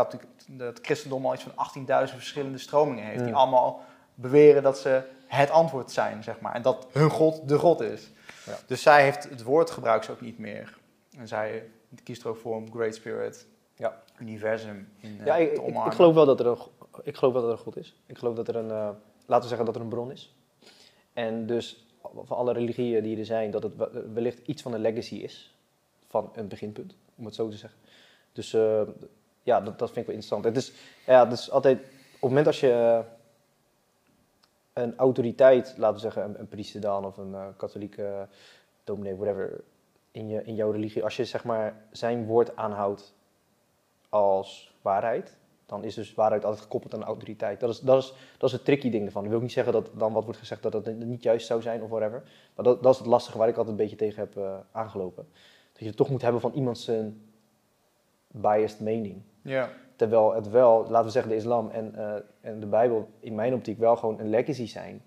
dat 0.47 0.67
het 0.67 0.85
christendom 0.85 1.25
al 1.25 1.33
iets 1.33 1.43
van 1.43 1.85
18.000 2.07 2.13
verschillende 2.13 2.57
stromingen 2.57 3.05
heeft. 3.05 3.23
Die 3.23 3.35
allemaal 3.35 3.81
beweren 4.15 4.63
dat 4.63 4.79
ze 4.79 5.01
het 5.27 5.49
antwoord 5.49 5.91
zijn, 5.91 6.23
zeg 6.23 6.39
maar. 6.39 6.53
En 6.53 6.61
dat 6.61 6.87
hun 6.91 7.09
God 7.09 7.47
de 7.47 7.57
God 7.57 7.81
is. 7.81 8.11
Ja. 8.45 8.57
Dus 8.67 8.81
zij 8.81 9.03
heeft 9.03 9.29
het 9.29 9.43
woord 9.43 9.71
gebruikt 9.71 10.09
ook 10.09 10.21
niet 10.21 10.37
meer. 10.37 10.77
En 11.17 11.27
zij 11.27 11.69
kiest 12.03 12.23
er 12.23 12.29
ook 12.29 12.37
voor 12.37 12.55
om 12.55 12.71
Great 12.71 12.95
Spirit, 12.95 13.47
ja. 13.75 14.01
universum 14.19 14.89
in 14.99 15.17
uh, 15.19 15.25
ja, 15.25 15.35
ik, 15.35 15.53
te 15.53 15.61
omarmen. 15.61 15.81
Ik, 15.85 15.91
ik, 15.91 15.93
geloof 15.93 16.13
wel 16.13 16.25
dat 16.25 16.39
er 16.39 16.47
een, 16.47 16.57
ik 17.03 17.15
geloof 17.15 17.33
wel 17.33 17.41
dat 17.41 17.51
er 17.51 17.57
een 17.57 17.63
God 17.63 17.77
is. 17.77 17.95
Ik 18.05 18.17
geloof 18.17 18.35
dat 18.35 18.47
er 18.47 18.55
een, 18.55 18.69
uh, 18.69 18.89
laten 19.25 19.41
we 19.41 19.47
zeggen 19.47 19.65
dat 19.65 19.75
er 19.75 19.81
een 19.81 19.87
bron 19.87 20.11
is. 20.11 20.35
En 21.13 21.45
dus 21.45 21.85
van 22.01 22.37
alle 22.37 22.53
religieën 22.53 23.03
die 23.03 23.17
er 23.17 23.25
zijn, 23.25 23.51
dat 23.51 23.63
het 23.63 23.73
wellicht 24.13 24.47
iets 24.47 24.61
van 24.61 24.73
een 24.73 24.81
legacy 24.81 25.15
is. 25.15 25.55
Van 26.07 26.31
een 26.35 26.47
beginpunt, 26.47 26.95
om 27.15 27.25
het 27.25 27.35
zo 27.35 27.49
te 27.49 27.57
zeggen. 27.57 27.79
Dus 28.31 28.53
uh, 28.53 28.81
ja, 29.43 29.61
dat, 29.61 29.79
dat 29.79 29.91
vind 29.91 29.99
ik 29.99 30.05
wel 30.05 30.15
interessant. 30.15 30.43
Het 30.43 30.57
is, 30.57 30.71
ja, 31.05 31.23
het 31.23 31.39
is 31.39 31.51
altijd, 31.51 31.77
op 31.77 31.83
het 32.11 32.21
moment 32.21 32.47
als 32.47 32.59
je 32.59 33.03
een 34.73 34.97
autoriteit, 34.97 35.73
laten 35.77 35.95
we 35.95 36.01
zeggen 36.01 36.39
een, 36.39 36.47
priester 36.47 36.81
dan, 36.81 37.05
of 37.05 37.17
een 37.17 37.35
katholieke 37.57 38.27
dominee, 38.83 39.15
whatever, 39.15 39.63
in, 40.11 40.27
je, 40.27 40.43
in 40.43 40.55
jouw 40.55 40.71
religie, 40.71 41.03
als 41.03 41.15
je 41.15 41.25
zeg 41.25 41.43
maar 41.43 41.85
zijn 41.91 42.25
woord 42.25 42.55
aanhoudt 42.55 43.13
als 44.09 44.75
waarheid, 44.81 45.37
dan 45.65 45.83
is 45.83 45.95
dus 45.95 46.13
waarheid 46.13 46.45
altijd 46.45 46.63
gekoppeld 46.63 46.93
aan 46.93 47.03
autoriteit. 47.03 47.59
Dat 47.59 47.69
is, 47.69 47.79
dat 47.79 48.03
is, 48.03 48.13
dat 48.37 48.49
is 48.49 48.55
het 48.55 48.65
tricky 48.65 48.89
ding 48.89 49.05
ervan. 49.05 49.23
Ik 49.23 49.29
wil 49.29 49.39
niet 49.39 49.51
zeggen 49.51 49.73
dat 49.73 49.89
dan 49.93 50.13
wat 50.13 50.23
wordt 50.23 50.39
gezegd 50.39 50.61
dat 50.61 50.73
het 50.73 50.97
niet 50.97 51.23
juist 51.23 51.47
zou 51.47 51.61
zijn 51.61 51.81
of 51.81 51.89
whatever. 51.89 52.23
Maar 52.55 52.65
dat, 52.65 52.83
dat 52.83 52.93
is 52.93 52.99
het 52.99 53.07
lastige 53.07 53.37
waar 53.37 53.47
ik 53.47 53.57
altijd 53.57 53.77
een 53.77 53.81
beetje 53.81 53.95
tegen 53.95 54.19
heb 54.19 54.37
uh, 54.37 54.57
aangelopen. 54.71 55.27
Dat 55.71 55.81
je 55.81 55.87
het 55.87 55.97
toch 55.97 56.09
moet 56.09 56.21
hebben 56.21 56.41
van 56.41 56.53
iemand 56.53 56.77
zijn 56.77 57.21
biased 58.27 58.79
mening. 58.79 59.21
Ja. 59.41 59.69
Terwijl 59.95 60.33
het 60.33 60.49
wel, 60.49 60.85
laten 60.89 61.05
we 61.05 61.11
zeggen 61.11 61.31
de 61.31 61.37
islam 61.37 61.69
en, 61.69 61.93
uh, 61.97 62.13
en 62.41 62.59
de 62.59 62.65
bijbel 62.65 63.09
in 63.19 63.35
mijn 63.35 63.53
optiek 63.53 63.79
wel 63.79 63.95
gewoon 63.95 64.19
een 64.19 64.29
legacy 64.29 64.67
zijn 64.67 65.01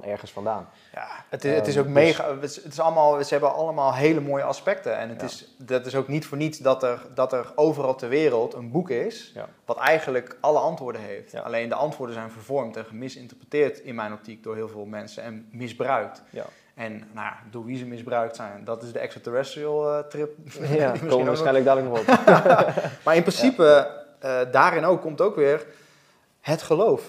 van 0.00 0.04
ergens 0.04 0.32
vandaan. 0.32 0.68
Ja, 0.92 1.06
het 1.28 1.44
is, 1.44 1.54
het 1.54 1.66
is 1.66 1.78
ook 1.78 1.86
um, 1.86 1.92
mega. 1.92 2.32
Dus, 2.32 2.56
het 2.56 2.72
is 2.72 2.80
allemaal, 2.80 3.24
ze 3.24 3.32
hebben 3.32 3.54
allemaal 3.54 3.94
hele 3.94 4.20
mooie 4.20 4.42
aspecten. 4.42 4.98
En 4.98 5.08
het 5.08 5.20
ja. 5.20 5.26
is, 5.26 5.54
dat 5.58 5.86
is 5.86 5.94
ook 5.94 6.08
niet 6.08 6.26
voor 6.26 6.38
niets 6.38 6.58
dat 6.58 6.82
er, 6.82 7.06
dat 7.14 7.32
er 7.32 7.52
overal 7.54 7.94
ter 7.94 8.08
wereld 8.08 8.54
een 8.54 8.70
boek 8.70 8.90
is. 8.90 9.30
Ja. 9.34 9.48
wat 9.64 9.78
eigenlijk 9.78 10.36
alle 10.40 10.58
antwoorden 10.58 11.00
heeft. 11.00 11.32
Ja. 11.32 11.40
Alleen 11.40 11.68
de 11.68 11.74
antwoorden 11.74 12.14
zijn 12.14 12.30
vervormd 12.30 12.76
en 12.76 12.84
gemisinterpreteerd 12.84 13.78
in 13.78 13.94
mijn 13.94 14.12
optiek 14.12 14.42
door 14.42 14.54
heel 14.54 14.68
veel 14.68 14.84
mensen 14.84 15.22
en 15.22 15.48
misbruikt. 15.50 16.22
En 16.74 16.92
nou 16.92 17.26
ja, 17.26 17.36
door 17.50 17.64
wie 17.64 17.76
ze 17.76 17.86
misbruikt 17.86 18.36
zijn, 18.36 18.64
dat 18.64 18.82
is 18.82 18.92
de 18.92 18.98
extraterrestrial 18.98 19.98
uh, 19.98 19.98
trip. 19.98 20.36
Ja, 20.68 20.92
die 21.00 21.06
komen 21.06 21.26
waarschijnlijk 21.26 21.64
dadelijk 21.64 21.94
nog 21.94 22.00
op. 22.00 22.06
maar 23.04 23.16
in 23.16 23.22
principe, 23.22 24.03
uh, 24.24 24.40
daarin 24.50 24.84
ook 24.84 25.00
komt 25.00 25.20
ook 25.20 25.36
weer 25.36 25.66
het 26.40 26.62
geloof. 26.62 27.02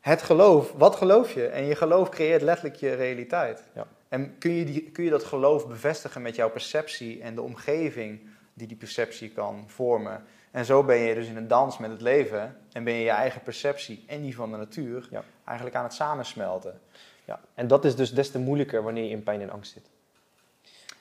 Het 0.00 0.22
geloof, 0.22 0.72
wat 0.72 0.96
geloof 0.96 1.32
je? 1.32 1.46
En 1.46 1.64
je 1.64 1.74
geloof 1.74 2.08
creëert 2.08 2.42
letterlijk 2.42 2.76
je 2.76 2.94
realiteit. 2.94 3.64
Ja. 3.74 3.86
En 4.08 4.38
kun 4.38 4.50
je, 4.50 4.64
die, 4.64 4.90
kun 4.90 5.04
je 5.04 5.10
dat 5.10 5.24
geloof 5.24 5.68
bevestigen 5.68 6.22
met 6.22 6.36
jouw 6.36 6.50
perceptie 6.50 7.22
en 7.22 7.34
de 7.34 7.42
omgeving 7.42 8.20
die 8.54 8.66
die 8.66 8.76
perceptie 8.76 9.30
kan 9.30 9.64
vormen? 9.66 10.24
En 10.50 10.64
zo 10.64 10.84
ben 10.84 10.96
je 10.96 11.14
dus 11.14 11.26
in 11.26 11.36
een 11.36 11.48
dans 11.48 11.78
met 11.78 11.90
het 11.90 12.00
leven 12.00 12.56
en 12.72 12.84
ben 12.84 12.92
je 12.92 13.02
je 13.02 13.10
eigen 13.10 13.42
perceptie 13.42 14.04
en 14.06 14.22
die 14.22 14.36
van 14.36 14.50
de 14.50 14.56
natuur 14.56 15.08
ja. 15.10 15.22
eigenlijk 15.44 15.76
aan 15.76 15.84
het 15.84 15.92
samensmelten. 15.92 16.80
Ja. 17.24 17.40
En 17.54 17.66
dat 17.66 17.84
is 17.84 17.96
dus 17.96 18.14
des 18.14 18.30
te 18.30 18.38
moeilijker 18.38 18.82
wanneer 18.82 19.04
je 19.04 19.10
in 19.10 19.22
pijn 19.22 19.40
en 19.40 19.50
angst 19.50 19.72
zit. 19.72 19.86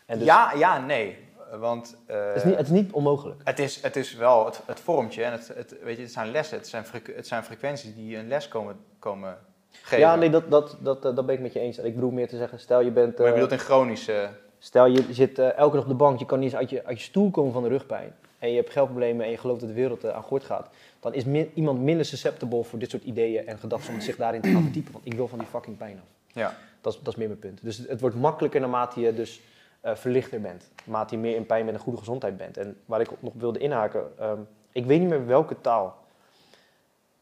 En 0.05 0.17
dus... 0.17 0.27
Ja, 0.27 0.53
ja, 0.53 0.79
nee. 0.79 1.17
Want, 1.57 1.95
uh, 2.09 2.27
het, 2.27 2.35
is 2.35 2.43
niet, 2.43 2.55
het 2.55 2.65
is 2.65 2.71
niet 2.71 2.91
onmogelijk. 2.91 3.41
Het 3.43 3.59
is, 3.59 3.81
het 3.81 3.95
is 3.95 4.15
wel 4.15 4.45
het, 4.45 4.61
het 4.65 4.79
vormtje 4.79 5.23
en 5.23 5.31
het, 5.31 5.51
het, 5.55 5.75
weet 5.83 5.95
je, 5.95 6.01
het 6.01 6.11
zijn 6.11 6.31
lessen, 6.31 6.57
het 6.57 6.67
zijn, 6.67 6.85
het 7.15 7.27
zijn 7.27 7.43
frequenties 7.43 7.95
die 7.95 8.17
een 8.17 8.27
les 8.27 8.47
komen, 8.47 8.75
komen 8.99 9.37
geven. 9.71 9.99
Ja, 9.99 10.15
nee, 10.15 10.29
dat, 10.29 10.51
dat, 10.51 10.77
dat, 10.79 11.01
dat 11.01 11.25
ben 11.25 11.35
ik 11.35 11.41
met 11.41 11.53
je 11.53 11.59
eens. 11.59 11.77
Ik 11.77 11.95
bedoel 11.95 12.11
meer 12.11 12.27
te 12.27 12.37
zeggen, 12.37 12.59
stel 12.59 12.81
je 12.81 12.91
bent... 12.91 13.17
Maar 13.17 13.27
je 13.27 13.33
bedoelt 13.33 13.51
in 13.51 13.59
chronische... 13.59 14.29
Stel 14.61 14.85
je 14.85 15.05
zit 15.11 15.39
uh, 15.39 15.57
elke 15.57 15.75
dag 15.75 15.83
op 15.83 15.89
de 15.89 15.95
bank, 15.95 16.19
je 16.19 16.25
kan 16.25 16.39
niet 16.39 16.51
eens 16.51 16.59
uit 16.59 16.69
je, 16.69 16.85
uit 16.85 16.97
je 16.97 17.03
stoel 17.03 17.31
komen 17.31 17.53
van 17.53 17.63
de 17.63 17.69
rugpijn. 17.69 18.13
En 18.39 18.49
je 18.49 18.55
hebt 18.55 18.71
geldproblemen 18.71 19.25
en 19.25 19.31
je 19.31 19.37
gelooft 19.37 19.59
dat 19.59 19.69
de 19.69 19.75
wereld 19.75 20.05
uh, 20.05 20.11
aan 20.11 20.23
gort 20.23 20.43
gaat. 20.43 20.69
Dan 20.99 21.13
is 21.13 21.25
min, 21.25 21.51
iemand 21.53 21.81
minder 21.81 22.05
susceptible 22.05 22.63
voor 22.63 22.79
dit 22.79 22.89
soort 22.89 23.03
ideeën 23.03 23.47
en 23.47 23.57
gedachten 23.57 23.93
om 23.93 24.01
zich 24.01 24.15
daarin 24.15 24.41
te 24.41 24.51
gaan 24.51 24.63
verdiepen. 24.69 24.91
Want 24.91 25.05
ik 25.05 25.13
wil 25.13 25.27
van 25.27 25.39
die 25.39 25.47
fucking 25.47 25.77
pijn 25.77 25.99
af. 26.01 26.07
Ja. 26.33 26.57
Dat 26.81 26.93
is, 26.93 26.99
dat 26.99 27.13
is 27.13 27.19
meer 27.19 27.27
mijn 27.27 27.39
punt. 27.39 27.59
Dus 27.63 27.77
het, 27.77 27.89
het 27.89 28.01
wordt 28.01 28.15
makkelijker 28.15 28.59
naarmate 28.59 28.99
je 28.99 29.13
dus 29.13 29.41
uh, 29.83 29.95
verlichter 29.95 30.41
bent. 30.41 30.71
Naarmate 30.85 31.15
je 31.15 31.21
meer 31.21 31.35
in 31.35 31.45
pijn 31.45 31.65
met 31.65 31.73
een 31.73 31.79
goede 31.79 31.97
gezondheid 31.97 32.37
bent. 32.37 32.57
En 32.57 32.77
waar 32.85 33.01
ik 33.01 33.21
nog 33.21 33.33
wilde 33.33 33.59
inhaken, 33.59 34.25
um, 34.29 34.47
ik 34.71 34.85
weet 34.85 34.99
niet 34.99 35.09
meer 35.09 35.25
welke 35.25 35.61
taal. 35.61 35.97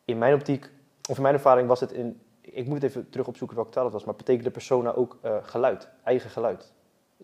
In 0.06 0.18
mijn 0.18 0.34
optiek, 0.34 0.70
of 1.10 1.16
in 1.16 1.22
mijn 1.22 1.34
ervaring 1.34 1.68
was 1.68 1.80
het 1.80 1.92
in, 1.92 2.22
ik 2.42 2.66
moet 2.66 2.82
het 2.82 2.84
even 2.84 3.10
terug 3.10 3.28
opzoeken 3.28 3.56
welke 3.56 3.72
taal 3.72 3.84
het 3.84 3.94
was, 3.94 4.04
maar 4.04 4.16
betekende 4.16 4.52
persona 4.52 4.94
ook 4.94 5.18
uh, 5.26 5.38
geluid, 5.42 5.88
eigen 6.04 6.30
geluid. 6.30 6.74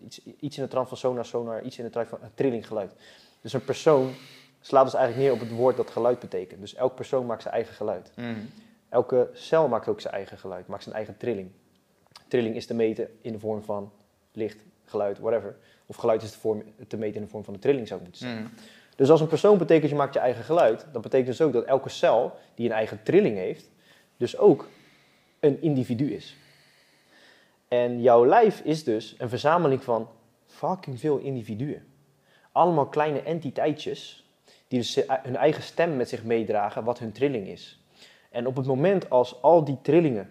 Iets, 0.04 0.24
iets 0.24 0.56
in 0.56 0.62
de 0.62 0.68
trant 0.68 0.88
van 0.88 0.96
sonar, 0.96 1.24
sonar, 1.24 1.62
iets 1.62 1.78
in 1.78 1.84
de 1.84 1.90
trant 1.90 2.08
van 2.08 2.18
uh, 2.22 2.26
trilling 2.34 2.66
geluid. 2.66 2.94
Dus 3.40 3.52
een 3.52 3.64
persoon 3.64 4.12
slaat 4.60 4.84
dus 4.84 4.94
eigenlijk 4.94 5.24
neer 5.24 5.42
op 5.42 5.48
het 5.48 5.58
woord 5.58 5.76
dat 5.76 5.90
geluid 5.90 6.18
betekent. 6.18 6.60
Dus 6.60 6.74
elk 6.74 6.94
persoon 6.94 7.26
maakt 7.26 7.42
zijn 7.42 7.54
eigen 7.54 7.74
geluid. 7.74 8.12
Mm. 8.16 8.50
Elke 8.88 9.30
cel 9.32 9.68
maakt 9.68 9.88
ook 9.88 10.00
zijn 10.00 10.14
eigen 10.14 10.38
geluid, 10.38 10.66
maakt 10.66 10.82
zijn 10.82 10.94
eigen 10.94 11.16
trilling. 11.16 11.50
Trilling 12.28 12.56
is 12.56 12.66
te 12.66 12.74
meten 12.74 13.08
in 13.20 13.32
de 13.32 13.38
vorm 13.38 13.62
van 13.62 13.92
licht, 14.32 14.64
geluid, 14.84 15.18
whatever. 15.18 15.56
Of 15.86 15.96
geluid 15.96 16.22
is 16.22 16.30
te, 16.30 16.38
vorm, 16.38 16.62
te 16.88 16.96
meten 16.96 17.16
in 17.16 17.22
de 17.22 17.28
vorm 17.28 17.44
van 17.44 17.54
een 17.54 17.60
trilling, 17.60 17.88
zou 17.88 18.00
moeten 18.00 18.20
zeggen. 18.20 18.40
Mm. 18.40 18.50
Dus 18.96 19.10
als 19.10 19.20
een 19.20 19.26
persoon 19.26 19.58
betekent 19.58 19.90
je 19.90 19.96
maakt 19.96 20.14
je 20.14 20.20
eigen 20.20 20.44
geluid, 20.44 20.86
dan 20.92 21.02
betekent 21.02 21.28
dus 21.28 21.40
ook 21.40 21.52
dat 21.52 21.64
elke 21.64 21.88
cel 21.88 22.36
die 22.54 22.66
een 22.66 22.74
eigen 22.74 23.02
trilling 23.02 23.36
heeft, 23.36 23.70
dus 24.16 24.38
ook 24.38 24.68
een 25.40 25.62
individu 25.62 26.12
is. 26.12 26.36
En 27.68 28.00
jouw 28.00 28.26
lijf 28.26 28.60
is 28.60 28.84
dus 28.84 29.14
een 29.18 29.28
verzameling 29.28 29.82
van 29.82 30.08
fucking 30.46 31.00
veel 31.00 31.18
individuen. 31.18 31.86
Allemaal 32.52 32.86
kleine 32.86 33.22
entiteitjes 33.22 34.28
die 34.68 34.78
dus 34.78 34.94
hun 35.06 35.36
eigen 35.36 35.62
stem 35.62 35.96
met 35.96 36.08
zich 36.08 36.24
meedragen, 36.24 36.84
wat 36.84 36.98
hun 36.98 37.12
trilling 37.12 37.46
is. 37.46 37.82
En 38.30 38.46
op 38.46 38.56
het 38.56 38.66
moment 38.66 39.10
als 39.10 39.42
al 39.42 39.64
die 39.64 39.78
trillingen 39.82 40.30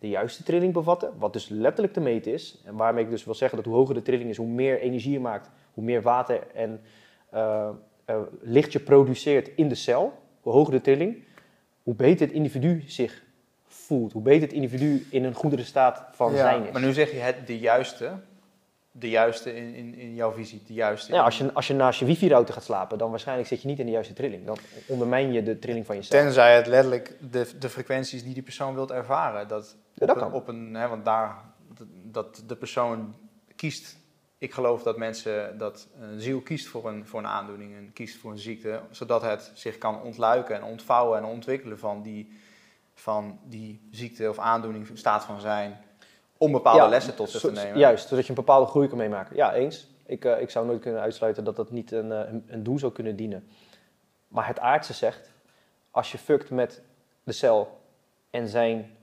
de 0.00 0.08
juiste 0.08 0.42
trilling 0.42 0.72
bevatten, 0.72 1.12
wat 1.18 1.32
dus 1.32 1.48
letterlijk 1.48 1.92
te 1.92 2.00
meten 2.00 2.32
is. 2.32 2.62
En 2.64 2.76
waarmee 2.76 3.04
ik 3.04 3.10
dus 3.10 3.24
wil 3.24 3.34
zeggen 3.34 3.56
dat 3.56 3.66
hoe 3.66 3.76
hoger 3.76 3.94
de 3.94 4.02
trilling 4.02 4.30
is, 4.30 4.36
hoe 4.36 4.46
meer 4.46 4.80
energie 4.80 5.12
je 5.12 5.20
maakt, 5.20 5.50
hoe 5.74 5.84
meer 5.84 6.02
water 6.02 6.46
en 6.54 6.80
uh, 7.34 7.68
licht 8.40 8.72
je 8.72 8.80
produceert 8.80 9.50
in 9.56 9.68
de 9.68 9.74
cel, 9.74 10.12
hoe 10.40 10.52
hoger 10.52 10.72
de 10.72 10.80
trilling, 10.80 11.24
hoe 11.82 11.94
beter 11.94 12.26
het 12.26 12.36
individu 12.36 12.82
zich 12.86 13.22
voelt. 13.66 14.12
Hoe 14.12 14.22
beter 14.22 14.42
het 14.42 14.52
individu 14.52 15.06
in 15.10 15.24
een 15.24 15.34
goedere 15.34 15.64
staat 15.64 16.04
van 16.12 16.32
Ja, 16.32 16.36
zijn 16.36 16.66
is. 16.66 16.72
Maar 16.72 16.82
nu 16.82 16.92
zeg 16.92 17.10
je 17.10 17.16
het 17.16 17.46
de 17.46 17.58
juiste. 17.58 18.12
De 18.92 19.08
juiste 19.08 19.54
in, 19.56 19.74
in, 19.74 19.94
in 19.94 20.14
jouw 20.14 20.32
visie. 20.32 20.62
De 20.66 20.72
juiste. 20.72 21.12
Ja, 21.12 21.18
in- 21.18 21.24
als, 21.24 21.38
je, 21.38 21.52
als 21.52 21.66
je 21.66 21.74
naast 21.74 21.98
je 21.98 22.04
wifi-router 22.04 22.54
gaat 22.54 22.64
slapen, 22.64 22.98
dan 22.98 23.10
waarschijnlijk 23.10 23.48
zit 23.48 23.62
je 23.62 23.68
niet 23.68 23.78
in 23.78 23.86
de 23.86 23.92
juiste 23.92 24.12
trilling. 24.12 24.46
Dan 24.46 24.56
ondermijn 24.86 25.32
je 25.32 25.42
de 25.42 25.58
trilling 25.58 25.86
van 25.86 25.96
je 25.96 26.02
cel. 26.02 26.20
Tenzij 26.20 26.56
het 26.56 26.66
letterlijk 26.66 27.16
de, 27.30 27.58
de 27.58 27.68
frequenties 27.68 28.24
die 28.24 28.34
die 28.34 28.42
persoon 28.42 28.74
wilt 28.74 28.90
ervaren. 28.90 29.48
Dat, 29.48 29.76
Ja, 29.94 30.06
dat 30.06 30.16
op, 30.16 30.22
een- 30.22 30.28
kan. 30.30 30.40
op 30.40 30.48
een, 30.48 30.74
hè, 30.74 30.88
want 30.88 31.04
daar, 31.04 31.36
dat, 31.74 31.86
dat 32.04 32.42
de 32.46 32.56
persoon 32.56 33.14
kiest. 33.56 33.98
Ik 34.38 34.52
geloof 34.54 34.82
dat 34.82 34.96
mensen, 34.98 35.58
dat 35.58 35.88
een 36.00 36.20
ziel 36.20 36.40
kiest 36.40 36.66
voor 36.66 36.88
een, 36.88 37.06
voor 37.06 37.18
een 37.20 37.26
aandoening 37.26 37.76
en 37.76 37.92
kiest 37.92 38.16
voor 38.18 38.30
een 38.30 38.38
ziekte. 38.38 38.80
Zodat 38.90 39.22
het 39.22 39.50
zich 39.54 39.78
kan 39.78 40.02
ontluiken 40.02 40.54
en 40.56 40.62
ontvouwen 40.62 41.18
en 41.18 41.24
ontwikkelen 41.24 41.78
van 41.78 42.02
die, 42.02 42.38
van 42.94 43.38
die 43.44 43.88
ziekte 43.90 44.28
of 44.28 44.38
aandoening, 44.38 44.88
staat 44.94 45.24
van 45.24 45.40
zijn. 45.40 45.80
Om 46.42 46.52
bepaalde 46.52 46.82
Ja, 46.82 46.88
lessen 46.88 47.14
tot 47.14 47.30
zich 47.30 47.40
te 47.40 47.50
nemen. 47.50 47.78
Juist, 47.78 48.08
zodat 48.08 48.24
je 48.24 48.30
een 48.30 48.36
bepaalde 48.36 48.66
groei 48.66 48.88
kan 48.88 48.98
meemaken. 48.98 49.36
Ja, 49.36 49.54
eens. 49.54 49.86
Ik, 50.06 50.24
eh, 50.24 50.40
ik 50.40 50.50
zou 50.50 50.66
nooit 50.66 50.80
kunnen 50.80 51.00
uitsluiten 51.00 51.44
dat 51.44 51.56
dat 51.56 51.70
niet 51.70 51.92
een, 51.92 52.12
eh, 52.12 52.32
een, 52.32 52.44
een 52.48 52.62
doel 52.62 52.78
zou 52.78 52.92
kunnen 52.92 53.16
dienen. 53.16 53.48
Maar 54.28 54.46
het 54.46 54.58
aardse 54.58 54.92
zegt, 54.92 55.32
als 55.90 56.12
je 56.12 56.18
fuckt 56.18 56.50
met 56.50 56.82
de 57.24 57.32
cel 57.32 57.80
en 58.30 58.48
zijn 58.48 58.96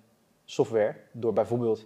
software, 0.46 0.96
door 1.12 1.34
bijvoorbeeld 1.34 1.86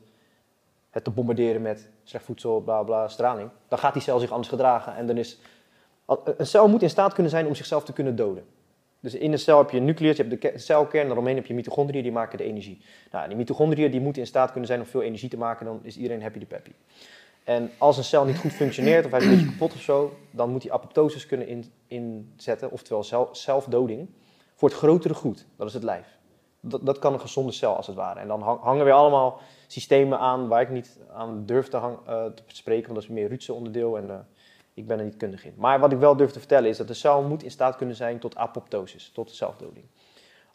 het 0.89 1.03
te 1.03 1.11
bombarderen 1.11 1.61
met 1.61 1.89
slecht 2.03 2.25
voedsel, 2.25 2.61
bla 2.61 2.83
bla, 2.83 3.07
straling, 3.07 3.49
dan 3.67 3.79
gaat 3.79 3.93
die 3.93 4.01
cel 4.01 4.19
zich 4.19 4.31
anders 4.31 4.49
gedragen. 4.49 4.95
En 4.95 5.07
dan 5.07 5.17
is, 5.17 5.39
een 6.37 6.47
cel 6.47 6.67
moet 6.67 6.81
in 6.81 6.89
staat 6.89 7.13
kunnen 7.13 7.31
zijn 7.31 7.47
om 7.47 7.55
zichzelf 7.55 7.83
te 7.83 7.93
kunnen 7.93 8.15
doden. 8.15 8.45
Dus 9.01 9.13
in 9.13 9.31
de 9.31 9.37
cel 9.37 9.57
heb 9.57 9.69
je 9.69 9.79
nucleus, 9.79 10.17
je 10.17 10.23
hebt 10.23 10.41
de 10.41 10.49
ke- 10.49 10.57
celkern, 10.57 11.05
daaromheen 11.07 11.35
heb 11.35 11.45
je 11.45 11.53
mitochondriën, 11.53 12.03
die 12.03 12.11
maken 12.11 12.37
de 12.37 12.43
energie. 12.43 12.81
Nou, 13.11 13.27
die 13.27 13.37
mitochondriën 13.37 13.91
die 13.91 14.01
moeten 14.01 14.21
in 14.21 14.27
staat 14.27 14.49
kunnen 14.51 14.67
zijn 14.67 14.79
om 14.79 14.85
veel 14.85 15.01
energie 15.01 15.29
te 15.29 15.37
maken, 15.37 15.65
dan 15.65 15.79
is 15.83 15.97
iedereen 15.97 16.21
happy 16.21 16.39
de 16.39 16.45
peppy. 16.45 16.71
En 17.43 17.71
als 17.77 17.97
een 17.97 18.03
cel 18.03 18.25
niet 18.25 18.37
goed 18.37 18.51
functioneert 18.51 19.05
of 19.05 19.11
hij 19.11 19.19
is 19.19 19.25
een 19.25 19.31
beetje 19.31 19.49
kapot 19.51 19.73
of 19.73 19.81
zo, 19.81 20.17
dan 20.31 20.49
moet 20.49 20.63
hij 20.63 20.71
apoptosis 20.71 21.25
kunnen 21.25 21.47
in, 21.47 21.65
inzetten, 21.87 22.71
oftewel 22.71 23.03
zelf, 23.03 23.37
zelfdoding, 23.37 24.09
voor 24.55 24.69
het 24.69 24.77
grotere 24.77 25.13
goed. 25.13 25.45
Dat 25.55 25.67
is 25.67 25.73
het 25.73 25.83
lijf. 25.83 26.17
Dat, 26.59 26.85
dat 26.85 26.99
kan 26.99 27.13
een 27.13 27.19
gezonde 27.19 27.51
cel 27.51 27.75
als 27.75 27.87
het 27.87 27.95
ware. 27.95 28.19
En 28.19 28.27
dan 28.27 28.41
hang- 28.41 28.61
hangen 28.61 28.83
weer 28.85 28.93
allemaal 28.93 29.39
systemen 29.67 30.19
aan 30.19 30.47
waar 30.47 30.61
ik 30.61 30.69
niet 30.69 30.99
aan 31.13 31.43
durf 31.45 31.67
te, 31.67 31.77
hang, 31.77 31.97
eh, 32.07 32.25
te 32.25 32.43
spreken, 32.55 32.83
want 32.83 32.95
dat 33.01 33.09
is 33.09 33.15
meer 33.15 33.27
Rutse 33.27 33.53
onderdeel 33.53 33.97
en 33.97 34.09
eh, 34.09 34.15
ik 34.73 34.87
ben 34.87 34.99
er 34.99 35.05
niet 35.05 35.17
kundig 35.17 35.45
in. 35.45 35.53
Maar 35.57 35.79
wat 35.79 35.91
ik 35.91 35.97
wel 35.97 36.15
durf 36.15 36.31
te 36.31 36.39
vertellen 36.39 36.69
is 36.69 36.77
dat 36.77 36.87
de 36.87 36.93
cel 36.93 37.21
moet 37.21 37.43
in 37.43 37.51
staat 37.51 37.75
kunnen 37.75 37.95
zijn 37.95 38.19
tot 38.19 38.35
apoptosis, 38.35 39.11
tot 39.13 39.31
zelfdoding. 39.31 39.85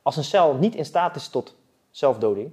Als 0.03 0.17
een 0.17 0.25
cel 0.25 0.55
niet 0.55 0.75
in 0.75 0.85
staat 0.85 1.17
is 1.17 1.29
tot 1.29 1.57
zelfdoding, 1.91 2.53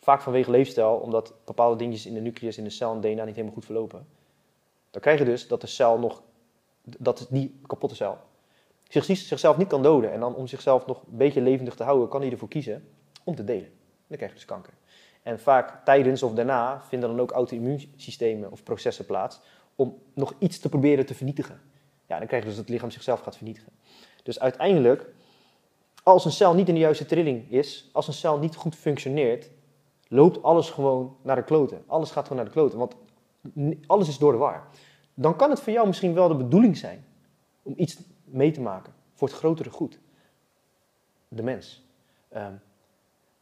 vaak 0.00 0.22
vanwege 0.22 0.50
leefstijl, 0.50 0.94
omdat 0.94 1.34
bepaalde 1.44 1.76
dingetjes 1.76 2.06
in 2.06 2.14
de 2.14 2.20
nucleus, 2.20 2.58
in 2.58 2.64
de 2.64 2.70
cel 2.70 2.92
en 2.92 3.00
DNA 3.00 3.24
niet 3.24 3.34
helemaal 3.34 3.54
goed 3.54 3.64
verlopen, 3.64 4.06
dan 4.90 5.00
krijg 5.00 5.18
je 5.18 5.24
dus 5.24 5.48
dat 5.48 5.60
de 5.60 5.66
cel 5.66 5.98
nog, 5.98 6.22
dat 6.82 7.26
die 7.30 7.60
kapotte 7.66 7.94
cel, 7.94 8.18
zich, 8.88 9.04
zichzelf 9.04 9.56
niet 9.56 9.68
kan 9.68 9.82
doden. 9.82 10.12
En 10.12 10.20
dan 10.20 10.34
om 10.34 10.46
zichzelf 10.46 10.86
nog 10.86 11.02
een 11.10 11.16
beetje 11.16 11.40
levendig 11.40 11.74
te 11.74 11.82
houden, 11.82 12.08
kan 12.08 12.20
hij 12.20 12.30
ervoor 12.30 12.48
kiezen 12.48 12.88
om 13.24 13.34
te 13.34 13.44
delen. 13.44 13.70
Dan 14.06 14.16
krijg 14.16 14.32
je 14.32 14.38
dus 14.38 14.46
kanker. 14.46 14.72
En 15.22 15.40
vaak 15.40 15.84
tijdens 15.84 16.22
of 16.22 16.32
daarna 16.32 16.82
vinden 16.88 17.08
dan 17.08 17.20
ook 17.20 17.30
auto-immuunsystemen 17.30 18.50
of 18.50 18.62
processen 18.62 19.06
plaats 19.06 19.40
om 19.80 19.98
nog 20.14 20.34
iets 20.38 20.58
te 20.58 20.68
proberen 20.68 21.06
te 21.06 21.14
vernietigen. 21.14 21.60
Ja, 22.06 22.18
dan 22.18 22.26
krijg 22.26 22.42
je 22.42 22.48
dus 22.48 22.56
dat 22.56 22.64
het 22.64 22.74
lichaam 22.74 22.90
zichzelf 22.90 23.20
gaat 23.20 23.36
vernietigen. 23.36 23.72
Dus 24.22 24.40
uiteindelijk, 24.40 25.06
als 26.02 26.24
een 26.24 26.30
cel 26.30 26.54
niet 26.54 26.68
in 26.68 26.74
de 26.74 26.80
juiste 26.80 27.06
trilling 27.06 27.50
is, 27.50 27.88
als 27.92 28.06
een 28.06 28.12
cel 28.12 28.38
niet 28.38 28.56
goed 28.56 28.74
functioneert, 28.74 29.50
loopt 30.08 30.42
alles 30.42 30.70
gewoon 30.70 31.16
naar 31.22 31.36
de 31.36 31.44
kloten. 31.44 31.82
Alles 31.86 32.10
gaat 32.10 32.22
gewoon 32.22 32.36
naar 32.36 32.46
de 32.46 32.52
kloten, 32.52 32.78
want 32.78 32.94
alles 33.86 34.08
is 34.08 34.18
door 34.18 34.32
de 34.32 34.38
war. 34.38 34.68
Dan 35.14 35.36
kan 35.36 35.50
het 35.50 35.60
voor 35.60 35.72
jou 35.72 35.86
misschien 35.86 36.14
wel 36.14 36.28
de 36.28 36.36
bedoeling 36.36 36.76
zijn 36.76 37.04
om 37.62 37.74
iets 37.76 37.98
mee 38.24 38.50
te 38.50 38.60
maken 38.60 38.92
voor 39.14 39.28
het 39.28 39.36
grotere 39.36 39.70
goed. 39.70 39.98
De 41.28 41.42
mens. 41.42 41.82
Ehm, 42.28 42.54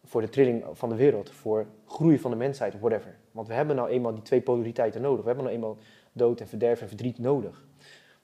voor 0.04 0.20
de 0.20 0.28
trilling 0.28 0.64
van 0.72 0.88
de 0.88 0.94
wereld, 0.94 1.30
voor 1.30 1.66
groei 1.86 2.18
van 2.18 2.30
de 2.30 2.36
mensheid, 2.36 2.80
whatever. 2.80 3.16
Want 3.30 3.48
we 3.48 3.54
hebben 3.54 3.76
nou 3.76 3.88
eenmaal 3.88 4.14
die 4.14 4.22
twee 4.22 4.40
polariteiten 4.40 5.00
nodig. 5.00 5.20
We 5.20 5.26
hebben 5.26 5.44
nou 5.44 5.56
eenmaal 5.56 5.76
dood 6.18 6.40
en 6.40 6.48
verderf 6.48 6.80
en 6.80 6.88
verdriet 6.88 7.18
nodig. 7.18 7.66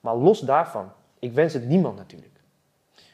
Maar 0.01 0.17
los 0.17 0.41
daarvan, 0.41 0.93
ik 1.19 1.33
wens 1.33 1.53
het 1.53 1.67
niemand 1.69 1.97
natuurlijk. 1.97 2.33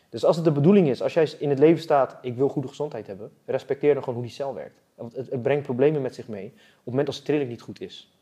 Dus 0.09 0.25
als 0.25 0.37
het 0.37 0.45
de 0.45 0.53
bedoeling 0.53 0.89
is, 0.89 1.03
als 1.03 1.15
jij 1.15 1.33
in 1.39 1.49
het 1.49 1.59
leven 1.59 1.83
staat, 1.83 2.19
ik 2.23 2.37
wil 2.37 2.49
goede 2.49 2.69
gezondheid 2.69 3.07
hebben, 3.07 3.33
respecteer 3.45 3.93
dan 3.95 4.03
gewoon 4.03 4.19
hoe 4.19 4.27
die 4.27 4.35
cel 4.35 4.55
werkt. 4.55 4.81
Want 4.95 5.17
het, 5.17 5.31
het 5.31 5.43
brengt 5.43 5.65
problemen 5.65 6.03
met 6.03 6.15
zich 6.15 6.29
mee 6.29 6.47
op 6.47 6.53
het 6.77 6.85
moment 6.85 7.07
als 7.07 7.17
de 7.17 7.23
trilling 7.23 7.51
niet 7.51 7.61
goed 7.61 7.81
is. 7.81 8.19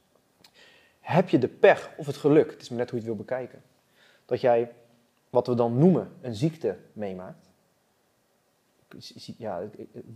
Heb 1.00 1.28
je 1.28 1.38
de 1.38 1.48
pech 1.48 1.90
of 1.96 2.06
het 2.06 2.16
geluk, 2.16 2.50
het 2.50 2.60
is 2.60 2.68
maar 2.68 2.78
net 2.78 2.90
hoe 2.90 3.00
je 3.00 3.06
het 3.06 3.16
wil 3.16 3.24
bekijken, 3.24 3.62
dat 4.24 4.40
jij 4.40 4.72
wat 5.30 5.46
we 5.46 5.54
dan 5.54 5.78
noemen 5.78 6.12
een 6.20 6.34
ziekte 6.34 6.76
meemaakt. 6.92 7.46
Ja, 9.36 9.62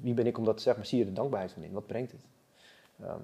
wie 0.01 0.15
ben 0.15 0.27
ik 0.27 0.39
om 0.39 0.45
dat 0.45 0.57
te 0.57 0.63
zeggen, 0.63 0.81
maar 0.81 0.91
zie 0.91 0.99
je 0.99 1.05
de 1.05 1.13
dankbaarheid 1.13 1.53
van 1.53 1.63
in? 1.63 1.73
Wat 1.73 1.87
brengt 1.87 2.13
het? 2.13 2.21
Wa- 2.97 3.21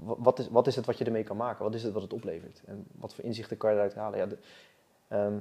wat, 0.00 0.38
is, 0.38 0.48
wat 0.48 0.66
is 0.66 0.76
het 0.76 0.86
wat 0.86 0.98
je 0.98 1.04
ermee 1.04 1.22
kan 1.24 1.36
maken? 1.36 1.64
Wat 1.64 1.74
is 1.74 1.82
het 1.82 1.92
wat 1.92 2.02
het 2.02 2.12
oplevert? 2.12 2.62
En 2.66 2.86
wat 2.94 3.14
voor 3.14 3.24
inzichten 3.24 3.56
kan 3.56 3.70
je 3.70 3.76
eruit 3.76 3.94
halen? 3.94 4.18
Ja, 4.18 4.26
de- 4.26 4.38
ehm, 5.08 5.36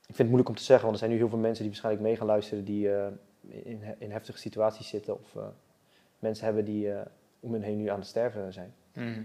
ik 0.00 0.14
vind 0.14 0.18
het 0.18 0.26
moeilijk 0.26 0.48
om 0.48 0.54
te 0.56 0.62
zeggen, 0.62 0.84
want 0.88 0.92
er 0.92 0.98
zijn 1.04 1.10
nu 1.10 1.18
heel 1.18 1.28
veel 1.28 1.38
mensen 1.38 1.62
die 1.62 1.72
waarschijnlijk 1.72 2.04
mee 2.06 2.16
gaan 2.16 2.26
luisteren 2.26 2.64
die 2.64 2.94
eh, 2.94 3.06
in, 3.48 3.82
in 3.98 4.10
heftige 4.10 4.38
situaties 4.38 4.88
zitten 4.88 5.14
of 5.14 5.36
eh, 5.36 5.42
mensen 6.18 6.44
hebben 6.44 6.64
die 6.64 6.92
eh, 6.92 7.06
om 7.40 7.52
hen 7.52 7.62
heen 7.62 7.76
nu 7.76 7.86
aan 7.88 7.98
het 7.98 8.08
sterven 8.08 8.52
zijn. 8.52 8.74
Mhm. 8.94 9.22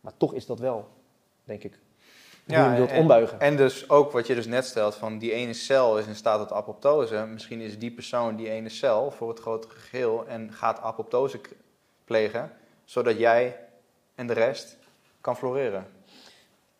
Maar 0.00 0.12
toch 0.16 0.34
is 0.34 0.46
dat 0.46 0.58
wel, 0.58 0.88
denk 1.44 1.62
ik, 1.64 1.78
hoe 2.46 2.54
Ja, 2.54 2.70
je 2.70 2.76
wilt 2.76 2.90
en- 2.90 3.00
ombuigen. 3.00 3.40
En 3.40 3.56
dus 3.56 3.90
ook 3.90 4.12
wat 4.12 4.26
je 4.26 4.34
dus 4.34 4.46
net 4.46 4.64
stelt, 4.64 4.94
van 4.94 5.18
die 5.18 5.32
ene 5.32 5.52
cel 5.52 5.98
is 5.98 6.06
in 6.06 6.14
staat 6.14 6.38
tot 6.38 6.52
apoptose. 6.56 7.26
Misschien 7.26 7.60
is 7.60 7.78
die 7.78 7.90
persoon 7.90 8.36
die 8.36 8.48
ene 8.50 8.68
cel 8.68 9.10
voor 9.10 9.28
het 9.28 9.38
grotere 9.40 9.74
geheel 9.74 10.26
en 10.26 10.52
gaat 10.52 10.80
apoptose 10.80 11.40
plegen, 12.04 12.50
zodat 12.86 13.18
jij 13.18 13.58
en 14.14 14.26
de 14.26 14.32
rest 14.32 14.76
kan 15.20 15.36
floreren. 15.36 15.86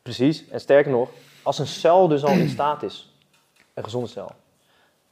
Precies. 0.02 0.48
En 0.48 0.60
sterker 0.60 0.90
nog, 0.90 1.10
als 1.42 1.58
een 1.58 1.66
cel 1.66 2.08
dus 2.08 2.24
al 2.24 2.32
in 2.32 2.48
staat 2.48 2.82
is, 2.82 3.14
een 3.74 3.84
gezonde 3.84 4.08
cel, 4.08 4.30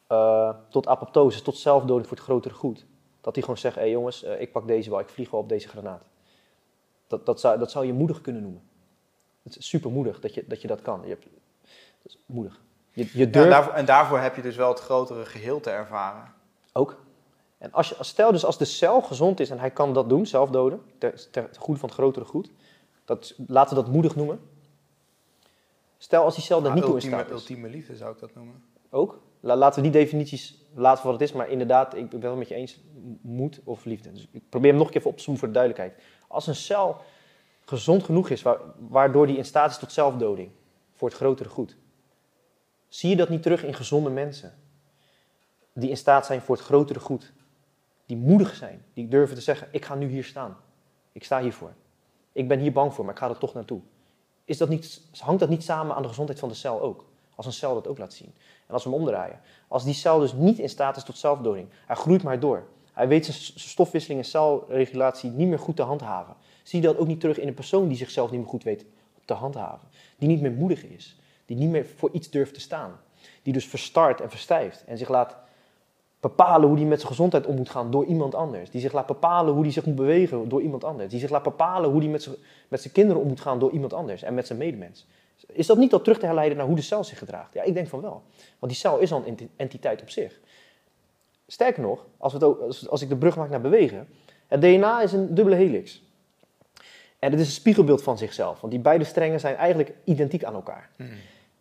eh, 0.07 0.55
tot 0.68 0.86
apoptose, 0.86 1.42
tot 1.42 1.57
zelfdoding 1.57 2.07
voor 2.07 2.16
het 2.16 2.26
grotere 2.26 2.55
goed, 2.55 2.86
dat 3.20 3.34
die 3.34 3.42
gewoon 3.42 3.59
zegt, 3.59 3.74
hé 3.74 3.80
hey 3.80 3.90
jongens, 3.90 4.22
eh, 4.22 4.40
ik 4.40 4.53
pak 4.53 4.66
deze 4.66 4.90
wel, 4.90 5.01
ik 5.01 5.09
vlieg 5.09 5.30
wel 5.30 5.40
op 5.40 5.49
deze 5.49 5.68
granaat. 5.68 6.03
Dat, 7.07 7.26
dat, 7.26 7.40
zou, 7.40 7.59
dat 7.59 7.70
zou 7.70 7.86
je 7.86 7.92
moedig 7.92 8.20
kunnen 8.20 8.42
noemen. 8.42 8.62
Het 9.42 9.57
is 9.57 9.68
super 9.68 9.90
moedig 9.90 10.20
dat 10.20 10.34
je 10.34 10.45
dat, 10.47 10.61
je 10.61 10.68
dat 10.68 10.82
kan. 10.82 11.01
Je 11.03 11.09
hebt, 11.09 11.24
dat 12.03 12.12
is 12.12 12.18
moedig. 12.26 12.61
Je, 12.92 13.03
je 13.12 13.18
Ja, 13.18 13.24
durft 13.24 13.36
en, 13.36 13.51
daarvoor, 13.51 13.72
en 13.72 13.84
daarvoor 13.84 14.18
heb 14.18 14.36
je 14.36 14.42
dus 14.42 14.57
wel 14.57 14.68
het 14.68 14.80
grotere 14.80 15.24
geheel 15.24 15.61
te 15.61 15.70
ervaren. 15.70 16.32
ook. 16.72 17.03
En 17.65 17.73
als 17.73 17.89
je, 17.89 17.97
stel 18.01 18.33
dus 18.33 18.45
als 18.45 18.59
de 18.59 18.65
cel 18.65 19.03
gezond 19.03 19.41
is 19.41 19.51
en 19.51 19.59
hij 19.59 19.71
kan 19.71 19.95
dat 19.95 20.09
doen, 20.09 20.27
zelfdoden, 20.27 20.83
ter, 20.99 21.31
ter 21.31 21.49
goede 21.59 21.81
van 21.81 21.89
het 21.89 21.99
grotere 21.99 22.25
goed, 22.25 22.51
dat, 23.05 23.35
laten 23.47 23.77
we 23.77 23.83
dat 23.83 23.93
moedig 23.93 24.17
noemen. 24.17 24.41
Stel 25.99 26.25
als 26.25 26.35
die 26.35 26.45
cel 26.45 26.62
daar 26.62 26.75
niet 26.75 26.85
toe 26.85 26.95
in 26.95 27.01
staat 27.01 27.27
is. 27.27 27.33
ultieme 27.33 27.69
liefde 27.69 27.97
zou 27.97 28.12
ik 28.12 28.19
dat 28.21 28.35
noemen. 28.35 28.62
Ook. 28.91 29.21
La- 29.41 29.57
laten 29.57 29.83
we 29.83 29.91
die 29.91 30.01
definities 30.01 30.59
laten 30.75 31.03
voor 31.03 31.11
wat 31.11 31.21
het 31.21 31.29
is. 31.31 31.37
Maar 31.37 31.49
inderdaad, 31.49 31.95
ik 31.95 32.03
ben 32.05 32.11
het 32.12 32.23
wel 32.23 32.37
met 32.37 32.49
je 32.49 32.55
eens. 32.55 32.81
Moed 33.21 33.61
of 33.65 33.85
liefde. 33.85 34.12
Dus 34.12 34.29
ik 34.31 34.43
probeer 34.49 34.69
hem 34.69 34.79
nog 34.79 34.87
een 34.87 34.93
keer 34.93 35.01
even 35.01 35.11
op 35.12 35.17
te 35.17 35.23
zoomen 35.23 35.41
voor 35.41 35.53
de 35.53 35.59
duidelijkheid. 35.59 36.03
Als 36.29 36.47
een 36.47 36.55
cel 36.55 36.97
gezond 37.65 38.03
genoeg 38.05 38.29
is, 38.31 38.43
wa- 38.43 38.61
waardoor 38.79 39.27
die 39.27 39.37
in 39.37 39.45
staat 39.45 39.71
is 39.71 39.79
tot 39.79 39.93
zelfdoding. 39.93 40.51
Voor 40.95 41.09
het 41.09 41.17
grotere 41.17 41.49
goed. 41.49 41.77
Zie 42.89 43.11
je 43.11 43.17
dat 43.17 43.29
niet 43.29 43.43
terug 43.43 43.65
in 43.65 43.75
gezonde 43.75 44.11
mensen? 44.11 44.55
Die 45.73 45.91
in 45.91 45.97
staat 45.97 46.27
zijn 46.27 46.41
voor 46.41 46.57
het 46.57 46.65
grotere 46.65 47.01
goed. 47.01 47.33
Die 48.07 48.16
moedig 48.16 48.55
zijn. 48.55 48.84
Die 48.92 49.09
durven 49.09 49.36
te 49.36 49.42
zeggen, 49.42 49.68
ik 49.70 49.84
ga 49.84 49.94
nu 49.94 50.09
hier 50.09 50.24
staan. 50.24 50.57
Ik 51.12 51.24
sta 51.24 51.40
hiervoor. 51.40 51.72
Ik 52.32 52.48
ben 52.48 52.59
hier 52.59 52.72
bang 52.72 52.94
voor, 52.94 53.05
maar 53.05 53.14
ik 53.14 53.20
ga 53.20 53.28
er 53.28 53.38
toch 53.38 53.55
naartoe. 53.55 53.80
Is 54.44 54.59
dat 54.59 54.68
niet, 54.68 55.00
hangt 55.18 55.40
dat 55.40 55.48
niet 55.48 55.62
samen 55.64 55.96
aan 55.96 56.02
de 56.02 56.09
gezondheid 56.09 56.38
van 56.38 56.48
de 56.48 56.55
cel 56.55 56.80
ook? 56.80 57.05
Als 57.34 57.46
een 57.46 57.52
cel 57.52 57.74
dat 57.74 57.88
ook 57.88 57.98
laat 57.98 58.12
zien. 58.12 58.34
En 58.66 58.74
als 58.74 58.84
we 58.84 58.90
hem 58.90 58.98
omdraaien. 58.98 59.40
Als 59.68 59.84
die 59.84 59.94
cel 59.94 60.18
dus 60.18 60.32
niet 60.32 60.59
in 60.59 60.68
staat 60.68 60.96
is 60.96 61.05
tot 61.05 61.18
zelfdoding. 61.18 61.68
Hij 61.86 61.96
groeit 61.96 62.22
maar 62.22 62.40
door. 62.40 62.66
Hij 62.92 63.09
weet 63.09 63.24
zijn 63.24 63.36
stofwisseling 63.59 64.20
en 64.20 64.26
celregulatie 64.26 65.30
niet 65.30 65.48
meer 65.48 65.59
goed 65.59 65.76
te 65.76 65.82
handhaven. 65.82 66.36
Zie 66.62 66.80
je 66.80 66.86
dat 66.86 66.96
ook 66.96 67.07
niet 67.07 67.20
terug 67.20 67.38
in 67.38 67.48
een 67.48 67.55
persoon 67.55 67.88
die 67.88 67.96
zichzelf 67.96 68.30
niet 68.30 68.40
meer 68.40 68.48
goed 68.48 68.62
weet 68.62 68.86
te 69.24 69.34
handhaven. 69.34 69.88
Die 70.18 70.28
niet 70.28 70.40
meer 70.40 70.52
moedig 70.52 70.84
is. 70.84 71.20
Die 71.46 71.57
niet 71.57 71.70
meer 71.70 71.86
voor 71.86 72.11
iets 72.12 72.30
durft 72.30 72.55
te 72.55 72.61
staan. 72.61 73.00
Die 73.42 73.52
dus 73.52 73.66
verstart 73.66 74.20
en 74.20 74.30
verstijft. 74.30 74.84
En 74.84 74.98
zich 74.98 75.09
laat 75.09 75.36
bepalen 76.31 76.68
hoe 76.68 76.77
hij 76.77 76.87
met 76.87 76.99
zijn 76.99 77.11
gezondheid 77.12 77.47
om 77.47 77.57
moet 77.57 77.70
gaan 77.70 77.91
door 77.91 78.05
iemand 78.05 78.35
anders. 78.35 78.70
Die 78.70 78.81
zich 78.81 78.93
laat 78.93 79.07
bepalen 79.07 79.53
hoe 79.53 79.62
hij 79.62 79.72
zich 79.72 79.85
moet 79.85 79.95
bewegen 79.95 80.49
door 80.49 80.62
iemand 80.62 80.85
anders. 80.85 81.11
Die 81.11 81.20
zich 81.20 81.31
laat 81.31 81.43
bepalen 81.43 81.91
hoe 81.91 82.01
hij 82.01 82.09
met 82.09 82.22
zijn, 82.22 82.35
met 82.68 82.81
zijn 82.81 82.93
kinderen 82.93 83.22
om 83.22 83.29
moet 83.29 83.41
gaan 83.41 83.59
door 83.59 83.70
iemand 83.70 83.93
anders. 83.93 84.22
En 84.22 84.35
met 84.35 84.47
zijn 84.47 84.59
medemens. 84.59 85.07
Is 85.47 85.66
dat 85.66 85.79
niet 85.79 85.93
al 85.93 86.01
terug 86.01 86.18
te 86.18 86.27
herleiden 86.27 86.57
naar 86.57 86.66
hoe 86.66 86.77
de 86.77 86.83
cel 86.83 87.05
zich 87.05 87.18
gedraagt? 87.18 87.55
Ja, 87.55 87.62
ik 87.62 87.75
denk 87.75 87.89
van 87.89 88.01
wel. 88.01 88.22
Want 88.59 88.72
die 88.72 88.81
cel 88.81 88.99
is 88.99 89.12
al 89.12 89.22
een 89.27 89.51
entiteit 89.57 90.03
op 90.03 90.11
zich. 90.11 90.41
Sterker 91.47 91.83
nog, 91.83 92.07
als, 92.18 92.33
we 92.33 92.39
het 92.39 92.47
ook, 92.47 92.61
als 92.89 93.03
ik 93.03 93.09
de 93.09 93.16
brug 93.16 93.37
maak 93.37 93.51
naar 93.51 93.61
bewegen, 93.61 94.09
het 94.47 94.61
DNA 94.61 95.03
is 95.03 95.12
een 95.12 95.35
dubbele 95.35 95.57
helix. 95.57 96.03
En 97.18 97.31
het 97.31 97.41
is 97.41 97.47
een 97.47 97.53
spiegelbeeld 97.53 98.03
van 98.03 98.18
zichzelf, 98.18 98.61
want 98.61 98.72
die 98.72 98.83
beide 98.83 99.05
strengen 99.05 99.41
zijn 99.41 99.57
eigenlijk 99.57 99.93
identiek 100.05 100.45
aan 100.45 100.55
elkaar. 100.55 100.91
Mhm. 100.97 101.09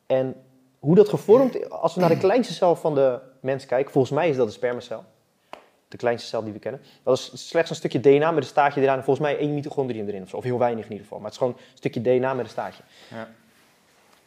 En 0.05 0.36
hoe 0.80 0.95
dat 0.95 1.09
gevormd, 1.09 1.70
als 1.70 1.93
we 1.93 1.99
naar 2.01 2.09
de 2.09 2.18
kleinste 2.18 2.53
cel 2.53 2.76
van 2.76 2.95
de 2.95 3.20
mens 3.43 3.65
kijken, 3.65 3.91
volgens 3.91 4.13
mij 4.13 4.29
is 4.29 4.35
dat 4.35 4.47
de 4.47 4.53
spermacel. 4.53 5.03
De 5.87 5.97
kleinste 5.97 6.27
cel 6.27 6.43
die 6.43 6.53
we 6.53 6.59
kennen. 6.59 6.81
Dat 7.03 7.17
is 7.17 7.47
slechts 7.47 7.69
een 7.69 7.75
stukje 7.75 7.99
DNA 7.99 8.31
met 8.31 8.43
een 8.43 8.49
staartje 8.49 8.81
eraan 8.81 8.97
en 8.97 9.03
volgens 9.03 9.25
mij 9.25 9.37
één 9.37 9.53
mitochondrium 9.53 10.07
erin 10.07 10.21
of 10.21 10.29
zo. 10.29 10.37
Of 10.37 10.43
heel 10.43 10.57
weinig 10.57 10.85
in 10.85 10.91
ieder 10.91 11.03
geval. 11.03 11.19
Maar 11.19 11.31
het 11.31 11.41
is 11.41 11.47
gewoon 11.47 11.61
een 11.71 11.77
stukje 11.77 12.01
DNA 12.01 12.33
met 12.33 12.45
een 12.45 12.51
staartje. 12.51 12.83
Ja. 13.09 13.27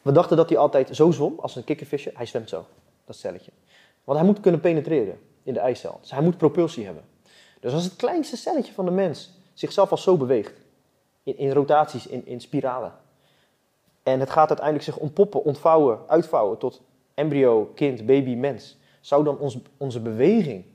We 0.01 0.11
dachten 0.11 0.37
dat 0.37 0.49
hij 0.49 0.57
altijd 0.57 0.95
zo 0.95 1.11
zwom, 1.11 1.39
als 1.39 1.55
een 1.55 1.63
kikkervisje. 1.63 2.11
Hij 2.13 2.25
zwemt 2.25 2.49
zo, 2.49 2.65
dat 3.05 3.15
celletje. 3.15 3.51
Want 4.03 4.19
hij 4.19 4.27
moet 4.27 4.39
kunnen 4.39 4.59
penetreren 4.59 5.19
in 5.43 5.53
de 5.53 5.59
eicel. 5.59 5.97
Dus 6.01 6.11
hij 6.11 6.21
moet 6.21 6.37
propulsie 6.37 6.85
hebben. 6.85 7.03
Dus 7.59 7.73
als 7.73 7.83
het 7.83 7.95
kleinste 7.95 8.37
celletje 8.37 8.73
van 8.73 8.85
de 8.85 8.91
mens 8.91 9.31
zichzelf 9.53 9.91
al 9.91 9.97
zo 9.97 10.17
beweegt, 10.17 10.53
in, 11.23 11.37
in 11.37 11.51
rotaties, 11.51 12.07
in, 12.07 12.25
in 12.25 12.41
spiralen, 12.41 12.93
en 14.03 14.19
het 14.19 14.29
gaat 14.29 14.47
uiteindelijk 14.47 14.85
zich 14.85 14.97
ontpoppen, 14.97 15.43
ontvouwen, 15.43 15.99
uitvouwen 16.07 16.57
tot 16.57 16.81
embryo, 17.13 17.71
kind, 17.75 18.05
baby, 18.05 18.35
mens, 18.35 18.77
zou 19.07 19.23
dan 19.23 19.37
ons, 19.37 19.57
onze 19.77 19.99
beweging 19.99 20.65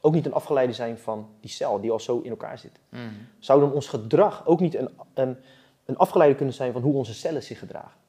ook 0.00 0.14
niet 0.14 0.26
een 0.26 0.32
afgeleide 0.32 0.72
zijn 0.72 0.98
van 0.98 1.28
die 1.40 1.50
cel 1.50 1.80
die 1.80 1.90
al 1.90 2.00
zo 2.00 2.20
in 2.20 2.30
elkaar 2.30 2.58
zit? 2.58 2.80
Mhm. 2.88 3.02
Zou 3.38 3.60
dan 3.60 3.72
ons 3.72 3.88
gedrag 3.88 4.46
ook 4.46 4.60
niet 4.60 4.74
een, 4.74 4.88
een, 5.14 5.36
een 5.84 5.96
afgeleide 5.96 6.36
kunnen 6.36 6.54
zijn 6.54 6.72
van 6.72 6.82
hoe 6.82 6.94
onze 6.94 7.14
cellen 7.14 7.42
zich 7.42 7.58
gedragen? 7.58 8.00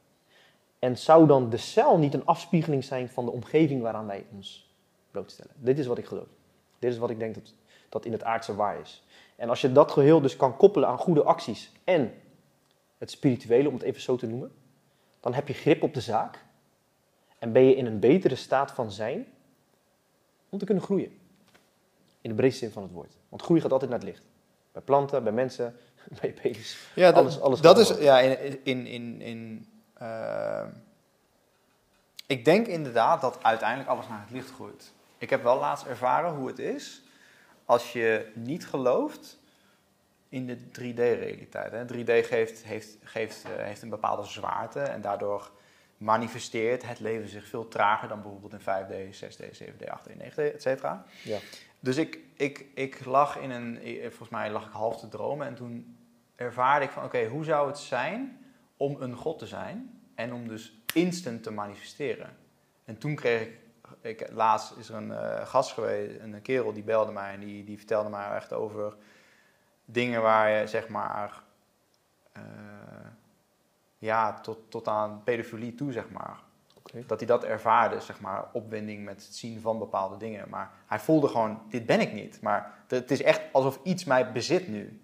En 0.80 0.98
zou 0.98 1.28
dan 1.28 1.50
de 1.50 1.58
cel 1.58 1.98
niet 1.98 2.14
een 2.14 2.26
afspiegeling 2.26 2.84
zijn 2.84 3.10
van 3.10 3.26
de 3.26 3.32
omgeving 3.32 3.82
waaraan 3.82 4.08
wij 4.08 4.26
ons 4.36 4.74
blootstellen? 5.12 5.54
Dit 5.56 5.80
is 5.80 5.88
wat 5.88 5.98
ik 5.98 6.06
geloof. 6.06 6.30
Dit 6.80 6.92
is 6.92 6.98
wat 6.98 7.10
ik 7.10 7.20
denk 7.20 7.36
dat, 7.36 7.54
dat 7.90 8.06
in 8.06 8.12
het 8.12 8.24
aardse 8.24 8.56
waar 8.56 8.80
is. 8.80 9.04
En 9.36 9.50
als 9.50 9.62
je 9.62 9.72
dat 9.72 9.92
geheel 9.92 10.22
dus 10.22 10.36
kan 10.36 10.58
koppelen 10.58 10.90
aan 10.90 10.98
goede 10.98 11.24
acties 11.24 11.72
en 11.84 12.14
het 12.98 13.12
spirituele, 13.12 13.68
om 13.68 13.74
het 13.74 13.84
even 13.84 14.02
zo 14.02 14.16
te 14.16 14.28
noemen, 14.28 14.52
dan 15.20 15.34
heb 15.34 15.48
je 15.48 15.54
grip 15.54 15.84
op 15.84 15.94
de 15.94 16.02
zaak 16.02 16.46
en 17.40 17.52
ben 17.52 17.64
je 17.64 17.76
in 17.76 17.86
een 17.86 18.00
betere 18.00 18.36
staat 18.36 18.72
van 18.72 18.92
zijn 18.92 19.28
om 20.50 20.60
te 20.60 20.66
kunnen 20.66 20.84
groeien. 20.84 21.20
In 22.22 22.30
de 22.30 22.36
breedste 22.36 22.60
zin 22.60 22.72
van 22.74 22.84
het 22.84 22.92
woord. 22.92 23.14
Want 23.30 23.42
groei 23.42 23.62
gaat 23.62 23.72
altijd 23.72 23.90
naar 23.90 24.00
het 24.00 24.08
licht. 24.08 24.24
Bij 24.72 24.82
planten, 24.82 25.24
bij 25.24 25.34
mensen, 25.34 25.76
bij 26.22 26.34
penis. 26.34 26.78
Ja, 26.96 27.12
dat, 27.12 27.24
Alles- 27.24 27.40
alles 27.40 27.62
dat 27.62 27.78
is 27.78 27.90
ja, 27.98 28.20
in. 28.20 28.60
in, 28.64 28.86
in, 28.86 29.22
in 29.22 29.68
eh, 29.94 30.66
ik 32.28 32.46
denk 32.46 32.68
inderdaad 32.68 33.22
dat 33.22 33.44
uiteindelijk 33.44 33.90
alles 33.90 34.08
naar 34.08 34.22
het 34.22 34.32
licht 34.32 34.52
groeit. 34.52 34.92
Ik 35.18 35.30
heb 35.30 35.44
wel 35.44 35.60
laatst 35.60 35.86
ervaren 35.86 36.34
hoe 36.34 36.48
het 36.48 36.60
is 36.60 37.02
als 37.66 37.94
je 37.94 38.32
niet 38.36 38.68
gelooft 38.68 39.38
in 40.30 40.46
de 40.46 40.58
3D-realiteit. 40.58 41.72
hè. 41.72 41.86
3D 41.86 42.26
geeft, 42.28 42.64
heeft, 42.64 42.98
geeft, 43.04 43.44
eh, 43.44 43.52
heeft 43.64 43.82
een 43.82 43.90
bepaalde 43.90 44.24
zwaarte 44.26 44.80
en 44.80 45.02
daardoor 45.02 45.52
manifesteert 45.98 46.88
het 46.88 47.00
leven 47.00 47.30
zich 47.30 47.48
veel 47.48 47.68
trager 47.68 48.08
dan 48.08 48.22
bijvoorbeeld 48.22 48.54
in 48.54 48.60
5D, 48.60 49.16
6D, 49.16 49.62
7D, 49.62 49.84
8D, 49.84 50.18
9D, 50.18 50.36
et 50.36 50.62
cetera. 50.62 51.06
Ja. 51.24 51.38
Dus 51.80 51.98
ik, 51.98 52.20
ik, 52.36 52.66
ik 52.74 53.06
lag 53.06 53.38
in 53.38 53.50
een, 53.50 53.82
eh, 53.82 54.02
volgens 54.02 54.30
mij 54.30 54.52
lag 54.52 54.66
ik 54.66 54.72
half 54.72 55.00
te 55.00 55.08
dromen 55.08 55.48
en 55.48 55.56
toen 55.56 55.98
ervaarde 56.36 56.86
ik 56.86 56.92
van, 56.92 57.04
oké, 57.04 57.26
hoe 57.26 57.44
zou 57.44 57.68
het 57.68 57.78
zijn 57.78 58.46
om 58.78 59.02
een 59.02 59.16
god 59.16 59.40
te 59.40 59.48
zijn 59.48 60.02
en 60.16 60.34
om 60.34 60.48
dus 60.48 60.78
instant 60.94 61.44
te 61.44 61.52
manifesteren? 61.52 62.38
En 62.86 62.98
toen 62.98 63.16
kreeg 63.16 63.42
ik, 63.42 63.60
ik 64.02 64.32
laatst 64.32 64.78
is 64.78 64.90
er 64.90 64.96
een 64.96 65.12
eh, 65.12 65.48
gast 65.48 65.72
geweest, 65.72 66.20
een 66.20 66.42
kerel 66.42 66.74
die 66.74 66.84
belde 66.84 67.12
mij 67.12 67.34
en 67.34 67.40
die, 67.40 67.64
die 67.64 67.78
vertelde 67.78 68.10
mij 68.10 68.36
echt 68.36 68.54
over 68.54 68.96
dingen 69.86 70.22
waar 70.22 70.50
je 70.50 70.68
zeg 70.68 70.88
maar, 70.88 71.42
eh, 72.32 72.42
ja, 73.98 74.40
tot, 74.40 74.58
tot 74.70 74.88
aan 74.88 75.22
pedofilie 75.24 75.76
toe 75.76 75.92
zeg 75.92 76.10
maar. 76.10 76.46
Dat 77.08 77.20
hij 77.20 77.28
dat 77.28 77.44
ervaarde, 77.44 78.00
zeg 78.00 78.20
maar, 78.20 78.46
opwinding 78.54 79.06
met 79.06 79.26
het 79.26 79.36
zien 79.36 79.62
van 79.62 79.80
bepaalde 79.80 80.18
dingen. 80.18 80.50
Maar 80.50 80.72
hij 80.86 81.00
voelde 81.00 81.28
gewoon, 81.28 81.62
dit 81.70 81.86
ben 81.86 82.00
ik 82.00 82.14
niet. 82.14 82.42
Maar 82.42 82.74
het 82.88 83.12
is 83.12 83.22
echt 83.22 83.42
alsof 83.52 83.80
iets 83.84 84.04
mij 84.04 84.32
bezit 84.32 84.68
nu. 84.68 85.02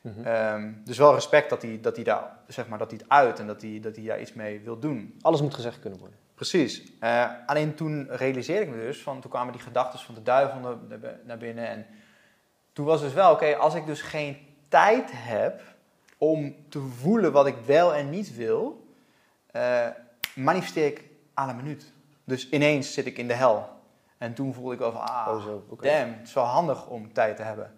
Mhm. 0.00 0.26
Ehm, 0.26 0.72
dus 0.84 0.98
wel 0.98 1.14
respect 1.14 1.50
dat 1.50 1.62
hij, 1.62 1.78
dat 1.80 1.94
hij 1.94 2.04
daar, 2.04 2.38
zeg 2.46 2.68
maar, 2.68 2.78
dat 2.78 2.90
hij 2.90 2.98
het 3.02 3.08
uit 3.08 3.38
en 3.38 3.46
dat 3.46 3.62
hij, 3.62 3.80
dat 3.80 3.96
hij 3.96 4.04
daar 4.04 4.20
iets 4.20 4.32
mee 4.32 4.60
wil 4.60 4.78
doen. 4.78 5.18
Alles 5.20 5.42
moet 5.42 5.54
gezegd 5.54 5.80
kunnen 5.80 5.98
worden. 5.98 6.18
Precies. 6.34 6.98
Eh, 7.00 7.30
alleen 7.46 7.74
toen 7.74 8.06
realiseerde 8.10 8.62
ik 8.62 8.70
me 8.70 8.82
dus, 8.82 9.02
van, 9.02 9.20
toen 9.20 9.30
kwamen 9.30 9.52
die 9.52 9.62
gedachten 9.62 9.98
van 9.98 10.14
de 10.14 10.22
duivel 10.22 10.60
naar, 10.60 10.76
naar 11.24 11.38
binnen. 11.38 11.68
En 11.68 11.86
toen 12.72 12.86
was 12.86 13.00
dus 13.00 13.12
wel, 13.12 13.32
oké, 13.32 13.56
als 13.56 13.74
ik 13.74 13.86
dus 13.86 14.02
geen 14.02 14.36
tijd 14.68 15.10
heb 15.12 15.62
om 16.18 16.54
te 16.68 16.80
voelen 16.80 17.32
wat 17.32 17.46
ik 17.46 17.56
wel 17.66 17.94
en 17.94 18.10
niet 18.10 18.34
wil, 18.36 18.86
eh, 19.50 19.88
manifesteer 20.34 20.86
ik 20.86 21.04
aan 21.34 21.48
een 21.48 21.56
minuut. 21.56 21.92
Dus 22.24 22.48
ineens 22.50 22.92
zit 22.92 23.06
ik 23.06 23.18
in 23.18 23.28
de 23.28 23.34
hel. 23.34 23.68
En 24.18 24.34
toen 24.34 24.54
voelde 24.54 24.74
ik 24.74 24.80
van, 24.80 25.00
ah, 25.00 25.28
oh 25.28 25.42
zo, 25.42 25.64
damn, 25.80 26.12
het 26.18 26.28
is 26.28 26.32
wel 26.34 26.44
handig 26.44 26.86
om 26.88 27.12
tijd 27.12 27.36
te 27.36 27.42
hebben. 27.42 27.74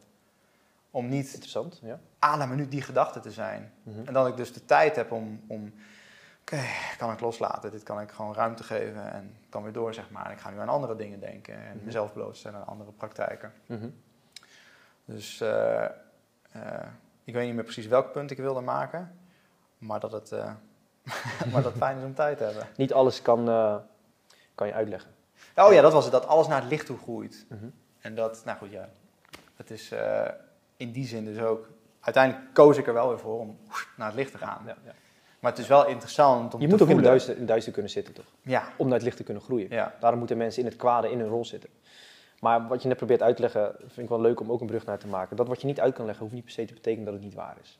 Om 0.90 1.08
niet 1.08 1.32
Interessant, 1.32 1.80
ja. 1.82 1.98
aan 2.18 2.40
een 2.40 2.48
minuut 2.48 2.70
die 2.70 2.82
gedachte 2.82 3.20
te 3.20 3.30
zijn. 3.30 3.72
Mhm. 3.82 4.06
En 4.06 4.12
dat 4.12 4.26
ik 4.26 4.36
dus 4.36 4.52
de 4.52 4.64
tijd 4.64 4.96
heb 4.96 5.12
om, 5.12 5.40
om 5.46 5.74
oké, 6.40 6.60
kan 6.98 7.12
ik 7.12 7.20
loslaten. 7.20 7.70
Dit 7.70 7.82
kan 7.82 8.00
ik 8.00 8.10
gewoon 8.10 8.34
ruimte 8.34 8.62
geven 8.62 9.12
en 9.12 9.36
kan 9.48 9.62
weer 9.62 9.72
door, 9.72 9.94
zeg 9.94 10.10
maar. 10.10 10.26
En 10.26 10.32
ik 10.32 10.38
ga 10.38 10.50
nu 10.50 10.58
aan 10.58 10.68
andere 10.68 10.96
dingen 10.96 11.20
denken 11.20 11.54
en 11.54 11.76
Mhm. 11.76 11.84
mezelf 11.84 12.12
blootstellen 12.12 12.60
aan 12.60 12.66
andere 12.66 12.90
praktijken. 12.90 13.52
Mhm. 13.66 13.88
Dus 15.04 15.40
eh, 15.40 15.84
ik 17.26 17.34
weet 17.34 17.46
niet 17.46 17.54
meer 17.54 17.64
precies 17.64 17.86
welk 17.86 18.12
punt 18.12 18.30
ik 18.30 18.36
wilde 18.36 18.60
maken, 18.60 19.18
maar 19.78 20.00
dat 20.00 20.12
het, 20.12 20.32
eh, 20.32 20.52
maar 21.52 21.62
dat 21.62 21.72
fijn 21.76 21.98
is 21.98 22.04
om 22.04 22.14
tijd 22.14 22.38
te 22.38 22.44
hebben. 22.44 22.66
Niet 22.76 22.92
alles 22.92 23.22
kan, 23.22 23.48
eh, 23.48 23.76
kan 24.54 24.66
je 24.66 24.72
uitleggen. 24.72 25.10
Oh 25.54 25.72
ja, 25.72 25.80
dat 25.80 25.92
was 25.92 26.04
het, 26.04 26.12
dat 26.12 26.26
alles 26.26 26.46
naar 26.46 26.60
het 26.60 26.70
licht 26.70 26.86
toe 26.86 26.98
groeit. 26.98 27.46
Mhm. 27.48 27.66
En 28.00 28.14
dat, 28.14 28.42
nou 28.44 28.58
goed, 28.58 28.70
ja, 28.70 28.88
het 29.56 29.70
is 29.70 29.90
eh, 29.90 30.28
in 30.76 30.92
die 30.92 31.06
zin 31.06 31.24
dus 31.24 31.38
ook, 31.38 31.68
uiteindelijk 32.00 32.54
koos 32.54 32.76
ik 32.76 32.86
er 32.86 32.92
wel 32.94 33.08
weer 33.08 33.18
voor 33.18 33.40
om 33.40 33.58
naar 33.96 34.06
het 34.06 34.16
licht 34.16 34.32
te 34.32 34.38
gaan. 34.38 34.62
Ja, 34.66 34.76
ja. 34.84 34.92
Maar 35.40 35.50
het 35.50 35.60
is 35.60 35.68
wel 35.68 35.86
interessant 35.86 36.54
om 36.54 36.60
Je 36.60 36.66
te 36.66 36.72
moet 36.72 36.82
ook 36.82 36.88
in 36.88 36.96
het, 36.96 37.04
duister, 37.04 37.46
duister 37.46 37.72
kunnen 37.72 37.90
zitten, 37.90 38.14
toch? 38.14 38.24
Ja, 38.42 38.68
Om 38.76 38.86
naar 38.86 38.94
het 38.94 39.04
licht 39.04 39.16
te 39.16 39.22
kunnen 39.22 39.42
groeien. 39.42 39.66
ja. 39.70 39.94
Daarom 40.00 40.18
moeten 40.18 40.36
mensen 40.36 40.62
in 40.62 40.68
het 40.68 40.76
kwade 40.78 41.10
in 41.10 41.18
hun 41.18 41.28
rol 41.28 41.44
zitten. 41.44 41.70
Maar 42.46 42.66
wat 42.66 42.82
je 42.82 42.88
net 42.88 42.96
probeert 42.96 43.22
uit 43.22 43.36
te 43.36 43.42
leggen, 43.42 43.74
vind 43.78 43.98
ik 43.98 44.08
wel 44.08 44.20
leuk 44.20 44.40
om 44.40 44.52
ook 44.52 44.60
een 44.60 44.66
brug 44.66 44.86
naar 44.86 44.98
te 44.98 45.06
maken. 45.06 45.36
Dat 45.36 45.48
wat 45.48 45.60
je 45.60 45.66
niet 45.66 45.80
uit 45.80 45.94
kan 45.94 46.04
leggen, 46.04 46.22
hoeft 46.22 46.34
niet 46.34 46.44
per 46.44 46.52
se 46.52 46.64
te 46.64 46.74
betekenen 46.74 47.04
dat 47.04 47.14
het 47.14 47.22
niet 47.22 47.34
waar 47.34 47.56
is. 47.62 47.78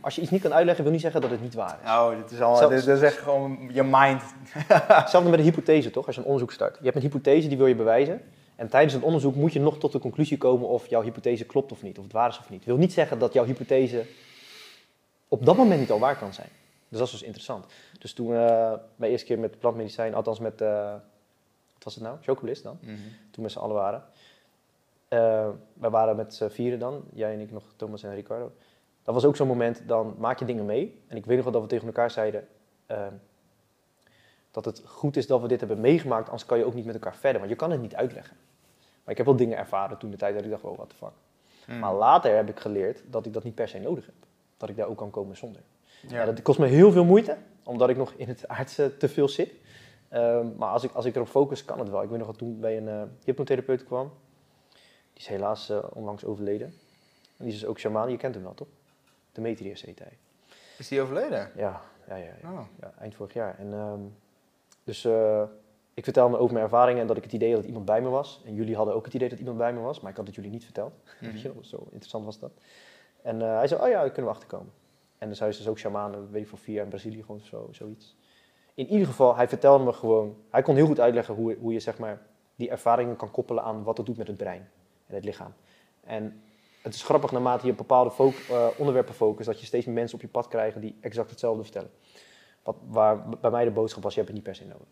Als 0.00 0.14
je 0.14 0.20
iets 0.20 0.30
niet 0.30 0.42
kan 0.42 0.52
uitleggen, 0.54 0.84
wil 0.84 0.92
niet 0.92 1.02
zeggen 1.02 1.20
dat 1.20 1.30
het 1.30 1.40
niet 1.40 1.54
waar 1.54 1.78
is. 1.82 1.90
Oh, 1.90 2.16
dit 2.16 2.30
is, 2.30 2.40
al, 2.40 2.68
dit, 2.68 2.84
dit 2.84 2.96
is 2.96 3.02
echt 3.02 3.18
gewoon 3.18 3.70
je 3.72 3.82
mind. 3.82 4.22
Hetzelfde 5.02 5.30
met 5.30 5.38
een 5.38 5.44
hypothese, 5.44 5.90
toch? 5.90 6.06
Als 6.06 6.14
je 6.14 6.20
een 6.20 6.26
onderzoek 6.26 6.52
start. 6.52 6.76
Je 6.76 6.84
hebt 6.84 6.96
een 6.96 7.02
hypothese, 7.02 7.48
die 7.48 7.56
wil 7.56 7.66
je 7.66 7.74
bewijzen. 7.74 8.22
En 8.56 8.68
tijdens 8.68 8.94
het 8.94 9.02
onderzoek 9.02 9.34
moet 9.34 9.52
je 9.52 9.60
nog 9.60 9.78
tot 9.78 9.92
de 9.92 9.98
conclusie 9.98 10.38
komen 10.38 10.68
of 10.68 10.86
jouw 10.86 11.02
hypothese 11.02 11.44
klopt 11.44 11.72
of 11.72 11.82
niet. 11.82 11.98
Of 11.98 12.04
het 12.04 12.12
waar 12.12 12.28
is 12.28 12.38
of 12.38 12.50
niet. 12.50 12.64
wil 12.64 12.76
niet 12.76 12.92
zeggen 12.92 13.18
dat 13.18 13.32
jouw 13.32 13.44
hypothese 13.44 14.04
op 15.28 15.44
dat 15.44 15.56
moment 15.56 15.80
niet 15.80 15.90
al 15.90 15.98
waar 15.98 16.16
kan 16.16 16.32
zijn. 16.32 16.48
Dus 16.88 16.98
dat 16.98 17.06
is 17.06 17.12
dus 17.12 17.22
interessant. 17.22 17.66
Dus 17.98 18.12
toen 18.12 18.34
eh 18.34 18.72
mijn 18.96 19.10
eerste 19.10 19.26
keer 19.26 19.38
met 19.38 19.58
plantmedicijn, 19.58 20.14
althans 20.14 20.38
met, 20.38 20.60
eh, 20.60 20.94
was 21.86 21.94
het 21.94 22.04
nou? 22.04 22.16
Chocolist 22.20 22.62
dan? 22.62 22.78
toen 23.30 23.42
met 23.42 23.52
z'n 23.52 23.58
allen 23.58 23.74
waren. 23.74 24.04
Eh 25.08 25.48
wij 25.72 25.90
waren 25.90 26.16
met 26.16 26.34
z'n 26.34 26.48
vieren 26.48 26.78
dan, 26.78 27.04
jij 27.12 27.32
en 27.32 27.40
ik 27.40 27.50
nog, 27.52 27.64
Thomas 27.76 28.02
en 28.02 28.14
Ricardo. 28.14 28.52
Dat 29.02 29.14
was 29.14 29.24
ook 29.24 29.36
zo'n 29.36 29.46
moment, 29.46 29.82
dan 29.86 30.14
maak 30.18 30.38
je 30.38 30.44
dingen 30.44 30.64
mee. 30.64 31.02
En 31.06 31.16
ik 31.16 31.26
weet 31.26 31.36
nog 31.36 31.44
wel 31.44 31.52
dat 31.52 31.62
we 31.62 31.68
tegen 31.68 31.86
elkaar 31.86 32.10
zeiden... 32.10 32.48
eh, 32.86 33.06
dat 34.50 34.64
het 34.64 34.82
goed 34.86 35.16
is 35.16 35.26
dat 35.26 35.40
we 35.40 35.48
dit 35.48 35.60
hebben 35.60 35.80
meegemaakt, 35.80 36.24
anders 36.24 36.46
kan 36.46 36.58
je 36.58 36.64
ook 36.64 36.74
niet 36.74 36.84
met 36.84 36.94
elkaar 36.94 37.16
verder. 37.16 37.38
Want 37.38 37.50
je 37.50 37.56
kan 37.56 37.70
het 37.70 37.80
niet 37.80 37.94
uitleggen. 37.94 38.36
Maar 39.02 39.10
ik 39.10 39.16
heb 39.16 39.26
wel 39.26 39.36
dingen 39.36 39.58
ervaren 39.58 39.98
toen 39.98 40.10
de 40.10 40.16
tijd 40.16 40.34
dat 40.34 40.44
ik 40.44 40.50
dacht, 40.50 40.62
oh, 40.62 40.76
what 40.76 40.88
the 40.88 40.96
fuck. 40.96 41.12
Mm. 41.66 41.78
Maar 41.78 41.94
later 41.94 42.36
heb 42.36 42.48
ik 42.48 42.60
geleerd 42.60 43.02
dat 43.10 43.26
ik 43.26 43.32
dat 43.32 43.44
niet 43.44 43.54
per 43.54 43.68
se 43.68 43.78
nodig 43.78 44.06
heb. 44.06 44.14
Dat 44.56 44.68
ik 44.68 44.76
daar 44.76 44.86
ook 44.86 44.96
kan 44.96 45.10
komen 45.10 45.36
zonder. 45.36 45.62
Ja. 46.08 46.16
Ja, 46.16 46.24
dat 46.24 46.42
kost 46.42 46.58
me 46.58 46.66
heel 46.66 46.92
veel 46.92 47.04
moeite, 47.04 47.36
omdat 47.62 47.88
ik 47.88 47.96
nog 47.96 48.12
in 48.12 48.28
het 48.28 48.48
aardse 48.48 48.96
te 48.96 49.08
veel 49.08 49.28
zit. 49.28 49.52
Ehm, 50.08 50.56
maar 50.56 50.68
als 50.68 50.84
ik, 50.84 50.92
als 50.92 51.04
ik 51.04 51.14
erop 51.14 51.28
focus, 51.28 51.64
kan 51.64 51.78
het 51.78 51.90
wel. 51.90 52.02
Ik 52.02 52.08
weet 52.08 52.18
nog 52.18 52.26
dat 52.26 52.38
toen 52.38 52.60
bij 52.60 52.76
een 52.76 52.88
eh, 52.88 53.02
hypnotherapeut 53.24 53.84
kwam. 53.84 54.12
Die 55.12 55.22
is 55.22 55.26
helaas 55.26 55.70
eh, 55.70 55.84
onlangs 55.92 56.24
overleden. 56.24 56.66
En 57.36 57.44
die 57.44 57.52
is 57.52 57.60
dus 57.60 57.68
ook 57.68 57.78
shaman, 57.78 58.10
je 58.10 58.16
kent 58.16 58.34
hem 58.34 58.42
wel, 58.42 58.54
toch? 58.54 58.68
Demetrius 59.32 59.82
heet 59.82 59.98
hij. 59.98 60.18
Is 60.78 60.88
die 60.88 61.00
overleden? 61.00 61.50
Ja, 61.56 61.82
ja, 62.08 62.16
ja, 62.16 62.32
ja. 62.42 62.52
Oh. 62.52 62.60
ja 62.80 62.92
eind 62.98 63.14
vorig 63.14 63.32
jaar. 63.32 63.58
En, 63.58 63.72
ehm, 63.72 64.00
dus 64.84 65.04
eh, 65.04 65.42
ik 65.94 66.04
vertelde 66.04 66.38
over 66.38 66.52
mijn 66.52 66.64
ervaringen 66.64 67.00
en 67.00 67.06
dat 67.06 67.16
ik 67.16 67.22
het 67.22 67.32
idee 67.32 67.48
had 67.48 67.58
dat 67.58 67.66
iemand 67.66 67.84
bij 67.84 68.00
me 68.00 68.08
was. 68.08 68.42
En 68.44 68.54
jullie 68.54 68.76
hadden 68.76 68.94
ook 68.94 69.04
het 69.04 69.14
idee 69.14 69.28
dat 69.28 69.38
iemand 69.38 69.58
bij 69.58 69.72
me 69.72 69.80
was, 69.80 70.00
maar 70.00 70.10
ik 70.10 70.16
had 70.16 70.26
het 70.26 70.34
jullie 70.34 70.50
niet 70.50 70.64
verteld. 70.64 70.92
Wel, 71.20 71.54
zo 71.60 71.86
interessant 71.90 72.24
was 72.24 72.38
dat. 72.38 72.52
En 73.22 73.40
hij 73.40 73.66
zei, 73.66 73.82
oh 73.82 73.88
ja, 73.88 74.00
daar 74.00 74.10
kunnen 74.10 74.30
we 74.30 74.36
achterkomen. 74.36 74.72
En 75.18 75.26
dan 75.26 75.36
zou 75.36 75.50
je 75.50 75.56
dus 75.56 75.68
ook 75.68 75.78
shamanen, 75.78 76.30
weet 76.30 76.42
ik 76.42 76.48
van 76.48 76.58
via 76.58 76.82
in 76.82 76.88
Brazilië 76.88 77.22
gewoon 77.22 77.40
zo, 77.40 77.68
zoiets. 77.70 78.16
In 78.76 78.86
ieder 78.86 79.06
geval, 79.06 79.36
hij 79.36 79.48
vertelde 79.48 79.84
me 79.84 79.92
gewoon, 79.92 80.36
hij 80.50 80.62
kon 80.62 80.74
heel 80.74 80.86
goed 80.86 81.00
uitleggen 81.00 81.34
hoe, 81.34 81.56
hoe 81.60 81.72
je 81.72 81.80
zeg 81.80 81.98
maar 81.98 82.22
die 82.54 82.70
ervaringen 82.70 83.16
kan 83.16 83.30
koppelen 83.30 83.62
aan 83.62 83.82
wat 83.82 83.96
het 83.96 84.06
doet 84.06 84.16
met 84.16 84.26
het 84.26 84.36
brein 84.36 84.68
en 85.06 85.14
het 85.14 85.24
lichaam. 85.24 85.52
En 86.04 86.42
het 86.82 86.94
is 86.94 87.02
grappig 87.02 87.32
naarmate 87.32 87.64
je 87.64 87.70
op 87.70 87.76
bepaalde 87.76 88.10
fo- 88.10 88.32
eh, 88.50 88.66
onderwerpen 88.76 89.14
focust, 89.14 89.46
dat 89.48 89.60
je 89.60 89.66
steeds 89.66 89.86
meer 89.86 89.94
mensen 89.94 90.16
op 90.16 90.22
je 90.22 90.28
pad 90.28 90.48
krijgt 90.48 90.80
die 90.80 90.96
exact 91.00 91.30
hetzelfde 91.30 91.62
vertellen. 91.62 91.90
Wat, 92.62 92.76
waar 92.88 93.28
bij 93.40 93.50
mij 93.50 93.64
de 93.64 93.70
boodschap 93.70 94.02
was, 94.02 94.14
je 94.14 94.20
hebt 94.20 94.32
het 94.32 94.44
niet 94.44 94.54
per 94.54 94.64
se 94.64 94.72
nodig. 94.72 94.86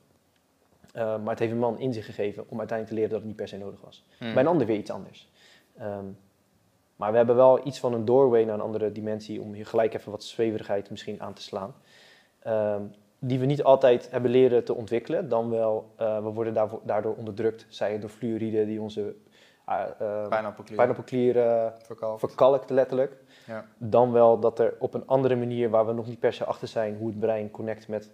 Eh, 0.92 1.22
maar 1.22 1.30
het 1.30 1.38
heeft 1.38 1.52
een 1.52 1.58
man 1.58 1.78
in 1.78 1.92
zich 1.92 2.04
gegeven 2.04 2.44
om 2.48 2.58
uiteindelijk 2.58 2.88
te 2.88 2.94
leren 2.94 3.10
dat 3.10 3.18
het 3.18 3.28
niet 3.28 3.36
per 3.36 3.48
se 3.48 3.56
nodig 3.56 3.80
was. 3.80 4.04
Hmm. 4.18 4.32
Bij 4.32 4.42
een 4.42 4.48
ander 4.48 4.66
weer 4.66 4.78
iets 4.78 4.90
anders. 4.90 5.28
Ehm, 5.76 6.04
maar 6.96 7.10
we 7.10 7.16
hebben 7.16 7.36
wel 7.36 7.66
iets 7.66 7.78
van 7.78 7.92
een 7.92 8.04
doorway 8.04 8.44
naar 8.44 8.54
een 8.54 8.60
andere 8.60 8.92
dimensie 8.92 9.40
om 9.40 9.52
hier 9.52 9.66
gelijk 9.66 9.94
even 9.94 10.10
wat 10.10 10.24
zweverigheid 10.24 10.90
misschien 10.90 11.22
aan 11.22 11.34
te 11.34 11.42
slaan. 11.42 11.74
Ehm, 12.38 12.82
die 13.26 13.38
we 13.38 13.46
niet 13.46 13.62
altijd 13.62 14.10
hebben 14.10 14.30
leren 14.30 14.64
te 14.64 14.74
ontwikkelen. 14.74 15.28
Dan 15.28 15.50
wel, 15.50 15.90
eh, 15.96 16.16
we 16.22 16.28
worden 16.30 16.54
daarvoor, 16.54 16.80
daardoor 16.84 17.14
onderdrukt. 17.16 17.66
Zij 17.68 17.92
het 17.92 18.00
door 18.00 18.10
fluoride 18.10 18.66
die 18.66 18.80
onze 18.80 19.00
uh, 19.68 19.80
uh, 20.00 20.28
Pijnappelklier. 20.28 20.76
pijnappelklieren 20.76 21.72
Verkalkt. 21.82 22.20
verkalkt 22.20 22.70
letterlijk. 22.70 23.16
Ja. 23.46 23.64
Dan 23.78 24.12
wel 24.12 24.38
dat 24.38 24.58
er 24.58 24.74
op 24.78 24.94
een 24.94 25.06
andere 25.06 25.36
manier, 25.36 25.70
waar 25.70 25.86
we 25.86 25.92
nog 25.92 26.06
niet 26.06 26.18
per 26.18 26.32
se 26.32 26.44
achter 26.44 26.68
zijn, 26.68 26.96
hoe 26.96 27.08
het 27.08 27.18
brein 27.20 27.50
connect 27.50 27.88
met 27.88 28.10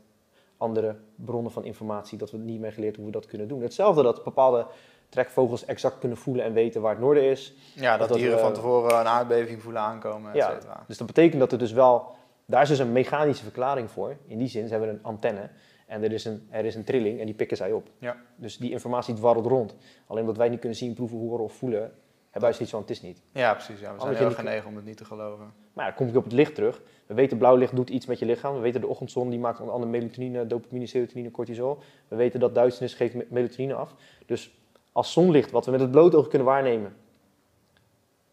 andere 0.57 0.97
bronnen 1.15 1.53
van 1.53 1.65
informatie, 1.65 2.19
dat 2.19 2.31
we 2.31 2.39
niet 2.39 2.61
meer 2.61 2.73
geleerd 2.73 2.97
hoe 2.97 3.05
we 3.07 3.11
dat 3.11 3.27
kunnen 3.27 3.49
doen. 3.49 3.63
Hetzelfde 3.63 4.03
dat 4.03 4.25
bepaalde 4.25 4.67
trekvogels 5.09 5.65
exact 5.65 5.99
kunnen 5.99 6.19
voelen 6.19 6.45
en 6.45 6.53
weten 6.53 6.81
waar 6.81 6.91
het 6.93 7.01
noorden 7.01 7.23
is. 7.23 7.55
Ja, 7.75 7.97
dat, 7.97 8.09
dat 8.09 8.17
dieren 8.17 8.37
we- 8.37 8.43
van 8.43 8.53
tevoren 8.53 8.99
een 9.01 9.07
aardbeving 9.07 9.63
voelen 9.63 9.83
aankomen, 9.83 10.31
et 10.31 10.37
Ja. 10.37 10.59
Dus 10.87 10.99
dat 10.99 11.07
betekent 11.07 11.41
dat 11.41 11.53
er 11.53 11.59
dus 11.59 11.73
wel, 11.73 12.15
daar 12.51 12.63
is 12.63 12.69
dus 12.69 12.79
een 12.79 12.93
mechanische 12.93 13.43
verklaring 13.43 13.91
voor. 13.91 14.17
In 14.27 14.39
die 14.39 14.49
zin, 14.49 14.67
ze 14.67 14.71
hebben 14.71 14.89
een 14.89 15.03
antenne 15.03 15.51
en 15.87 16.03
er 16.03 16.13
is 16.13 16.25
een, 16.25 16.47
er 16.51 16.65
is 16.65 16.75
een 16.75 16.85
trilling 16.85 17.21
en 17.21 17.27
die 17.27 17.35
pikken 17.35 17.57
zij 17.57 17.73
op. 17.73 17.89
Ja. 17.99 18.17
Dus 18.37 18.57
die 18.57 18.71
informatie 18.71 19.15
dwarrelt 19.15 19.47
rond. 19.47 19.77
Alleen 20.07 20.23
omdat 20.23 20.37
wij 20.37 20.49
niet 20.49 20.61
kunnen 20.61 20.79
zien, 20.79 20.95
proeven, 20.95 21.19
horen 21.19 21.45
of 21.45 21.53
voelen, 21.53 21.81
hebben 21.81 22.41
wij 22.41 22.53
zoiets 22.53 22.71
van, 22.71 22.81
het 22.81 22.91
is 22.91 23.03
niet. 23.03 23.23
Ja, 23.33 23.53
precies. 23.55 23.81
Ja. 23.81 23.95
We 23.95 24.01
zijn 24.01 24.17
heel 24.17 24.31
genegen 24.31 24.69
om 24.69 24.77
het 24.77 24.85
niet 24.85 24.97
te 24.97 25.05
geloven. 25.05 25.53
Maar 25.73 25.85
ja, 25.85 25.91
dan 25.91 25.95
kom 25.95 26.09
ik 26.09 26.17
op 26.17 26.25
het 26.25 26.33
licht 26.33 26.55
terug. 26.55 26.83
We 27.07 27.15
weten 27.15 27.39
blauw 27.39 27.57
licht 27.57 27.77
doet 27.77 27.91
iets 27.91 28.07
met 28.07 28.19
je 28.19 28.27
lichaam. 28.27 28.55
We 28.55 28.61
weten 28.61 28.81
de 28.81 28.87
ochtendzon 28.87 29.31
die 29.31 29.39
maakt 29.39 29.59
onder 29.61 29.75
andere 29.75 29.93
melatonine, 29.93 30.47
dopamine, 30.47 30.87
serotonine, 30.87 31.31
cortisol. 31.31 31.79
We 32.09 32.17
weten 32.17 32.41
dat 32.41 32.55
duisternis 32.55 32.95
geeft 32.95 33.15
me- 33.15 33.27
melatonine 33.29 33.75
af. 33.75 33.95
Dus 34.27 34.55
als 34.93 35.13
zonlicht, 35.13 35.51
wat 35.51 35.65
we 35.65 35.71
met 35.71 35.81
het 35.81 35.91
blote 35.91 36.17
oog 36.17 36.29
kunnen 36.29 36.47
waarnemen, 36.47 36.97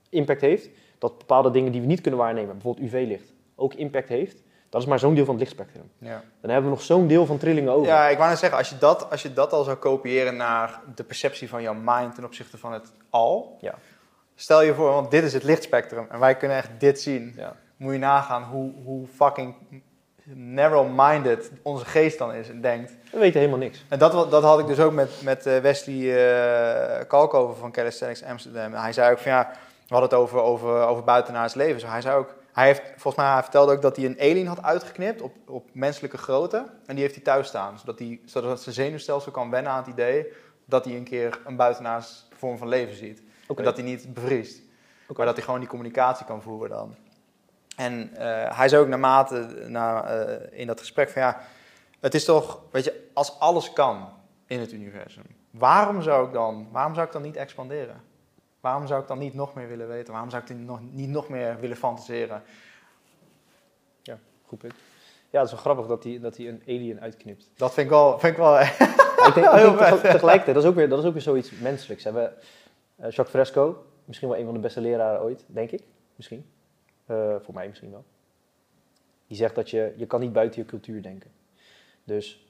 impact 0.09 0.41
heeft, 0.41 0.70
dat 0.97 1.18
bepaalde 1.18 1.51
dingen 1.51 1.72
die 1.72 1.82
we 1.82 1.88
niet 1.88 2.01
kunnen 2.01 2.20
waarnemen, 2.20 2.53
bijvoorbeeld 2.53 2.86
UV-licht, 2.88 3.34
ook 3.58 3.74
impact 3.74 4.10
heeft, 4.10 4.43
dat 4.70 4.82
is 4.82 4.88
maar 4.88 4.99
zo'n 4.99 5.14
deel 5.14 5.26
van 5.26 5.34
het 5.34 5.43
lichtspectrum. 5.43 5.91
Ja. 5.97 6.24
Dan 6.41 6.51
hebben 6.51 6.70
we 6.70 6.76
nog 6.76 6.86
zo'n 6.86 7.08
deel 7.08 7.26
van 7.26 7.38
trillingen 7.38 7.72
over. 7.72 7.88
Ja, 7.88 8.08
ik 8.08 8.18
wou 8.18 8.30
net 8.30 8.39
zeggen, 8.39 8.58
als 8.58 8.70
je, 8.70 8.78
dat, 8.78 9.12
als 9.12 9.22
je 9.22 9.34
dat 9.34 9.53
al 9.53 9.64
zou 9.64 9.78
kopiëren 9.78 10.36
naar 10.36 10.82
de 10.95 11.03
perceptie 11.03 11.49
van 11.49 11.62
jouw 11.62 11.76
mind 11.84 12.16
ten 12.16 12.24
opzichte 12.24 12.58
van 12.58 12.74
het 12.74 12.91
al. 13.10 13.58
Ja. 13.62 13.74
Stel 14.36 14.62
je 14.62 14.74
voor, 14.74 14.91
want 14.91 15.12
dit 15.12 15.24
is 15.24 15.34
het 15.34 15.43
lichtspectrum 15.43 16.05
en 16.10 16.20
wij 16.20 16.36
kunnen 16.38 16.58
echt 16.58 16.70
dit 16.78 17.01
zien. 17.01 17.34
Ja. 17.38 17.55
Moet 17.78 17.93
je 17.93 17.99
nagaan 17.99 18.43
hoe, 18.43 18.72
hoe 18.84 19.08
fucking 19.08 19.55
narrow-minded 20.34 21.51
onze 21.62 21.86
geest 21.86 22.18
dan 22.18 22.34
is 22.34 22.49
en 22.49 22.62
denkt. 22.62 22.93
We 23.12 23.20
weten 23.20 23.39
helemaal 23.39 23.60
niks. 23.60 23.86
En 23.88 23.99
dat, 23.99 24.32
dat 24.32 24.43
had 24.43 24.60
ik 24.60 24.68
dus 24.68 24.80
ook 24.80 24.93
met, 24.93 25.22
met 25.22 25.45
eh, 25.45 25.58
Wesley 25.58 26.16
eh 26.16 27.08
Kalkover 27.08 27.55
van 27.55 27.72
Calisthenics 27.72 28.24
Amsterdam. 28.24 28.74
En 28.74 28.82
hij 28.82 28.93
zei 28.93 29.12
ook 29.12 29.20
van 29.20 29.32
ja, 29.32 29.51
we 29.88 29.93
hadden 29.95 30.10
het 30.10 30.20
over, 30.20 30.39
over, 30.41 30.86
over 30.86 31.03
buitenaards 31.03 31.53
leven. 31.53 31.80
Zo, 31.80 31.88
hij 31.88 32.01
zei 32.01 32.16
ook, 32.16 32.36
hij 32.58 32.66
heeft, 32.66 32.82
volgens 32.82 33.16
mij 33.16 33.34
hij 33.34 33.41
vertelde 33.41 33.72
ook 33.72 33.82
dat 33.82 33.95
hij 33.95 34.05
een 34.05 34.20
alien 34.20 34.47
had 34.47 34.64
uitgeknipt 34.64 35.22
op, 35.22 35.36
op 35.45 35.70
menselijke 35.74 36.18
grootte. 36.18 36.66
En 36.86 36.95
die 36.95 37.03
heeft 37.03 37.16
hij 37.16 37.24
thuis 37.24 37.47
staan, 37.47 37.80
zodat, 37.80 37.99
hij, 37.99 38.20
zodat 38.26 38.62
zijn 38.62 38.76
zenuwstelsel 38.76 39.32
kan 39.32 39.49
wennen 39.49 39.72
aan 39.72 39.78
het 39.78 39.88
idee 39.88 40.34
dat 40.66 40.86
hij 40.86 40.95
een 40.95 41.03
keer 41.03 41.39
een 41.45 41.55
buitenaars 41.55 42.26
vorm 42.32 42.58
van 42.58 42.68
leven 42.68 42.95
ziet. 42.95 43.22
En 43.55 43.64
dat 43.64 43.76
hij 43.76 43.86
niet 43.86 44.14
bevriest. 44.14 44.62
Maar 45.16 45.26
dat 45.26 45.36
hij 45.36 45.43
gewoon 45.43 45.60
die 45.60 45.70
communicatie 45.70 46.26
kan 46.26 46.41
voeren 46.41 46.70
dan. 46.70 46.95
En 47.76 48.16
eh, 48.16 48.58
hij 48.58 48.70
zei 48.70 48.82
ook 48.82 48.88
naarmate 48.88 49.66
na, 49.68 50.03
eh, 50.03 50.60
in 50.60 50.68
dat 50.68 50.80
gesprek 50.80 51.10
van 51.10 51.22
ja, 51.22 51.39
het 51.99 52.14
is 52.14 52.26
toch, 52.26 52.62
weet 52.72 52.84
je, 52.84 53.10
als 53.14 53.39
alles 53.39 53.74
kan 53.74 54.10
in 54.45 54.60
het 54.60 54.72
universum, 54.72 55.24
waarom 55.51 56.01
zou 56.01 56.28
ik 56.28 56.34
dan, 56.34 56.68
waarom 56.72 56.93
zou 56.93 57.05
ik 57.05 57.14
dan 57.14 57.22
niet 57.22 57.36
expanderen? 57.36 58.01
Waarom 58.68 58.88
zou 58.88 59.01
ik 59.01 59.07
dan 59.07 59.18
niet 59.18 59.34
nog 59.34 59.53
meer 59.53 59.68
willen 59.68 59.88
weten? 59.88 60.11
Waarom 60.13 60.30
zou 60.30 60.41
ik 60.41 60.47
dan 60.47 60.65
nog, 60.65 60.80
niet 60.91 61.09
nog 61.09 61.30
meer 61.30 61.59
willen 61.59 61.78
fantaseren? 61.78 62.41
Goed 64.43 64.59
punt. 64.59 64.74
Ja, 65.30 65.38
het 65.39 65.45
is 65.47 65.51
wel 65.51 65.61
grappig 65.61 65.88
dat 65.88 66.03
hij, 66.03 66.20
dat 66.20 66.38
hij 66.38 66.47
een 66.47 66.61
alien 66.68 67.01
uitknipt. 67.01 67.49
Dat 67.55 67.74
vind 67.74 67.86
ik 67.86 67.91
wel, 67.91 68.20
vind 68.20 68.32
ik 68.34 68.38
wel 68.39 68.51
Maar 68.51 69.28
ik 69.28 69.34
denk, 69.34 69.45
ik 69.47 69.51
Heel 69.51 69.65
denk 69.76 69.78
vet. 69.78 70.01
teg- 70.01 70.11
tegelijkertijd, 70.11 70.55
dat 70.55 70.63
is, 70.63 70.70
ook 70.70 70.76
weer, 70.76 70.89
dat 70.89 70.99
is 70.99 71.05
ook 71.05 71.13
weer 71.13 71.22
zoiets 71.22 71.51
menselijks. 71.51 72.03
Hè. 72.03 72.11
We, 72.11 72.22
eh, 72.22 72.34
Jacques 73.09 73.30
Fresco, 73.30 73.86
misschien 74.05 74.30
wel 74.30 74.38
een 74.38 74.45
van 74.45 74.53
de 74.53 74.59
beste 74.59 74.82
leraren 74.82 75.22
ooit, 75.22 75.43
denk 75.47 75.72
ik. 75.72 75.82
Misschien. 76.15 76.45
Eh, 77.05 77.36
voor 77.41 77.53
mij 77.53 77.68
misschien 77.68 77.91
wel. 77.91 78.03
Die 79.28 79.38
zegt 79.38 79.55
dat 79.55 79.70
je, 79.70 79.93
je 79.97 80.05
kan 80.05 80.20
niet 80.20 80.34
buiten 80.34 80.61
je 80.61 80.68
cultuur 80.68 81.01
denken. 81.01 81.32
Dus 82.03 82.47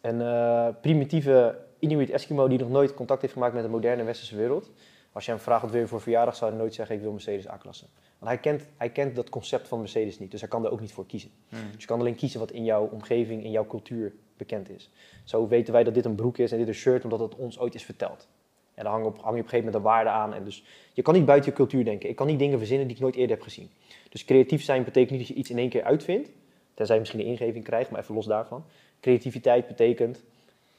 een 0.00 0.20
eh, 0.20 0.68
primitieve 0.80 1.58
Inuit 1.78 2.10
Eskimo 2.10 2.48
die 2.48 2.58
nog 2.58 2.68
nooit 2.68 2.94
contact 2.94 3.20
heeft 3.20 3.32
gemaakt 3.32 3.54
met 3.54 3.62
de 3.62 3.68
moderne 3.68 4.02
westerse 4.02 4.36
wereld. 4.36 4.70
Als 5.18 5.26
je 5.26 5.32
hem 5.32 5.42
vraagt 5.42 5.62
wat 5.62 5.70
wil 5.70 5.80
je 5.80 5.86
voor 5.86 6.00
verjaardag, 6.00 6.36
zou 6.36 6.50
hij 6.50 6.60
nooit 6.60 6.74
zeggen 6.74 6.94
ik 6.94 7.00
wil 7.00 7.12
Mercedes 7.12 7.48
A-klasse. 7.48 7.84
Want 8.18 8.30
hij 8.30 8.40
kent, 8.40 8.68
hij 8.76 8.90
kent 8.90 9.16
dat 9.16 9.28
concept 9.28 9.68
van 9.68 9.78
Mercedes 9.78 10.18
niet, 10.18 10.30
dus 10.30 10.40
hij 10.40 10.48
kan 10.48 10.64
er 10.64 10.70
ook 10.70 10.80
niet 10.80 10.92
voor 10.92 11.06
kiezen. 11.06 11.30
Dus 11.48 11.80
je 11.80 11.86
kan 11.86 12.00
alleen 12.00 12.14
kiezen 12.14 12.40
wat 12.40 12.50
in 12.50 12.64
jouw 12.64 12.88
omgeving, 12.88 13.44
in 13.44 13.50
jouw 13.50 13.66
cultuur 13.66 14.12
bekend 14.36 14.70
is. 14.70 14.90
Zo 15.24 15.48
weten 15.48 15.72
wij 15.72 15.84
dat 15.84 15.94
dit 15.94 16.04
een 16.04 16.14
broek 16.14 16.38
is 16.38 16.52
en 16.52 16.58
dit 16.58 16.68
een 16.68 16.74
shirt, 16.74 17.04
omdat 17.04 17.20
het 17.20 17.34
ons 17.34 17.58
ooit 17.58 17.74
is 17.74 17.84
verteld. 17.84 18.28
En 18.74 18.84
dan 18.84 18.92
hang, 18.92 19.04
op, 19.04 19.14
hang 19.14 19.24
je 19.24 19.30
op 19.30 19.34
een 19.34 19.50
gegeven 19.50 19.58
moment 19.58 19.74
een 19.74 19.82
waarde 19.82 20.10
aan. 20.10 20.34
En 20.34 20.44
dus 20.44 20.64
je 20.92 21.02
kan 21.02 21.14
niet 21.14 21.24
buiten 21.24 21.50
je 21.50 21.56
cultuur 21.56 21.84
denken. 21.84 22.08
Ik 22.08 22.16
kan 22.16 22.26
niet 22.26 22.38
dingen 22.38 22.58
verzinnen 22.58 22.86
die 22.86 22.96
ik 22.96 23.02
nooit 23.02 23.14
eerder 23.16 23.36
heb 23.36 23.44
gezien. 23.44 23.70
Dus 24.08 24.24
creatief 24.24 24.62
zijn 24.62 24.84
betekent 24.84 25.10
niet 25.10 25.20
dat 25.20 25.28
je 25.28 25.34
iets 25.34 25.50
in 25.50 25.58
één 25.58 25.68
keer 25.68 25.82
uitvindt. 25.82 26.30
Tenzij 26.74 26.94
je 26.94 27.00
misschien 27.00 27.22
een 27.22 27.26
ingeving 27.26 27.64
krijgt, 27.64 27.90
maar 27.90 28.00
even 28.00 28.14
los 28.14 28.26
daarvan. 28.26 28.64
Creativiteit 29.00 29.66
betekent, 29.66 30.22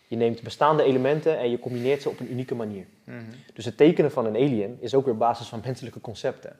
je 0.09 0.15
neemt 0.15 0.41
bestaande 0.43 0.83
elementen 0.83 1.37
en 1.37 1.49
je 1.49 1.59
combineert 1.59 2.01
ze 2.01 2.09
op 2.09 2.19
een 2.19 2.31
unieke 2.31 2.55
manier. 2.55 2.85
Mhm. 3.03 3.17
Dus 3.53 3.65
het 3.65 3.77
tekenen 3.77 4.11
van 4.11 4.25
een 4.25 4.35
alien 4.35 4.77
is 4.79 4.93
ook 4.95 5.03
weer 5.05 5.13
op 5.13 5.19
basis 5.19 5.47
van 5.47 5.61
menselijke 5.65 6.01
concepten. 6.01 6.57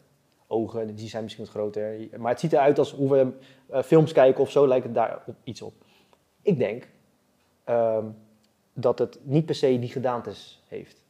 Ogen, 0.47 0.95
die 0.95 1.09
zijn 1.09 1.23
misschien 1.23 1.43
wat 1.45 1.53
groter. 1.53 1.95
Maar 2.17 2.31
het 2.31 2.39
ziet 2.39 2.53
eruit 2.53 2.79
als 2.79 2.91
hoe 2.91 3.11
we 3.11 3.31
eh, 3.69 3.81
films 3.83 4.11
kijken 4.11 4.41
of 4.41 4.51
zo, 4.51 4.67
lijkt 4.67 4.85
het 4.85 4.93
daar 4.93 5.21
op, 5.25 5.35
iets 5.43 5.61
op. 5.61 5.73
Ik 6.41 6.57
denk 6.57 6.87
ehm, 7.63 8.05
dat 8.73 8.99
het 8.99 9.19
niet 9.23 9.45
per 9.45 9.55
se 9.55 9.79
die 9.79 9.89
gedaantes 9.89 10.61
heeft. 10.67 11.03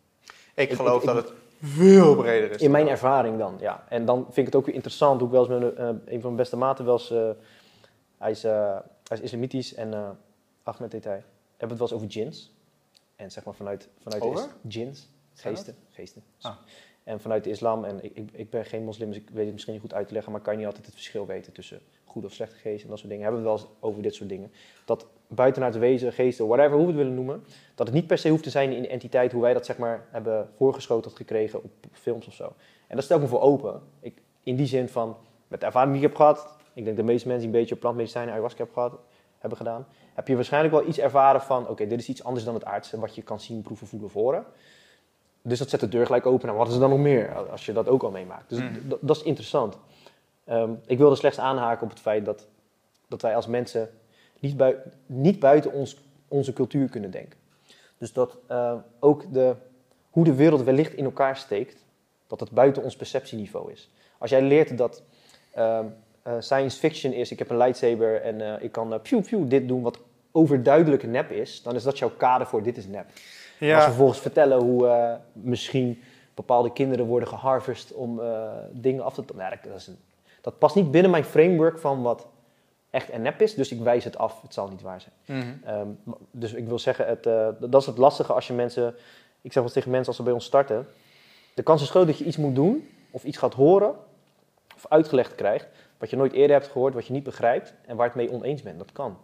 Ik 0.56 0.70
Ik- 0.70 0.76
geloof 0.76 1.00
ik- 1.02 1.08
dat 1.08 1.16
het 1.16 1.32
veel 1.62 2.16
breder 2.16 2.52
is. 2.52 2.62
In 2.62 2.72
mijn 2.72 2.88
ervaring 2.88 3.38
dan, 3.38 3.56
ja. 3.60 3.84
En 3.90 4.06
dan 4.06 4.24
vind 4.24 4.38
ik 4.38 4.46
het 4.46 4.56
ook 4.56 4.66
weer 4.66 4.76
interessant, 4.76 5.20
hoe 5.20 5.28
ik 5.30 5.34
wel 5.34 5.50
eens 5.52 5.64
met 5.64 5.78
een, 5.78 5.78
eh, 5.78 6.14
een 6.14 6.22
van 6.22 6.22
mijn 6.22 6.36
beste 6.36 6.58
maten 6.58 6.86
wel 6.86 6.94
eens... 6.94 7.12
eh, 7.12 7.30
hij, 8.18 8.32
is, 8.32 8.43
hij 8.43 8.82
is 9.12 9.20
islamitisch 9.20 9.74
en 9.74 10.18
Ahmed 10.63 10.92
heet 10.92 11.04
hij. 11.04 11.24
We 11.60 11.66
hebben 11.66 11.78
het 11.78 11.90
wel 11.90 12.00
eens 12.00 12.08
over 12.08 12.08
djinns. 12.08 12.54
En 13.16 13.32
zeg 13.32 13.44
maar 13.44 13.54
vanuit, 13.54 13.90
vanuit 13.98 14.24
Over? 14.24 14.50
geesten. 15.34 15.76
geesten. 15.90 16.24
Ah. 16.42 16.56
En 17.04 17.20
vanuit 17.20 17.44
de 17.44 17.50
islam, 17.50 17.84
en 17.84 18.04
ik, 18.04 18.16
ik, 18.16 18.30
ik 18.32 18.50
ben 18.50 18.66
geen 18.66 18.84
moslim, 18.84 19.08
dus 19.08 19.18
ik 19.18 19.30
weet 19.30 19.44
het 19.44 19.54
misschien 19.54 19.74
niet 19.74 19.82
goed 19.82 19.94
uit 19.94 20.08
te 20.08 20.14
leggen, 20.14 20.32
maar 20.32 20.42
kan 20.42 20.54
je 20.54 20.60
niet 20.60 20.68
altijd 20.68 20.86
het 20.86 20.96
verschil 20.96 21.26
weten 21.26 21.54
tussen 21.54 21.82
goede 22.06 22.28
of 22.28 22.34
slechte 22.34 22.56
geesten 22.56 22.84
en 22.84 22.90
dat 22.90 22.98
soort 22.98 23.10
dingen. 23.10 23.24
Hebben 23.24 23.44
we 23.44 23.50
het 23.50 23.60
wel 23.60 23.70
eens 23.70 23.78
over 23.80 24.02
dit 24.02 24.16
soort 24.16 24.30
dingen. 24.30 24.52
Dat 24.86 25.08
buitenaards 25.28 25.78
wezen, 25.78 26.14
geesten, 26.14 26.48
whatever, 26.48 26.72
hoe 26.72 26.82
we 26.82 26.88
het 26.88 26.96
willen 26.96 27.14
noemen, 27.14 27.44
dat 27.76 27.88
het 27.88 27.96
niet 27.96 28.08
per 28.08 28.18
se 28.18 28.30
hoeft 28.30 28.44
te 28.44 28.50
zijn 28.50 28.72
in 28.72 28.82
de 28.82 28.88
entiteit 28.88 29.32
hoe 29.32 29.42
wij 29.42 29.54
dat 29.54 29.66
zeg 29.66 29.78
maar 29.78 30.08
hebben 30.10 30.50
voorgeschoteld 30.58 31.16
gekregen 31.16 31.64
op 31.64 31.72
films 31.92 32.28
of 32.28 32.34
zo. 32.34 32.54
En 32.88 32.96
dat 32.96 33.06
stel 33.06 33.16
ik 33.18 33.24
me 33.24 33.30
voor 33.30 33.42
open. 33.42 33.82
Ik, 34.00 34.22
in 34.44 34.56
die 34.56 34.68
zin 34.68 34.90
van, 34.90 35.18
met 35.48 35.60
de 35.60 35.66
ervaring 35.66 35.94
die 35.94 36.02
ik 36.02 36.08
heb 36.08 36.18
gehad, 36.18 36.58
ik 36.74 36.86
denk 36.86 36.98
de 36.98 37.04
meeste 37.04 37.28
mensen 37.28 37.46
die 37.46 37.56
een 37.56 37.60
beetje 37.60 37.76
op 37.76 37.82
plantmedicijnen, 37.82 38.32
ayahuasca 38.32 38.58
hebben, 38.58 38.76
gehad, 38.76 39.00
hebben 39.38 39.58
gedaan, 39.58 39.88
heb 40.20 40.28
je 40.28 40.36
waarschijnlijk 40.36 40.74
wel 40.74 40.87
iets 40.87 41.00
ervaren 41.00 41.41
van, 41.41 41.67
oké, 41.67 41.87
dit 41.87 42.00
is 42.00 42.09
iets 42.09 42.24
anders 42.24 42.46
dan 42.46 42.54
het 42.54 42.66
aardse, 42.66 43.00
wat 43.00 43.16
je 43.16 43.21
kan 43.21 43.39
zien, 43.39 43.62
proeven, 43.62 43.87
voelen 43.87 44.08
of 44.08 44.13
horen. 44.13 44.46
Dus 45.41 45.59
dat 45.59 45.70
zet 45.70 45.79
de 45.79 45.87
deur 45.89 46.05
gelijk 46.05 46.25
open. 46.25 46.50
En 46.50 46.55
wat 46.55 46.67
is 46.67 46.74
er 46.74 46.79
dan 46.79 46.89
nog 46.89 47.00
meer 47.00 47.36
als 47.51 47.66
je 47.66 47.74
dat 47.74 47.87
ook 47.87 48.04
al 48.04 48.12
meemaakt? 48.12 48.50
Dus 48.50 48.59
d- 48.59 48.96
dat 49.01 49.16
is 49.16 49.24
interessant. 49.24 49.78
Ehm, 50.46 50.71
ik 50.86 50.97
wilde 50.97 51.16
slechts 51.16 51.39
aanhaken 51.39 51.83
op 51.83 51.89
het 51.89 52.00
feit 52.00 52.25
dat, 52.25 52.47
dat 53.08 53.21
wij 53.21 53.36
als 53.36 53.47
mensen 53.47 53.89
niet, 54.39 54.58
bui- 54.58 54.78
niet 55.05 55.39
buiten 55.39 55.71
ons, 55.74 55.97
onze 56.28 56.54
cultuur 56.54 56.89
kunnen 56.89 57.12
denken. 57.12 57.39
Dus 57.97 58.13
dat 58.13 58.37
eh, 58.47 58.74
ook 59.00 59.33
de, 59.33 59.55
hoe 60.09 60.24
de 60.24 60.33
wereld 60.36 60.62
wellicht 60.63 60.93
in 60.93 61.04
elkaar 61.05 61.37
steekt, 61.37 61.86
dat 62.28 62.39
het 62.39 62.51
buiten 62.51 62.83
ons 62.83 62.96
perceptieniveau 62.96 63.71
is. 63.71 63.89
Als 64.17 64.29
jij 64.29 64.41
leert 64.41 64.78
dat 64.78 65.04
ehm, 65.54 65.86
eh, 66.24 66.33
science 66.39 66.79
fiction 66.79 67.13
is, 67.13 67.32
ik 67.32 67.39
heb 67.39 67.50
een 67.50 67.58
lightsaber 67.58 68.21
en 68.21 68.41
eh, 68.41 68.63
ik 68.63 68.71
kan 68.71 69.00
pew, 69.01 69.21
pew, 69.21 69.50
dit 69.50 69.67
doen 69.67 69.82
wat 69.82 70.00
overduidelijk 70.32 71.04
nep 71.04 71.32
is, 71.32 71.62
dan 71.62 71.76
is 71.76 71.84
dat 71.84 72.00
jouw 72.00 72.12
kader 72.18 72.47
voor 72.47 72.64
dit 72.64 72.78
is 72.78 72.88
nep. 72.88 73.06
Als 73.60 73.70
we 73.70 73.82
vervolgens 73.82 74.20
vertellen 74.20 74.62
hoe 74.62 74.88
eh, 74.88 75.14
misschien 75.34 76.01
bepaalde 76.34 76.74
kinderen 76.74 77.06
worden 77.06 77.30
geharvest 77.30 77.93
om 77.93 78.20
eh, 78.20 78.51
dingen 78.72 79.04
af 79.04 79.14
te... 79.14 79.24
Nou, 79.36 79.56
dat, 79.64 79.76
is 79.76 79.88
een, 79.88 79.97
dat 80.42 80.58
past 80.58 80.76
niet 80.76 80.92
binnen 80.92 81.12
mijn 81.12 81.24
framework 81.24 81.80
van 81.80 82.01
wat 82.01 82.28
echt 82.89 83.10
en 83.10 83.22
nep 83.22 83.42
is. 83.42 83.54
Dus 83.54 83.72
ik 83.72 83.80
wijs 83.80 84.04
het 84.04 84.18
af, 84.18 84.42
het 84.42 84.54
zal 84.54 84.68
niet 84.68 84.82
waar 84.82 85.01
zijn. 85.01 85.39
Mhm. 85.39 85.68
Ehm, 85.68 85.88
dus 86.32 86.54
ik 86.54 86.68
wil 86.68 86.80
zeggen, 86.80 87.08
het, 87.08 87.26
eh, 87.26 87.47
dat 87.60 87.82
is 87.82 87.88
het 87.88 87.97
lastige 87.97 88.34
als 88.34 88.47
je 88.47 88.54
mensen... 88.54 88.96
Ik 89.42 89.54
zeg 89.54 89.64
wel 89.64 89.72
tegen 89.72 89.92
mensen 89.92 90.08
als 90.08 90.16
ze 90.16 90.24
bij 90.24 90.34
ons 90.34 90.46
starten... 90.46 90.88
De 91.54 91.64
kans 91.64 91.82
is 91.82 91.89
groot 91.89 92.08
dat 92.08 92.18
je 92.18 92.26
iets 92.26 92.38
moet 92.38 92.56
doen, 92.56 92.89
of 93.12 93.24
iets 93.24 93.38
gaat 93.38 93.54
horen, 93.54 93.96
of 94.76 94.86
uitgelegd 94.89 95.36
krijgt... 95.36 95.68
wat 95.97 96.10
je 96.10 96.16
nooit 96.16 96.34
eerder 96.34 96.56
hebt 96.56 96.72
gehoord, 96.72 96.93
wat 96.93 97.08
je 97.08 97.14
niet 97.14 97.24
begrijpt... 97.24 97.74
en 97.86 97.96
waar 97.96 98.06
het 98.06 98.16
mee 98.16 98.32
oneens 98.32 98.62
bent. 98.62 98.78
Dat 98.78 98.92
kan. 98.92 99.18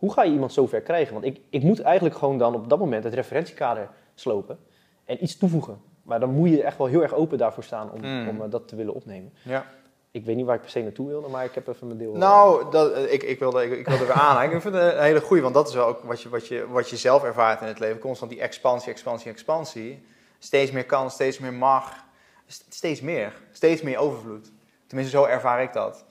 Hoe 0.00 0.12
ga 0.12 0.22
je 0.22 0.32
iemand 0.32 0.52
zover 0.52 0.80
krijgen? 0.80 1.12
Want 1.12 1.24
ik, 1.24 1.40
ik 1.50 1.62
moet 1.62 1.80
eigenlijk 1.80 2.16
gewoon 2.16 2.38
dan 2.38 2.54
op 2.54 2.68
dat 2.68 2.78
moment 2.78 3.04
het 3.04 3.14
referentiekader 3.14 3.88
slopen... 4.14 4.58
en 5.04 5.22
iets 5.22 5.36
toevoegen. 5.36 5.80
Maar 6.02 6.20
dan 6.20 6.30
moet 6.30 6.48
je 6.48 6.62
echt 6.62 6.78
wel 6.78 6.86
heel 6.86 7.02
erg 7.02 7.14
open 7.14 7.38
daarvoor 7.38 7.62
staan 7.64 7.90
om, 7.92 8.00
Mm. 8.00 8.28
om 8.28 8.42
eh, 8.42 8.50
dat 8.50 8.68
te 8.68 8.76
willen 8.76 8.94
opnemen. 8.94 9.32
Ja. 9.42 9.66
Ik 10.10 10.24
weet 10.24 10.36
niet 10.36 10.46
waar 10.46 10.54
ik 10.54 10.60
per 10.60 10.70
se 10.70 10.80
naartoe 10.82 11.06
wilde, 11.06 11.28
maar 11.28 11.44
ik 11.44 11.54
heb 11.54 11.68
even 11.68 11.86
mijn 11.86 11.98
deel... 11.98 12.12
Nou, 12.14 12.70
dat, 12.70 12.92
eh, 12.92 13.12
ik, 13.12 13.22
ik, 13.22 13.38
wilde, 13.38 13.64
ik, 13.64 13.78
ik 13.78 13.86
wilde 13.88 14.04
weer 14.04 14.12
aanhaken. 14.28 14.56
Ik 14.56 14.62
vind 14.62 14.74
het 14.74 14.94
een 14.94 15.02
hele 15.02 15.20
goeie, 15.20 15.42
want 15.42 15.54
dat 15.54 15.68
is 15.68 15.74
wel 15.74 15.86
ook 15.86 16.02
wat 16.02 16.22
je, 16.22 16.28
wat, 16.28 16.46
je, 16.46 16.66
wat 16.68 16.88
je 16.90 16.96
zelf 16.96 17.24
ervaart 17.24 17.60
in 17.60 17.66
het 17.66 17.78
leven. 17.78 17.98
Constant 17.98 18.30
die 18.30 18.40
expansie, 18.40 18.92
expansie, 18.92 19.30
expansie. 19.30 20.04
Steeds 20.38 20.70
meer 20.70 20.86
kan, 20.86 21.10
steeds 21.10 21.38
meer 21.38 21.52
mag. 21.54 22.04
St- 22.46 22.66
Steeds 22.74 23.00
meer. 23.00 23.32
Steeds 23.52 23.82
meer 23.82 23.98
overvloed. 23.98 24.52
Tenminste, 24.86 25.16
zo 25.16 25.24
ervaar 25.24 25.62
ik 25.62 25.72
dat. 25.72 26.04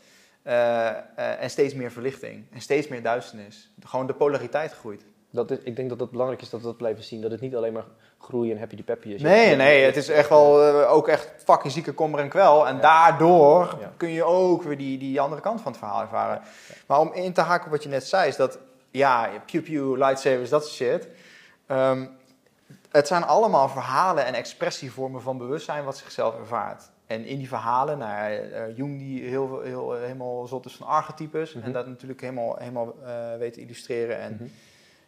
Eh, 0.50 0.88
eh, 0.88 0.96
en 1.42 1.50
steeds 1.50 1.74
meer 1.74 1.92
verlichting. 1.92 2.46
En 2.54 2.62
steeds 2.62 2.88
meer 2.88 3.02
duisternis. 3.04 3.72
Gewoon 3.86 4.08
de 4.08 4.14
polariteit 4.14 4.74
groeit. 4.74 5.06
Dat 5.32 5.52
is, 5.52 5.58
ik 5.64 5.76
denk 5.76 5.90
dat 5.90 6.00
het 6.00 6.12
belangrijk 6.12 6.42
is 6.42 6.50
dat 6.50 6.60
we 6.60 6.66
dat 6.66 6.78
blijven 6.78 7.04
zien. 7.04 7.22
Dat 7.22 7.32
het 7.32 7.42
niet 7.42 7.56
alleen 7.56 7.74
maar 7.74 7.86
groei 8.20 8.52
en 8.52 8.60
happy 8.60 8.76
de 8.76 8.84
peppy 8.84 9.08
is. 9.10 9.22
Nee, 9.22 9.56
nee, 9.56 9.84
het 9.84 9.96
is 9.98 10.10
echt 10.10 10.30
wel 10.30 10.64
eh, 10.68 10.92
ook 10.94 11.08
echt 11.08 11.34
fucking 11.44 11.74
zieke 11.74 11.92
kommer 11.94 12.20
en 12.20 12.30
kwel. 12.30 12.68
En 12.68 12.76
Ja. 12.76 12.82
daardoor 12.82 13.78
Ja. 13.80 13.92
kun 13.98 14.10
je 14.10 14.24
ook 14.24 14.64
weer 14.64 14.78
die, 14.78 14.98
die 14.98 15.22
andere 15.22 15.42
kant 15.42 15.62
van 15.62 15.72
het 15.72 15.80
verhaal 15.82 16.02
ervaren. 16.02 16.42
Maar 16.88 17.00
om 17.00 17.14
in 17.14 17.34
te 17.34 17.42
haken 17.42 17.66
op 17.66 17.72
wat 17.72 17.84
je 17.84 17.90
net 17.90 18.08
zei, 18.08 18.28
is 18.28 18.36
dat, 18.36 18.60
ja, 18.92 19.30
pew 19.52 19.64
pew, 19.64 19.98
lightsabers, 19.98 20.50
dat 20.50 20.64
soort 20.68 20.76
shit. 20.76 21.08
Ehm, 21.68 22.06
het 22.92 23.08
zijn 23.08 23.24
allemaal 23.24 23.70
verhalen 23.70 24.26
en 24.26 24.34
expressievormen 24.34 25.22
van 25.22 25.38
bewustzijn 25.38 25.84
wat 25.84 25.98
zichzelf 25.98 26.36
ervaart. 26.38 26.90
En 27.10 27.26
in 27.26 27.38
die 27.38 27.48
verhalen, 27.48 27.98
nou 27.98 28.12
ja, 28.12 28.30
eh, 28.30 28.78
Jung 28.78 29.00
die 29.00 29.24
heel, 29.24 29.62
heel, 29.62 29.96
eh, 29.96 30.02
helemaal 30.02 30.48
zot 30.48 30.66
is 30.66 30.76
van 30.76 30.88
archetypes. 30.88 31.54
Mhm. 31.54 31.66
En 31.66 31.72
dat 31.72 31.88
natuurlijk 31.88 32.22
helemaal, 32.22 32.56
helemaal 32.58 32.96
eh, 33.04 33.38
weet 33.38 33.54
te 33.54 33.62
illustreren 33.62 34.18
en 34.20 34.34
Mhm. 34.34 34.44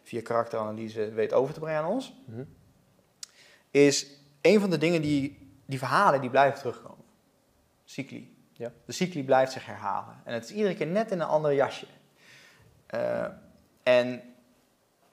via 0.02 0.20
karakteranalyse 0.22 1.12
weet 1.12 1.32
over 1.32 1.54
te 1.54 1.60
brengen 1.60 1.82
aan 1.82 1.90
ons 1.90 2.14
Mhm. 2.24 2.42
is 3.70 4.06
een 4.40 4.60
van 4.60 4.70
de 4.70 4.78
dingen 4.78 5.02
die, 5.02 5.48
die 5.66 5.78
verhalen 5.78 6.20
die 6.20 6.30
blijven 6.30 6.58
terugkomen. 6.58 7.04
Cycli. 7.84 8.36
Ja. 8.52 8.72
De 8.84 8.92
cycli 8.92 9.24
blijft 9.24 9.52
zich 9.52 9.66
herhalen. 9.66 10.14
En 10.24 10.34
het 10.34 10.44
is 10.44 10.50
iedere 10.52 10.74
keer 10.74 10.86
net 10.86 11.10
in 11.10 11.20
een 11.20 11.26
ander 11.26 11.54
jasje. 11.54 11.86
En 13.82 14.22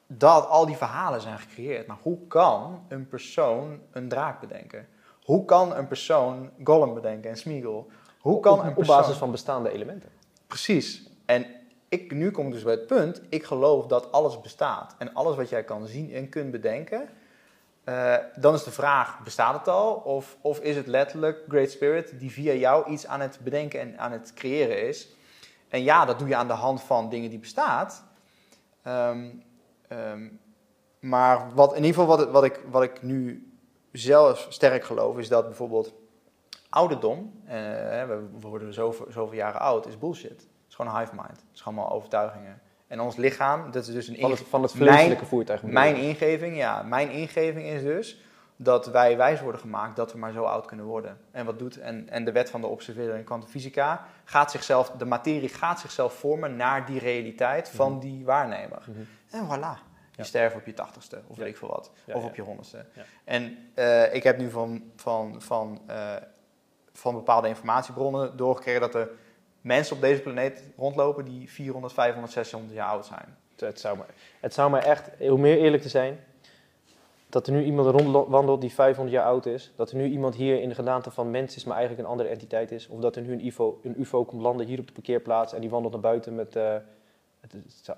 dat 0.08 0.48
al 0.48 0.66
die 0.66 0.76
verhalen 0.76 1.22
zijn 1.22 1.40
gecreëerd. 1.40 1.88
Maar 1.88 1.98
hoe 2.02 2.28
kan 2.28 2.86
een 2.88 3.08
persoon 3.08 3.80
een 3.92 4.08
draak 4.08 4.40
bedenken? 4.40 4.88
Hoe 5.30 5.46
kan 5.46 5.76
een 5.76 5.88
persoon 5.88 6.50
Gollum 6.64 6.94
bedenken 6.94 7.30
en 7.30 7.38
Smeagol? 7.38 7.88
Hoe 8.20 8.40
kan 8.40 8.54
op, 8.54 8.64
een 8.64 8.70
op 8.70 8.76
persoon... 8.76 8.98
basis 8.98 9.18
van 9.18 9.32
bestaande 9.32 9.72
elementen. 9.72 10.10
Precies. 10.48 11.10
En 11.26 11.46
ik, 11.90 12.12
nu 12.12 12.32
kom 12.32 12.48
ik 12.48 12.54
dus 12.54 12.64
bij 12.64 12.74
het 12.74 12.88
punt, 12.88 13.22
ik 13.30 13.44
geloof 13.44 13.86
dat 13.86 14.12
alles 14.12 14.42
bestaat. 14.42 14.96
En 14.98 15.14
alles 15.14 15.36
wat 15.36 15.50
jij 15.50 15.64
kan 15.64 15.88
zien 15.88 16.14
en 16.14 16.30
kunt 16.30 16.52
bedenken, 16.52 17.10
eh, 17.84 18.16
dan 18.36 18.54
is 18.54 18.64
de 18.64 18.72
vraag, 18.72 19.24
bestaat 19.24 19.58
het 19.58 19.68
al? 19.68 19.94
Of, 19.94 20.38
of 20.42 20.60
is 20.60 20.76
het 20.76 20.88
letterlijk 20.88 21.44
Great 21.48 21.72
Spirit 21.72 22.20
die 22.20 22.32
via 22.32 22.54
jou 22.54 22.92
iets 22.92 23.08
aan 23.08 23.22
het 23.22 23.40
bedenken 23.44 23.80
en 23.80 24.00
aan 24.00 24.12
het 24.12 24.34
creëren 24.34 24.88
is? 24.88 25.10
En 25.68 25.84
ja, 25.84 26.06
dat 26.06 26.20
doe 26.20 26.28
je 26.28 26.36
aan 26.36 26.48
de 26.48 26.54
hand 26.54 26.82
van 26.82 27.10
dingen 27.10 27.30
die 27.30 27.40
bestaan. 27.40 27.88
Ehm, 28.84 29.30
ehm, 29.88 30.28
maar 31.00 31.54
wat, 31.54 31.70
in 31.72 31.84
ieder 31.84 32.00
geval 32.00 32.18
wat, 32.18 32.30
wat, 32.32 32.44
ik, 32.44 32.62
wat 32.70 32.84
ik 32.84 33.02
nu 33.02 33.49
zelf 33.92 34.46
sterk 34.50 34.84
geloof, 34.84 35.18
is 35.18 35.28
dat 35.28 35.46
bijvoorbeeld 35.46 35.94
ouderdom, 36.70 37.42
eh, 37.46 37.54
we 38.06 38.28
worden 38.40 38.74
zoveel, 38.74 39.06
zoveel 39.10 39.38
jaren 39.38 39.60
oud, 39.62 39.88
is 39.88 39.98
bullshit. 39.98 40.30
Het 40.32 40.48
is 40.70 40.76
gewoon 40.76 40.92
een 40.94 41.00
hive 41.00 41.16
mind. 41.16 41.28
Het 41.30 41.44
is 41.54 41.62
gewoon 41.62 41.78
allemaal 41.78 41.96
overtuigingen. 41.98 42.62
En 42.88 43.00
ons 43.00 43.16
lichaam, 43.16 43.72
dat 43.72 43.88
is 43.88 43.94
dus 43.94 44.08
een 44.08 44.18
Van 44.20 44.32
het, 44.32 44.40
van 44.40 44.62
het 44.62 44.72
vleeselijke 44.72 45.26
voertuig. 45.26 45.64
mijn 45.64 45.96
ingeving, 45.96 46.58
ja, 46.58 46.82
mijn 46.84 47.10
ingeving 47.10 47.66
is 47.68 47.82
dus 47.82 48.22
dat 48.56 48.88
wij 48.88 49.18
wijs 49.18 49.42
worden 49.42 49.62
gemaakt 49.62 49.96
dat 49.96 50.12
we 50.12 50.18
maar 50.18 50.32
zo 50.32 50.44
oud 50.44 50.66
kunnen 50.66 50.86
worden. 50.86 51.18
En 51.32 51.46
wat 51.46 51.60
doet, 51.60 51.78
en, 51.80 52.10
en 52.10 52.26
de 52.26 52.32
wet 52.32 52.50
van 52.50 52.62
de 52.62 52.68
observeren 52.68 53.18
in 53.18 53.24
kwantumfysica 53.24 54.06
gaat 54.24 54.52
zichzelf, 54.52 54.90
de 54.92 55.06
materie 55.06 55.50
gaat 55.50 55.80
zichzelf 55.80 56.14
vormen 56.14 56.56
naar 56.56 56.86
die 56.86 57.00
realiteit 57.00 57.70
van 57.70 57.92
Mhm. 57.92 58.00
die 58.00 58.26
waarnemer. 58.26 58.84
Mhm. 58.88 59.00
En 59.32 59.46
voilà. 59.48 59.89
Ja. 60.20 60.26
sterft 60.26 60.56
op 60.56 60.66
je 60.66 60.74
tachtigste, 60.74 61.22
of 61.28 61.38
weet 61.38 61.48
ik 61.48 61.58
veel 61.58 61.68
wat. 61.68 61.92
Of 62.14 62.24
op 62.24 62.36
je 62.36 62.42
honderdste. 62.42 62.86
En 63.24 63.58
eh, 63.74 64.14
ik 64.14 64.24
heb 64.24 64.38
nu 64.38 64.50
van, 64.50 64.84
van, 64.96 65.42
van, 65.42 65.82
eh, 65.88 66.16
van 66.94 67.14
bepaalde 67.14 67.48
informatiebronnen 67.48 68.38
doorgekregen 68.38 68.82
dat 68.82 68.96
er 68.96 69.10
mensen 69.62 69.96
op 69.96 70.02
deze 70.02 70.22
planeet 70.22 70.64
rondlopen 70.78 71.26
die 71.26 71.50
400, 71.52 71.94
500, 71.94 72.34
600 72.34 72.74
jaar 72.74 72.88
oud 72.90 73.06
zijn. 73.06 73.38
Het 73.56 73.80
zou, 73.80 73.98
me, 73.98 74.04
het 74.40 74.54
zou 74.54 74.72
me 74.72 74.78
echt, 74.80 75.10
om 75.20 75.40
meer 75.42 75.58
eerlijk 75.58 75.84
te 75.84 75.90
zijn, 75.90 76.20
dat 77.30 77.48
er 77.48 77.54
nu 77.54 77.64
iemand 77.64 77.88
rondwandelt 78.02 78.62
die 78.62 78.74
500 78.74 79.16
jaar 79.16 79.26
oud 79.26 79.46
is. 79.46 79.72
Dat 79.76 79.92
er 79.92 79.98
nu 79.98 80.06
iemand 80.10 80.36
hier 80.36 80.62
in 80.62 80.70
de 80.70 80.76
gedaante 80.76 81.12
van 81.12 81.32
mens 81.32 81.56
is, 81.56 81.64
maar 81.64 81.76
eigenlijk 81.78 82.06
een 82.08 82.12
andere 82.12 82.30
entiteit 82.30 82.72
is. 82.72 82.88
Of 82.88 83.00
dat 83.00 83.16
er 83.16 83.22
nu 83.22 83.32
een 83.34 83.46
UFO, 83.46 83.80
een 83.84 84.00
UFO 84.02 84.26
komt 84.26 84.42
landen 84.42 84.66
hier 84.66 84.80
op 84.80 84.88
de 84.88 84.94
parkeerplaats 84.94 85.54
en 85.54 85.62
die 85.62 85.70
wandelt 85.70 85.94
naar 85.94 86.02
buiten 86.02 86.36
met... 86.36 86.56
eh, 86.56 86.76
het, 87.40 87.52
het 87.52 87.80
zou- 87.82 87.98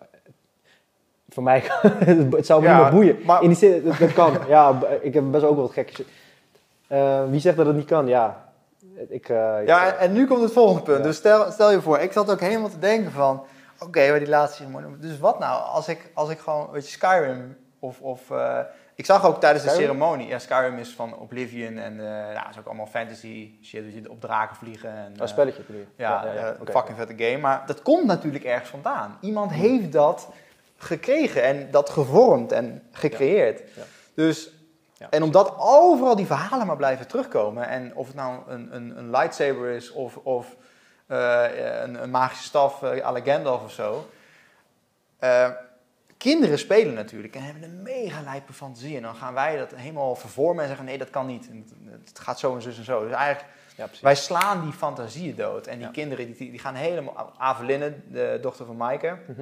voor 1.33 1.43
mij, 1.43 1.63
het 2.37 2.45
zou 2.45 2.61
me 2.61 2.67
Ja, 2.67 2.73
niet 2.73 2.83
meer 2.83 2.91
boeien. 2.91 3.17
maar- 3.25 3.41
In 3.41 3.47
die 3.47 3.57
zin, 3.57 3.83
dat, 3.83 3.97
dat 3.97 4.13
kan. 4.13 4.37
Ja, 4.47 4.79
ik 5.01 5.13
heb 5.13 5.23
best 5.31 5.43
ook 5.43 5.55
wel 5.55 5.63
wat 5.63 5.73
gekke. 5.73 6.05
Eh, 6.87 7.21
wie 7.29 7.39
zegt 7.39 7.57
dat 7.57 7.65
het 7.65 7.75
niet 7.75 7.85
kan? 7.85 8.07
Ja, 8.07 8.49
ik... 9.09 9.29
eh, 9.29 9.65
Ja, 9.65 9.85
ik, 9.87 9.93
en, 9.93 9.99
en 9.99 10.11
nu 10.13 10.27
komt 10.27 10.41
het 10.41 10.51
volgende 10.51 10.81
punt. 10.81 10.97
Ja. 10.97 11.03
Dus 11.03 11.15
stel, 11.17 11.51
stel 11.51 11.71
je 11.71 11.81
voor, 11.81 11.99
ik 11.99 12.11
zat 12.11 12.31
ook 12.31 12.39
helemaal 12.39 12.69
te 12.69 12.79
denken 12.79 13.11
van... 13.11 13.43
Oké, 13.79 14.09
maar 14.09 14.19
die 14.19 14.27
laatste. 14.29 14.63
Dus 14.99 15.19
wat 15.19 15.39
nou 15.39 15.63
als 15.63 15.87
ik, 15.87 16.11
als 16.13 16.29
ik 16.29 16.39
gewoon, 16.39 16.69
weet 16.71 16.85
je, 16.85 16.91
Skyrim 16.91 17.57
of... 17.79 17.99
of 18.01 18.31
eh, 18.31 18.59
ik 18.95 19.05
zag 19.05 19.25
ook 19.25 19.39
tijdens 19.39 19.63
de 19.63 19.69
ceremonie... 19.69 20.27
Ja, 20.27 20.39
Skyrim 20.39 20.77
is 20.77 20.93
van 20.93 21.17
Oblivion 21.17 21.77
en 21.77 21.99
eh 21.99 22.33
ja, 22.33 22.49
is 22.49 22.59
ook 22.59 22.65
allemaal 22.65 22.85
fantasy 22.85 23.51
shit. 23.63 23.83
Je 23.93 24.09
op 24.09 24.21
draken 24.21 24.55
vliegen 24.55 24.89
en... 24.89 25.11
Oh, 25.15 25.21
eh, 25.21 25.27
spelletje 25.27 25.63
bedoel? 25.67 25.85
Ja, 25.95 26.25
eh, 26.25 26.47
fucking 26.71 26.97
vette 26.97 27.23
game. 27.23 27.37
Maar 27.37 27.63
dat 27.65 27.81
komt 27.81 28.05
natuurlijk 28.05 28.43
ergens 28.43 28.69
vandaan. 28.69 29.17
Iemand 29.21 29.51
heeft 29.51 29.91
dat 29.91 30.29
gekregen 30.81 31.43
en 31.43 31.71
dat 31.71 31.89
gevormd 31.89 32.51
en 32.51 32.83
gecreëerd. 32.91 33.59
Ja. 33.75 33.83
Dus, 34.13 34.51
en 35.09 35.23
omdat 35.23 35.53
overal 35.57 36.15
die 36.15 36.25
verhalen 36.25 36.67
maar 36.67 36.75
blijven 36.77 37.07
terugkomen... 37.07 37.67
en 37.67 37.95
of 37.95 38.07
het 38.07 38.15
nou 38.15 38.39
een, 38.47 38.75
een, 38.75 38.97
een 38.97 39.09
lightsaber 39.09 39.69
is 39.69 39.91
of, 39.91 40.17
of 40.17 40.55
eh, 41.07 41.43
een, 41.81 42.03
een 42.03 42.09
magische 42.09 42.43
staf 42.43 42.83
eh, 42.83 43.05
à 43.05 43.11
la 43.11 43.21
Gandalf 43.23 43.63
of 43.63 43.71
zo... 43.71 44.09
eh, 45.19 45.49
kinderen 46.17 46.59
spelen 46.59 46.93
natuurlijk 46.93 47.35
en 47.35 47.41
hebben 47.43 47.63
een 47.63 47.81
mega 47.81 48.21
lijpe 48.21 48.53
fantasie. 48.53 48.95
En 48.95 49.01
dan 49.01 49.15
gaan 49.15 49.33
wij 49.33 49.57
dat 49.57 49.73
helemaal 49.75 50.15
vervormen 50.15 50.61
en 50.61 50.67
zeggen... 50.67 50.85
nee, 50.85 50.97
dat 50.97 51.09
kan 51.09 51.25
niet. 51.25 51.49
Het, 52.05 52.19
gaat 52.19 52.39
zo 52.39 52.55
en 52.55 52.61
zo 52.61 52.69
en 52.69 52.85
zo. 52.85 53.03
Dus 53.07 53.15
eigenlijk 53.15 53.53
Ja, 53.75 53.87
wij 54.01 54.15
slaan 54.15 54.61
die 54.63 54.71
fantasieën 54.73 55.35
dood. 55.35 55.67
En 55.67 55.75
die 55.77 55.85
Ja. 55.85 55.91
kinderen 55.91 56.25
die, 56.25 56.51
die 56.51 56.59
gaan 56.59 56.75
helemaal... 56.75 57.33
Avelinne, 57.37 57.93
de 58.07 58.37
dochter 58.41 58.65
van 58.65 58.77
Maaike, 58.77 59.17
Mhm. 59.27 59.41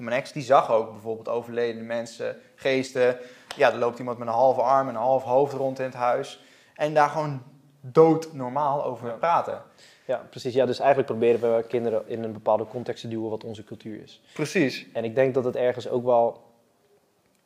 Van 0.00 0.08
mijn 0.08 0.20
ex, 0.20 0.32
die 0.32 0.42
zag 0.42 0.70
ook 0.72 0.90
bijvoorbeeld 0.90 1.28
overledene 1.28 1.82
mensen, 1.84 2.36
geesten. 2.54 3.16
Ja, 3.56 3.72
er 3.72 3.78
loopt 3.78 3.98
iemand 3.98 4.18
met 4.18 4.28
een 4.28 4.34
halve 4.34 4.60
arm 4.60 4.88
en 4.88 4.94
een 4.94 5.00
half 5.00 5.22
hoofd 5.22 5.52
rond 5.54 5.78
in 5.78 5.84
het 5.84 5.94
huis. 5.94 6.42
En 6.74 6.94
daar 6.94 7.08
gewoon 7.08 7.42
dood 7.80 8.32
normaal 8.32 8.84
over 8.84 9.08
Ja. 9.08 9.14
praten. 9.14 9.62
Ja, 10.06 10.26
precies. 10.30 10.54
Ja, 10.54 10.66
dus 10.66 10.78
eigenlijk 10.78 11.08
proberen 11.10 11.56
we 11.56 11.62
kinderen 11.62 12.02
in 12.06 12.22
een 12.24 12.32
bepaalde 12.32 12.66
context 12.66 13.02
te 13.02 13.08
duwen 13.08 13.30
wat 13.30 13.44
onze 13.44 13.64
cultuur 13.64 14.02
is. 14.02 14.22
Precies. 14.34 14.86
En 14.92 15.04
ik 15.04 15.14
denk 15.14 15.34
dat 15.34 15.44
het 15.44 15.56
ergens 15.56 15.88
ook 15.88 16.04
wel... 16.04 16.42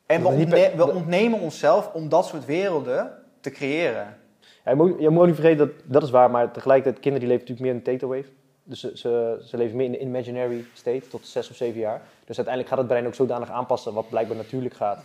En 0.05 0.21
we, 0.21 0.27
ontne- 0.27 0.71
we 0.75 0.91
ontnemen 0.91 1.39
onszelf 1.39 1.93
om 1.93 2.09
dat 2.09 2.25
soort 2.25 2.45
werelden 2.45 3.23
te 3.39 3.49
creëren. 3.49 4.17
Ja, 4.65 4.71
je, 4.71 4.75
moet, 4.75 4.99
je 4.99 5.09
moet 5.09 5.19
ook 5.21 5.25
niet 5.27 5.35
vergeten, 5.35 5.57
dat, 5.57 5.69
dat 5.83 6.03
is 6.03 6.09
waar, 6.09 6.31
maar 6.31 6.51
tegelijkertijd, 6.51 6.99
kinderen 7.03 7.27
die 7.27 7.37
leven 7.37 7.47
natuurlijk 7.53 7.83
meer 7.85 7.95
in 7.95 7.97
de 7.99 8.05
theta 8.05 8.15
wave. 8.15 8.33
Dus 8.63 8.79
ze, 8.79 8.91
ze, 8.97 9.41
ze 9.45 9.57
leven 9.57 9.75
meer 9.75 9.85
in 9.85 9.91
de 9.91 9.99
imaginary 9.99 10.65
state 10.73 11.07
tot 11.07 11.27
zes 11.27 11.49
of 11.49 11.55
zeven 11.55 11.79
jaar. 11.79 12.01
Dus 12.25 12.37
uiteindelijk 12.37 12.67
gaat 12.67 12.77
het 12.77 12.87
brein 12.87 13.07
ook 13.07 13.15
zodanig 13.15 13.49
aanpassen, 13.49 13.93
wat 13.93 14.09
blijkbaar 14.09 14.37
natuurlijk 14.37 14.75
gaat, 14.75 15.03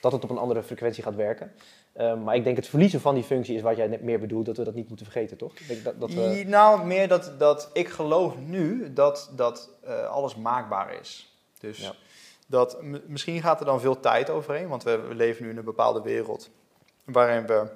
dat 0.00 0.12
het 0.12 0.24
op 0.24 0.30
een 0.30 0.38
andere 0.38 0.62
frequentie 0.62 1.02
gaat 1.02 1.14
werken. 1.14 1.52
Ehm, 1.92 2.22
maar 2.22 2.34
ik 2.36 2.44
denk 2.44 2.56
het 2.56 2.68
verliezen 2.68 3.00
van 3.00 3.14
die 3.14 3.24
functie 3.24 3.56
is 3.56 3.62
wat 3.62 3.76
jij 3.76 3.86
net 3.86 4.02
meer 4.02 4.20
bedoelt, 4.20 4.46
dat 4.46 4.56
we 4.56 4.64
dat 4.64 4.74
niet 4.74 4.88
moeten 4.88 5.06
vergeten, 5.06 5.36
toch? 5.36 5.52
Ik 5.54 5.68
denk 5.68 5.84
dat, 5.84 6.00
dat 6.00 6.12
we, 6.12 6.44
Nou, 6.46 6.84
meer 6.86 7.08
dat, 7.08 7.32
dat 7.38 7.70
ik 7.72 7.88
geloof 7.88 8.36
nu 8.36 8.92
dat, 8.92 9.30
dat 9.36 9.70
eh, 9.84 10.08
alles 10.08 10.36
maakbaar 10.36 10.94
is. 11.00 11.36
Dus 11.60 11.78
Ja. 11.78 11.92
dat 12.46 12.82
misschien 13.06 13.42
gaat 13.42 13.60
er 13.60 13.66
dan 13.66 13.80
veel 13.80 14.00
tijd 14.00 14.30
overheen, 14.30 14.68
want 14.68 14.82
we, 14.82 14.98
we 15.00 15.14
leven 15.14 15.44
nu 15.44 15.50
in 15.50 15.56
een 15.56 15.64
bepaalde 15.64 16.02
wereld 16.02 16.50
waarin 17.04 17.46
we 17.46 17.66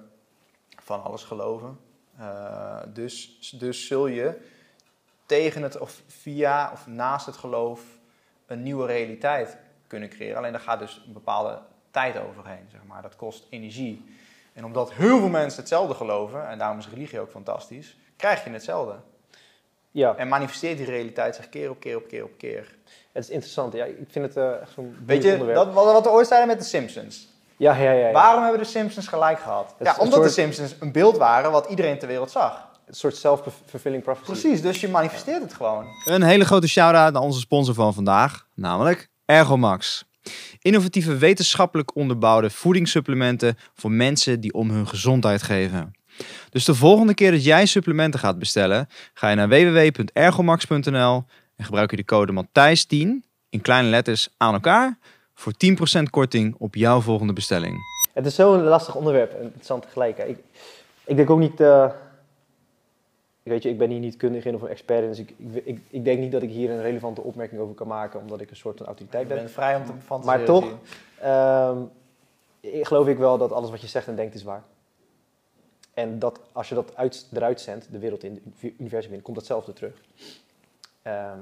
van 0.83 1.03
alles 1.03 1.23
geloven. 1.23 1.79
Eh, 2.19 2.77
dus, 2.89 3.39
dus 3.59 3.87
zul 3.87 4.07
je 4.07 4.41
tegen 5.27 5.63
het 5.63 5.79
of 5.79 6.03
via 6.07 6.71
of 6.73 6.87
naast 6.87 7.27
het 7.27 7.37
geloof 7.37 7.81
een 8.53 8.63
nieuwe 8.63 8.87
realiteit 8.87 9.57
kunnen 9.87 10.09
creëren. 10.09 10.37
Alleen 10.37 10.53
daar 10.53 10.61
gaat 10.61 10.79
dus 10.79 11.03
een 11.07 11.13
bepaalde 11.13 11.59
tijd 11.91 12.17
overheen, 12.19 12.69
zeg 12.71 12.81
maar. 12.87 13.03
Dat 13.03 13.17
kost 13.17 13.47
energie. 13.51 14.05
En 14.53 14.65
omdat 14.65 14.93
heel 14.93 15.19
veel 15.19 15.29
mensen 15.29 15.61
hetzelfde 15.61 15.95
geloven, 15.95 16.49
en 16.49 16.59
daarom 16.59 16.79
is 16.79 16.89
religie 16.89 17.21
ook 17.21 17.31
fantastisch, 17.31 17.97
krijg 18.17 18.45
je 18.45 18.51
hetzelfde. 18.51 18.95
Ja, 19.91 20.17
En 20.17 20.29
manifesteert 20.29 20.77
die 20.77 20.87
realiteit 20.87 21.35
zich 21.35 21.49
keer 21.49 21.71
op 21.71 21.81
keer 21.81 21.97
op 21.97 22.09
keer 22.09 22.25
op 22.25 22.39
keer. 22.39 22.75
het 23.13 23.25
is 23.25 23.31
interessant. 23.31 23.73
Ja, 23.73 23.85
ik 23.85 24.07
vind 24.09 24.35
het 24.35 24.61
echt 24.61 24.73
zo'n 24.73 24.97
Weet 25.07 25.23
je, 25.23 25.33
onderwerp. 25.33 25.59
dat, 25.59 25.73
wat 25.73 25.93
wat 25.93 26.05
we 26.05 26.11
ooit 26.11 26.27
zeiden 26.27 26.49
met 26.49 26.59
de 26.59 26.65
Simpsons. 26.65 27.29
Ja, 27.57 27.75
ja, 27.75 27.91
ja. 27.91 28.07
ja. 28.07 28.13
Waarom 28.13 28.43
hebben 28.43 28.61
de 28.61 28.67
Simpsons 28.67 29.07
gelijk 29.09 29.39
gehad? 29.39 29.75
Het 29.79 29.87
Ja, 29.87 29.97
omdat 29.99 30.23
de 30.23 30.29
Simpsons 30.29 30.75
een 30.81 30.93
beeld 30.93 31.17
waren 31.17 31.51
wat 31.51 31.67
iedereen 31.67 31.99
ter 31.99 32.09
wereld 32.09 32.31
zag. 32.31 32.71
Een 32.93 32.99
soort 32.99 33.17
self-fulfilling 33.17 34.03
prophecy. 34.03 34.31
Precies, 34.31 34.63
dus 34.63 34.81
je 34.81 34.89
manifesteert 34.89 35.43
het 35.43 35.55
gewoon. 35.55 35.85
Een 36.05 36.23
hele 36.23 36.45
grote 36.45 36.69
shout-out 36.69 37.13
naar 37.13 37.23
onze 37.23 37.41
sponsor 37.41 37.75
van 37.75 37.95
vandaag, 37.95 38.47
namelijk 38.55 39.09
Ergomax. 39.25 40.05
Innovatieve 40.61 41.17
wetenschappelijk 41.17 41.97
onderbouwde 41.97 42.51
voedingssupplementen 42.51 43.57
voor 43.75 43.91
mensen 43.91 44.41
die 44.41 44.53
om 44.53 44.71
hun 44.71 44.89
gezondheid 44.89 45.43
geven. 45.43 45.93
Dus 46.51 46.65
de 46.65 46.75
volgende 46.75 47.15
keer 47.15 47.31
dat 47.31 47.45
jij 47.45 47.67
supplementen 47.67 48.21
gaat 48.21 48.39
bestellen, 48.39 48.89
ga 49.15 49.29
je 49.29 49.37
naar 49.37 49.49
www.ergomax.nl 49.49 51.25
en 51.57 51.65
gebruik 51.65 51.91
je 51.91 51.97
de 51.97 52.05
code 52.05 52.45
Matthijs10 52.45 53.29
in 53.49 53.61
kleine 53.63 53.89
letters 53.89 54.29
aan 54.37 54.55
elkaar 54.55 54.99
voor 55.35 55.53
10% 55.99 56.03
korting 56.11 56.55
op 56.59 56.75
jouw 56.75 57.01
volgende 57.01 57.33
bestelling. 57.33 57.77
Het 58.13 58.27
is 58.27 58.35
zo'n 58.35 58.63
lastig 58.63 58.95
onderwerp 58.95 59.33
en 59.33 59.43
interessant 59.43 59.83
tegelijk. 59.83 60.19
Ik, 60.19 60.39
ik 61.05 61.17
denk 61.17 61.31
ook 61.31 61.39
niet... 61.39 61.61
eh, 61.61 61.91
weet 63.43 63.63
je, 63.63 63.69
ik 63.69 63.79
ben 63.79 63.91
hier 63.91 64.01
niet 64.01 64.17
kundig 64.17 64.45
in 64.45 64.55
of 64.55 64.63
een 64.63 64.69
expert 64.69 65.03
in, 65.03 65.09
dus 65.09 65.19
ik, 65.19 65.35
ik, 65.39 65.65
ik, 65.65 65.81
ik 65.89 66.05
denk 66.05 66.19
niet 66.19 66.33
dat 66.33 66.43
ik 66.43 66.51
hier 66.51 66.71
een 66.71 66.83
relevante 66.83 67.21
opmerking 67.21 67.61
over 67.61 67.75
kan 67.75 67.87
maken, 67.87 68.21
omdat 68.21 68.41
ik 68.41 68.51
een 68.51 68.57
soort 68.57 68.77
van 68.77 68.87
autoriteit 68.87 69.23
Ik 69.23 69.29
ben. 69.29 69.39
ben 69.39 69.51
vrij 69.51 69.77
om 69.77 69.85
te 69.85 69.93
fantaseren. 70.05 70.39
Maar 70.39 70.47
toch, 70.47 70.65
je. 70.65 70.77
ehm, 71.21 71.83
ik 72.61 72.87
geloof 72.87 73.07
ik 73.07 73.19
wel 73.19 73.39
dat 73.39 73.53
alles 73.53 73.71
wat 73.71 73.81
je 73.81 73.87
zegt 73.87 74.09
en 74.09 74.17
denkt 74.17 74.35
is 74.35 74.43
waar. 74.43 74.63
En 75.95 76.19
dat 76.19 76.41
als 76.53 76.69
je 76.69 76.75
dat 76.75 76.97
uit, 76.97 77.27
eruit 77.33 77.61
zendt, 77.61 77.93
de 77.93 77.99
wereld 77.99 78.25
in, 78.25 78.43
het 78.61 78.73
universum 78.79 79.13
in, 79.13 79.23
komt 79.23 79.37
datzelfde 79.37 79.73
terug. 79.73 79.95
Ehm 81.03 81.39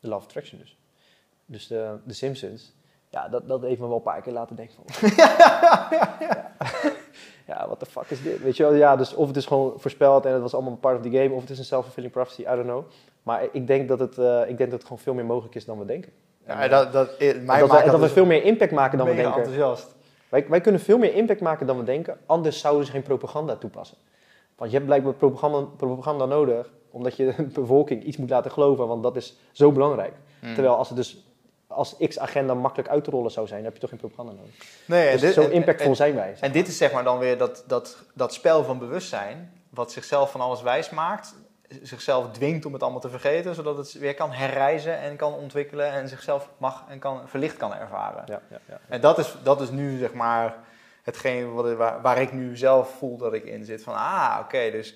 de 0.00 0.14
of 0.14 0.24
Attraction 0.24 0.58
dus. 0.58 0.76
Dus 1.46 1.66
de, 1.66 1.96
de 2.04 2.12
Simpsons, 2.12 2.72
ja, 3.08 3.28
dat, 3.28 3.48
dat 3.48 3.62
heeft 3.62 3.80
me 3.80 3.86
wel 3.86 3.96
een 3.96 4.02
paar 4.02 4.22
keer 4.22 4.32
laten 4.32 4.56
denken 4.56 4.74
van... 4.74 5.10
ja, 5.16 5.36
ja, 6.20 6.52
what 7.54 7.78
the 7.78 7.86
fuck 7.86 8.10
is 8.10 8.22
dit? 8.22 8.42
Weet 8.42 8.56
je 8.56 8.62
wel, 8.62 8.74
ja, 8.74 8.96
dus 8.96 9.14
of 9.14 9.26
het 9.26 9.36
is 9.36 9.46
gewoon 9.46 9.72
voorspeld 9.76 10.24
en 10.24 10.32
het 10.32 10.42
was 10.42 10.54
allemaal 10.54 10.72
een 10.72 10.80
part 10.80 10.96
of 10.96 11.02
the 11.02 11.18
game, 11.18 11.34
of 11.34 11.40
het 11.40 11.50
is 11.50 11.58
een 11.58 11.64
self-fulfilling 11.64 12.12
prophecy, 12.12 12.40
I 12.40 12.44
don't 12.44 12.62
know. 12.62 12.84
Maar 13.22 13.48
ik 13.52 13.66
denk 13.66 13.88
dat 13.88 13.98
het, 13.98 14.18
eh, 14.18 14.40
ik 14.40 14.58
denk 14.58 14.70
dat 14.70 14.72
het 14.72 14.82
gewoon 14.82 14.98
veel 14.98 15.14
meer 15.14 15.24
mogelijk 15.24 15.54
is 15.54 15.64
dan 15.64 15.78
we 15.78 15.84
denken. 15.84 16.12
Ja, 16.46 16.68
dat, 16.68 16.92
dat, 16.92 17.18
mij 17.18 17.28
En 17.28 17.36
dat, 17.36 17.46
maakt 17.46 17.70
we, 17.70 17.76
en 17.76 17.90
dat 17.90 18.00
we 18.00 18.08
veel 18.08 18.24
meer 18.24 18.44
impact 18.44 18.72
maken 18.72 18.98
dan 18.98 19.06
we 19.06 19.14
denken. 19.14 19.34
enthousiast. 19.34 19.94
Wij, 20.28 20.46
wij 20.48 20.60
kunnen 20.60 20.80
veel 20.80 20.98
meer 20.98 21.14
impact 21.14 21.40
maken 21.40 21.66
dan 21.66 21.78
we 21.78 21.84
denken, 21.84 22.18
anders 22.26 22.60
zouden 22.60 22.86
ze 22.86 22.92
geen 22.92 23.02
propaganda 23.02 23.56
toepassen. 23.56 23.96
Want 24.56 24.70
je 24.70 24.76
hebt 24.76 24.88
blijkbaar 24.88 25.14
propaganda, 25.14 25.68
propaganda 25.76 26.24
nodig, 26.24 26.70
omdat 26.90 27.16
je 27.16 27.26
de 27.36 27.42
bevolking 27.42 28.04
iets 28.04 28.16
moet 28.16 28.30
laten 28.30 28.50
geloven, 28.50 28.86
want 28.86 29.02
dat 29.02 29.16
is 29.16 29.36
zo 29.52 29.72
belangrijk. 29.72 30.12
Hmm. 30.40 30.54
Terwijl 30.54 30.76
als 30.76 30.88
het 30.88 30.96
dus 30.96 31.24
als 31.70 31.96
X-agenda 32.08 32.54
makkelijk 32.54 32.88
uit 32.88 33.04
te 33.04 33.10
rollen 33.10 33.30
zou 33.30 33.46
zijn, 33.46 33.64
heb 33.64 33.74
je 33.74 33.80
toch 33.80 33.90
geen 33.90 33.98
propaganda 33.98 34.32
nodig. 34.32 34.54
Nee, 34.84 35.12
Dus 35.12 35.20
dit- 35.20 35.34
zo 35.34 35.48
impactvol 35.48 35.90
en- 35.90 35.96
zijn 35.96 36.14
wij. 36.14 36.34
En 36.40 36.52
dit 36.52 36.68
is 36.68 36.76
zeg 36.76 36.92
maar 36.92 37.04
dan 37.04 37.18
weer 37.18 37.38
dat, 37.38 37.64
dat, 37.66 37.96
dat 38.14 38.34
spel 38.34 38.64
van 38.64 38.78
bewustzijn, 38.78 39.52
wat 39.70 39.92
zichzelf 39.92 40.30
van 40.30 40.40
alles 40.40 40.62
wijs 40.62 40.90
maakt, 40.90 41.34
zichzelf 41.82 42.30
dwingt 42.30 42.64
om 42.66 42.72
het 42.72 42.82
allemaal 42.82 43.00
te 43.00 43.08
vergeten, 43.10 43.54
zodat 43.54 43.76
het 43.76 43.92
weer 43.92 44.14
kan 44.14 44.30
herreizen 44.32 44.98
en 44.98 45.16
kan 45.16 45.34
ontwikkelen 45.34 45.92
en 45.92 46.08
zichzelf 46.08 46.48
mag 46.56 46.84
en 46.88 46.98
kan, 46.98 47.28
verlicht 47.28 47.56
kan 47.56 47.74
ervaren. 47.74 48.22
Ja, 48.26 48.40
ja, 48.50 48.58
ja. 48.68 48.78
En 48.88 49.00
dat 49.00 49.18
is, 49.18 49.34
dat 49.42 49.60
is 49.60 49.70
nu 49.70 49.98
zeg 49.98 50.12
maar 50.12 50.54
hetgeen 51.02 51.52
wat, 51.54 51.72
waar, 51.72 52.00
waar 52.02 52.20
ik 52.20 52.32
nu 52.32 52.56
zelf 52.56 52.94
voel 52.98 53.16
dat 53.16 53.32
ik 53.32 53.44
in 53.44 53.64
zit. 53.64 53.82
Van 53.82 53.94
ah, 53.94 54.38
oké, 54.42 54.70
dus 54.70 54.94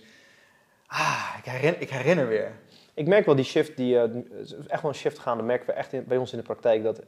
ah, 0.87 1.35
ik, 1.39 1.45
herinner, 1.45 1.81
ik 1.81 1.91
herinner 1.91 2.29
weer. 2.29 2.53
Ik 2.95 3.07
merk 3.07 3.27
wel 3.27 3.35
die 3.35 3.45
shift, 3.45 3.77
die, 3.77 3.99
eh, 3.99 4.15
is 4.41 4.55
echt 4.67 4.83
wel 4.83 4.91
een 4.91 4.97
shift 4.97 5.19
gaande, 5.19 5.43
merken 5.43 5.67
we 5.67 5.73
echt 5.73 6.07
bij 6.07 6.17
ons 6.17 6.33
in 6.33 6.39
de 6.39 6.45
praktijk, 6.45 6.83
dat 6.83 7.03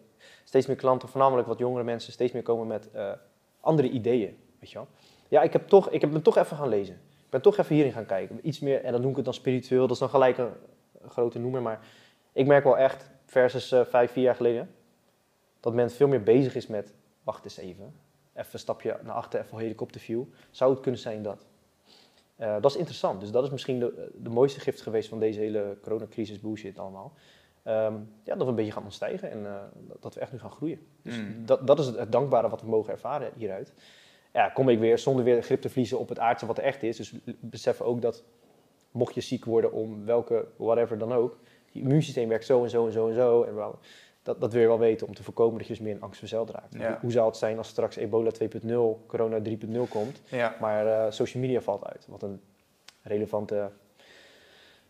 steeds 0.44 0.66
meer 0.66 0.76
klanten, 0.76 1.08
voornamelijk 1.08 1.48
wat 1.48 1.58
jongere 1.58 1.84
mensen, 1.84 2.12
steeds 2.12 2.32
meer 2.32 2.42
komen 2.42 2.66
met 2.66 2.90
eh, 2.90 3.10
andere 3.60 3.88
ideeën, 3.88 4.36
weet 4.60 4.70
je 4.70 4.76
wel. 4.76 4.88
Ja, 5.28 5.42
ik 5.42 5.52
heb, 5.52 5.68
toch, 5.68 5.90
ik 5.90 6.00
heb 6.00 6.10
me 6.10 6.22
toch 6.22 6.36
even 6.36 6.56
gaan 6.56 6.68
lezen. 6.68 6.94
Ik 6.94 7.30
ben 7.30 7.42
toch 7.42 7.56
even 7.56 7.74
hierin 7.74 7.92
gaan 7.92 8.06
kijken. 8.06 8.38
Iets 8.42 8.60
meer, 8.60 8.84
en 8.84 8.92
dan 8.92 9.00
noem 9.00 9.10
ik 9.10 9.16
het 9.16 9.24
dan 9.24 9.34
spiritueel, 9.34 9.80
dat 9.80 9.90
is 9.90 9.98
dan 9.98 10.08
gelijk 10.08 10.38
een, 10.38 10.52
een 11.02 11.10
grote 11.10 11.38
noemer, 11.38 11.62
maar 11.62 11.80
ik 12.32 12.46
merk 12.46 12.64
wel 12.64 12.78
echt, 12.78 13.10
versus 13.24 13.72
eh, 13.72 13.84
vijf, 13.84 14.12
vier 14.12 14.24
jaar 14.24 14.34
geleden, 14.34 14.74
dat 15.60 15.74
men 15.74 15.90
veel 15.90 16.08
meer 16.08 16.22
bezig 16.22 16.54
is 16.54 16.66
met, 16.66 16.92
wacht 17.22 17.44
eens 17.44 17.56
even, 17.56 17.94
even 18.34 18.52
een 18.52 18.58
stapje 18.58 18.98
naar 19.02 19.14
achter, 19.14 19.40
even 19.40 19.58
helikopterview. 19.58 20.22
Zou 20.50 20.70
het 20.70 20.80
kunnen 20.80 21.00
zijn 21.00 21.22
dat? 21.22 21.46
Eh, 22.36 22.54
dat 22.60 22.70
is 22.70 22.76
interessant. 22.76 23.20
Dus 23.20 23.30
dat 23.30 23.44
is 23.44 23.50
misschien 23.50 23.78
de, 23.78 24.10
de 24.14 24.28
mooiste 24.30 24.60
gift 24.60 24.80
geweest 24.80 25.08
van 25.08 25.18
deze 25.20 25.40
hele 25.40 25.76
coronacrisis 25.82 26.40
bullshit 26.40 26.78
allemaal. 26.78 27.12
Ehm, 27.62 27.94
ja, 28.24 28.34
dat 28.34 28.38
we 28.42 28.44
een 28.48 28.54
beetje 28.54 28.72
gaan 28.72 28.84
ontstijgen 28.84 29.30
en 29.30 29.46
eh, 29.46 29.54
dat- 30.00 30.14
we 30.14 30.20
echt 30.20 30.32
nu 30.32 30.38
gaan 30.38 30.50
groeien. 30.50 30.78
Dus 31.02 31.16
Mm. 31.18 31.46
dat, 31.46 31.66
dat 31.66 31.78
is 31.78 31.86
het, 31.86 31.96
het 31.98 32.12
dankbare 32.12 32.48
wat 32.48 32.60
we 32.60 32.68
mogen 32.68 32.92
ervaren 32.92 33.30
hieruit. 33.36 33.72
Ja, 34.32 34.48
kom 34.48 34.68
ik 34.68 34.78
weer 34.78 34.98
zonder 34.98 35.24
weer 35.24 35.42
grip 35.42 35.60
te 35.60 35.68
verliezen 35.68 35.98
op 35.98 36.08
het 36.08 36.18
aardse 36.18 36.46
wat 36.46 36.58
er 36.58 36.64
echt 36.64 36.82
is. 36.82 36.96
Dus 36.96 37.14
beseffen 37.40 37.84
ook 37.86 38.02
dat 38.02 38.24
mocht 38.90 39.14
je 39.14 39.20
ziek 39.20 39.44
worden 39.44 39.72
om 39.72 40.04
welke, 40.04 40.46
whatever 40.56 40.98
dan 40.98 41.12
ook, 41.12 41.38
je 41.72 41.80
immuunsysteem 41.80 42.28
werkt 42.28 42.44
zo 42.46 42.62
en 42.62 42.70
zo 42.70 42.86
en 42.86 42.92
zo 42.92 43.08
en 43.08 43.14
zo. 43.14 43.42
En 43.42 43.54
wel, 43.54 43.78
dat, 44.26 44.40
dat 44.40 44.52
wil 44.52 44.60
je 44.60 44.66
wel 44.66 44.78
weten 44.78 45.06
om 45.06 45.14
te 45.14 45.22
voorkomen 45.22 45.58
dat 45.58 45.66
je 45.66 45.72
dus 45.72 45.82
meer 45.82 45.94
een 45.94 46.02
angst 46.02 46.18
verzeld 46.18 46.50
raakt. 46.50 46.74
Ja. 46.74 46.98
Hoe, 47.00 47.10
zou 47.10 47.26
het 47.26 47.36
zijn 47.36 47.58
als 47.58 47.68
straks 47.68 47.96
ebola 47.96 48.30
2.0, 48.30 49.06
corona 49.06 49.38
3.0 49.38 49.88
komt? 49.88 50.20
Ja. 50.28 50.56
Maar 50.60 50.86
eh, 50.86 51.10
social 51.10 51.42
media 51.42 51.60
valt 51.60 51.84
uit. 51.84 52.06
Wat 52.08 52.22
een 52.22 52.40
relevante 53.02 53.70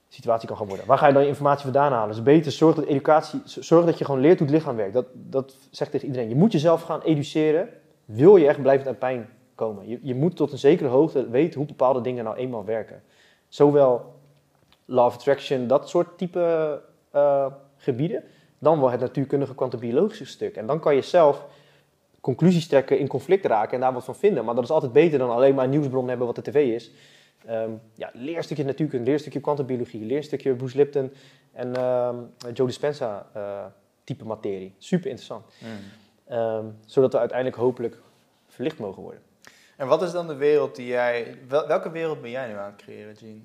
situatie 0.09 0.49
kan 0.49 0.57
gaan 0.57 0.67
worden. 0.67 0.87
Waar 0.87 0.99
ga 0.99 1.07
je 1.07 1.13
dan 1.13 1.23
je 1.23 1.29
informatie 1.29 1.65
vandaan 1.65 1.93
halen? 1.93 2.15
Dus 2.15 2.23
beter 2.23 2.53
zorg 2.53 2.75
dat 2.75 2.85
educatie, 2.85 3.41
zorg 3.45 3.85
dat 3.85 3.99
je 3.99 4.05
gewoon 4.05 4.21
leert 4.21 4.39
hoe 4.39 4.47
het 4.47 4.57
lichaam 4.57 4.77
werkt. 4.77 4.95
Dat, 4.95 5.07
dat 5.13 5.57
zegt 5.71 5.91
tegen 5.91 6.07
iedereen. 6.07 6.29
Je 6.29 6.35
moet 6.35 6.53
jezelf 6.53 6.83
gaan 6.83 7.03
educeren. 7.03 7.69
Wil 8.05 8.37
je 8.37 8.47
echt 8.47 8.63
blijvend 8.63 8.89
aan 8.89 8.99
pijn 8.99 9.29
komen? 9.55 9.89
Je, 9.89 9.99
je 10.03 10.15
moet 10.15 10.37
tot 10.37 10.53
een 10.53 10.59
zekere 10.59 10.89
hoogte 10.89 11.29
weten 11.29 11.59
hoe 11.59 11.69
bepaalde 11.69 12.01
dingen 12.01 12.25
nou 12.25 12.37
eenmaal 12.37 12.65
werken. 12.65 13.03
Zowel 13.49 14.15
law 14.85 15.07
of 15.07 15.15
attraction, 15.15 15.67
dat 15.67 15.89
soort 15.89 16.19
type 16.19 16.83
eh, 17.11 17.47
gebieden. 17.77 18.25
Dan 18.59 18.81
wel 18.81 18.91
het 18.91 19.01
natuurkundige 19.01 19.55
kwantumbiologische 19.55 20.27
stuk. 20.27 20.57
En 20.57 20.67
dan 20.67 20.81
kan 20.81 20.95
je 20.95 21.03
zelf 21.03 21.47
conclusies 22.21 22.67
trekken, 22.67 22.99
in 22.99 23.09
conflict 23.09 23.45
raken 23.45 23.75
en 23.75 23.81
daar 23.81 23.93
wat 23.93 24.05
van 24.05 24.17
vinden. 24.17 24.45
Maar 24.45 24.55
dat 24.55 24.65
is 24.65 24.71
altijd 24.71 24.93
beter 24.93 25.19
dan 25.19 25.31
alleen 25.31 25.55
maar 25.55 25.65
een 25.65 25.71
nieuwsbron 25.71 26.09
hebben 26.09 26.27
wat 26.27 26.37
de 26.37 26.43
tv 26.43 26.75
is. 26.75 26.91
Ehm, 27.47 27.71
ja, 27.95 28.11
leer 28.13 28.37
een 28.37 28.45
stukje 28.45 28.65
natuurkunde, 28.65 29.05
leer 29.05 29.15
een 29.15 29.21
stukje 29.21 29.41
kwantumbiologie, 29.41 30.05
leer 30.05 30.17
een 30.17 30.23
stukje 30.23 30.55
Bruce 30.55 30.77
Lipton 30.77 31.13
en 31.53 31.75
ehm, 31.77 32.17
Joe 32.55 32.67
Dispenza 32.67 33.27
eh, 33.33 33.65
type 34.05 34.25
materie. 34.25 34.75
Super 34.79 35.07
interessant. 35.07 35.45
Mm. 35.59 35.69
Ehm, 36.25 36.65
zodat 36.87 37.13
we 37.13 37.19
uiteindelijk 37.19 37.59
hopelijk 37.59 37.99
verlicht 38.49 38.79
mogen 38.79 39.03
worden. 39.03 39.23
En 39.77 39.87
wat 39.87 40.03
is 40.03 40.13
dan 40.13 40.27
de 40.27 40.35
wereld 40.35 40.77
die 40.77 40.87
jij... 40.87 41.39
wel- 41.49 41.67
welke 41.67 41.91
wereld 41.91 42.21
ben 42.21 42.31
jij 42.31 42.49
nu 42.49 42.55
aan 42.55 42.73
het 42.73 42.83
creëren, 42.83 43.17
Gene? 43.17 43.41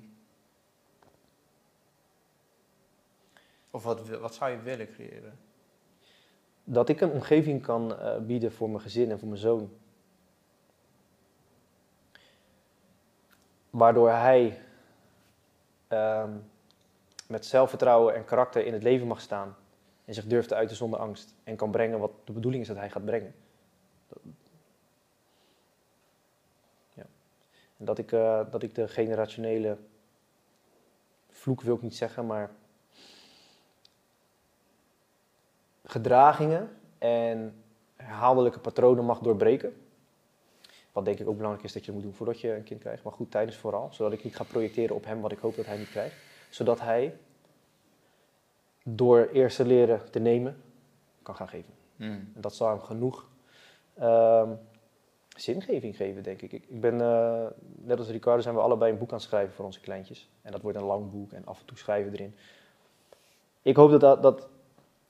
Of 3.74 3.82
wat, 3.82 4.08
wat 4.08 4.34
zou 4.34 4.50
je 4.50 4.58
willen 4.58 4.92
creëren? 4.92 5.38
Dat 6.64 6.88
ik 6.88 7.00
een 7.00 7.10
omgeving 7.10 7.62
kan 7.62 7.98
eh, 7.98 8.18
bieden 8.18 8.52
voor 8.52 8.70
mijn 8.70 8.82
gezin 8.82 9.10
en 9.10 9.18
voor 9.18 9.28
mijn 9.28 9.40
zoon. 9.40 9.72
Waardoor 13.70 14.10
hij 14.10 14.60
ehm, 15.88 16.30
met 17.28 17.46
zelfvertrouwen 17.46 18.14
en 18.14 18.24
karakter 18.24 18.66
in 18.66 18.72
het 18.72 18.82
leven 18.82 19.06
mag 19.06 19.20
staan. 19.20 19.56
En 20.04 20.14
zich 20.14 20.26
durft 20.26 20.48
te 20.48 20.54
uiten 20.54 20.76
zonder 20.76 20.98
angst. 20.98 21.34
En 21.44 21.56
kan 21.56 21.70
brengen 21.70 21.98
wat 21.98 22.12
de 22.24 22.32
bedoeling 22.32 22.62
is 22.62 22.68
dat 22.68 22.76
hij 22.76 22.90
gaat 22.90 23.04
brengen. 23.04 23.34
Ja. 26.94 27.06
En 27.76 27.84
dat 27.84 27.98
ik, 27.98 28.12
eh, 28.12 28.50
dat 28.50 28.62
ik 28.62 28.74
de 28.74 28.88
generationele 28.88 29.78
vloek 31.30 31.60
wil 31.60 31.74
ik 31.74 31.82
niet 31.82 31.96
zeggen, 31.96 32.26
maar 32.26 32.50
gedragingen 35.92 36.70
en 36.98 37.62
herhaaldelijke 37.96 38.58
patronen 38.58 39.04
mag 39.04 39.18
doorbreken. 39.18 39.72
Wat 40.92 41.04
denk 41.04 41.18
ik 41.18 41.28
ook 41.28 41.36
belangrijk 41.36 41.64
is 41.64 41.72
dat 41.72 41.84
je 41.84 41.86
dat 41.86 41.94
moet 41.94 42.04
doen 42.04 42.16
voordat 42.16 42.40
je 42.40 42.54
een 42.54 42.62
kind 42.62 42.80
krijgt. 42.80 43.02
Maar 43.02 43.12
goed, 43.12 43.30
tijdens 43.30 43.56
vooral. 43.56 43.88
Zodat 43.92 44.12
ik 44.12 44.24
niet 44.24 44.36
ga 44.36 44.44
projecteren 44.44 44.96
op 44.96 45.04
hem 45.04 45.20
wat 45.20 45.32
ik 45.32 45.38
hoop 45.38 45.56
dat 45.56 45.66
hij 45.66 45.78
niet 45.78 45.90
krijgt. 45.90 46.16
Zodat 46.50 46.80
hij 46.80 47.16
door 48.84 49.28
eerst 49.32 49.56
te 49.56 49.64
leren 49.64 50.10
te 50.10 50.18
nemen, 50.18 50.62
kan 51.22 51.34
gaan 51.34 51.48
geven. 51.48 51.72
Mm. 51.96 52.30
En 52.34 52.40
dat 52.40 52.54
zal 52.54 52.68
hem 52.68 52.80
genoeg 52.80 53.28
ehm, 53.94 54.50
zingeving 55.36 55.96
geven, 55.96 56.22
denk 56.22 56.42
ik. 56.42 56.52
Ik, 56.52 56.80
ben, 56.80 57.00
eh, 57.00 57.46
net 57.74 57.98
als 57.98 58.08
Ricardo, 58.08 58.42
zijn 58.42 58.54
we 58.54 58.60
allebei 58.60 58.92
een 58.92 58.98
boek 58.98 59.10
aan 59.10 59.16
het 59.16 59.26
schrijven 59.26 59.54
voor 59.54 59.64
onze 59.64 59.80
kleintjes. 59.80 60.30
En 60.42 60.52
dat 60.52 60.60
wordt 60.60 60.78
een 60.78 60.84
lang 60.84 61.10
boek 61.10 61.32
en 61.32 61.46
af 61.46 61.60
en 61.60 61.66
toe 61.66 61.76
schrijven 61.76 62.10
we 62.12 62.18
erin. 62.18 62.34
ik 63.62 63.76
hoop 63.76 63.90
dat, 63.90 64.00
dat, 64.00 64.22
dat, 64.22 64.48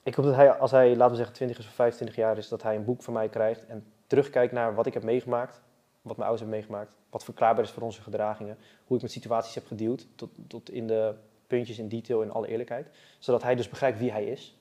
ik 0.03 0.15
hoop 0.15 0.25
dat 0.25 0.35
hij, 0.35 0.53
als 0.53 0.71
hij, 0.71 0.97
laten 0.97 1.11
we 1.11 1.17
zeggen, 1.17 1.35
20 1.35 1.59
is 1.59 1.67
of 1.67 1.73
25 1.73 2.17
jaar 2.17 2.39
is, 2.39 2.49
dat 2.49 2.63
hij 2.63 2.77
een 2.77 2.85
boek 2.85 3.03
van 3.03 3.15
mij 3.15 3.29
krijgt 3.29 3.67
en 3.67 3.85
terugkijkt 4.07 4.53
naar 4.53 4.75
wat 4.75 4.87
ik 4.87 4.95
heb 4.95 5.03
meegemaakt, 5.03 5.61
wat 6.03 6.17
mijn 6.17 6.29
ouders 6.29 6.41
hebben 6.41 6.59
meegemaakt, 6.59 6.97
wat 7.11 7.25
verklaarbaar 7.25 7.65
is 7.65 7.71
voor 7.71 7.83
onze 7.83 8.03
gedragingen, 8.03 8.59
hoe 8.85 8.97
ik 8.97 9.03
met 9.03 9.13
situaties 9.13 9.55
heb 9.55 9.67
gedeeld, 9.67 10.07
tot, 10.15 10.31
tot 10.47 10.71
in 10.71 10.87
de 10.87 11.15
puntjes 11.47 11.79
in 11.79 11.89
detail 11.89 12.23
in 12.23 12.33
alle 12.33 12.49
eerlijkheid, 12.49 12.89
zodat 13.19 13.43
hij 13.43 13.55
dus 13.55 13.69
begrijpt 13.69 13.99
wie 13.99 14.13
hij 14.13 14.25
is 14.25 14.57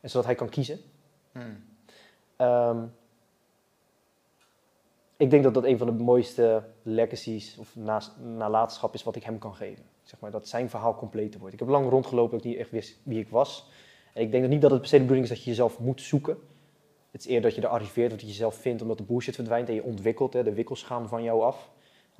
en 0.00 0.10
zodat 0.10 0.26
hij 0.26 0.34
kan 0.34 0.48
kiezen. 0.48 0.78
Hmm. 1.32 1.64
Ehm, 2.36 2.84
ik 5.16 5.30
denk 5.30 5.42
dat 5.42 5.54
dat 5.54 5.64
een 5.64 5.78
van 5.78 5.86
de 5.86 6.02
mooiste 6.02 6.62
legacies 6.82 7.58
of 7.58 7.76
na, 7.76 8.00
nalatenschap 8.22 8.94
is 8.94 9.02
wat 9.02 9.16
ik 9.16 9.22
hem 9.22 9.38
kan 9.38 9.54
geven. 9.54 9.84
Zeg 10.02 10.20
maar, 10.20 10.30
dat 10.30 10.48
zijn 10.48 10.70
verhaal 10.70 10.94
compleet 10.94 11.38
wordt. 11.38 11.54
Ik 11.54 11.60
heb 11.60 11.68
lang 11.68 11.90
rondgelopen 11.90 12.36
dat 12.36 12.46
ik 12.46 12.52
niet 12.52 12.60
echt 12.60 12.70
wist 12.70 12.98
wie 13.02 13.20
ik 13.20 13.28
was. 13.28 13.68
En 14.16 14.22
ik 14.22 14.30
denk 14.30 14.48
niet 14.48 14.60
dat 14.60 14.70
het 14.70 14.80
per 14.80 14.88
se 14.88 14.94
de 14.94 15.00
bedoeling 15.00 15.26
is 15.26 15.34
dat 15.34 15.44
je 15.44 15.50
jezelf 15.50 15.78
moet 15.78 16.00
zoeken. 16.00 16.38
Het 17.10 17.20
is 17.20 17.26
eerder 17.26 17.42
dat 17.42 17.54
je 17.54 17.60
er 17.60 17.68
arriveert, 17.68 18.10
dat 18.10 18.20
je 18.20 18.26
jezelf 18.26 18.54
vindt 18.54 18.82
omdat 18.82 18.98
de 18.98 19.04
bullshit 19.04 19.34
verdwijnt 19.34 19.68
en 19.68 19.74
je 19.74 19.82
ontwikkelt. 19.82 20.32
Hè, 20.32 20.42
de 20.42 20.52
wikkels 20.52 20.82
gaan 20.82 21.08
van 21.08 21.22
jou 21.22 21.42
af. 21.42 21.70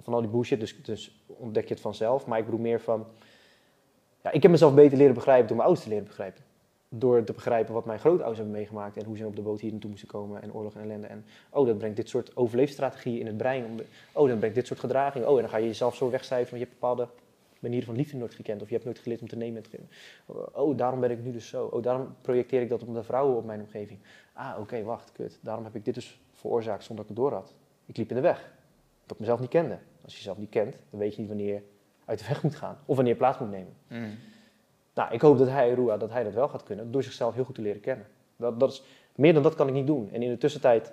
Van 0.00 0.14
al 0.14 0.20
die 0.20 0.30
bullshit, 0.30 0.60
dus, 0.60 0.82
dus 0.82 1.24
ontdek 1.26 1.68
je 1.68 1.74
het 1.74 1.82
vanzelf. 1.82 2.26
Maar 2.26 2.38
ik 2.38 2.44
bedoel 2.44 2.60
meer 2.60 2.80
van... 2.80 3.06
Ja, 4.22 4.30
ik 4.32 4.42
heb 4.42 4.50
mezelf 4.50 4.74
beter 4.74 4.98
leren 4.98 5.14
begrijpen 5.14 5.46
door 5.46 5.56
mijn 5.56 5.68
ouders 5.68 5.86
te 5.86 5.92
leren 5.92 6.08
begrijpen 6.08 6.44
door 6.88 7.24
te 7.24 7.32
begrijpen 7.32 7.74
wat 7.74 7.84
mijn 7.84 7.98
grootouders 7.98 8.38
hebben 8.38 8.56
meegemaakt 8.56 8.96
en 8.96 9.04
hoe 9.04 9.16
ze 9.16 9.26
op 9.26 9.36
de 9.36 9.42
boot 9.42 9.60
hier 9.60 9.70
naartoe 9.70 9.90
moesten 9.90 10.08
komen 10.08 10.42
en 10.42 10.54
oorlog 10.54 10.74
en 10.74 10.82
ellende. 10.82 11.06
En 11.06 11.24
oh, 11.50 11.66
dat 11.66 11.78
brengt 11.78 11.96
dit 11.96 12.08
soort 12.08 12.36
overleefstrategieën 12.36 13.20
in 13.20 13.26
het 13.26 13.36
brein. 13.36 13.80
Oh, 14.12 14.28
dat 14.28 14.38
brengt 14.38 14.54
dit 14.56 14.66
soort 14.66 14.80
gedragingen. 14.80 15.28
Oh, 15.28 15.34
en 15.34 15.40
dan 15.40 15.50
ga 15.50 15.56
je 15.56 15.66
jezelf 15.66 15.94
zo 15.94 16.10
wegcijferen, 16.10 16.50
want 16.50 16.62
je 16.62 16.68
hebt 16.68 16.80
bepaalde 16.80 17.08
manieren 17.66 17.86
van 17.86 17.96
liefde 17.96 18.16
nooit 18.16 18.34
gekend 18.34 18.62
of 18.62 18.68
je 18.68 18.74
hebt 18.74 18.84
nooit 18.84 18.98
geleerd 18.98 19.20
om 19.20 19.28
te 19.28 19.36
nemen 19.36 19.56
en 19.56 19.62
te 19.62 19.70
geven. 19.70 19.88
Oh, 20.52 20.76
daarom 20.76 21.00
ben 21.00 21.10
ik 21.10 21.22
nu 21.22 21.32
dus 21.32 21.48
zo. 21.48 21.66
Oh, 21.66 21.82
daarom 21.82 22.14
projecteer 22.20 22.62
ik 22.62 22.68
dat 22.68 22.82
op 22.82 22.94
de 22.94 23.02
vrouwen 23.02 23.36
op 23.36 23.44
mijn 23.44 23.60
omgeving. 23.60 23.98
Ah, 24.32 24.56
oké, 24.60 24.82
wacht, 24.82 25.12
kut. 25.12 25.38
Daarom 25.42 25.64
heb 25.64 25.74
ik 25.74 25.84
dit 25.84 25.94
dus 25.94 26.20
veroorzaakt 26.32 26.84
zonder 26.84 27.04
dat 27.04 27.14
ik 27.14 27.20
het 27.20 27.30
door 27.30 27.40
had. 27.40 27.54
Ik 27.86 27.96
liep 27.96 28.08
in 28.08 28.16
de 28.16 28.22
weg, 28.22 28.52
dat 29.02 29.12
ik 29.12 29.18
mezelf 29.18 29.40
niet 29.40 29.48
kende. 29.48 29.78
Als 30.02 30.12
je 30.12 30.18
jezelf 30.18 30.38
niet 30.38 30.50
kent, 30.50 30.76
dan 30.90 31.00
weet 31.00 31.14
je 31.14 31.20
niet 31.20 31.28
wanneer 31.28 31.54
je 31.54 31.62
uit 32.04 32.18
de 32.18 32.24
weg 32.28 32.42
moet 32.42 32.54
gaan 32.54 32.78
of 32.84 32.94
wanneer 32.96 33.12
je 33.12 33.18
plaats 33.18 33.38
moet 33.38 33.50
nemen. 33.50 33.72
Hmm. 33.88 34.18
Nou, 34.94 35.12
ik 35.12 35.20
hoop 35.20 35.38
dat 35.38 35.48
hij, 35.48 35.72
Rua, 35.72 35.96
dat 35.96 36.10
hij 36.10 36.24
dat 36.24 36.32
wel 36.32 36.48
gaat 36.48 36.62
kunnen 36.62 36.92
door 36.92 37.02
zichzelf 37.02 37.34
heel 37.34 37.44
goed 37.44 37.54
te 37.54 37.60
leren 37.60 37.80
kennen. 37.80 38.06
Dat, 38.36 38.60
dat 38.60 38.72
is, 38.72 38.82
meer 39.14 39.34
dan 39.34 39.42
dat 39.42 39.54
kan 39.54 39.68
ik 39.68 39.74
niet 39.74 39.86
doen. 39.86 40.10
En 40.12 40.22
in 40.22 40.30
de 40.30 40.38
tussentijd 40.38 40.92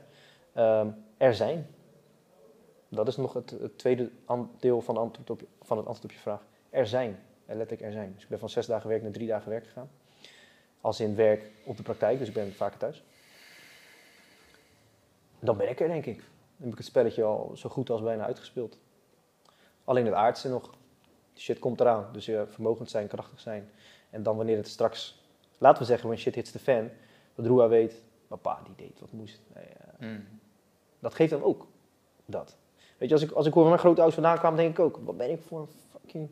ehm, 0.53 0.87
er 1.17 1.35
zijn. 1.35 1.67
Dat 2.89 3.07
is 3.07 3.17
nog 3.17 3.33
het, 3.33 3.49
het 3.49 3.77
tweede 3.77 4.09
deel 4.59 4.81
van, 4.81 4.97
antwoord 4.97 5.29
op, 5.29 5.41
van 5.61 5.77
het 5.77 5.85
antwoord 5.85 6.03
op 6.03 6.11
je 6.11 6.21
vraag. 6.21 6.45
Er 6.73 6.87
zijn. 6.87 7.19
En 7.45 7.57
letterlijk 7.57 7.87
er 7.87 7.93
zijn. 7.93 8.13
Dus 8.13 8.23
ik 8.23 8.29
ben 8.29 8.39
van 8.39 8.49
zes 8.49 8.65
dagen 8.65 8.89
werk 8.89 9.01
naar 9.01 9.11
drie 9.11 9.27
dagen 9.27 9.49
werk 9.49 9.65
gegaan. 9.65 9.89
Als 10.81 10.99
in 10.99 11.15
werk 11.15 11.51
op 11.63 11.77
de 11.77 11.83
praktijk, 11.83 12.19
dus 12.19 12.27
ik 12.27 12.33
ben 12.33 12.53
vaker 12.53 12.79
thuis. 12.79 13.03
Dan 15.39 15.57
ben 15.57 15.69
ik 15.69 15.79
er, 15.79 15.87
denk 15.87 16.05
ik. 16.05 16.17
Dan 16.17 16.25
heb 16.57 16.71
ik 16.71 16.77
het 16.77 16.85
spelletje 16.85 17.23
al 17.23 17.51
zo 17.55 17.69
goed 17.69 17.89
als 17.89 18.01
bijna 18.01 18.25
uitgespeeld. 18.25 18.77
Alleen 19.83 20.05
het 20.05 20.13
aardse 20.13 20.49
nog. 20.49 20.73
shit 21.35 21.59
komt 21.59 21.79
eraan. 21.79 22.09
Dus 22.13 22.25
je 22.25 22.45
vermogend 22.47 22.89
zijn, 22.89 23.07
krachtig 23.07 23.39
zijn. 23.39 23.69
En 24.09 24.23
dan 24.23 24.37
wanneer 24.37 24.57
het 24.57 24.67
straks, 24.67 25.23
laten 25.57 25.81
we 25.81 25.87
zeggen, 25.87 26.07
when 26.07 26.19
shit 26.19 26.35
hits 26.35 26.51
the 26.51 26.59
fan, 26.59 26.89
dat 27.35 27.45
Rua 27.45 27.67
weet, 27.67 28.01
papa 28.27 28.61
die 28.63 28.87
deed 28.87 28.99
wat 28.99 29.11
moest. 29.11 29.41
Nee, 29.53 29.67
Hmm. 29.97 30.27
Dat 30.99 31.13
geeft 31.13 31.31
hem 31.31 31.41
ook 31.41 31.67
dat. 32.25 32.57
Weet 32.97 33.09
je, 33.09 33.15
als 33.15 33.23
ik, 33.23 33.31
als 33.31 33.45
ik 33.45 33.53
hoor 33.53 33.61
waar 33.61 33.71
mijn 33.71 33.83
grootouders 33.83 34.19
vandaan 34.19 34.37
kwamen, 34.37 34.57
denk 34.57 34.77
ik 34.77 34.79
ook, 34.79 34.99
wat 35.03 35.17
ben 35.17 35.31
ik 35.31 35.41
voor 35.41 35.59
een 35.59 35.67
fucking... 35.91 36.29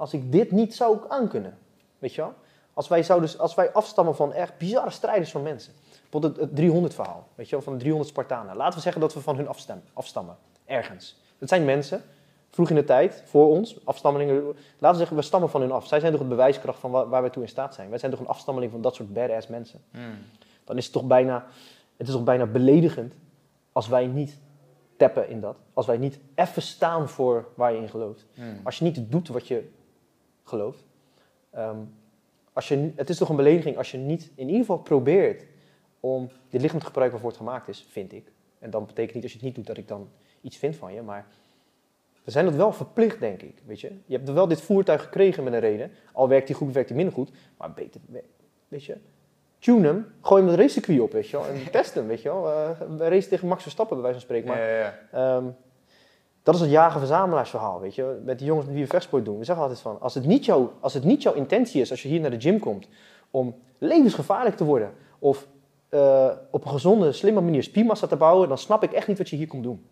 Als 0.00 0.12
ik 0.12 0.32
dit 0.32 0.50
niet 0.50 0.74
zou 0.74 0.98
aankunnen, 1.08 1.58
weet 1.98 2.14
je 2.14 2.20
wel? 2.20 2.34
Als 2.74 2.88
wij, 2.88 3.02
zouden, 3.02 3.38
als 3.38 3.54
wij 3.54 3.72
afstammen 3.72 4.16
van 4.16 4.32
echt 4.32 4.58
bizarre 4.58 4.90
strijders 4.90 5.30
van 5.30 5.42
mensen. 5.42 5.72
Bijvoorbeeld 6.00 6.36
het, 6.36 6.44
het 6.44 6.56
300 6.56 6.94
verhaal, 6.94 7.26
weet 7.34 7.48
je 7.48 7.54
wel, 7.54 7.64
van 7.64 7.72
de 7.72 7.78
300 7.78 8.10
Spartanen. 8.10 8.56
Laten 8.56 8.74
we 8.74 8.80
zeggen 8.80 9.00
dat 9.00 9.14
we 9.14 9.20
van 9.20 9.36
hun 9.36 9.48
afstammen, 9.48 9.84
afstammen 9.92 10.36
ergens. 10.64 11.16
Dat 11.38 11.48
zijn 11.48 11.64
mensen, 11.64 12.02
vroeg 12.50 12.68
in 12.70 12.74
de 12.74 12.84
tijd, 12.84 13.22
voor 13.26 13.48
ons, 13.48 13.84
afstammelingen. 13.84 14.42
Laten 14.78 14.90
we 14.90 14.96
zeggen, 14.96 15.16
we 15.16 15.22
stammen 15.22 15.50
van 15.50 15.60
hun 15.60 15.72
af. 15.72 15.86
Zij 15.86 16.00
zijn 16.00 16.12
toch 16.12 16.20
het 16.20 16.30
bewijskracht 16.30 16.78
van 16.78 16.90
waar, 16.90 17.08
waar 17.08 17.20
wij 17.20 17.30
toe 17.30 17.42
in 17.42 17.48
staat 17.48 17.74
zijn. 17.74 17.90
Wij 17.90 17.98
zijn 17.98 18.10
toch 18.10 18.20
een 18.20 18.26
afstammeling 18.26 18.72
van 18.72 18.80
dat 18.80 18.94
soort 18.94 19.12
badass 19.12 19.46
mensen. 19.46 19.80
Hmm. 19.90 20.18
Dan 20.64 20.76
is 20.76 20.84
het 20.84 20.92
toch 20.92 21.06
bijna, 21.06 21.46
het 21.96 22.08
is 22.08 22.12
toch 22.14 22.24
bijna 22.24 22.46
beledigend 22.46 23.14
als 23.72 23.88
wij 23.88 24.06
niet 24.06 24.38
tappen 24.96 25.28
in 25.28 25.40
dat. 25.40 25.56
Als 25.72 25.86
wij 25.86 25.96
niet 25.96 26.18
even 26.34 26.62
staan 26.62 27.08
voor 27.08 27.48
waar 27.54 27.72
je 27.72 27.78
in 27.78 27.88
gelooft. 27.88 28.26
Hmm. 28.34 28.60
Als 28.62 28.78
je 28.78 28.84
niet 28.84 29.10
doet 29.10 29.28
wat 29.28 29.48
je 29.48 29.78
gelooft. 30.50 30.84
Ehm, 31.50 31.78
als 32.52 32.68
je, 32.68 32.92
het 32.96 33.08
is 33.08 33.18
toch 33.18 33.28
een 33.28 33.36
belediging 33.36 33.76
als 33.76 33.90
je 33.90 33.98
niet 33.98 34.30
in 34.34 34.46
ieder 34.46 34.60
geval 34.60 34.78
probeert 34.78 35.46
om 36.00 36.30
dit 36.48 36.60
lichaam 36.60 36.78
te 36.78 36.86
gebruiken 36.86 37.20
waarvoor 37.20 37.38
het 37.38 37.46
gemaakt 37.46 37.68
is, 37.68 37.86
vind 37.90 38.12
ik. 38.12 38.32
En 38.58 38.70
dan 38.70 38.86
betekent 38.86 39.14
niet 39.14 39.22
als 39.22 39.32
je 39.32 39.38
het 39.38 39.46
niet 39.46 39.56
doet 39.56 39.66
dat 39.66 39.76
ik 39.76 39.88
dan 39.88 40.08
iets 40.40 40.56
vind 40.56 40.76
van 40.76 40.92
je, 40.92 41.02
maar 41.02 41.26
we 42.24 42.30
zijn 42.30 42.44
dat 42.44 42.54
wel 42.54 42.72
verplicht, 42.72 43.20
denk 43.20 43.42
ik. 43.42 43.62
Weet 43.64 43.80
je? 43.80 43.92
je 44.06 44.16
hebt 44.16 44.30
wel 44.30 44.48
dit 44.48 44.60
voertuig 44.60 45.02
gekregen 45.02 45.44
met 45.44 45.52
een 45.52 45.60
reden. 45.60 45.90
Al 46.12 46.28
werkt 46.28 46.48
hij 46.48 46.56
goed, 46.56 46.72
werkt 46.72 46.88
hij 46.88 46.96
minder 46.96 47.14
goed. 47.14 47.30
Maar 47.56 47.72
beter, 47.72 48.00
weet 48.68 48.84
je, 48.84 48.96
tune 49.58 49.86
hem, 49.86 50.06
gooi 50.20 50.42
hem 50.42 50.50
het 50.50 50.60
racecircuit 50.60 51.00
op, 51.00 51.12
weet 51.12 51.28
je 51.28 51.36
wel. 51.36 51.46
En 51.46 51.70
test 51.70 51.94
hem, 51.94 52.06
weet 52.06 52.22
je 52.22 52.28
wel. 52.28 52.50
Uh, 52.50 53.08
race 53.08 53.28
tegen 53.28 53.48
Max 53.48 53.62
Verstappen, 53.62 53.96
bij 54.00 54.04
wijze 54.04 54.26
van 54.26 54.28
spreken. 54.28 54.48
Maar, 54.48 54.68
ja, 54.68 54.78
ja, 54.78 54.98
ja. 55.12 55.36
Ehm, 55.36 55.44
dat 56.42 56.54
is 56.54 56.60
het 56.60 56.70
jagen-verzamelaarsverhaal, 56.70 57.80
weet 57.80 57.94
je. 57.94 58.20
Met 58.24 58.38
die 58.38 58.46
jongens 58.46 58.66
met 58.66 58.74
wie 58.74 58.84
we 58.84 58.90
vechtsport 58.90 59.24
doen. 59.24 59.38
We 59.38 59.44
zeggen 59.44 59.64
altijd 59.64 59.82
van, 59.82 60.00
als 60.00 60.14
het, 60.14 60.24
niet 60.26 60.44
jouw, 60.44 60.72
als 60.80 60.94
het 60.94 61.04
niet 61.04 61.22
jouw 61.22 61.34
intentie 61.34 61.80
is, 61.80 61.90
als 61.90 62.02
je 62.02 62.08
hier 62.08 62.20
naar 62.20 62.30
de 62.30 62.40
gym 62.40 62.58
komt, 62.58 62.88
om 63.30 63.54
levensgevaarlijk 63.78 64.56
te 64.56 64.64
worden, 64.64 64.92
of 65.18 65.46
uh, 65.90 66.30
op 66.50 66.64
een 66.64 66.70
gezonde, 66.70 67.12
slimme 67.12 67.40
manier 67.40 67.62
spiermassa 67.62 68.06
te 68.06 68.16
bouwen, 68.16 68.48
dan 68.48 68.58
snap 68.58 68.82
ik 68.82 68.92
echt 68.92 69.06
niet 69.06 69.18
wat 69.18 69.28
je 69.28 69.36
hier 69.36 69.46
komt 69.46 69.62
doen. 69.62 69.86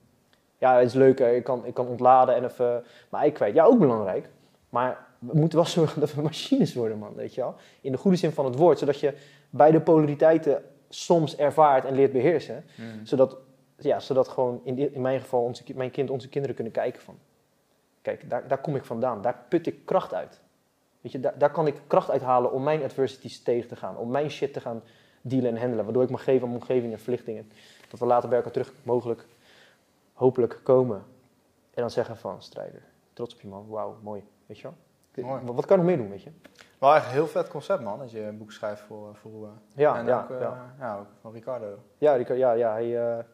Ja, 0.58 0.76
het 0.76 0.86
is 0.86 0.94
leuk, 0.94 1.20
ik 1.20 1.44
kan, 1.44 1.66
ik 1.66 1.74
kan 1.74 1.86
ontladen 1.86 2.34
en 2.34 2.44
even 2.44 2.84
mijn 3.08 3.22
ei 3.22 3.32
kwijt. 3.32 3.54
Ja, 3.54 3.64
ook 3.64 3.78
belangrijk. 3.78 4.28
Maar 4.68 5.06
we 5.18 5.38
moeten 5.38 5.58
wel 5.58 5.66
zorgen 5.78 6.00
dat 6.00 6.14
we 6.14 6.22
machines 6.22 6.74
worden, 6.74 6.98
man, 6.98 7.14
weet 7.14 7.34
je 7.34 7.40
wel. 7.40 7.54
In 7.80 7.92
de 7.92 7.98
goede 7.98 8.16
zin 8.16 8.32
van 8.32 8.44
het 8.44 8.56
woord, 8.56 8.78
zodat 8.78 9.00
je 9.00 9.14
beide 9.50 9.80
polariteiten 9.80 10.62
soms 10.88 11.36
ervaart 11.36 11.84
en 11.84 11.94
leert 11.94 12.12
beheersen. 12.12 12.64
Hmm. 12.74 13.06
Zodat, 13.06 13.36
ja, 13.78 14.00
zodat 14.00 14.28
gewoon 14.28 14.60
in, 14.64 14.94
in 14.94 15.00
mijn 15.00 15.20
geval 15.20 15.42
onze, 15.42 15.62
mijn 15.74 15.90
kind, 15.90 16.10
onze 16.10 16.28
kinderen 16.28 16.56
kunnen 16.56 16.72
kijken 16.72 17.02
van... 17.02 17.18
Kijk, 18.02 18.30
daar, 18.30 18.48
daar 18.48 18.60
kom 18.60 18.76
ik 18.76 18.84
vandaan. 18.84 19.22
Daar 19.22 19.44
put 19.48 19.66
ik 19.66 19.86
kracht 19.86 20.14
uit. 20.14 20.40
Weet 21.00 21.12
je, 21.12 21.20
daar, 21.20 21.38
daar 21.38 21.50
kan 21.50 21.66
ik 21.66 21.80
kracht 21.86 22.10
uithalen 22.10 22.52
om 22.52 22.62
mijn 22.62 22.82
adversities 22.82 23.42
tegen 23.42 23.68
te 23.68 23.76
gaan. 23.76 23.96
Om 23.96 24.10
mijn 24.10 24.30
shit 24.30 24.52
te 24.52 24.60
gaan 24.60 24.82
dealen 25.20 25.50
en 25.50 25.60
handelen. 25.60 25.84
Waardoor 25.84 26.02
ik 26.02 26.10
mag 26.10 26.24
geven 26.24 26.42
aan 26.42 26.48
mijn 26.48 26.60
omgeving 26.60 26.92
en 26.92 26.98
verlichtingen. 26.98 27.50
Dat 27.90 28.00
we 28.00 28.06
later 28.06 28.28
bij 28.28 28.38
elkaar 28.38 28.52
terug 28.52 28.72
mogelijk, 28.82 29.26
hopelijk 30.12 30.60
komen. 30.62 30.96
En 31.74 31.80
dan 31.84 31.90
zeggen 31.90 32.16
van, 32.16 32.42
strijder, 32.42 32.82
trots 33.12 33.34
op 33.34 33.40
je 33.40 33.48
man. 33.48 33.68
Wauw, 33.68 33.96
mooi. 34.02 34.24
Weet 34.46 34.58
je 34.58 34.62
wel? 34.62 34.74
Mooi. 35.24 35.44
Wat, 35.44 35.54
wat 35.54 35.66
kan 35.66 35.78
ik 35.78 35.84
nog 35.84 35.94
meer 35.94 36.02
doen, 36.02 36.10
weet 36.10 36.22
je? 36.22 36.30
Wel 36.78 36.94
echt 36.94 37.06
een 37.06 37.12
heel 37.12 37.26
vet 37.26 37.48
concept, 37.48 37.82
man. 37.82 37.98
Dat 37.98 38.10
je 38.10 38.20
een 38.20 38.38
boek 38.38 38.52
schrijft 38.52 38.80
voor, 38.80 39.14
voor 39.14 39.30
Roa. 39.30 39.52
Ja, 39.74 39.98
en 39.98 40.06
ja, 40.06 40.22
ook, 40.22 40.30
eh, 40.30 40.40
ja. 40.40 40.74
ja, 40.78 40.98
ook 40.98 41.06
van 41.20 41.32
Ricardo. 41.32 41.78
Ja, 41.98 42.14
Rico- 42.14 42.34
ja, 42.34 42.52
ja 42.52 42.72
hij, 42.72 43.16
eh, 43.18 43.24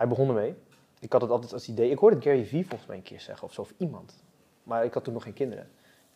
hij 0.00 0.08
begon 0.08 0.28
ermee. 0.28 0.54
Ik 1.00 1.12
had 1.12 1.20
het 1.20 1.30
altijd 1.30 1.52
als 1.52 1.68
idee. 1.68 1.90
Ik 1.90 1.98
hoorde 1.98 2.20
Gary 2.20 2.44
Vee 2.44 2.66
volgens 2.66 2.88
mij 2.88 2.96
een 2.96 3.02
keer 3.02 3.20
zeggen 3.20 3.46
of 3.46 3.52
zo, 3.52 3.60
of 3.60 3.72
iemand. 3.76 4.22
Maar 4.62 4.84
ik 4.84 4.94
had 4.94 5.04
toen 5.04 5.12
nog 5.12 5.22
geen 5.22 5.32
kinderen. 5.32 5.70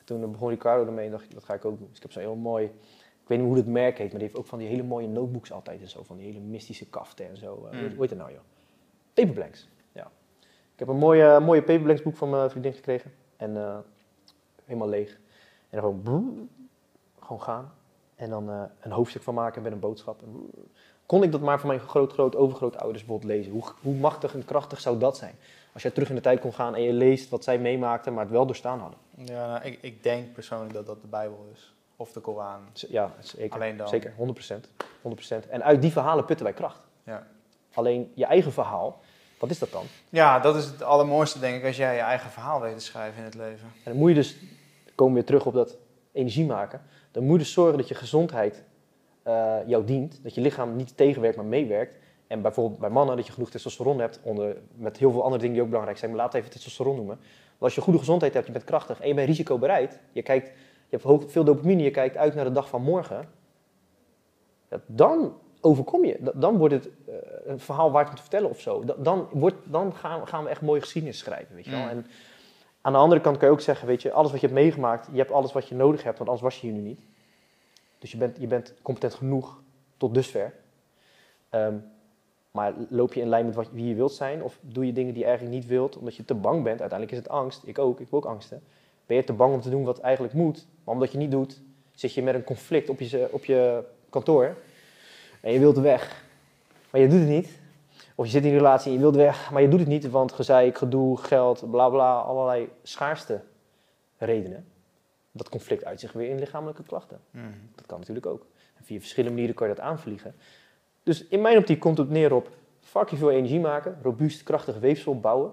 Toen 0.05 0.31
begon 0.33 0.49
Ricardo 0.49 0.87
ermee 0.87 1.05
en 1.05 1.11
dacht 1.11 1.25
ik, 1.25 1.35
dat 1.35 1.45
ga 1.45 1.55
ik 1.55 1.65
ook 1.65 1.79
doen. 1.79 1.87
Dus 1.89 1.97
ik 1.97 2.03
heb 2.03 2.13
zo'n 2.13 2.23
heel 2.23 2.35
mooi, 2.35 2.65
ik 2.65 3.29
weet 3.29 3.39
niet 3.39 3.47
hoe 3.47 3.57
het 3.57 3.67
merk 3.67 3.99
heet, 3.99 4.11
maar 4.11 4.19
die 4.19 4.29
heeft 4.29 4.39
ook 4.41 4.47
van 4.47 4.59
die 4.59 4.69
hele 4.69 4.83
mooie 4.83 5.09
notebooks 5.09 5.53
altijd 5.53 5.81
en 5.81 5.89
zo. 5.89 6.03
Van 6.03 6.17
die 6.17 6.27
hele 6.27 6.41
mystische 6.41 6.87
kaften 6.87 7.29
en 7.29 7.37
zo. 7.37 7.69
Eh, 7.71 7.81
Mm. 7.81 7.89
Hoe 7.89 8.01
heet 8.01 8.11
het 8.11 8.19
nou, 8.19 8.33
joh? 8.33 8.41
Paperblanks, 9.15 9.69
ja. 9.93 10.11
Ik 10.73 10.79
heb 10.79 10.89
een 10.89 10.97
mooie, 10.97 11.41
mooie 11.41 11.63
Paperblanks 11.63 12.03
boek 12.03 12.17
van 12.17 12.31
mijn 12.31 12.51
vriendin 12.51 12.73
gekregen. 12.73 13.13
En 13.37 13.57
eh, 13.57 13.79
helemaal 14.65 14.89
leeg. 14.89 15.11
En 15.71 15.81
dan 15.81 15.81
gewoon, 15.81 16.49
gewoon 17.21 17.43
gaan. 17.43 17.73
En 18.15 18.31
dan 18.31 18.51
eh, 18.51 18.63
een 18.81 18.93
hoofdstuk 18.93 19.23
van 19.23 19.35
maken 19.35 19.63
met 19.63 19.73
een 19.73 19.81
boodschap. 19.81 20.23
En. 20.23 20.51
Kon 21.07 21.23
ik 21.23 21.33
dat 21.33 21.41
maar 21.41 21.61
van 21.61 21.69
mijn 21.69 21.81
groot, 21.81 22.13
groot, 22.13 22.37
overgrootouders 22.37 23.05
bijvoorbeeld 23.05 23.33
lezen. 23.33 23.53
Hoe, 23.53 23.65
hoe 23.81 23.95
machtig 23.95 24.35
en 24.35 24.45
krachtig 24.45 24.81
zou 24.81 24.99
dat 24.99 25.17
zijn? 25.17 25.35
Als 25.73 25.83
jij 25.83 25.91
terug 25.91 26.09
in 26.09 26.15
de 26.15 26.21
tijd 26.21 26.41
kon 26.41 26.53
gaan 26.53 26.75
en 26.75 26.83
je 26.83 26.93
leest 26.93 27.29
wat 27.29 27.45
zij 27.45 27.59
meemaakten, 27.59 28.13
maar 28.13 28.23
het 28.23 28.33
wel 28.33 28.47
doorstaan 28.47 28.79
hadden. 28.79 28.99
Ja, 29.17 29.47
nou, 29.47 29.65
ik, 29.65 29.79
ik 29.81 30.03
denk 30.03 30.33
persoonlijk 30.33 30.73
dat 30.73 30.87
dat 30.87 31.01
de 31.01 31.07
Bijbel 31.07 31.49
is. 31.53 31.75
Of 31.97 32.13
de 32.13 32.21
Koran. 32.21 32.61
Ja, 32.73 33.15
zeker. 33.21 33.55
Alleen 33.55 33.77
dan. 33.77 33.89
Zeker, 33.89 34.13
100%. 34.13 34.15
100%. 35.47 35.49
En 35.49 35.63
uit 35.63 35.83
die 35.83 35.93
verhalen 35.93 36.25
putten 36.25 36.47
wij 36.47 36.55
kracht. 36.55 36.87
Ja. 37.05 37.27
Alleen 37.75 38.13
je 38.15 38.25
eigen 38.25 38.53
verhaal, 38.53 39.01
wat 39.39 39.51
is 39.51 39.59
dat 39.59 39.73
dan? 39.73 39.85
ja, 40.09 40.39
dat 40.39 40.57
is 40.57 40.65
het 40.65 40.83
allermooiste, 40.83 41.39
denk 41.39 41.57
ik, 41.57 41.65
als 41.67 41.77
jij 41.77 41.95
je 41.95 42.01
eigen 42.01 42.31
verhaal 42.31 42.61
weet 42.61 42.79
te 42.79 42.85
schrijven 42.85 43.19
in 43.19 43.25
het 43.25 43.35
leven. 43.35 43.67
En 43.75 43.91
dan 43.91 43.97
moet 43.97 44.09
je 44.09 44.15
dus, 44.15 44.37
komen 44.95 45.15
we 45.15 45.21
weer 45.21 45.29
terug 45.29 45.47
op 45.47 45.55
dat 45.55 45.77
energie 46.13 46.47
maken. 46.47 46.83
Dan 47.11 47.23
moet 47.23 47.33
je 47.33 47.39
dus 47.39 47.53
zorgen 47.53 47.79
dat 47.79 47.89
je 47.89 47.95
gezondheid 47.95 48.63
eh, 49.25 49.57
jou 49.67 49.85
dient. 49.85 50.21
Dat 50.23 50.35
je 50.35 50.41
lichaam 50.41 50.77
niet 50.77 50.97
tegenwerkt, 50.97 51.37
maar 51.37 51.47
meewerkt. 51.47 51.97
En 52.27 52.43
bijvoorbeeld 52.43 52.81
bij 52.81 52.91
mannen 52.91 53.17
dat 53.17 53.27
je 53.27 53.33
genoeg 53.33 53.51
testosteron 53.51 53.99
hebt, 54.01 54.21
onder, 54.23 54.57
met 54.77 54.97
heel 54.97 55.11
veel 55.11 55.23
andere 55.23 55.39
dingen 55.39 55.53
die 55.55 55.63
ook 55.63 55.69
belangrijk 55.69 55.99
zijn. 55.99 56.11
Maar 56.11 56.21
laten 56.21 56.33
we 56.35 56.39
even 56.39 56.53
testosteron 56.53 56.97
noemen. 56.97 57.17
Want 57.17 57.61
als 57.63 57.75
je 57.75 57.81
goede 57.81 57.99
gezondheid 57.99 58.35
hebt, 58.35 58.47
je 58.47 58.53
bent 58.53 58.65
krachtig 58.65 59.01
en 59.01 59.09
je 59.09 59.15
bent 59.15 59.29
risicobereid. 59.29 60.01
Je 60.13 60.23
kijkt, 60.23 60.47
je 60.49 60.53
hebt 60.91 61.03
hoog- 61.03 61.31
veel 61.31 61.45
dopamine, 61.45 61.83
je 61.83 61.91
kijkt 61.91 62.17
uit 62.17 62.35
naar 62.35 62.45
de 62.45 62.53
dag 62.53 62.69
van 62.69 62.83
morgen. 62.83 63.29
Ja, 64.71 64.81
dan 64.87 65.33
overkom 65.61 66.05
je. 66.05 66.17
Da- 66.21 66.33
Dan 66.35 66.57
wordt 66.57 66.75
het 66.75 66.87
eh, 67.07 67.15
een 67.45 67.61
verhaal 67.61 67.91
waard 67.91 68.09
om 68.09 68.15
te 68.15 68.21
vertellen 68.21 68.51
of 68.51 68.61
zo. 68.61 68.85
Da- 68.85 68.95
Dan, 68.99 69.29
wordt, 69.33 69.57
dan 69.65 69.95
gaan, 69.95 70.21
we- 70.21 70.27
gaan 70.27 70.45
we 70.45 70.51
echt 70.51 70.61
mooie 70.61 70.81
geschiedenis 70.81 71.19
schrijven, 71.19 71.55
weet 71.55 71.65
je 71.65 71.71
wel. 71.71 71.81
Mm. 71.81 71.89
En 71.89 72.07
aan 72.81 72.93
de 72.93 72.99
andere 72.99 73.21
kant 73.21 73.37
kan 73.37 73.49
je 73.49 73.55
ook 73.55 73.61
zeggen, 73.61 73.87
weet 73.87 74.03
je, 74.03 74.13
alles 74.13 74.31
wat 74.31 74.41
je 74.41 74.47
hebt 74.47 74.59
meegemaakt, 74.59 75.09
je 75.13 75.19
hebt 75.19 75.33
alles 75.33 75.53
wat 75.53 75.69
je 75.69 75.75
nodig 75.75 76.03
hebt, 76.03 76.19
want 76.19 76.31
anders 76.31 76.47
was 76.49 76.61
je 76.61 76.67
hier 76.67 76.77
nu 76.77 76.83
niet. 76.89 77.01
Dus 78.05 78.13
je 78.13 78.19
bent, 78.19 78.37
je 78.41 78.47
bent 78.47 78.75
competent 78.83 79.15
genoeg 79.15 79.63
tot 79.97 80.15
dusver. 80.15 80.55
Ehm, 81.51 81.75
maar 82.51 82.75
loop 82.89 83.15
je 83.15 83.21
in 83.21 83.29
lijn 83.29 83.47
met 83.47 83.55
wat, 83.55 83.71
wie 83.73 83.87
je 83.87 83.95
wilt 83.95 84.13
zijn? 84.13 84.43
Of 84.43 84.59
doe 84.61 84.87
je 84.87 84.93
dingen 84.93 85.13
die 85.13 85.23
je 85.23 85.29
eigenlijk 85.29 85.57
niet 85.57 85.67
wilt, 85.67 85.97
omdat 85.97 86.17
je 86.17 86.25
te 86.25 86.35
bang 86.35 86.63
bent? 86.63 86.81
Uiteindelijk 86.81 87.11
is 87.11 87.19
het 87.19 87.29
angst. 87.29 87.63
Ik 87.67 87.79
ook. 87.79 87.93
Ik 87.93 88.05
heb 88.05 88.15
ook 88.15 88.25
angsten. 88.25 88.63
Ben 89.07 89.17
je 89.17 89.25
te 89.25 89.33
bang 89.33 89.55
om 89.55 89.61
te 89.61 89.71
doen 89.71 89.85
wat 89.85 89.99
eigenlijk 89.99 90.35
moet? 90.35 90.67
Maar 90.85 90.95
omdat 90.95 91.13
je 91.13 91.19
niet 91.19 91.31
doet, 91.31 91.61
zit 91.95 92.15
je 92.15 92.23
met 92.23 92.35
een 92.35 92.45
conflict 92.45 92.89
op 92.89 93.01
je, 93.01 93.29
op 93.31 93.45
je 93.45 93.85
kantoor. 94.11 94.57
En 95.41 95.53
je 95.53 95.59
wilt 95.59 95.79
weg. 95.79 96.25
Maar 96.91 97.01
je 97.01 97.09
doet 97.09 97.21
het 97.21 97.29
niet. 97.29 97.59
Of 98.15 98.25
je 98.25 98.31
zit 98.31 98.45
in 98.45 98.51
een 98.51 98.57
relatie 98.57 98.87
en 98.87 98.97
je 98.97 99.03
wilt 99.03 99.17
weg, 99.17 99.51
maar 99.51 99.63
je 99.63 99.69
doet 99.69 99.81
het 99.81 99.89
niet, 99.89 100.11
want 100.11 100.33
gezeik, 100.33 100.79
gedoe, 100.79 101.19
geld, 101.19 101.71
bla 101.71 101.89
bla, 101.89 102.19
allerlei 102.19 102.69
schaarste 102.83 103.41
redenen. 104.19 104.74
Dat 105.37 105.49
conflict 105.49 105.85
uit 105.85 106.01
zich 106.01 106.13
weer 106.13 106.29
in 106.31 106.39
lichamelijke 106.39 106.83
klachten. 106.83 107.21
Mhm. 107.31 107.47
Dat 107.75 107.87
kan 107.87 107.99
natuurlijk 107.99 108.27
ook. 108.27 108.47
En 108.75 108.85
via 108.85 108.99
verschillende 108.99 109.35
manieren 109.35 109.57
kan 109.57 109.69
je 109.69 109.75
dat 109.75 109.85
aanvliegen. 109.85 110.35
Dus 111.03 111.27
in 111.27 111.41
mijn 111.41 111.59
optiek 111.59 111.81
komt 111.81 111.99
het 111.99 112.11
neer 112.11 112.35
op 112.35 112.49
fucking 112.81 113.21
veel 113.21 113.31
energie 113.31 113.61
maken, 113.61 113.99
robuust, 114.03 114.43
krachtig 114.43 114.79
weefsel 114.79 115.21
bouwen. 115.21 115.53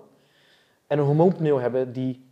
En 0.88 1.00
een 1.00 1.06
hormoonpaneel 1.06 1.60
hebben 1.60 1.94
die 1.94 2.26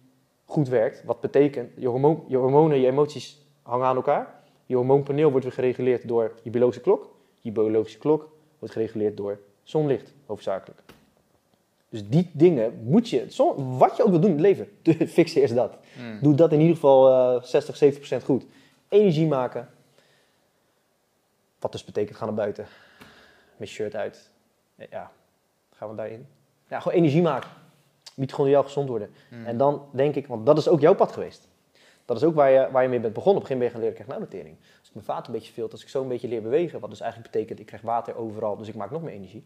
goed 0.46 0.68
werkt. 0.68 1.04
Wat 1.04 1.22
betekent, 1.22 1.72
je, 1.76 1.88
hormoon, 1.88 2.24
je 2.28 2.38
hormonen, 2.38 2.80
je 2.80 2.88
emoties 2.88 3.46
hangen 3.62 3.88
aan 3.88 3.96
elkaar. 3.96 4.42
Je 4.66 4.76
hormoonpaneel 4.76 5.30
wordt 5.30 5.46
weer 5.46 5.54
gereguleerd 5.54 6.08
door 6.08 6.34
je 6.44 6.50
biologische 6.50 6.82
klok. 6.82 7.16
Je 7.40 7.52
biologische 7.52 7.98
klok 7.98 8.30
wordt 8.60 8.74
gereguleerd 8.74 9.18
door 9.18 9.40
zonlicht, 9.64 10.14
hoofdzakelijk. 10.26 10.82
Dus 11.90 12.07
die 12.07 12.30
dingen 12.34 12.84
moet 12.84 13.10
je, 13.10 13.26
wat 13.78 13.98
je 13.98 14.03
ook 14.03 14.10
wil 14.10 14.20
doen 14.20 14.38
in 14.38 14.45
het 14.45 14.57
leven, 14.84 15.07
fix 15.18 15.34
eerst 15.34 15.56
dat. 15.56 15.78
Mhm. 15.98 16.24
Doe 16.24 16.36
dat 16.36 16.52
in 16.52 16.60
ieder 16.60 16.76
geval 16.76 17.10
eh 17.10 17.44
60, 17.44 17.78
70 17.78 17.99
procent 17.99 18.24
goed. 18.24 18.45
Energie 18.88 19.28
maken. 19.28 19.70
Wat 21.60 21.72
dus 21.72 21.84
betekent 21.84 22.18
gaan 22.18 22.28
naar 22.28 22.36
buiten. 22.36 22.68
Met 23.57 23.68
shirt 23.68 23.95
uit. 23.95 24.30
Ja, 24.90 25.11
gaan 25.74 25.90
we 25.90 25.95
daarin. 25.95 26.28
Ja, 26.68 26.80
gewoon 26.80 26.98
energie 26.98 27.22
maken. 27.22 27.49
Mitochondriaal 28.16 28.64
gezond 28.64 28.90
worden. 28.90 29.10
Mhm. 29.30 29.45
En 29.45 29.57
dan 29.57 29.86
denk 29.91 30.16
ik, 30.16 30.28
want 30.28 30.45
dat 30.45 30.57
is 30.57 30.68
ook 30.68 30.80
jouw 30.80 30.95
pad 30.95 31.11
geweest. 31.11 31.48
Dat 32.06 32.18
is 32.18 32.24
ook 32.24 32.36
waar 32.36 32.49
je, 32.52 32.72
waar 32.72 32.84
je 32.84 32.90
mee 32.90 32.99
bent 32.99 33.14
begonnen. 33.14 33.41
Op 33.41 33.49
een 33.49 33.57
gegeven 33.57 33.57
moment 33.57 33.60
ben 33.60 33.66
je 33.66 33.72
gaan 33.72 33.80
leren, 33.80 33.98
ik 33.98 34.03
krijg 34.03 34.10
nauwnotering. 34.10 34.57
Als 34.80 34.88
ik 34.88 34.94
mijn 34.94 35.06
vaat 35.06 35.28
een 35.28 35.34
beetje 35.34 35.53
vult, 35.53 35.72
als 35.72 35.82
ik 35.82 35.90
zo 35.90 36.02
een 36.02 36.07
beetje 36.07 36.28
leer 36.28 36.41
bewegen, 36.41 36.80
wat 36.80 36.90
dus 36.90 36.99
eigenlijk 36.99 37.32
betekent, 37.32 37.60
ik 37.60 37.66
krijg 37.66 37.82
water 37.82 38.16
overal, 38.16 38.57
dus 38.57 38.68
ik 38.68 38.76
maak 38.76 38.91
nog 38.91 39.02
meer 39.02 39.14
energie. 39.14 39.45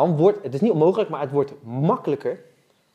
Dan 0.00 0.16
wordt, 0.16 0.42
het 0.42 0.54
is 0.54 0.60
niet 0.60 0.70
onmogelijk, 0.70 1.10
maar 1.10 1.20
het 1.20 1.30
wordt 1.30 1.52
makkelijker 1.62 2.40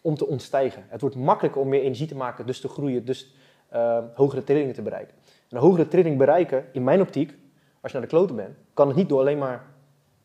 om 0.01 0.15
te 0.15 0.27
ontstijgen. 0.27 0.85
Het 0.87 1.01
wordt 1.01 1.15
makkelijker 1.15 1.61
om 1.61 1.67
meer 1.67 1.81
energie 1.81 2.07
te 2.07 2.15
maken, 2.15 2.45
dus 2.45 2.59
te 2.59 2.67
groeien, 2.67 3.05
dus 3.05 3.35
eh, 3.69 3.97
hogere 4.13 4.43
trillingen 4.43 4.73
te 4.73 4.81
bereiken. 4.81 5.13
En 5.25 5.57
een 5.57 5.63
hogere 5.63 5.87
trilling 5.87 6.17
bereiken, 6.17 6.65
in 6.71 6.83
mijn 6.83 7.01
optiek, 7.01 7.33
als 7.81 7.91
je 7.91 7.97
naar 7.97 8.07
de 8.07 8.13
kloten 8.13 8.35
bent, 8.35 8.57
kan 8.73 8.87
het 8.87 8.95
niet 8.95 9.09
door 9.09 9.19
alleen 9.19 9.37
maar... 9.37 9.65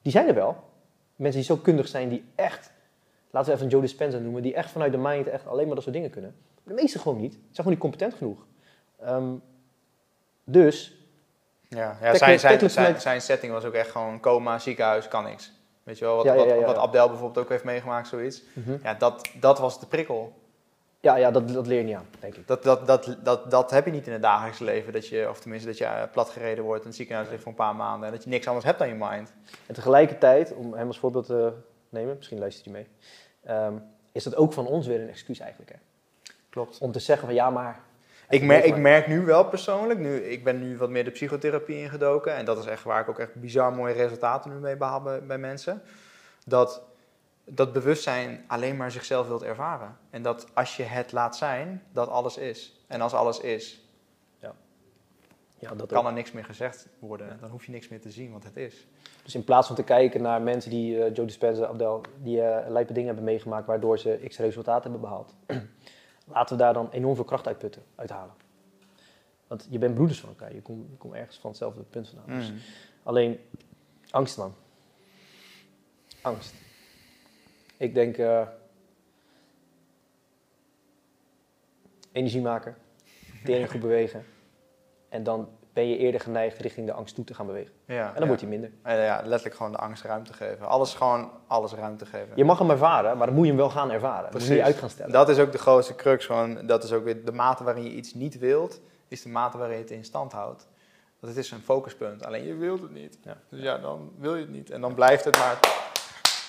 Die 0.02 0.12
zijn 0.12 0.28
er 0.28 0.34
wel. 0.34 0.56
Mensen 1.16 1.40
die 1.40 1.56
zo 1.56 1.56
kundig 1.56 1.88
zijn, 1.88 2.08
die 2.08 2.24
echt, 2.34 2.72
laten 3.30 3.48
we 3.48 3.54
even 3.54 3.64
een 3.66 3.72
Joe 3.72 3.80
Dispenza 3.80 4.18
noemen, 4.18 4.42
die 4.42 4.54
echt 4.54 4.70
vanuit 4.70 4.92
de 4.92 4.98
mind 4.98 5.26
echt 5.26 5.46
alleen 5.46 5.66
maar 5.66 5.74
dat 5.74 5.84
soort 5.84 5.94
dingen 5.94 6.10
kunnen. 6.10 6.34
De 6.62 6.74
meeste 6.74 6.98
gewoon 6.98 7.20
niet. 7.20 7.32
Ze 7.32 7.38
zijn 7.40 7.54
gewoon 7.56 7.72
niet 7.72 7.80
competent 7.80 8.14
genoeg. 8.14 8.46
Ehm, 9.00 9.32
dus, 10.44 10.98
Ja, 11.68 11.98
ja 12.02 12.14
zijn, 12.14 12.38
zijn, 12.70 13.00
zijn 13.00 13.20
setting 13.20 13.52
was 13.52 13.64
ook 13.64 13.74
echt 13.74 13.90
gewoon 13.90 14.20
coma, 14.20 14.58
ziekenhuis, 14.58 15.08
kan 15.08 15.24
niks. 15.24 15.58
Weet 15.82 15.98
je 15.98 16.04
wel, 16.04 16.16
wat, 16.16 16.24
Ja, 16.24 16.34
ja, 16.34 16.54
ja, 16.54 16.66
wat, 16.66 16.76
Abdel 16.76 17.08
bijvoorbeeld 17.08 17.44
ook 17.44 17.50
heeft 17.50 17.64
meegemaakt, 17.64 18.08
zoiets. 18.08 18.42
mhm. 18.52 18.76
Ja, 18.82 18.94
dat, 18.94 19.30
dat 19.40 19.58
was 19.58 19.80
de 19.80 19.86
prikkel. 19.86 20.32
ja, 21.00 21.16
ja 21.16 21.30
dat, 21.30 21.48
dat 21.48 21.66
leer 21.66 21.78
je 21.78 21.84
niet 21.84 21.94
aan, 21.94 22.08
denk 22.20 22.34
ik. 22.34 22.46
Dat, 22.46 22.62
dat, 22.62 22.86
dat, 22.86 23.16
dat, 23.22 23.50
dat 23.50 23.70
heb 23.70 23.84
je 23.84 23.90
niet 23.90 24.06
in 24.06 24.12
het 24.12 24.22
dagelijks 24.22 24.58
leven. 24.58 24.92
Dat 24.92 25.08
je, 25.08 25.28
of 25.28 25.40
tenminste 25.40 25.68
dat 25.68 25.78
je 25.78 25.84
eh, 25.84 26.02
platgereden 26.12 26.64
wordt 26.64 26.80
in 26.80 26.86
het 26.88 26.96
ziekenhuis 26.96 27.28
ligt 27.28 27.42
voor 27.42 27.50
een 27.50 27.56
paar 27.58 27.76
maanden. 27.76 28.06
En 28.06 28.14
dat 28.14 28.24
je 28.24 28.30
niks 28.30 28.46
anders 28.46 28.66
hebt 28.66 28.78
dan 28.78 28.88
je 28.88 28.94
mind. 28.94 29.32
En 29.66 29.74
tegelijkertijd, 29.74 30.54
om 30.54 30.74
hem 30.74 30.86
als 30.86 30.98
voorbeeld 30.98 31.26
te 31.26 31.52
nemen, 31.88 32.16
misschien 32.16 32.38
luistert 32.38 32.64
hij 32.64 32.74
mee, 32.74 32.86
ehm, 33.56 33.74
is 34.12 34.24
dat 34.24 34.36
ook 34.36 34.52
van 34.52 34.66
ons 34.66 34.86
weer 34.86 35.00
een 35.00 35.08
excuus 35.08 35.38
eigenlijk. 35.38 35.70
Hè? 35.70 35.78
Klopt. 36.50 36.78
Om 36.78 36.92
te 36.92 36.98
zeggen 36.98 37.26
van 37.26 37.34
ja, 37.34 37.50
maar... 37.50 37.80
Ik 38.30 38.42
merk, 38.42 38.64
ik 38.64 38.76
merk 38.76 39.06
nu 39.06 39.24
wel 39.24 39.44
persoonlijk, 39.44 40.00
nu, 40.00 40.16
ik 40.16 40.44
ben 40.44 40.58
nu 40.58 40.76
wat 40.76 40.90
meer 40.90 41.04
de 41.04 41.10
psychotherapie 41.10 41.76
ingedoken. 41.76 42.34
En 42.34 42.44
dat 42.44 42.58
is 42.58 42.66
echt 42.66 42.82
waar 42.82 43.00
ik 43.00 43.08
ook 43.08 43.18
echt 43.18 43.34
bizar 43.34 43.72
mooie 43.72 43.94
resultaten 43.94 44.50
nu 44.50 44.56
mee 44.56 44.76
behaal 44.76 45.02
bij, 45.02 45.22
bij 45.22 45.38
mensen. 45.38 45.82
Dat 46.46 46.82
dat 47.44 47.72
bewustzijn 47.72 48.44
alleen 48.46 48.76
maar 48.76 48.90
zichzelf 48.90 49.26
wilt 49.26 49.42
ervaren. 49.42 49.96
En 50.10 50.22
dat 50.22 50.46
als 50.54 50.76
je 50.76 50.82
het 50.82 51.12
laat 51.12 51.36
zijn, 51.36 51.82
dat 51.92 52.08
alles 52.08 52.36
is. 52.36 52.84
En 52.86 53.00
als 53.00 53.12
alles 53.14 53.40
is, 53.40 53.84
Ja, 55.58 55.74
dat 55.74 55.88
kan 55.88 55.98
ook. 55.98 56.06
er 56.06 56.12
niks 56.12 56.32
meer 56.32 56.44
gezegd 56.44 56.88
worden. 56.98 57.38
Dan 57.40 57.50
hoef 57.50 57.64
je 57.64 57.72
niks 57.72 57.88
meer 57.88 58.00
te 58.00 58.10
zien, 58.10 58.30
want 58.30 58.44
het 58.44 58.56
is. 58.56 58.86
Dus 59.22 59.34
in 59.34 59.44
plaats 59.44 59.66
van 59.66 59.76
te 59.76 59.82
kijken 59.82 60.22
naar 60.22 60.42
mensen 60.42 60.70
die, 60.70 61.04
eh 61.04 61.14
Joe 61.14 61.26
Dispenza, 61.26 61.66
Abdel, 61.66 62.00
die 62.22 62.42
eh 62.42 62.70
lijpe 62.70 62.92
dingen 62.92 63.06
hebben 63.08 63.24
meegemaakt 63.24 63.66
waardoor 63.66 63.98
ze 63.98 64.20
x 64.28 64.38
resultaten 64.38 64.82
hebben 64.90 65.00
behaald. 65.00 65.34
Laten 66.32 66.56
we 66.56 66.62
daar 66.62 66.72
dan 66.72 66.90
enorm 66.90 67.14
veel 67.14 67.24
kracht 67.24 67.46
uit 67.46 67.58
putten, 67.58 67.82
uithalen. 67.94 68.34
Want 69.46 69.66
je 69.70 69.78
bent 69.78 69.94
broeders 69.94 70.20
van 70.20 70.28
elkaar, 70.28 70.54
je 70.54 70.62
komt, 70.62 71.14
ergens 71.14 71.38
van 71.38 71.50
hetzelfde 71.50 71.82
punt 71.82 72.08
vandaan. 72.08 72.38
Dus 72.38 72.50
Mm. 72.50 72.58
Alleen, 73.02 73.38
angst 74.10 74.36
man. 74.36 74.54
Angst. 76.20 76.54
Ik 77.76 77.94
denk, 77.94 78.16
eh, 78.16 78.48
energie 82.12 82.40
maken, 82.40 82.76
tering 83.44 83.70
goed 83.70 83.80
bewegen. 83.80 84.24
En 85.08 85.22
dan 85.22 85.48
ben 85.72 85.88
je 85.88 85.96
eerder 85.96 86.20
geneigd 86.20 86.58
richting 86.58 86.86
de 86.86 86.92
angst 86.92 87.14
toe 87.14 87.24
te 87.24 87.34
gaan 87.34 87.46
bewegen. 87.46 87.72
Ja, 87.84 88.06
En 88.06 88.12
dan 88.12 88.20
ja. 88.22 88.26
wordt 88.26 88.40
hij 88.40 88.50
minder. 88.50 88.70
Eh, 88.82 89.04
ja, 89.04 89.20
letterlijk 89.24 89.54
gewoon 89.56 89.72
de 89.72 89.78
angst 89.78 90.02
ruimte 90.04 90.32
geven. 90.32 90.66
Alles 90.66 90.94
gewoon, 90.94 91.30
alles 91.46 91.72
ruimte 91.72 92.06
geven. 92.06 92.28
Je 92.34 92.44
mag 92.44 92.58
hem 92.58 92.70
ervaren, 92.70 93.16
maar 93.16 93.26
dan 93.26 93.34
moet 93.36 93.44
je 93.44 93.50
hem 93.50 93.60
wel 93.60 93.70
gaan 93.70 93.90
ervaren. 93.90 94.22
Dan 94.22 94.32
moet 94.32 94.40
je 94.40 94.46
Precies. 94.46 94.64
uit 94.64 94.76
gaan 94.76 94.90
stellen. 94.90 95.12
Dat 95.12 95.28
is 95.28 95.38
ook 95.38 95.52
de 95.52 95.58
grootste 95.58 95.94
crux. 95.94 96.26
Gewoon, 96.26 96.66
dat 96.66 96.84
is 96.84 96.92
ook 96.92 97.04
weer 97.04 97.24
de 97.24 97.32
mate 97.32 97.64
waarin 97.64 97.84
je 97.84 97.90
iets 97.90 98.14
niet 98.14 98.38
wilt, 98.38 98.80
is 99.08 99.22
de 99.22 99.28
mate 99.28 99.58
waarin 99.58 99.76
je 99.76 99.82
het 99.82 99.90
in 99.92 100.04
stand 100.04 100.32
houdt. 100.32 100.68
Want 101.20 101.34
het 101.34 101.44
is 101.44 101.50
een 101.50 101.60
focuspunt, 101.60 102.24
alleen 102.26 102.44
je 102.46 102.54
wilt 102.54 102.80
het 102.80 102.90
niet. 102.92 103.18
Ja. 103.22 103.36
Dus 103.48 103.60
ja, 103.60 103.78
dan 103.78 104.12
wil 104.18 104.34
je 104.34 104.40
het 104.40 104.50
niet. 104.50 104.70
En 104.70 104.80
dan 104.80 104.94
blijft 104.94 105.24
het 105.24 105.38
maar 105.38 105.58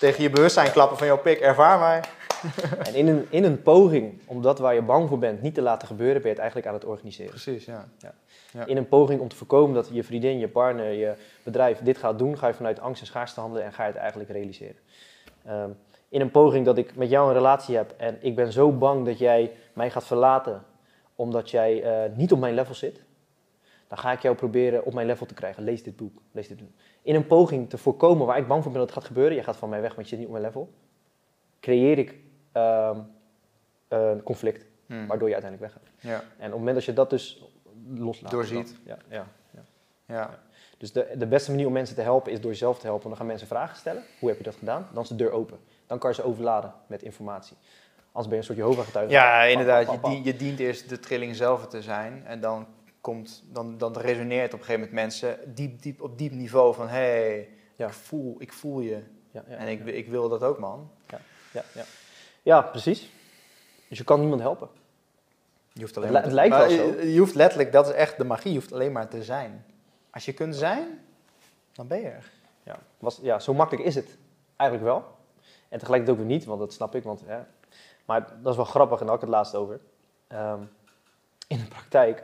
tegen 0.02 0.23
je 0.23 0.30
bewustzijn 0.30 0.72
klappen 0.72 0.98
van, 0.98 1.07
jouw 1.07 1.18
pik, 1.18 1.40
ervaar 1.40 1.80
mij. 1.80 2.02
En 2.88 2.95
in 2.95 3.07
een, 3.07 3.28
in 3.30 3.44
een 3.44 3.61
poging 3.61 4.22
om 4.26 4.41
dat 4.41 4.60
waar 4.60 4.73
je 4.73 4.82
bang 4.82 5.10
voor 5.10 5.19
bent 5.19 5.41
niet 5.41 5.53
te 5.53 5.61
laten 5.61 5.88
gebeuren, 5.88 6.15
ben 6.15 6.23
je 6.23 6.30
het 6.30 6.38
eigenlijk 6.38 6.68
aan 6.68 6.73
het 6.73 6.86
organiseren. 6.86 7.30
Precies, 7.30 7.65
ja. 7.65 7.88
Ja. 8.52 8.65
In 8.65 8.78
een 8.78 8.88
poging 8.88 9.22
om 9.22 9.28
te 9.28 9.36
voorkomen 9.36 9.76
dat 9.76 9.90
je 9.91 10.03
vriendin, 10.03 10.40
je 10.40 10.48
partner, 10.48 10.91
je 10.91 11.14
bedrijf 11.44 11.80
dit 11.80 11.98
gaat 11.98 12.19
doen, 12.19 12.38
ga 12.38 12.48
je 12.48 12.53
vanuit 12.53 12.80
angst 12.80 13.02
en 13.02 13.07
schaarste 13.07 13.40
handelen 13.40 13.65
en 13.65 13.73
ga 13.73 13.84
je 13.84 13.91
het 13.91 13.99
eigenlijk 13.99 14.30
realiseren. 14.30 14.76
Ehm, 15.45 15.69
in 16.10 16.22
een 16.22 16.32
poging 16.32 16.65
dat 16.65 16.78
ik 16.78 16.95
met 16.95 17.10
jou 17.10 17.28
een 17.28 17.34
relatie 17.34 17.76
heb 17.76 17.94
en 17.98 18.18
ik 18.19 18.36
ben 18.36 18.52
zo 18.52 18.72
bang 18.72 19.06
dat 19.06 19.18
jij 19.18 19.52
mij 19.73 19.91
gaat 19.91 20.06
verlaten 20.06 20.64
omdat 21.15 21.49
jij 21.49 21.84
eh, 21.84 22.11
niet 22.15 22.32
op 22.32 22.40
mijn 22.40 22.53
level 22.53 22.76
zit, 22.76 23.02
dan 23.88 23.98
ga 23.98 24.11
ik 24.11 24.22
jou 24.22 24.36
proberen 24.36 24.86
op 24.86 24.94
mijn 24.94 25.07
level 25.07 25.26
te 25.26 25.34
krijgen. 25.34 25.64
Lees 25.64 25.84
dit 25.84 25.95
boek, 25.95 26.22
lees 26.32 26.48
dit 26.48 26.57
boek. 26.57 26.72
In 27.02 27.15
een 27.15 27.28
poging 27.28 27.69
te 27.69 27.78
voorkomen 27.78 28.26
waar 28.28 28.38
ik 28.38 28.48
bang 28.48 28.64
voor 28.64 28.72
ben 28.72 28.80
dat 28.82 28.90
het 28.90 28.99
gaat 28.99 29.07
gebeuren, 29.07 29.36
jij 29.36 29.44
gaat 29.44 29.56
van 29.57 29.69
mij 29.69 29.82
weg, 29.82 29.95
want 29.95 30.02
je 30.10 30.15
zit 30.15 30.18
niet 30.18 30.28
op 30.28 30.34
mijn 30.34 30.45
level, 30.45 30.73
creëer 31.60 31.98
ik 31.98 32.15
ehm, 32.52 32.99
een 33.88 34.23
conflict 34.23 34.65
Hmm. 34.86 35.07
waardoor 35.07 35.28
je 35.28 35.34
uiteindelijk 35.34 35.73
weggaat. 35.73 35.94
Ja, 35.99 36.14
En 36.19 36.23
op 36.38 36.41
het 36.41 36.52
moment 36.52 36.76
dat 36.76 36.86
je 36.86 36.94
dat 36.94 37.10
dus 37.10 37.44
loslaat. 37.95 38.32
Doorziet. 38.32 38.76
dan- 38.86 38.95
ja, 39.10 39.15
ja, 39.18 39.26
ja. 39.53 39.61
ja. 40.15 40.40
Dus 40.78 40.91
de, 40.91 41.07
de 41.18 41.28
beste 41.28 41.52
manier 41.52 41.68
om 41.68 41.73
mensen 41.73 41.95
te 41.95 42.02
helpen 42.02 42.32
is 42.32 42.41
door 42.41 42.52
jezelf 42.52 42.80
te 42.80 42.86
helpen. 42.86 43.07
Dan 43.07 43.18
gaan 43.18 43.26
mensen 43.26 43.48
vragen 43.48 43.78
stellen. 43.78 44.03
Hoe 44.19 44.30
heb 44.30 44.38
je 44.38 44.44
dat 44.44 44.56
gedaan? 44.56 44.88
Dan 44.94 45.03
is 45.03 45.10
de 45.10 45.15
deur 45.15 45.32
open. 45.32 45.57
Dan 45.88 45.98
kan 45.99 46.10
je 46.10 46.15
ze 46.15 46.23
overladen 46.23 46.73
met 46.88 47.02
informatie. 47.03 47.57
Anders 48.11 48.28
ben 48.28 48.30
je 48.30 48.38
een 48.38 48.44
soort 48.44 48.57
Jehovah-getuige. 48.57 49.11
ja 49.11 49.44
inderdaad. 49.44 49.98
Je, 50.03 50.23
je 50.23 50.36
dient 50.36 50.60
eerst 50.60 50.90
de 50.90 50.99
trilling 50.99 51.36
zelf 51.36 51.68
te 51.68 51.82
zijn. 51.82 52.23
En 52.26 52.40
dan, 52.40 52.65
komt, 53.02 53.44
dan, 53.52 53.78
dan 53.78 53.98
resoneert 53.98 54.53
op 54.53 54.60
een 54.60 54.65
gegeven 54.65 54.80
moment 54.90 54.91
mensen 54.91 55.53
diep, 55.56 55.82
diep, 55.82 56.02
op 56.02 56.18
diep 56.18 56.32
niveau 56.32 56.73
van... 56.73 56.88
Hé, 56.88 56.95
hey, 56.98 57.49
Ja. 57.76 57.88
ik, 57.88 57.94
voel, 57.94 58.36
ik 58.40 58.53
voel 58.53 58.80
je. 58.80 59.03
Ja, 59.32 59.44
ja, 59.48 59.56
en 59.56 59.68
ik, 59.68 59.86
ja. 59.86 59.91
ik 59.91 60.07
wil 60.07 60.30
dat 60.30 60.44
ook, 60.44 60.60
man. 60.60 60.91
Ja, 61.53 61.64
ja. 61.73 61.84
ja, 62.41 62.61
precies. 62.61 63.10
Dus 63.88 63.98
je 63.98 64.03
kan 64.03 64.19
niemand 64.19 64.41
helpen. 64.41 64.69
Je 65.73 65.82
hoeft 65.82 65.98
alleen 65.98 66.11
maar 66.11 66.23
het 66.23 66.32
lijkt 66.32 66.56
wel 66.56 66.69
je- 66.69 67.11
Je 67.14 67.19
hoeft 67.19 67.36
letterlijk, 67.36 67.72
dat 67.72 67.88
is 67.88 67.94
echt 67.94 68.18
de 68.18 68.23
magie, 68.23 68.52
je 68.52 68.57
hoeft 68.60 68.73
alleen 68.73 68.91
maar 68.91 69.07
te 69.07 69.23
zijn. 69.23 69.65
Als 70.10 70.26
je 70.26 70.34
kunt 70.34 70.56
zijn, 70.56 70.99
dan 71.72 71.88
ben 71.88 71.99
je 72.02 72.07
er. 72.07 72.32
Ja, 72.64 72.80
was, 72.99 73.19
ja, 73.22 73.40
zo 73.40 73.53
makkelijk 73.53 73.86
is 73.86 73.95
het. 73.95 74.18
Eigenlijk 74.56 74.91
wel. 74.91 75.06
En 75.69 75.80
tegelijkertijd 75.80 76.10
ook 76.19 76.26
weer 76.28 76.36
niet, 76.38 76.45
want 76.45 76.60
dat 76.60 76.73
snap 76.73 76.95
ik. 76.95 77.03
Want, 77.03 77.23
ja. 77.28 77.48
Maar 78.06 78.28
dat 78.41 78.52
is 78.52 78.56
wel 78.56 78.65
grappig, 78.65 78.99
en 78.99 79.06
daar 79.06 79.15
had 79.15 79.23
ik 79.23 79.30
het 79.30 79.38
laatst 79.38 79.56
over. 79.56 79.80
Ehm, 80.28 80.60
in 81.48 81.57
de 81.57 81.68
praktijk, 81.68 82.23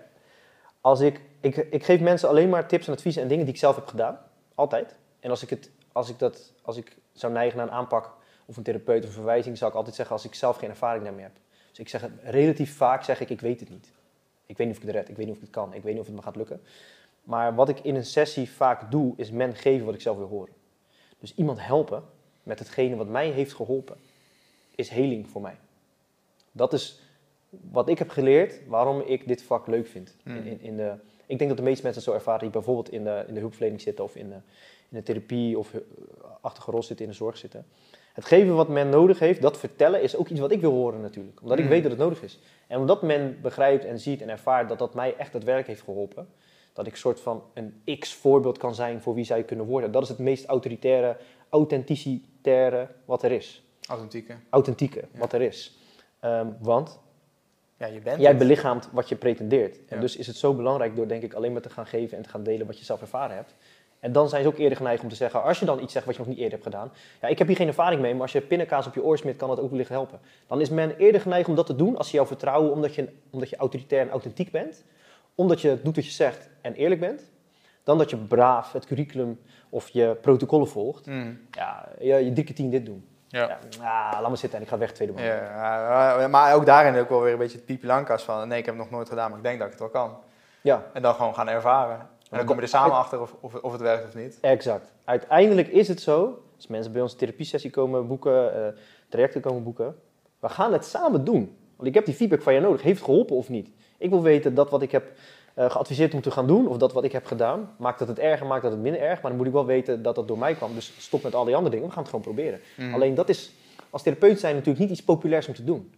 Als 0.82 1.00
ik, 1.00 1.22
ik, 1.40 1.56
ik 1.56 1.84
geef 1.84 2.00
mensen 2.00 2.30
alleen 2.30 2.50
maar 2.50 2.68
tips 2.68 2.88
en 2.88 2.94
adviezen 2.94 3.22
en 3.22 3.28
dingen 3.28 3.46
die 3.46 3.54
ik 3.54 3.60
zelf 3.60 3.76
heb 3.76 3.88
gedaan. 3.88 4.20
Altijd. 4.56 4.96
En 5.20 5.30
als 5.30 5.44
ik, 5.44 5.50
het, 5.50 5.72
als 5.92 6.10
ik, 6.10 6.20
dat, 6.20 6.54
als 6.62 6.78
ik 6.78 6.98
zou 7.14 7.34
neigen 7.34 7.58
naar 7.58 7.68
een 7.68 7.74
aanpak 7.74 8.12
of 8.46 8.58
een 8.58 8.64
therapeut 8.64 9.06
of 9.06 9.12
verwijzing, 9.12 9.58
zou 9.58 9.72
ik 9.72 9.78
altijd 9.78 9.96
zeggen 9.96 10.16
als 10.16 10.26
ik 10.26 10.36
zelf 10.36 10.58
geen 10.58 10.70
ervaring 10.70 11.04
daarmee 11.04 11.24
heb. 11.24 11.36
Dus 11.70 11.80
ik 11.80 11.90
zeg 11.90 12.02
het 12.02 12.12
relatief 12.24 12.78
vaak, 12.78 13.04
zeg 13.04 13.20
ik, 13.20 13.30
ik 13.30 13.42
weet 13.42 13.60
het 13.60 13.70
niet. 13.70 13.92
Ik 14.46 14.58
weet 14.58 14.68
niet 14.68 14.76
of 14.76 14.82
ik 14.82 14.88
het 14.88 14.98
red, 14.98 15.10
ik 15.10 15.16
weet 15.16 15.26
niet 15.26 15.36
of 15.36 15.42
ik 15.42 15.48
het 15.48 15.56
kan, 15.56 15.74
ik 15.74 15.84
weet 15.84 15.92
niet 15.92 16.02
of 16.02 16.08
het 16.08 16.16
me 16.16 16.22
gaat 16.22 16.36
lukken. 16.36 16.62
Maar 17.24 17.56
wat 17.56 17.70
ik 17.70 17.80
in 17.80 17.96
een 17.96 18.06
sessie 18.06 18.50
vaak 18.50 18.92
doe, 18.92 19.14
is 19.16 19.32
men 19.32 19.56
geven 19.56 19.86
wat 19.86 19.96
ik 19.96 20.02
zelf 20.02 20.18
wil 20.18 20.28
horen. 20.28 20.54
Dus 21.20 21.36
iemand 21.36 21.60
helpen 21.62 22.04
met 22.44 22.60
hetgene 22.60 22.96
wat 22.96 23.08
mij 23.08 23.30
heeft 23.30 23.54
geholpen, 23.54 23.98
is 24.76 24.90
heling 24.90 25.30
voor 25.30 25.42
mij. 25.42 25.58
Dat 26.52 26.74
is 26.74 27.02
wat 27.50 27.90
ik 27.90 27.98
heb 27.98 28.10
geleerd, 28.10 28.60
waarom 28.68 29.02
ik 29.02 29.28
dit 29.28 29.42
vak 29.44 29.68
leuk 29.68 29.88
vind. 29.88 30.16
In, 30.26 30.32
Mm. 30.32 30.46
in, 30.46 30.62
in 30.62 30.78
de, 30.78 30.94
ik 31.26 31.38
denk 31.38 31.50
dat 31.50 31.58
de 31.58 31.64
meeste 31.66 31.84
mensen 31.84 32.02
het 32.02 32.12
zo 32.12 32.18
ervaren 32.18 32.42
die 32.42 32.50
bijvoorbeeld 32.50 32.92
in 32.92 33.04
de, 33.04 33.24
in 33.28 33.34
de 33.34 33.40
hulpverlening 33.40 33.82
zitten 33.82 34.04
of 34.04 34.16
in 34.16 34.30
de, 34.30 34.36
in 34.90 34.98
de 34.98 35.04
therapie 35.04 35.58
of 35.58 35.74
uh, 35.74 35.82
achtige 36.42 36.72
rol 36.72 36.84
zitten, 36.84 37.06
in 37.06 37.12
de 37.12 37.18
zorg 37.18 37.38
zitten. 37.38 37.66
Het 38.14 38.26
geven 38.26 38.56
wat 38.56 38.68
men 38.68 38.90
nodig 38.90 39.20
heeft, 39.20 39.42
dat 39.42 39.58
vertellen, 39.58 40.02
is 40.02 40.16
ook 40.16 40.28
iets 40.30 40.40
wat 40.40 40.52
ik 40.52 40.62
wil 40.62 40.72
horen 40.72 41.02
natuurlijk. 41.02 41.42
Omdat 41.42 41.58
ik 41.58 41.64
Mm. 41.64 41.70
weet 41.70 41.82
dat 41.82 41.92
het 41.92 42.00
nodig 42.02 42.24
is. 42.24 42.40
En 42.68 42.80
omdat 42.80 43.02
men 43.02 43.38
begrijpt 43.42 43.86
en 43.86 44.00
ziet 44.00 44.22
en 44.22 44.30
ervaart 44.30 44.70
dat 44.70 44.80
dat 44.80 44.94
mij 44.94 45.16
echt 45.16 45.34
het 45.34 45.44
werk 45.44 45.68
heeft 45.68 45.82
geholpen. 45.82 46.28
Dat 46.74 46.88
ik 46.88 46.96
soort 46.96 47.20
van 47.20 47.44
een 47.54 47.82
x-voorbeeld 48.00 48.58
kan 48.58 48.76
zijn 48.76 49.02
voor 49.02 49.14
wie 49.14 49.24
zij 49.26 49.44
kunnen 49.44 49.66
worden. 49.66 49.92
Dat 49.92 50.04
is 50.04 50.10
het 50.10 50.18
meest 50.20 50.46
autoritaire, 50.46 51.18
authenticitaire 51.50 52.88
wat 53.06 53.24
er 53.24 53.32
is. 53.32 53.64
Authentieke. 53.88 54.36
Authentieke 54.50 55.00
Ja. 55.14 55.20
wat 55.20 55.34
er 55.34 55.42
is. 55.42 55.78
Ehm, 56.20 56.48
want 56.60 57.00
Ja, 57.78 57.86
je 57.86 58.00
bent 58.00 58.20
jij 58.22 58.30
het. 58.30 58.38
belichaamt 58.38 58.90
wat 58.92 59.10
je 59.10 59.16
pretendeert. 59.16 59.78
En 59.88 59.96
Ja. 59.96 60.02
dus 60.02 60.16
is 60.16 60.28
het 60.28 60.36
zo 60.36 60.54
belangrijk 60.54 60.96
door 60.96 61.08
denk 61.08 61.24
ik 61.24 61.34
alleen 61.34 61.52
maar 61.52 61.62
te 61.62 61.70
gaan 61.70 61.88
geven 61.88 62.18
en 62.18 62.24
te 62.24 62.30
gaan 62.30 62.44
delen 62.44 62.68
wat 62.68 62.80
je 62.80 62.86
zelf 62.86 63.02
ervaren 63.02 63.36
hebt. 63.36 63.54
En 64.00 64.12
dan 64.12 64.30
zijn 64.30 64.42
ze 64.44 64.48
ook 64.48 64.58
eerder 64.58 64.78
geneigd 64.78 65.04
om 65.04 65.10
te 65.10 65.16
zeggen, 65.16 65.44
als 65.44 65.60
je 65.60 65.66
dan 65.66 65.82
iets 65.82 65.94
zegt 65.94 66.06
wat 66.06 66.14
je 66.16 66.20
nog 66.20 66.30
niet 66.30 66.38
eerder 66.38 66.54
hebt 66.60 66.64
gedaan. 66.64 66.92
Ja, 67.22 67.28
ik 67.28 67.38
heb 67.38 67.48
hier 67.48 67.56
geen 67.56 67.68
ervaring 67.68 68.02
mee, 68.02 68.14
maar 68.14 68.22
als 68.22 68.32
je 68.32 68.42
pindakaas 68.42 68.88
op 68.88 68.94
je 68.94 69.04
oor 69.04 69.18
smit, 69.18 69.38
kan 69.38 69.50
dat 69.50 69.60
ook 69.60 69.70
wellicht 69.70 69.90
helpen. 69.90 70.20
Dan 70.48 70.62
is 70.62 70.70
men 70.70 70.96
eerder 70.98 71.22
geneigd 71.22 71.48
om 71.50 71.56
dat 71.56 71.66
te 71.66 71.76
doen 71.76 71.98
als 71.98 72.10
ze 72.10 72.16
jou 72.16 72.28
vertrouwen 72.28 72.72
omdat 72.72 72.96
je, 72.96 73.10
omdat 73.30 73.50
je 73.50 73.56
autoritair 73.56 74.02
en 74.02 74.10
authentiek 74.10 74.52
bent. 74.52 74.84
Omdat 75.36 75.62
je 75.62 75.80
doet 75.84 75.96
wat 75.96 76.06
je 76.06 76.12
zegt 76.12 76.50
en 76.62 76.74
eerlijk 76.74 77.00
bent. 77.02 77.32
Dan 77.84 77.98
dat 77.98 78.10
je 78.10 78.18
braaf 78.18 78.72
het 78.72 78.86
curriculum 78.86 79.40
of 79.70 79.90
je 79.90 80.18
protocollen 80.22 80.68
volgt. 80.68 81.06
Mm. 81.06 81.40
Ja, 81.52 81.90
je, 82.00 82.06
je 82.14 82.32
drie 82.32 82.44
keer 82.46 82.56
tien 82.56 82.70
dit 82.70 82.86
doen. 82.86 83.06
Ja. 83.28 83.58
Ja, 83.80 84.10
ah, 84.10 84.22
laat 84.22 84.30
me 84.30 84.36
zitten 84.36 84.58
en 84.60 84.64
ik 84.64 84.72
ga 84.72 84.78
weg 84.78 84.92
tweede 84.92 85.14
man. 85.14 85.24
Ja, 85.24 86.20
ja, 86.20 86.28
maar 86.28 86.56
ook 86.56 86.66
daarin 86.66 87.02
ook 87.02 87.10
wel 87.10 87.22
weer 87.22 87.32
een 87.32 87.38
beetje 87.38 87.58
het 87.58 87.66
pieplankas 87.66 88.24
van... 88.24 88.48
nee, 88.48 88.60
ik 88.60 88.66
heb 88.66 88.76
het 88.76 88.84
nog 88.84 88.94
nooit 88.94 89.10
gedaan, 89.10 89.30
maar 89.30 89.38
ik 89.38 89.44
denk 89.44 89.58
dat 89.58 89.66
ik 89.66 89.74
het 89.74 89.82
wel 89.82 89.92
kan. 89.92 90.18
ja. 90.62 90.84
En 90.94 91.02
dan 91.02 91.14
gewoon 91.14 91.36
gaan 91.36 91.50
ervaren. 91.50 92.00
En 92.30 92.38
dan 92.38 92.46
kom 92.46 92.56
je 92.56 92.62
er 92.62 92.68
samen 92.68 92.96
achter 92.96 93.22
of, 93.22 93.36
of, 93.40 93.56
of 93.56 93.72
het 93.72 93.82
werkt 93.82 94.06
of 94.06 94.16
niet. 94.16 94.38
Exact. 94.42 94.92
Uiteindelijk 95.06 95.68
is 95.68 95.88
het 95.88 96.02
zo, 96.02 96.44
als 96.56 96.68
mensen 96.68 96.92
bij 96.92 97.02
ons 97.02 97.12
een 97.12 97.18
therapiesessie 97.18 97.72
komen 97.72 98.08
boeken, 98.08 98.54
eh, 98.54 98.74
trajecten 99.10 99.42
komen 99.42 99.64
boeken, 99.64 99.96
we 100.40 100.50
gaan 100.50 100.74
het 100.74 100.86
samen 100.86 101.24
doen. 101.24 101.58
Want 101.76 101.88
ik 101.90 101.94
heb 101.94 102.06
die 102.06 102.14
feedback 102.14 102.42
van 102.42 102.54
je 102.54 102.60
nodig. 102.60 102.82
Heeft 102.82 102.98
het 102.98 103.06
geholpen 103.06 103.36
of 103.36 103.50
niet? 103.50 103.70
Ik 103.98 104.10
wil 104.10 104.22
weten 104.22 104.54
dat 104.54 104.70
wat 104.70 104.82
ik 104.82 104.92
heb 104.92 105.12
eh, 105.58 105.70
geadviseerd 105.70 106.14
om 106.14 106.22
te 106.22 106.32
gaan 106.32 106.48
doen, 106.48 106.68
of 106.68 106.78
dat 106.78 106.94
wat 106.94 107.04
ik 107.04 107.12
heb 107.12 107.26
gedaan, 107.26 107.76
maakt 107.78 108.00
dat 108.00 108.08
het 108.08 108.20
erger, 108.20 108.48
maakt 108.48 108.62
dat 108.62 108.72
het 108.72 108.82
minder 108.82 109.02
erg. 109.02 109.22
Maar 109.22 109.30
dan 109.32 109.38
moet 109.40 109.48
ik 109.48 109.54
wel 109.54 109.66
weten 109.66 110.02
dat 110.02 110.16
dat 110.16 110.28
door 110.28 110.38
mij 110.38 110.54
kwam. 110.54 110.74
Dus 110.74 110.94
stop 110.98 111.24
met 111.24 111.36
al 111.36 111.46
die 111.46 111.56
andere 111.56 111.72
dingen, 111.72 111.88
we 111.88 111.94
gaan 111.94 112.04
het 112.04 112.12
gewoon 112.12 112.26
proberen. 112.26 112.60
Mhm. 112.76 112.94
Alleen 112.94 113.16
dat 113.16 113.30
is 113.30 113.52
als 113.90 114.04
therapeut 114.04 114.40
zijn 114.40 114.56
natuurlijk 114.56 114.80
niet 114.80 114.90
iets 114.90 115.04
populairs 115.04 115.48
om 115.48 115.54
te 115.54 115.64
doen. 115.64 115.94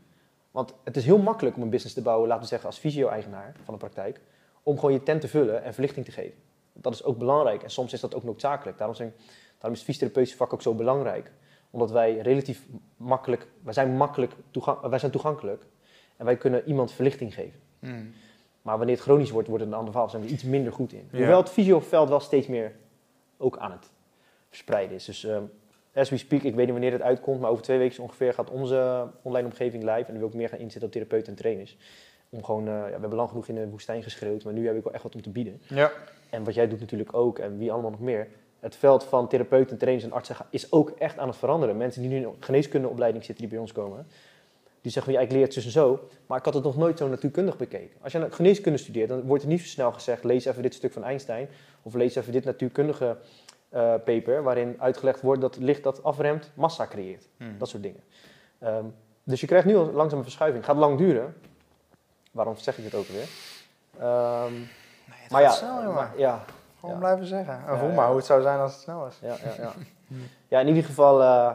Want 0.52 0.73
het 0.84 0.98
is 0.98 1.06
heel 1.06 1.18
makkelijk 1.18 1.56
om 1.56 1.61
een 1.61 1.69
business 1.69 1.95
te 1.95 2.02
bouwen, 2.02 2.27
laten 2.27 2.44
we 2.44 2.49
zeggen 2.49 2.68
als 2.68 2.77
fysio-eigenaar 2.77 3.56
van 3.64 3.73
een 3.73 3.80
praktijk, 3.80 4.22
om 4.64 4.76
gewoon 4.76 4.94
je 4.94 5.03
tent 5.03 5.22
te 5.22 5.27
vullen 5.27 5.64
en 5.64 5.73
verlichting 5.73 6.06
te 6.06 6.11
geven. 6.11 6.38
Dat 6.73 6.94
is 6.94 7.03
ook 7.03 7.18
belangrijk 7.18 7.64
en 7.64 7.69
soms 7.69 7.94
is 7.94 7.99
dat 7.99 8.15
ook 8.15 8.23
noodzakelijk. 8.23 8.77
Daarom, 8.77 8.95
zijn, 8.95 9.14
daarom 9.53 9.72
is 9.72 9.77
het 9.77 9.84
fysiotherapeutische 9.84 10.38
vak 10.38 10.53
ook 10.53 10.61
zo 10.61 10.73
belangrijk. 10.73 11.31
Omdat 11.69 11.91
wij 11.91 12.18
relatief 12.18 12.65
makkelijk, 12.98 13.48
wij 13.64 13.73
zijn 13.73 13.98
makkelijk, 13.98 14.34
wij 14.81 14.99
zijn 14.99 15.11
toegankelijk 15.11 15.65
en 16.18 16.26
wij 16.26 16.38
kunnen 16.38 16.68
iemand 16.68 16.91
verlichting 16.91 17.34
geven. 17.34 17.60
Mm. 17.80 18.14
Maar 18.61 18.77
wanneer 18.77 18.95
het 18.95 19.03
chronisch 19.03 19.31
wordt, 19.31 19.48
wordt 19.48 19.64
het 19.64 19.72
een 19.72 19.77
ander 19.77 19.94
verhaal. 19.94 20.10
Zijn 20.10 20.23
we 20.23 20.27
iets 20.27 20.44
minder 20.44 20.73
goed 20.73 20.94
in. 20.94 21.07
Ja. 21.11 21.18
Hoewel 21.18 21.38
het 21.38 21.49
fysioveld 21.49 22.10
wel 22.10 22.19
steeds 22.19 22.48
meer 22.48 22.76
ook 23.38 23.57
aan 23.57 23.72
het 23.72 23.90
verspreiden 24.49 24.95
is. 24.95 25.06
Dus 25.06 25.26
ehm, 25.26 25.44
as 25.94 26.10
we 26.10 26.18
speak, 26.18 26.41
ik 26.41 26.56
weet 26.56 26.65
niet 26.65 26.73
wanneer 26.73 26.91
het 26.91 27.02
uitkomt, 27.02 27.40
maar 27.40 27.49
over 27.49 27.64
twee 27.64 27.77
weken 27.77 28.03
ongeveer 28.03 28.34
gaat 28.34 28.49
onze 28.49 29.07
online 29.22 29.48
omgeving 29.48 29.84
live. 29.84 30.03
En 30.06 30.06
dan 30.06 30.18
wil 30.18 30.27
ik 30.27 30.34
meer 30.34 30.49
gaan 30.49 30.60
inzetten 30.60 30.86
op 30.86 30.91
therapeuten 30.91 31.31
en 31.31 31.36
trainers. 31.38 31.77
Om 32.30 32.44
gewoon, 32.44 32.68
eh, 32.68 32.73
ja, 32.73 32.86
we 32.86 32.91
hebben 32.91 33.15
lang 33.15 33.30
genoeg 33.30 33.48
in 33.48 33.56
de 33.56 33.69
woestijn 33.69 34.03
geschreeuwd, 34.03 34.44
maar 34.44 34.53
nu 34.53 34.68
heb 34.68 34.76
ik 34.76 34.84
wel 34.84 34.94
echt 34.94 35.03
wat 35.03 35.15
om 35.15 35.22
te 35.22 35.30
bieden. 35.30 35.61
Ja. 35.68 35.91
En 36.30 36.44
wat 36.44 36.53
jij 36.53 36.68
doet 36.68 36.80
natuurlijk 36.80 37.14
ook, 37.14 37.40
en 37.40 37.57
wie 37.57 37.72
allemaal 37.72 37.91
nog 37.91 37.99
meer. 37.99 38.27
Het 38.60 38.76
veld 38.76 39.03
van 39.03 39.27
therapeuten, 39.27 39.77
trainers 39.77 40.06
en 40.06 40.11
artsen 40.11 40.36
is 40.49 40.72
ook 40.72 40.90
echt 40.90 41.18
aan 41.18 41.27
het 41.27 41.38
veranderen. 41.38 41.77
Mensen 41.77 42.02
die 42.02 42.11
nu 42.11 42.18
in 42.18 42.23
een 42.23 42.36
geneeskundeopleiding 42.40 43.23
zitten, 43.23 43.44
die 43.44 43.53
bij 43.53 43.61
ons 43.61 43.72
komen, 43.72 44.07
die 44.81 44.91
zeggen, 44.91 45.14
ja, 45.14 45.19
ik 45.19 45.31
leer 45.31 45.41
het 45.43 45.53
zus 45.53 45.65
en 45.65 45.72
zo, 45.72 46.07
maar 46.26 46.38
ik 46.38 46.45
had 46.45 46.53
het 46.53 46.64
nog 46.64 46.77
nooit 46.77 46.97
zo 46.97 47.07
natuurkundig 47.07 47.57
bekeken. 47.57 47.97
Als 48.01 48.11
je 48.11 48.27
geneeskunde 48.31 48.77
studeert, 48.77 49.10
dan 49.10 49.22
wordt 49.22 49.43
er 49.43 49.49
niet 49.49 49.61
zo 49.61 49.68
snel 49.68 49.91
gezegd, 49.91 50.23
lees 50.23 50.45
even 50.45 50.61
dit 50.61 50.73
stuk 50.73 50.93
van 50.93 51.03
Einstein, 51.03 51.49
of 51.81 51.93
lees 51.93 52.15
even 52.15 52.31
dit 52.31 52.45
natuurkundige 52.45 53.18
eh, 53.69 53.93
paper, 54.06 54.43
waarin 54.43 54.76
uitgelegd 54.80 55.22
wordt 55.22 55.41
dat 55.41 55.57
licht 55.57 55.84
dat 55.84 56.03
afremt, 56.03 56.51
massa 56.53 56.88
creëert. 56.88 57.27
Mm. 57.38 57.57
Dat 57.57 57.69
soort 57.69 57.84
dingen. 57.84 58.03
Ehm, 58.60 58.85
dus 59.23 59.41
je 59.41 59.47
krijgt 59.47 59.65
nu 59.65 59.76
al 59.76 59.91
langzaam 59.91 60.18
een 60.18 60.23
verschuiving. 60.23 60.65
Gaat 60.65 60.76
lang 60.76 60.97
duren. 60.97 61.35
Waarom 62.31 62.57
zeg 62.57 62.77
ik 62.77 62.84
het 62.84 62.95
ook 62.95 63.07
weer? 63.07 63.27
Ehm, 63.99 64.53
Nee, 65.10 65.18
het 65.22 65.31
maar 65.31 65.41
ja, 65.41 65.51
snel, 65.51 65.91
maar, 65.91 66.11
ja, 66.18 66.45
Gewoon 66.80 66.95
ja. 66.95 66.99
blijven 67.01 67.26
zeggen. 67.26 67.61
En 67.68 67.77
voel 67.77 67.89
maar 67.89 68.07
hoe 68.07 68.15
het 68.15 68.26
zou 68.26 68.41
zijn 68.41 68.60
als 68.60 68.73
het 68.73 68.81
snel 68.81 69.07
is. 69.07 69.18
ja, 69.22 69.35
ja, 69.43 69.53
ja. 69.64 69.73
ja, 70.47 70.60
in 70.60 70.68
ieder 70.68 70.84
geval 70.84 71.22
eh, 71.22 71.51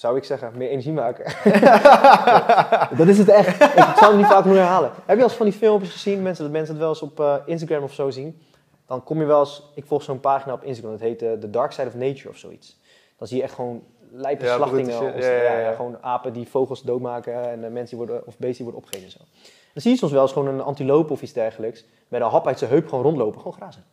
zou 0.00 0.16
ik 0.16 0.24
zeggen, 0.24 0.52
meer 0.54 0.68
energie 0.68 0.92
maken. 0.92 1.24
dat 2.98 3.08
is 3.08 3.18
het 3.18 3.28
echt. 3.28 3.62
Ik 3.62 3.94
zou 3.96 4.06
het 4.06 4.16
niet 4.16 4.26
vaak 4.26 4.44
moeten 4.44 4.62
herhalen. 4.62 4.90
Heb 4.90 5.08
je 5.08 5.14
wel 5.14 5.24
eens 5.24 5.34
van 5.34 5.46
die 5.46 5.54
filmpjes 5.54 5.92
gezien, 5.92 6.22
mensen, 6.22 6.44
dat 6.44 6.52
mensen 6.52 6.72
het 6.74 6.82
wel 6.82 6.88
eens 6.88 7.02
op 7.02 7.20
eh, 7.20 7.34
Instagram 7.44 7.82
of 7.82 7.92
zo 7.92 8.10
zien? 8.10 8.42
Dan 8.86 9.02
kom 9.02 9.20
je 9.20 9.26
wel 9.26 9.40
eens, 9.40 9.70
ik 9.74 9.84
volg 9.86 10.02
zo'n 10.02 10.20
pagina 10.20 10.52
op 10.52 10.62
Instagram, 10.62 10.92
dat 10.92 11.00
heet 11.00 11.22
eh, 11.22 11.32
The 11.32 11.50
Dark 11.50 11.72
Side 11.72 11.86
of 11.86 11.94
Nature 11.94 12.28
of 12.28 12.36
zoiets. 12.36 12.80
Dan 13.16 13.28
zie 13.28 13.36
je 13.36 13.42
echt 13.42 13.54
gewoon 13.54 13.82
lijpe 14.10 14.44
Ja, 14.44 14.56
slachtingen. 14.56 15.20
Ja, 15.20 15.58
ja, 15.58 15.72
gewoon 15.72 15.98
apen 16.00 16.32
die 16.32 16.48
vogels 16.48 16.82
doodmaken 16.82 17.50
en 17.50 17.64
eh, 17.64 17.70
mensen 17.70 17.96
die 17.96 18.06
worden, 18.06 18.26
of 18.26 18.38
beesten 18.38 18.64
die 18.64 18.72
worden 18.72 18.80
opgegeten 18.80 19.04
en 19.04 19.12
zo. 19.12 19.50
Dan 19.72 19.82
zie 19.82 19.90
je 19.90 19.98
soms 19.98 20.12
wel 20.12 20.22
eens 20.22 20.32
gewoon 20.32 20.48
een 20.48 20.60
antilope 20.60 21.12
of 21.12 21.22
iets 21.22 21.32
dergelijks 21.32 21.84
met 22.08 22.20
een 22.20 22.28
hap 22.28 22.46
uit 22.46 22.58
zijn 22.58 22.70
heup 22.70 22.88
gewoon 22.88 23.04
rondlopen, 23.04 23.40
gewoon 23.40 23.56
grazen. 23.56 23.84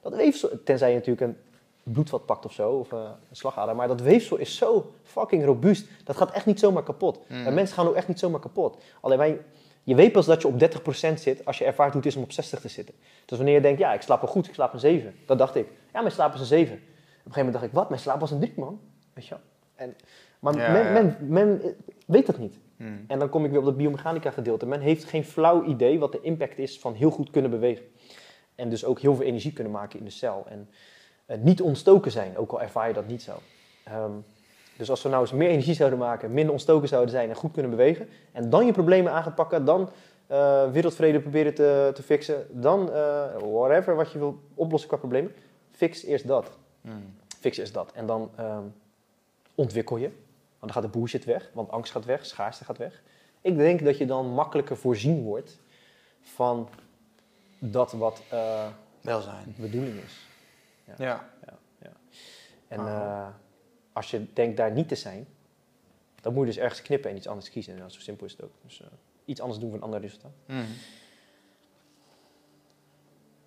Dat 0.00 0.14
weefsel, 0.14 0.48
tenzij 0.64 0.88
je 0.88 0.94
natuurlijk 0.94 1.26
een 1.26 1.36
bloedvat 1.92 2.26
pakt 2.26 2.44
of 2.44 2.52
zo, 2.52 2.70
of 2.70 2.92
eh, 2.92 2.98
een 3.30 3.36
slagader, 3.36 3.76
maar 3.76 3.88
dat 3.88 4.00
weefsel 4.00 4.36
is 4.36 4.56
zo 4.56 4.92
fucking 5.02 5.44
robuust. 5.44 5.88
Dat 6.04 6.16
gaat 6.16 6.30
echt 6.30 6.46
niet 6.46 6.60
zomaar 6.60 6.82
kapot. 6.82 7.20
Mm. 7.28 7.46
En 7.46 7.54
mensen 7.54 7.76
gaan 7.76 7.86
ook 7.86 7.94
echt 7.94 8.08
niet 8.08 8.18
zomaar 8.18 8.40
kapot. 8.40 8.82
Alleen 9.00 9.18
wij, 9.18 9.40
je 9.82 9.94
weet 9.94 10.12
pas 10.12 10.26
dat 10.26 10.42
je 10.42 10.48
op 10.48 10.60
30% 10.60 11.14
zit 11.14 11.44
als 11.44 11.58
je 11.58 11.64
ervaart 11.64 11.92
hoe 11.92 12.00
het 12.00 12.10
is 12.10 12.16
om 12.16 12.22
op 12.22 12.32
60 12.32 12.60
te 12.60 12.68
zitten. 12.68 12.94
Dus 13.24 13.36
wanneer 13.36 13.54
je 13.54 13.60
denkt, 13.60 13.78
ja, 13.78 13.92
ik 13.92 14.02
slaap 14.02 14.20
wel 14.20 14.30
goed, 14.30 14.48
ik 14.48 14.54
slaap 14.54 14.72
een 14.72 14.80
7. 14.80 15.14
Dat 15.26 15.38
dacht 15.38 15.54
ik. 15.54 15.68
Ja, 15.92 16.00
mijn 16.00 16.12
slaap 16.12 16.34
is 16.34 16.40
een 16.40 16.46
7. 16.46 16.74
Op 16.74 16.80
een 16.80 16.84
gegeven 16.84 17.34
moment 17.34 17.52
dacht 17.52 17.64
ik, 17.64 17.72
wat? 17.72 17.88
Mijn 17.88 18.00
slaap 18.00 18.20
was 18.20 18.30
een 18.30 18.40
3, 18.40 18.52
man. 18.56 18.80
Weet 19.14 19.26
je 19.26 19.30
wel? 19.30 19.42
En, 19.74 19.94
maar 20.38 20.56
Ja, 20.56 20.72
men, 20.72 20.84
ja. 20.84 20.92
Men, 20.92 21.16
men 21.20 21.62
eh, 21.62 21.70
weet 22.06 22.26
dat 22.26 22.38
niet. 22.38 22.58
Mm. 22.76 23.04
En 23.06 23.18
dan 23.18 23.28
kom 23.28 23.44
ik 23.44 23.50
weer 23.50 23.58
op 23.58 23.64
dat 23.64 23.76
biomechanica 23.76 24.30
gedeelte. 24.30 24.66
Men 24.66 24.80
heeft 24.80 25.04
geen 25.04 25.24
flauw 25.24 25.64
idee 25.64 25.98
wat 25.98 26.12
de 26.12 26.20
impact 26.20 26.58
is 26.58 26.78
van 26.78 26.94
heel 26.94 27.10
goed 27.10 27.30
kunnen 27.30 27.50
bewegen. 27.50 27.84
En 28.54 28.68
dus 28.68 28.84
ook 28.84 29.00
heel 29.00 29.14
veel 29.14 29.24
energie 29.24 29.52
kunnen 29.52 29.72
maken 29.72 29.98
in 29.98 30.04
de 30.04 30.10
cel. 30.10 30.44
En 30.48 30.68
niet 31.36 31.62
ontstoken 31.62 32.10
zijn, 32.10 32.36
ook 32.36 32.52
al 32.52 32.62
ervaar 32.62 32.88
je 32.88 32.94
dat 32.94 33.06
niet 33.06 33.22
zo. 33.22 33.32
Ehm, 33.84 34.12
dus 34.76 34.90
als 34.90 35.02
we 35.02 35.08
nou 35.08 35.22
eens 35.22 35.32
meer 35.32 35.48
energie 35.48 35.74
zouden 35.74 35.98
maken, 35.98 36.32
minder 36.32 36.52
ontstoken 36.52 36.88
zouden 36.88 37.10
zijn 37.10 37.28
en 37.28 37.36
goed 37.36 37.52
kunnen 37.52 37.70
bewegen. 37.70 38.08
En 38.32 38.50
dan 38.50 38.66
je 38.66 38.72
problemen 38.72 39.12
aan 39.12 39.22
gaan 39.22 39.34
pakken, 39.34 39.64
dan 39.64 39.90
eh, 40.26 40.70
wereldvrede 40.70 41.20
proberen 41.20 41.54
te, 41.54 41.90
te 41.94 42.02
fixen. 42.02 42.46
Dan 42.50 42.92
eh, 42.92 43.24
whatever 43.52 43.96
wat 43.96 44.12
je 44.12 44.18
wil 44.18 44.40
oplossen 44.54 44.88
qua 44.88 44.98
problemen. 44.98 45.32
Fix 45.70 46.04
eerst 46.04 46.26
dat. 46.26 46.50
Mm. 46.80 47.14
Fix 47.40 47.56
eerst 47.56 47.74
dat. 47.74 47.92
En 47.92 48.06
dan 48.06 48.30
ehm, 48.36 48.62
ontwikkel 49.54 49.96
je. 49.96 50.10
Want 50.58 50.72
dan 50.72 50.82
gaat 50.82 50.92
de 50.92 50.98
bullshit 50.98 51.24
weg, 51.24 51.50
want 51.52 51.70
angst 51.70 51.92
gaat 51.92 52.04
weg, 52.04 52.26
schaarste 52.26 52.64
gaat 52.64 52.78
weg. 52.78 53.02
Ik 53.40 53.56
denk 53.56 53.84
dat 53.84 53.98
je 53.98 54.06
dan 54.06 54.26
makkelijker 54.26 54.76
voorzien 54.76 55.22
wordt 55.22 55.58
van 56.22 56.68
dat 57.58 57.92
wat 57.92 58.22
eh, 58.28 58.66
Welzijn. 59.00 59.54
de 59.56 59.62
bedoeling 59.62 59.94
is. 60.04 60.27
Ja. 60.96 61.30
En 62.68 62.78
Ah. 62.80 62.86
eh, 62.86 63.28
als 63.92 64.10
je 64.10 64.32
denkt 64.32 64.56
daar 64.56 64.72
niet 64.72 64.88
te 64.88 64.94
zijn, 64.94 65.26
dan 66.20 66.32
moet 66.32 66.46
je 66.46 66.52
dus 66.52 66.62
ergens 66.62 66.82
knippen 66.82 67.10
en 67.10 67.16
iets 67.16 67.26
anders 67.28 67.50
kiezen. 67.50 67.72
En 67.72 67.78
nou, 67.78 67.90
zo 67.90 68.00
simpel 68.00 68.26
is 68.26 68.32
het 68.32 68.42
ook. 68.42 68.52
Dus 68.62 68.80
eh, 68.80 68.86
iets 69.24 69.40
anders 69.40 69.60
doen 69.60 69.68
voor 69.68 69.78
een 69.78 69.84
ander 69.84 70.00
resultaat. 70.00 70.32
Mm. 70.46 70.66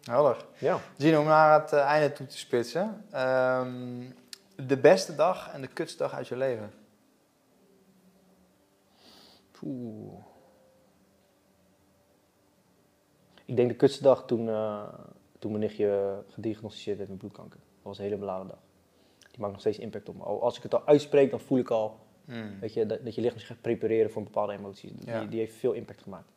Helder. 0.01 0.45
Ja. 0.57 0.80
Zien 0.97 1.18
om 1.18 1.26
naar 1.26 1.61
het 1.61 1.73
eh, 1.73 1.80
einde 1.80 2.11
toe 2.13 2.26
te 2.27 2.38
spitsen. 2.38 3.05
Ehm, 3.11 4.03
de 4.55 4.77
beste 4.77 5.15
dag 5.15 5.53
en 5.53 5.61
de 5.61 5.68
kutste 5.68 5.97
dag 5.97 6.13
uit 6.13 6.27
je 6.27 6.35
leven. 6.38 6.72
Poeh. 9.51 10.23
ik 13.45 13.55
denk 13.57 13.69
de 13.69 13.76
kutste 13.76 14.03
dag 14.03 14.26
toen, 14.26 14.49
toen 15.41 15.51
mijn 15.51 15.63
nichtje 15.63 16.23
gediagnosticeerd 16.27 16.97
werd 16.97 17.09
met 17.09 17.18
bloedkanker. 17.18 17.59
Dat 17.59 17.84
was 17.84 17.97
een 17.97 18.03
hele 18.03 18.18
beladen 18.18 18.47
dag. 18.47 18.59
Die 19.31 19.39
maakt 19.39 19.51
nog 19.51 19.61
steeds 19.61 19.80
impact 19.80 20.09
op 20.09 20.15
me. 20.15 20.23
Al- 20.23 20.41
Als 20.41 20.57
ik 20.57 20.63
het 20.63 20.73
al 20.73 20.85
uitspreek, 20.85 21.30
dan 21.30 21.39
voel 21.39 21.57
ik 21.57 21.69
al 21.69 21.99
Mm. 22.26 22.59
weet 22.59 22.73
je, 22.73 22.85
dat, 22.85 23.03
dat 23.05 23.15
je 23.15 23.22
lichaam 23.22 23.38
zich 23.39 23.47
gaat 23.47 23.61
prepareren 23.61 24.09
voor 24.11 24.22
een 24.22 24.27
bepaalde 24.27 24.53
emotie. 24.53 24.93
Die, 24.95 25.05
Ja. 25.07 25.26
die 25.26 25.39
heeft 25.39 25.55
veel 25.55 25.72
impact 25.72 26.01
gemaakt. 26.01 26.31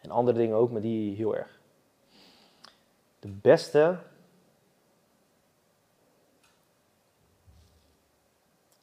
En 0.00 0.10
andere 0.10 0.38
dingen 0.38 0.56
ook, 0.56 0.70
maar 0.70 0.80
die 0.80 1.16
heel 1.16 1.36
erg. 1.36 1.60
De 3.18 3.28
beste. 3.28 3.98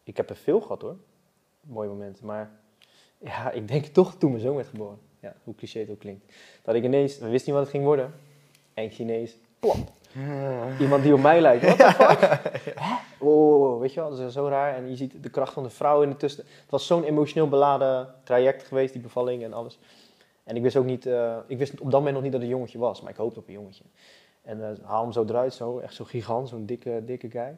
Ik 0.03 0.17
heb 0.17 0.29
er 0.29 0.35
veel 0.35 0.61
gehad 0.61 0.81
hoor. 0.81 0.97
Mooie 1.61 1.89
momenten. 1.89 2.25
Maar 2.25 2.51
ja, 3.17 3.51
ik 3.51 3.67
denk 3.67 3.85
toch 3.85 4.15
toen 4.15 4.29
mijn 4.31 4.43
zoon 4.43 4.55
werd 4.55 4.67
geboren. 4.67 4.99
Ja, 5.19 5.35
hoe 5.43 5.55
cliché 5.55 5.79
het 5.79 5.89
ook 5.89 5.99
klinkt. 5.99 6.33
Dat 6.63 6.75
ik 6.75 6.83
ineens, 6.83 7.17
we 7.19 7.27
wisten 7.29 7.51
niet 7.51 7.59
wat 7.59 7.61
het 7.61 7.69
ging 7.69 7.83
worden. 7.83 8.13
En 8.73 8.89
Chinees, 8.89 9.37
plop. 9.59 9.95
Iemand 10.79 11.03
die 11.03 11.13
op 11.13 11.19
mij 11.19 11.41
lijkt. 11.41 11.63
What 11.63 11.77
the 11.77 12.03
fuck? 12.03 12.19
Hè? 12.83 12.95
Wow, 13.19 13.49
wow, 13.49 13.59
wow, 13.59 13.81
weet 13.81 13.93
je 13.93 13.99
wel, 13.99 14.09
dat 14.09 14.19
is 14.19 14.33
zo 14.33 14.47
raar. 14.47 14.75
En 14.75 14.89
je 14.89 14.95
ziet 14.95 15.23
de 15.23 15.29
kracht 15.29 15.53
van 15.53 15.63
de 15.63 15.69
vrouw 15.69 16.01
in 16.01 16.09
de 16.09 16.17
tussen. 16.17 16.43
Het 16.61 16.71
was 16.71 16.87
zo'n 16.87 17.03
emotioneel 17.03 17.49
beladen 17.49 18.13
traject 18.23 18.63
geweest, 18.63 18.93
die 18.93 19.01
bevalling 19.01 19.43
en 19.43 19.53
alles. 19.53 19.79
En 20.43 20.55
ik 20.55 20.61
wist 20.61 20.75
ook 20.75 20.85
niet, 20.85 21.05
eh, 21.05 21.37
ik 21.47 21.57
wist 21.57 21.71
op 21.71 21.91
dat 21.91 21.99
moment 21.99 22.13
nog 22.13 22.23
niet 22.23 22.31
dat 22.31 22.41
het 22.41 22.49
een 22.49 22.55
jongetje 22.55 22.77
was, 22.77 23.01
maar 23.01 23.11
ik 23.11 23.17
hoopte 23.17 23.39
op 23.39 23.47
een 23.47 23.53
jongetje. 23.53 23.83
En 24.41 24.69
eh, 24.69 24.83
haal 24.83 25.03
hem 25.03 25.11
zo 25.11 25.25
eruit, 25.27 25.53
zo, 25.53 25.79
echt 25.79 25.93
zo'n 25.93 26.05
gigant, 26.05 26.49
zo'n 26.49 26.65
dikke, 26.65 27.01
dikke 27.05 27.29
guy. 27.29 27.57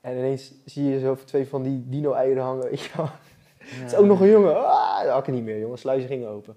En 0.00 0.16
ineens 0.16 0.52
zie 0.64 0.84
je 0.84 0.98
zo 0.98 1.16
twee 1.24 1.48
van 1.48 1.62
die 1.62 1.84
dino-eieren 1.88 2.42
hangen, 2.42 2.64
weet 2.70 2.80
je 2.80 2.90
wel. 2.96 3.08
Het 3.58 3.92
is 3.92 3.98
ook 3.98 4.06
nog 4.06 4.20
een 4.20 4.28
jongen. 4.28 4.66
Ah, 4.66 5.02
dat 5.02 5.12
had 5.12 5.26
ik 5.26 5.34
niet 5.34 5.42
meer, 5.42 5.58
jongen. 5.58 5.78
Sluizen 5.78 6.08
gingen 6.08 6.28
open. 6.28 6.56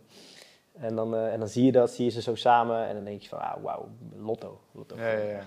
En 0.77 0.95
dan, 0.95 1.15
eh, 1.15 1.33
en 1.33 1.39
dan 1.39 1.47
zie 1.47 1.65
je 1.65 1.71
dat, 1.71 1.91
zie 1.91 2.05
je 2.05 2.11
ze 2.11 2.21
zo 2.21 2.35
samen. 2.35 2.87
En 2.87 2.95
dan 2.95 3.03
denk 3.03 3.21
je 3.21 3.29
van, 3.29 3.39
ah, 3.39 3.63
wauw, 3.63 3.89
lotto. 4.15 4.61
lotto. 4.71 4.95
Ja, 4.97 5.11
ja, 5.11 5.29
ja. 5.29 5.45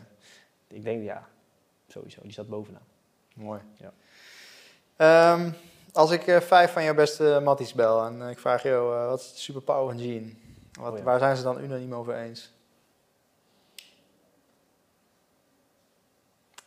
Ik 0.66 0.82
denk, 0.82 1.02
ja, 1.02 1.28
sowieso. 1.88 2.22
Die 2.22 2.32
staat 2.32 2.48
bovenaan. 2.48 2.86
Mooi. 3.34 3.60
Ja. 3.74 3.92
Ehm, 4.96 5.50
als 5.92 6.10
ik 6.10 6.26
eh, 6.26 6.40
vijf 6.40 6.72
van 6.72 6.84
jouw 6.84 6.94
beste 6.94 7.40
matties 7.44 7.72
bel 7.74 8.04
en 8.04 8.22
eh, 8.22 8.30
ik 8.30 8.38
vraag 8.38 8.62
jou, 8.62 9.08
wat 9.08 9.20
is 9.20 9.32
de 9.32 9.38
superpower 9.38 9.92
van 9.94 10.02
Gene? 10.02 10.32
Wat, 10.80 10.98
Oh. 10.98 11.04
Waar 11.04 11.18
zijn 11.18 11.36
ze 11.36 11.42
dan 11.42 11.62
unaniem 11.62 11.94
over 11.94 12.14
eens? 12.14 12.52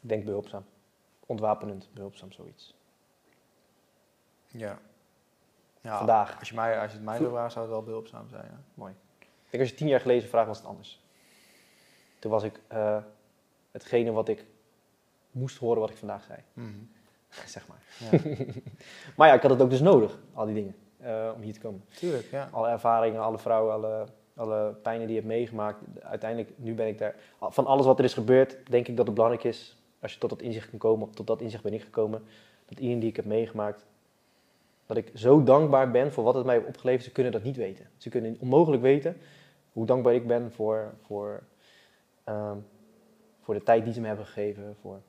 Ik 0.01 0.09
denk 0.09 0.25
behulpzaam. 0.25 0.65
Ontwapenend, 1.25 1.89
behulpzaam, 1.93 2.31
zoiets. 2.31 2.75
Ja. 4.47 4.79
Ja 5.81 5.97
Vandaag. 5.97 6.39
Als 6.39 6.49
je, 6.49 6.55
mij, 6.55 6.79
als 6.79 6.91
je 6.91 6.97
het 6.97 7.05
mij 7.05 7.17
zou 7.17 7.29
vragen, 7.29 7.51
zou 7.51 7.65
het 7.65 7.73
wel 7.73 7.83
behulpzaam 7.83 8.29
zijn. 8.29 8.65
Mooi. 8.73 8.93
Ik 9.19 9.27
denk 9.49 9.63
als 9.63 9.69
je 9.71 9.77
tien 9.77 9.87
jaar 9.87 9.99
geleden 9.99 10.29
vraagt, 10.29 10.47
was 10.47 10.57
het 10.57 10.67
anders. 10.67 11.01
Toen 12.19 12.31
was 12.31 12.43
ik 12.43 12.59
eh, 12.67 12.97
hetgene 13.71 14.11
wat 14.11 14.27
ik 14.27 14.45
moest 15.31 15.57
horen 15.57 15.79
wat 15.79 15.89
ik 15.89 15.97
vandaag 15.97 16.23
zei. 16.23 16.39
Mhm. 16.53 16.69
zeg 17.45 17.67
maar. 17.67 17.81
ja. 17.97 18.19
Maar 19.17 19.27
ja, 19.27 19.33
ik 19.33 19.41
had 19.41 19.51
het 19.51 19.61
ook 19.61 19.69
dus 19.69 19.81
nodig, 19.81 20.17
al 20.33 20.45
die 20.45 20.55
dingen, 20.55 20.75
eh, 20.97 21.31
om 21.35 21.41
hier 21.41 21.53
te 21.53 21.59
komen. 21.59 21.83
Tuurlijk, 21.89 22.31
ja. 22.31 22.49
Alle 22.51 22.69
ervaringen, 22.69 23.21
alle 23.21 23.39
vrouwen, 23.39 23.73
alle, 23.73 24.05
alle 24.35 24.73
pijnen 24.81 25.07
die 25.07 25.15
je 25.15 25.21
hebt 25.21 25.33
meegemaakt. 25.33 25.79
Uiteindelijk, 26.01 26.51
nu 26.55 26.73
ben 26.73 26.87
ik 26.87 26.97
daar. 26.97 27.15
Van 27.39 27.65
alles 27.65 27.85
wat 27.85 27.99
er 27.99 28.05
is 28.05 28.13
gebeurd, 28.13 28.57
denk 28.69 28.87
ik 28.87 28.97
dat 28.97 29.05
het 29.05 29.15
belangrijk 29.15 29.43
is, 29.43 29.77
als 29.99 30.13
je 30.13 30.19
tot 30.19 30.29
dat 30.29 30.41
inzicht 30.41 30.69
kan 30.69 30.79
komen, 30.79 31.09
tot 31.09 31.27
dat 31.27 31.41
inzicht 31.41 31.63
ben 31.63 31.73
ik 31.73 31.81
gekomen, 31.81 32.23
dat 32.65 32.77
iedereen 32.77 32.99
die 32.99 33.09
ik 33.09 33.15
heb 33.15 33.25
meegemaakt, 33.25 33.85
dat 34.93 35.05
ik 35.05 35.11
zo 35.13 35.43
dankbaar 35.43 35.91
ben 35.91 36.11
voor 36.11 36.23
wat 36.23 36.33
het 36.33 36.45
mij 36.45 36.55
heeft 36.55 36.67
opgeleverd. 36.67 37.03
Ze 37.03 37.11
kunnen 37.11 37.31
dat 37.31 37.43
niet 37.43 37.55
weten. 37.55 37.89
Ze 37.97 38.09
kunnen 38.09 38.37
onmogelijk 38.39 38.81
weten 38.81 39.17
hoe 39.71 39.85
dankbaar 39.85 40.13
ik 40.13 40.27
ben 40.27 40.51
voor, 40.51 40.93
voor, 41.01 41.43
ehm, 42.23 42.57
voor 43.41 43.53
de 43.53 43.63
tijd 43.63 43.83
die 43.83 43.93
ze 43.93 44.01
me 44.01 44.07
hebben 44.07 44.25
gegeven, 44.25 44.75
voor 44.81 45.01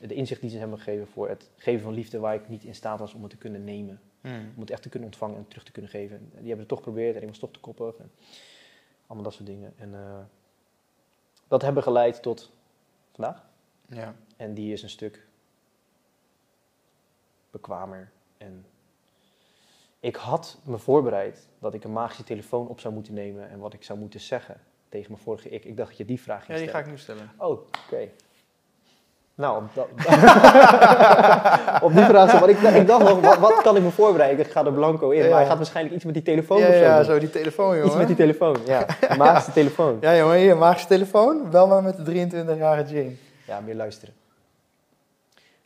de 0.00 0.14
inzicht 0.14 0.40
die 0.40 0.50
ze 0.50 0.58
hebben 0.58 0.78
gegeven, 0.78 1.06
voor 1.06 1.28
het 1.28 1.50
geven 1.56 1.82
van 1.82 1.94
liefde 1.94 2.18
waar 2.18 2.34
ik 2.34 2.48
niet 2.48 2.64
in 2.64 2.74
staat 2.74 2.98
was 2.98 3.14
om 3.14 3.22
het 3.22 3.30
te 3.30 3.36
kunnen 3.36 3.64
nemen 3.64 4.00
Mhm. 4.20 4.34
om 4.54 4.60
het 4.60 4.70
echt 4.70 4.82
te 4.82 4.88
kunnen 4.88 5.08
ontvangen 5.08 5.36
en 5.36 5.48
terug 5.48 5.64
te 5.64 5.72
kunnen 5.72 5.90
geven. 5.90 6.16
En 6.16 6.24
die 6.28 6.38
hebben 6.38 6.58
het 6.58 6.68
toch 6.68 6.78
geprobeerd 6.78 7.16
en 7.16 7.22
ik 7.22 7.28
was 7.28 7.38
toch 7.38 7.50
te 7.52 7.60
koppig. 7.60 7.96
En 7.96 8.10
allemaal 9.06 9.24
dat 9.24 9.34
soort 9.34 9.46
dingen. 9.46 9.72
En 9.76 9.94
eh, 9.94 10.18
dat 11.48 11.62
hebben 11.62 11.82
geleid 11.82 12.22
tot 12.22 12.52
vandaag. 13.12 13.44
Ja. 13.86 14.14
En 14.36 14.54
die 14.54 14.72
is 14.72 14.82
een 14.82 14.90
stuk 14.90 15.26
bekwamer. 17.50 18.10
En 18.38 18.64
ik 20.02 20.16
had 20.16 20.58
me 20.64 20.78
voorbereid 20.78 21.48
dat 21.58 21.74
ik 21.74 21.84
een 21.84 21.92
magische 21.92 22.24
telefoon 22.24 22.68
op 22.68 22.80
zou 22.80 22.94
moeten 22.94 23.14
nemen 23.14 23.50
en 23.50 23.58
wat 23.58 23.72
ik 23.72 23.84
zou 23.84 23.98
moeten 23.98 24.20
zeggen 24.20 24.56
tegen 24.88 25.10
mijn 25.10 25.22
vorige 25.22 25.48
ik. 25.48 25.64
Ik 25.64 25.76
dacht 25.76 25.88
dat 25.88 25.98
je 25.98 26.04
die 26.04 26.20
vraag 26.20 26.44
ging 26.44 26.58
ja, 26.58 26.64
die 26.64 26.72
ga 26.72 26.80
stellen. 26.82 26.86
ik 26.86 26.92
nu 26.92 26.98
stellen. 26.98 27.30
Oh, 27.36 27.50
oké. 27.86 28.08
Nou, 29.34 29.62
op, 31.82 31.92
die 31.96 32.04
vraag, 32.04 32.32
want 32.32 32.50
ik, 32.50 32.58
ik 32.58 32.86
dacht 32.86 33.08
nog, 33.08 33.20
wat, 33.20 33.38
wat 33.38 33.62
kan 33.62 33.76
ik 33.76 33.82
me 33.82 33.90
voorbereiden? 33.90 34.46
Ik 34.46 34.52
ga 34.52 34.64
er 34.64 34.72
blanco 34.72 35.10
in, 35.10 35.22
Ja. 35.22 35.28
maar 35.28 35.38
hij 35.38 35.46
gaat 35.46 35.56
waarschijnlijk 35.56 35.94
iets 35.94 36.04
met 36.04 36.14
die 36.14 36.22
telefoon 36.22 36.58
ja, 36.58 36.66
of 36.68 36.72
zo 36.74 36.80
ja, 36.80 36.96
doen. 36.96 37.04
zo 37.04 37.18
die 37.18 37.30
telefoon, 37.30 37.68
jongen. 37.74 37.86
Iets 37.86 37.96
met 37.96 38.06
die 38.06 38.16
telefoon, 38.16 38.56
ja. 38.66 38.86
De 39.08 39.16
magische 39.16 39.52
telefoon. 39.52 39.98
Ja, 40.00 40.16
jongen, 40.16 40.36
hier, 40.36 40.56
magische 40.56 40.88
telefoon. 40.88 41.50
Bel 41.50 41.66
maar 41.66 41.82
met 41.82 42.06
de 42.06 42.26
23-jarige 42.28 42.94
Jane. 42.94 43.14
Ja, 43.46 43.60
meer 43.60 43.74
luisteren. 43.74 44.14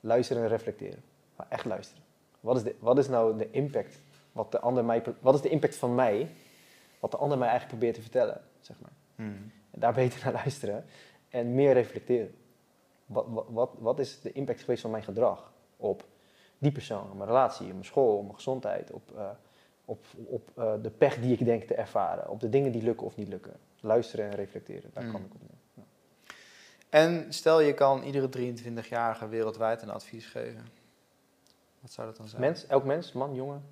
Luisteren 0.00 0.42
en 0.42 0.48
reflecteren. 0.48 1.02
Maar 1.36 1.46
echt 1.48 1.64
luisteren. 1.64 2.02
Wat 2.40 2.56
is, 2.56 2.62
de, 2.62 2.74
wat 2.78 2.98
is 2.98 3.08
nou 3.08 3.38
de 3.38 3.48
impact? 3.50 3.98
Wat, 4.36 4.52
de 4.52 4.60
ander 4.60 4.84
mij, 4.84 5.02
wat 5.20 5.34
is 5.34 5.40
de 5.40 5.48
impact 5.48 5.76
van 5.76 5.94
mij? 5.94 6.30
Wat 7.00 7.10
de 7.10 7.16
ander 7.16 7.38
mij 7.38 7.48
eigenlijk 7.48 7.78
probeert 7.78 7.96
te 7.96 8.02
vertellen, 8.02 8.40
zeg 8.60 8.76
maar. 8.80 8.92
En 9.70 9.80
daar 9.80 9.94
beter 10.02 10.20
naar 10.24 10.32
luisteren. 10.32 10.84
En 11.28 11.54
meer 11.54 11.72
reflecteren. 11.72 12.34
Wat, 13.06 13.26
wat, 13.28 13.46
wat, 13.48 13.70
wat 13.78 13.98
is 13.98 14.20
de 14.20 14.32
impact 14.32 14.60
geweest 14.60 14.80
van 14.82 14.90
mijn 14.90 15.02
gedrag 15.02 15.52
op 15.76 16.04
die 16.58 16.72
persoon, 16.72 17.10
op 17.10 17.14
mijn 17.16 17.28
relatie, 17.28 17.66
op 17.66 17.72
mijn 17.72 17.84
school, 17.84 18.16
op 18.16 18.22
mijn 18.22 18.34
gezondheid, 18.34 18.90
op, 18.90 19.12
eh, 19.16 19.30
op, 19.84 20.04
op 20.26 20.50
eh, 20.54 20.72
de 20.82 20.90
pech 20.90 21.20
die 21.20 21.32
ik 21.32 21.44
denk 21.44 21.62
te 21.62 21.74
ervaren, 21.74 22.28
op 22.28 22.40
de 22.40 22.48
dingen 22.48 22.72
die 22.72 22.82
lukken 22.82 23.06
of 23.06 23.16
niet 23.16 23.28
lukken. 23.28 23.56
Luisteren 23.80 24.30
en 24.30 24.36
reflecteren, 24.36 24.90
daar 24.92 25.04
Mm. 25.04 25.12
kan 25.12 25.20
ik 25.24 25.34
op 25.34 25.40
neer. 25.40 25.58
Ja. 25.74 25.82
En 26.88 27.32
stel 27.32 27.60
je 27.60 27.74
kan 27.74 28.02
iedere 28.02 28.28
23-jarige 28.28 29.28
wereldwijd 29.28 29.82
een 29.82 29.90
advies 29.90 30.26
geven. 30.26 30.66
Wat 31.80 31.92
zou 31.92 32.06
dat 32.06 32.16
dan 32.16 32.28
zijn? 32.28 32.40
Mens, 32.40 32.66
elk 32.66 32.84
mens, 32.84 33.12
man, 33.12 33.34
jongen, 33.34 33.62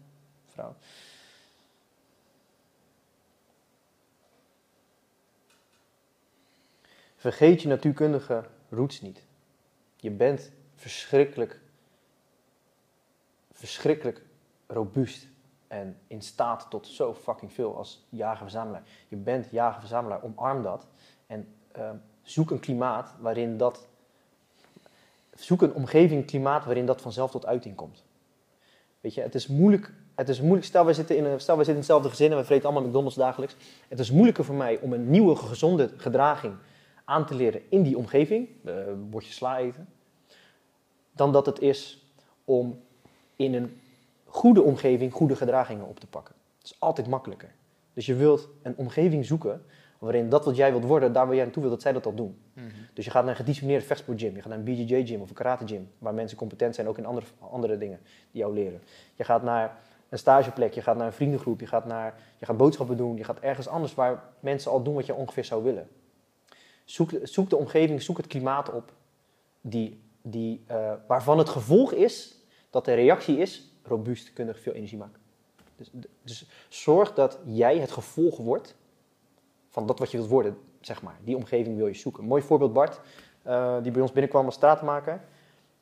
Vergeet 7.16 7.62
je 7.62 7.68
natuurkundige 7.68 8.44
roots 8.68 9.00
niet. 9.00 9.22
Je 9.96 10.10
bent 10.10 10.52
verschrikkelijk, 10.74 11.60
verschrikkelijk 13.52 14.22
robuust 14.66 15.26
en 15.68 15.98
in 16.06 16.22
staat 16.22 16.66
tot 16.70 16.86
zo 16.86 17.14
fucking 17.14 17.52
veel 17.52 17.76
als 17.76 18.06
jager-verzamelaar. 18.08 18.82
Je 19.08 19.16
bent 19.16 19.50
jager-verzamelaar, 19.50 20.22
omarm 20.22 20.62
dat 20.62 20.86
en 21.26 21.54
ehm, 21.72 21.96
zoek 22.22 22.50
een 22.50 22.60
klimaat 22.60 23.14
waarin 23.18 23.56
dat, 23.56 23.86
zoek 25.34 25.62
een 25.62 25.74
omgeving, 25.74 26.26
klimaat 26.26 26.64
waarin 26.64 26.86
dat 26.86 27.00
vanzelf 27.00 27.30
tot 27.30 27.46
uiting 27.46 27.76
komt. 27.76 28.04
Weet 29.04 29.14
je, 29.14 29.20
het 29.20 29.34
is 29.34 29.46
moeilijk. 29.46 29.92
Het 30.14 30.28
is 30.28 30.40
moeilijk. 30.40 30.64
Stel, 30.64 30.84
wij 30.84 30.94
zitten 30.94 31.16
in, 31.16 31.40
stel, 31.40 31.56
wij 31.56 31.64
zitten 31.64 31.72
in 31.72 31.78
hetzelfde 31.78 32.08
gezin 32.08 32.30
en 32.30 32.36
we 32.36 32.44
vreten 32.44 32.64
allemaal 32.68 32.88
McDonald's 32.88 33.16
dagelijks. 33.16 33.56
Het 33.88 33.98
is 33.98 34.10
moeilijker 34.10 34.44
voor 34.44 34.54
mij 34.54 34.78
om 34.80 34.92
een 34.92 35.10
nieuwe, 35.10 35.36
gezonde 35.36 35.90
gedraging 35.96 36.54
aan 37.04 37.26
te 37.26 37.34
leren 37.34 37.60
in 37.68 37.82
die 37.82 37.98
omgeving, 37.98 38.48
uh, 38.64 38.74
bordje 39.10 39.32
sla 39.32 39.58
eten, 39.58 39.88
dan 41.12 41.32
dat 41.32 41.46
het 41.46 41.60
is 41.60 42.06
om 42.44 42.80
in 43.36 43.54
een 43.54 43.80
goede 44.24 44.62
omgeving 44.62 45.12
goede 45.12 45.36
gedragingen 45.36 45.86
op 45.86 46.00
te 46.00 46.06
pakken. 46.06 46.34
Het 46.58 46.66
is 46.66 46.76
altijd 46.78 47.06
makkelijker. 47.06 47.54
Dus 47.92 48.06
je 48.06 48.14
wilt 48.14 48.48
een 48.62 48.76
omgeving 48.76 49.26
zoeken 49.26 49.64
waarin 50.04 50.28
dat 50.28 50.44
wat 50.44 50.56
jij 50.56 50.70
wilt 50.70 50.84
worden, 50.84 51.12
daar 51.12 51.26
waar 51.26 51.34
jij 51.34 51.44
naartoe 51.44 51.62
wilt, 51.62 51.74
dat 51.74 51.84
zij 51.84 51.92
dat 51.92 52.06
al 52.06 52.14
doen. 52.14 52.38
Mhm. 52.52 52.66
Dus 52.92 53.04
je 53.04 53.10
gaat 53.10 53.22
naar 53.22 53.30
een 53.30 53.38
gedisciplineerde 53.38 53.86
vechtsportgym, 53.86 54.34
je 54.34 54.40
gaat 54.40 54.48
naar 54.48 54.58
een 54.58 54.64
BJJ 54.64 55.06
gym 55.06 55.20
of 55.20 55.28
een 55.28 55.34
karate 55.34 55.66
gym, 55.66 55.90
waar 55.98 56.14
mensen 56.14 56.36
competent 56.36 56.74
zijn 56.74 56.88
ook 56.88 56.98
in 56.98 57.06
andere, 57.06 57.26
andere 57.38 57.78
dingen 57.78 58.00
die 58.30 58.40
jou 58.40 58.54
leren. 58.54 58.80
Je 59.14 59.24
gaat 59.24 59.42
naar 59.42 59.78
een 60.08 60.18
stageplek, 60.18 60.72
je 60.72 60.82
gaat 60.82 60.96
naar 60.96 61.06
een 61.06 61.12
vriendengroep, 61.12 61.60
je 61.60 61.66
gaat, 61.66 61.86
naar, 61.86 62.14
je 62.38 62.46
gaat 62.46 62.56
boodschappen 62.56 62.96
doen, 62.96 63.16
je 63.16 63.24
gaat 63.24 63.38
ergens 63.38 63.68
anders 63.68 63.94
waar 63.94 64.22
mensen 64.40 64.70
al 64.70 64.82
doen 64.82 64.94
wat 64.94 65.06
je 65.06 65.14
ongeveer 65.14 65.44
zou 65.44 65.62
willen. 65.62 65.88
Zoek, 66.84 67.10
zoek 67.22 67.50
de 67.50 67.56
omgeving, 67.56 68.02
zoek 68.02 68.16
het 68.16 68.26
klimaat 68.26 68.72
op 68.72 68.92
die, 69.60 70.00
die, 70.22 70.64
uh, 70.70 70.92
waarvan 71.06 71.38
het 71.38 71.48
gevolg 71.48 71.92
is 71.92 72.38
dat 72.70 72.84
de 72.84 72.94
reactie 72.94 73.38
is 73.38 73.72
robuust, 73.82 74.32
kundig, 74.32 74.60
veel 74.60 74.72
energie 74.72 74.98
maken. 74.98 75.20
Dus, 75.76 75.90
dus 76.22 76.46
zorg 76.68 77.14
dat 77.14 77.38
jij 77.44 77.78
het 77.78 77.90
gevolg 77.90 78.36
wordt 78.36 78.74
van 79.74 79.86
dat 79.86 79.98
wat 79.98 80.10
je 80.10 80.16
wilt 80.16 80.30
worden, 80.30 80.56
zeg 80.80 81.02
maar. 81.02 81.14
Die 81.24 81.36
omgeving 81.36 81.76
wil 81.76 81.86
je 81.86 81.94
zoeken. 81.94 82.22
Een 82.22 82.28
mooi 82.28 82.42
voorbeeld 82.42 82.72
Bart, 82.72 83.00
uh, 83.46 83.72
die 83.82 83.92
bij 83.92 84.00
ons 84.00 84.12
binnenkwam 84.12 84.44
als 84.44 84.54
stratenmaker. 84.54 85.20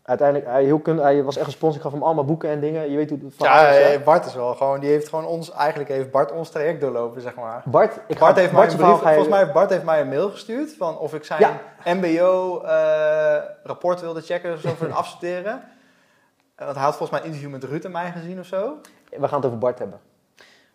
Uiteindelijk, 0.03 0.51
hij, 0.51 0.65
heel 0.65 0.79
kun, 0.79 0.97
hij 0.97 1.23
was 1.23 1.37
echt 1.37 1.47
een 1.47 1.53
sponsor. 1.53 1.77
Ik 1.77 1.83
gaf 1.83 1.93
hem 1.93 2.03
allemaal 2.03 2.25
boeken 2.25 2.51
en 2.51 2.61
dingen. 2.61 2.91
Je 2.91 2.97
weet 2.97 3.11
hoe 3.11 3.19
het 3.25 3.35
van 3.35 3.47
Ja, 3.47 3.69
is, 3.69 3.77
hè? 3.77 3.83
eh, 3.83 4.03
Bart 4.05 4.27
is 4.27 4.35
wel 4.35 4.55
gewoon, 4.55 4.81
die 4.81 4.91
heeft 4.91 5.09
gewoon 5.09 5.27
ons, 5.27 5.51
eigenlijk 5.51 5.91
heeft 5.91 6.11
Bart 6.11 6.33
ons 6.33 6.51
traject 6.51 6.81
doorlopen, 6.81 7.21
zeg 7.21 7.35
maar. 7.35 7.63
Bart, 7.65 7.97
ik 8.07 8.19
Bart 8.19 8.35
ga, 8.35 8.41
heeft 8.41 8.53
mij 8.53 8.63
een 8.63 8.67
brief, 8.69 8.81
verhaal 8.81 8.99
volgens 8.99 9.29
mij 9.29 9.53
Bart 9.53 9.71
heeft 9.71 9.85
mij 9.85 10.01
een 10.01 10.09
mail 10.09 10.31
gestuurd 10.31 10.75
van 10.77 10.99
of 10.99 11.15
ik 11.15 11.25
zijn 11.25 11.41
Ja. 11.41 11.61
MBO-rapport 11.95 14.01
wilde 14.01 14.21
checken 14.21 14.53
of 14.53 14.61
zo 14.61 14.69
voor 14.69 14.87
een 14.87 14.93
afstuderen. 14.93 15.63
En 16.55 16.65
Want 16.65 16.77
hij 16.77 16.85
had 16.85 16.97
volgens 16.97 17.11
mij 17.11 17.21
een 17.21 17.27
interview 17.27 17.51
met 17.51 17.65
Ruud 17.65 17.85
en 17.85 17.91
mij 17.91 18.13
gezien 18.13 18.39
of 18.39 18.47
zo. 18.47 18.77
We 19.19 19.29
gaan 19.29 19.37
het 19.37 19.47
over 19.47 19.59
Bart 19.59 19.79
hebben. 19.79 20.01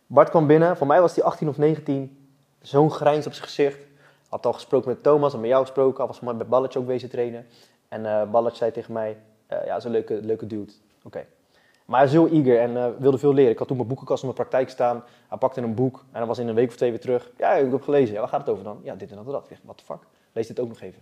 Bart 0.05 0.29
kwam 0.29 0.47
binnen, 0.47 0.77
voor 0.77 0.87
mij 0.87 1.01
was 1.01 1.15
hij 1.15 1.23
18 1.23 1.49
of 1.49 1.57
19. 1.57 2.26
Zo'n 2.61 2.91
grijns 2.91 3.25
op 3.25 3.33
zijn 3.33 3.45
gezicht. 3.45 3.85
Had 4.29 4.45
al 4.45 4.53
gesproken 4.53 4.89
met 4.89 5.03
Thomas 5.03 5.33
en 5.33 5.39
met 5.39 5.49
jou 5.49 5.61
gesproken. 5.65 6.05
Had 6.05 6.19
was 6.19 6.33
met 6.35 6.49
Balletje 6.49 6.79
ook 6.79 6.87
wezen 6.87 7.09
trainen. 7.09 7.45
En 7.87 8.31
Balletje 8.31 8.57
zei 8.57 8.71
tegen 8.71 8.93
mij, 8.93 9.17
eh, 9.47 9.65
ja, 9.65 9.83
een 9.83 9.91
leuke, 9.91 10.19
leuke 10.21 10.47
dude. 10.47 10.71
Oké. 11.03 11.25
Maar 11.87 11.97
hij 11.99 12.07
is 12.07 12.13
heel 12.13 12.27
eager 12.27 12.59
en 12.59 12.77
eh, 12.77 12.87
wilde 12.99 13.17
veel 13.17 13.33
leren. 13.33 13.51
Ik 13.51 13.57
had 13.57 13.67
toen 13.67 13.77
mijn 13.77 13.89
boekenkast 13.89 14.23
in 14.23 14.29
mijn 14.29 14.39
praktijk 14.39 14.69
staan. 14.69 15.03
Hij 15.27 15.37
pakte 15.37 15.61
een 15.61 15.75
boek 15.75 15.97
en 16.11 16.17
hij 16.17 16.25
was 16.25 16.37
in 16.37 16.47
een 16.47 16.55
week 16.55 16.69
of 16.69 16.75
twee 16.75 16.89
weer 16.89 16.99
terug. 16.99 17.31
Ja, 17.37 17.53
ik 17.53 17.71
heb 17.71 17.81
gelezen. 17.81 18.13
Ja, 18.13 18.19
waar 18.19 18.29
gaat 18.29 18.39
het 18.39 18.49
over 18.49 18.63
dan? 18.63 18.79
Ja, 18.83 18.95
dit 18.95 19.09
en 19.09 19.15
dat 19.15 19.25
en 19.25 19.31
dat. 19.31 19.47
What 19.63 19.77
the 19.77 19.83
fuck? 19.83 19.99
Lees 20.31 20.47
dit 20.47 20.59
ook 20.59 20.67
nog 20.67 20.81
even. 20.81 21.01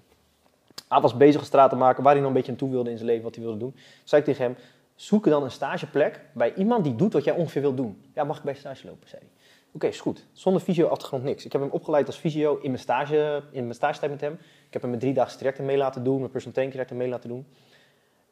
Hij 0.88 1.02
was 1.02 1.18
bezig 1.18 1.42
een 1.42 1.48
straat 1.48 1.70
te 1.70 1.76
maken 1.76 2.04
waar 2.04 2.12
hij 2.12 2.22
nog 2.22 2.30
een 2.30 2.36
beetje 2.36 2.52
naartoe 2.52 2.70
wilde 2.70 2.90
in 2.90 2.98
zijn 2.98 3.10
leven, 3.10 3.24
wat 3.24 3.36
hij 3.36 3.44
wilde 3.44 3.60
doen. 3.60 3.76
Zei 4.04 4.22
ik 4.22 4.28
tegen 4.28 4.44
hem, 4.44 4.56
zoek 4.96 5.26
dan 5.26 5.44
een 5.44 5.52
stageplek 5.52 6.22
bij 6.34 6.54
iemand 6.54 6.84
die 6.84 6.96
doet 6.96 7.14
wat 7.14 7.24
jij 7.24 7.36
ongeveer 7.36 7.62
wilt 7.62 7.78
doen. 7.78 8.02
Ja, 8.14 8.24
mag 8.24 8.38
ik 8.38 8.44
bij 8.44 8.54
stage 8.54 8.88
lopen, 8.88 9.10
zei 9.10 9.22
hij. 9.22 9.32
Oké, 9.76 9.88
is 9.88 10.02
goed. 10.02 10.26
Zonder 10.34 10.62
fysio-achtergrond 10.62 11.24
niks. 11.24 11.46
Ik 11.46 11.52
heb 11.52 11.62
hem 11.62 11.70
opgeleid 11.70 12.08
als 12.08 12.18
fysio 12.18 12.60
in 12.62 12.70
mijn, 12.70 12.82
stage, 12.82 13.44
in 13.52 13.62
mijn 13.62 13.76
stagetijd 13.76 14.12
met 14.12 14.22
hem. 14.22 14.34
Ik 14.68 14.74
heb 14.74 14.82
hem 14.82 14.94
een 14.94 15.00
driedaagse 15.00 15.38
trajecten 15.38 15.66
mee 15.66 15.78
laten 15.78 16.04
doen, 16.04 16.20
mijn 16.20 16.32
personal 16.32 16.54
training 16.54 16.72
trajecten 16.72 16.98
mee 16.98 17.10
laten 17.10 17.30
doen. 17.30 17.46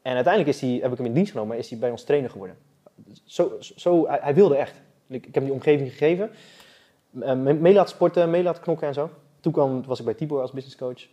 En 0.02 0.14
uiteindelijk 0.14 0.56
is 0.56 0.62
hij, 0.62 0.80
heb 0.82 0.92
ik 0.92 0.98
hem 0.98 1.06
in 1.06 1.14
dienst 1.14 1.32
genomen, 1.32 1.58
is 1.58 1.70
hij 1.70 1.80
bij 1.80 1.92
ons 1.92 2.04
trainer 2.04 2.30
geworden. 2.30 2.58
Zo, 3.24 3.58
zo, 3.60 4.08
hij, 4.08 4.34
wilde 4.34 4.56
echt. 4.56 4.82
Ik, 5.08 5.24
heb 5.24 5.34
hem 5.34 5.44
die 5.44 5.54
omgeving 5.54 5.90
gegeven. 5.90 6.32
Eh, 7.20 7.36
mee 7.36 7.74
laten 7.74 7.96
sporten, 7.96 8.30
mee 8.30 8.44
laten 8.44 8.62
knokken 8.62 8.88
en 8.88 8.94
zo. 8.94 9.10
Toen 9.40 9.52
kwam, 9.52 9.86
was 9.86 10.00
ik 10.00 10.06
bij 10.06 10.14
Tibor 10.14 10.42
als 10.42 10.52
business 10.52 10.78
coach. 10.78 11.08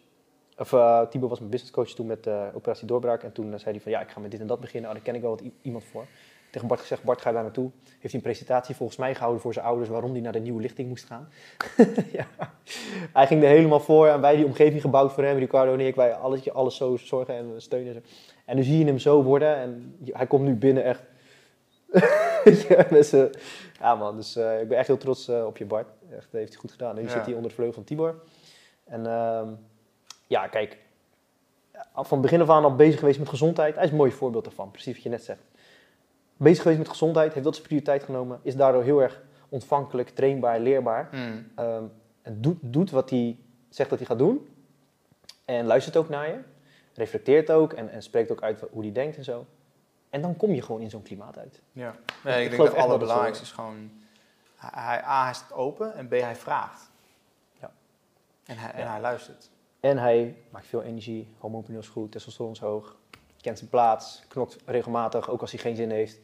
Of 0.58 0.72
uh, 0.72 1.02
Tibor 1.02 1.28
was 1.28 1.38
mijn 1.38 1.50
business 1.50 1.74
coach 1.74 1.88
toen 1.88 2.06
met 2.06 2.26
uh, 2.26 2.46
Operatie 2.54 2.86
Doorbraak. 2.86 3.22
En 3.22 3.32
toen 3.32 3.58
zei 3.58 3.70
hij 3.70 3.80
van 3.80 3.92
ja, 3.92 4.00
ik 4.00 4.10
ga 4.10 4.20
met 4.20 4.30
dit 4.30 4.40
en 4.40 4.46
dat 4.46 4.60
beginnen. 4.60 4.90
Oh, 4.90 4.96
daar 4.96 5.04
ken 5.04 5.14
ik 5.14 5.20
wel 5.20 5.30
wat 5.30 5.42
iemand 5.62 5.84
voor. 5.84 6.06
Tegen 6.50 6.68
Bart 6.68 6.80
gezegd, 6.80 7.02
Bart 7.02 7.20
ga 7.20 7.32
daar 7.32 7.42
naartoe. 7.42 7.70
Heeft 7.84 8.02
hij 8.02 8.14
een 8.14 8.20
presentatie 8.20 8.74
volgens 8.74 8.98
mij 8.98 9.14
gehouden 9.14 9.40
voor 9.42 9.52
zijn 9.52 9.66
ouders 9.66 9.88
waarom 9.88 10.12
hij 10.12 10.20
naar 10.20 10.32
de 10.32 10.40
nieuwe 10.40 10.60
lichting 10.60 10.88
moest 10.88 11.04
gaan. 11.04 11.28
ja. 12.12 12.26
Hij 13.12 13.26
ging 13.26 13.42
er 13.42 13.48
helemaal 13.48 13.80
voor 13.80 14.06
en 14.08 14.20
wij 14.20 14.36
die 14.36 14.44
omgeving 14.44 14.80
gebouwd 14.80 15.12
voor 15.12 15.24
hem. 15.24 15.38
Ricardo 15.38 15.72
en 15.72 15.80
ik, 15.80 15.94
wij 15.94 16.14
alles, 16.14 16.52
alles 16.52 16.76
zo 16.76 16.96
zorgen 16.96 17.34
en 17.34 17.62
steunen. 17.62 18.04
En 18.44 18.56
nu 18.56 18.62
zie 18.62 18.78
je 18.78 18.84
hem 18.84 18.98
zo 18.98 19.22
worden 19.22 19.56
en 19.56 19.96
hij 20.04 20.26
komt 20.26 20.44
nu 20.44 20.54
binnen 20.54 20.84
echt... 20.84 21.02
ja, 23.80 23.94
man, 23.94 24.16
dus 24.16 24.36
ik 24.36 24.68
ben 24.68 24.78
echt 24.78 24.86
heel 24.86 24.96
trots 24.96 25.28
op 25.28 25.56
je 25.56 25.64
Bart. 25.64 25.88
Echt, 26.10 26.28
dat 26.30 26.40
heeft 26.40 26.52
hij 26.52 26.60
goed 26.60 26.70
gedaan. 26.72 26.94
Nu 26.94 27.02
Ja. 27.02 27.08
zit 27.08 27.24
hij 27.24 27.34
onder 27.34 27.48
de 27.48 27.54
vleugel 27.54 27.74
van 27.74 27.84
Tibor. 27.84 28.22
En 28.84 29.06
ehm, 29.06 29.48
ja, 30.26 30.46
kijk, 30.46 30.78
van 31.94 32.20
begin 32.20 32.40
af 32.40 32.48
aan 32.50 32.64
al 32.64 32.76
bezig 32.76 32.98
geweest 32.98 33.18
met 33.18 33.28
gezondheid. 33.28 33.74
Hij 33.74 33.84
is 33.84 33.90
een 33.90 33.96
mooi 33.96 34.10
voorbeeld 34.12 34.44
daarvan, 34.44 34.70
precies 34.70 34.94
wat 34.94 35.02
je 35.02 35.08
net 35.08 35.24
zegt. 35.24 35.40
Bezig 36.42 36.62
geweest 36.62 36.78
met 36.78 36.88
gezondheid, 36.88 37.32
heeft 37.32 37.44
dat 37.44 37.54
zijn 37.54 37.66
prioriteit 37.66 38.02
genomen, 38.02 38.40
is 38.42 38.56
daardoor 38.56 38.82
heel 38.82 39.02
erg 39.02 39.22
ontvankelijk, 39.48 40.08
trainbaar, 40.08 40.60
leerbaar. 40.60 41.08
Hmm. 41.10 41.52
Ehm, 41.54 41.84
en 42.22 42.40
doet, 42.40 42.56
doet 42.60 42.90
wat 42.90 43.10
hij 43.10 43.38
zegt 43.68 43.90
dat 43.90 43.98
hij 43.98 44.08
gaat 44.08 44.18
doen. 44.18 44.48
En 45.44 45.66
luistert 45.66 45.96
ook 45.96 46.08
naar 46.08 46.28
je. 46.28 46.38
Reflecteert 46.94 47.50
ook 47.50 47.72
en, 47.72 47.90
en 47.90 48.02
spreekt 48.02 48.30
ook 48.30 48.42
uit 48.42 48.64
hoe 48.70 48.82
hij 48.82 48.92
denkt 48.92 49.16
en 49.16 49.24
zo. 49.24 49.46
En 50.10 50.22
dan 50.22 50.36
kom 50.36 50.50
je 50.50 50.62
gewoon 50.62 50.80
in 50.80 50.90
zo'n 50.90 51.02
klimaat 51.02 51.38
uit. 51.38 51.60
Ja. 51.72 51.90
Ik 51.90 52.14
Nee, 52.24 52.44
ik 52.44 52.50
denk 52.50 52.62
dat 52.62 52.72
het 52.72 52.82
allerbelangrijkste 52.82 53.44
is 53.44 53.52
gewoon... 53.52 53.90
Hij, 54.56 55.02
A, 55.04 55.24
hij 55.24 55.34
staat 55.34 55.52
open 55.52 55.94
en 55.94 56.08
B, 56.08 56.10
hij 56.10 56.36
vraagt. 56.36 56.90
Ja. 57.60 57.70
En 58.44 58.56
hij, 58.56 58.70
en 58.72 58.80
Ja. 58.80 58.90
hij 58.90 59.00
luistert. 59.00 59.50
En 59.80 59.98
hij 59.98 60.36
maakt 60.50 60.66
veel 60.66 60.82
energie, 60.82 61.28
hormoonpaneel 61.38 61.80
is 61.80 61.88
goed, 61.88 62.12
testosteron 62.12 62.52
is 62.52 62.58
hoog. 62.58 62.96
Kent 63.40 63.58
zijn 63.58 63.70
plaats, 63.70 64.22
knokt 64.28 64.56
regelmatig, 64.64 65.30
ook 65.30 65.40
als 65.40 65.50
hij 65.50 65.60
geen 65.60 65.76
zin 65.76 65.90
heeft. 65.90 66.18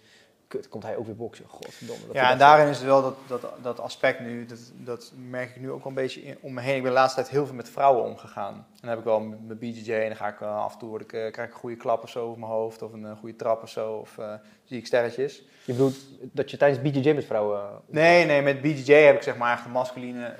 Kut, 0.48 0.68
komt 0.68 0.82
hij 0.82 0.96
ook 0.96 1.06
weer 1.06 1.16
boksen. 1.16 1.44
Godverdomme. 1.48 2.04
Ja, 2.12 2.30
en 2.30 2.38
daarin 2.38 2.68
is 2.68 2.76
het 2.76 2.86
wel 2.86 3.02
dat, 3.02 3.16
dat, 3.26 3.52
dat 3.62 3.80
aspect 3.80 4.20
nu, 4.20 4.46
dat, 4.46 4.58
dat 4.74 5.12
merk 5.16 5.50
ik 5.50 5.60
nu 5.60 5.70
ook 5.70 5.78
wel 5.78 5.86
een 5.86 5.94
beetje 5.94 6.22
in, 6.22 6.38
om 6.40 6.54
me 6.54 6.60
heen. 6.60 6.76
Ik 6.76 6.82
ben 6.82 6.90
de 6.90 6.96
laatste 6.98 7.20
tijd 7.20 7.32
heel 7.32 7.46
veel 7.46 7.54
met 7.54 7.68
vrouwen 7.68 8.04
omgegaan. 8.04 8.54
En 8.54 8.64
dan 8.80 8.90
heb 8.90 8.98
ik 8.98 9.04
wel 9.04 9.20
met 9.20 9.46
mijn 9.46 9.58
BJJ 9.58 9.92
en 9.92 10.06
dan 10.06 10.16
ga 10.16 10.28
ik 10.28 10.40
eh, 10.40 10.56
af 10.64 10.72
en 10.72 10.78
toe 10.78 10.88
word 10.88 11.02
ik, 11.02 11.12
eh, 11.12 11.32
krijg 11.32 11.48
ik 11.48 11.54
een 11.54 11.60
goede 11.60 11.76
klap 11.76 12.02
of 12.02 12.10
zo 12.10 12.26
op 12.26 12.36
mijn 12.36 12.50
hoofd. 12.50 12.82
Of 12.82 12.92
een 12.92 13.06
eh, 13.06 13.16
goede 13.18 13.36
trap 13.36 13.62
of 13.62 13.68
zo. 13.68 13.92
Of 13.92 14.18
zie 14.64 14.78
ik 14.78 14.86
sterretjes. 14.86 15.42
Je 15.64 15.72
bedoelt 15.72 15.96
dat 16.20 16.50
je 16.50 16.56
tijdens 16.56 16.82
BJJ 16.82 17.12
met 17.12 17.24
vrouwen... 17.24 17.62
Nee, 17.86 18.26
nee, 18.26 18.42
met 18.42 18.60
BJJ 18.60 18.94
heb 18.94 19.16
ik 19.16 19.22
zeg 19.22 19.36
maar 19.36 19.52
echt 19.52 19.64
een 19.64 19.70
masculine, 19.70 20.34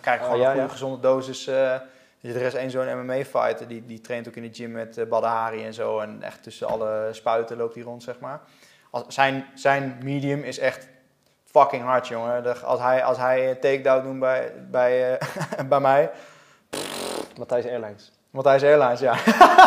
krijg 0.00 0.20
ik 0.20 0.26
Oh, 0.26 0.32
gewoon 0.32 0.40
ja, 0.40 0.44
een 0.44 0.50
goede 0.50 0.66
ja. 0.66 0.72
gezonde 0.72 1.00
dosis. 1.00 1.50
Je, 2.32 2.34
er 2.34 2.46
is 2.46 2.54
één 2.54 2.70
zo'n 2.70 3.02
MMA-fighter, 3.02 3.68
die, 3.68 3.86
die 3.86 4.00
traint 4.00 4.28
ook 4.28 4.36
in 4.36 4.42
de 4.42 4.54
gym 4.54 4.72
met 4.72 4.98
eh 4.98 5.06
Badr 5.06 5.26
Hari 5.26 5.64
en 5.64 5.74
zo. 5.74 5.98
En 5.98 6.22
echt 6.22 6.42
tussen 6.42 6.66
alle 6.66 7.08
spuiten 7.12 7.56
loopt 7.56 7.74
hij 7.74 7.84
rond, 7.84 8.02
zeg 8.02 8.20
maar. 8.20 8.40
Als, 8.90 9.04
zijn, 9.08 9.46
zijn 9.54 9.98
medium 10.02 10.42
is 10.42 10.58
echt 10.58 10.88
fucking 11.44 11.82
hard, 11.82 12.08
jongen. 12.08 12.64
Als 12.64 12.80
hij, 12.80 13.04
als 13.04 13.18
hij 13.18 13.50
een 13.50 13.60
takedown 13.60 14.04
doet 14.04 14.18
bij, 14.18 14.52
bij, 14.70 15.18
eh, 15.18 15.64
bij 15.68 15.80
mij, 15.80 16.10
Matthijs 17.38 17.66
Airlines. 17.66 18.12
Matthijs 18.30 18.62
Airlines, 18.62 19.00
ja. 19.00 19.16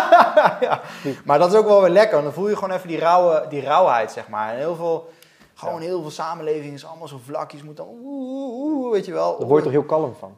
ja. 0.67 0.81
Maar 1.25 1.39
dat 1.39 1.51
is 1.51 1.57
ook 1.57 1.65
wel 1.65 1.81
weer 1.81 1.89
lekker, 1.89 2.21
dan 2.23 2.33
voel 2.33 2.49
je 2.49 2.55
gewoon 2.55 2.75
even 2.75 2.87
die, 2.87 2.99
rauwe, 2.99 3.45
die 3.49 3.61
rauwheid, 3.61 4.11
zeg 4.11 4.27
maar. 4.27 4.51
En 4.51 4.57
heel 4.57 4.75
veel, 4.75 5.09
gewoon 5.53 5.81
heel 5.81 6.01
veel 6.01 6.11
samenleving 6.11 6.73
is 6.73 6.85
allemaal 6.85 7.07
zo 7.07 7.19
vlakjes, 7.23 7.63
moet 7.63 7.77
dan 7.77 7.87
oeh, 7.87 8.01
oeh, 8.01 8.75
oeh, 8.75 8.91
weet 8.91 9.05
je 9.05 9.13
wel. 9.13 9.37
Daar 9.37 9.47
word 9.47 9.63
je 9.63 9.63
toch 9.63 9.79
heel 9.79 9.97
kalm 9.97 10.15
van? 10.15 10.37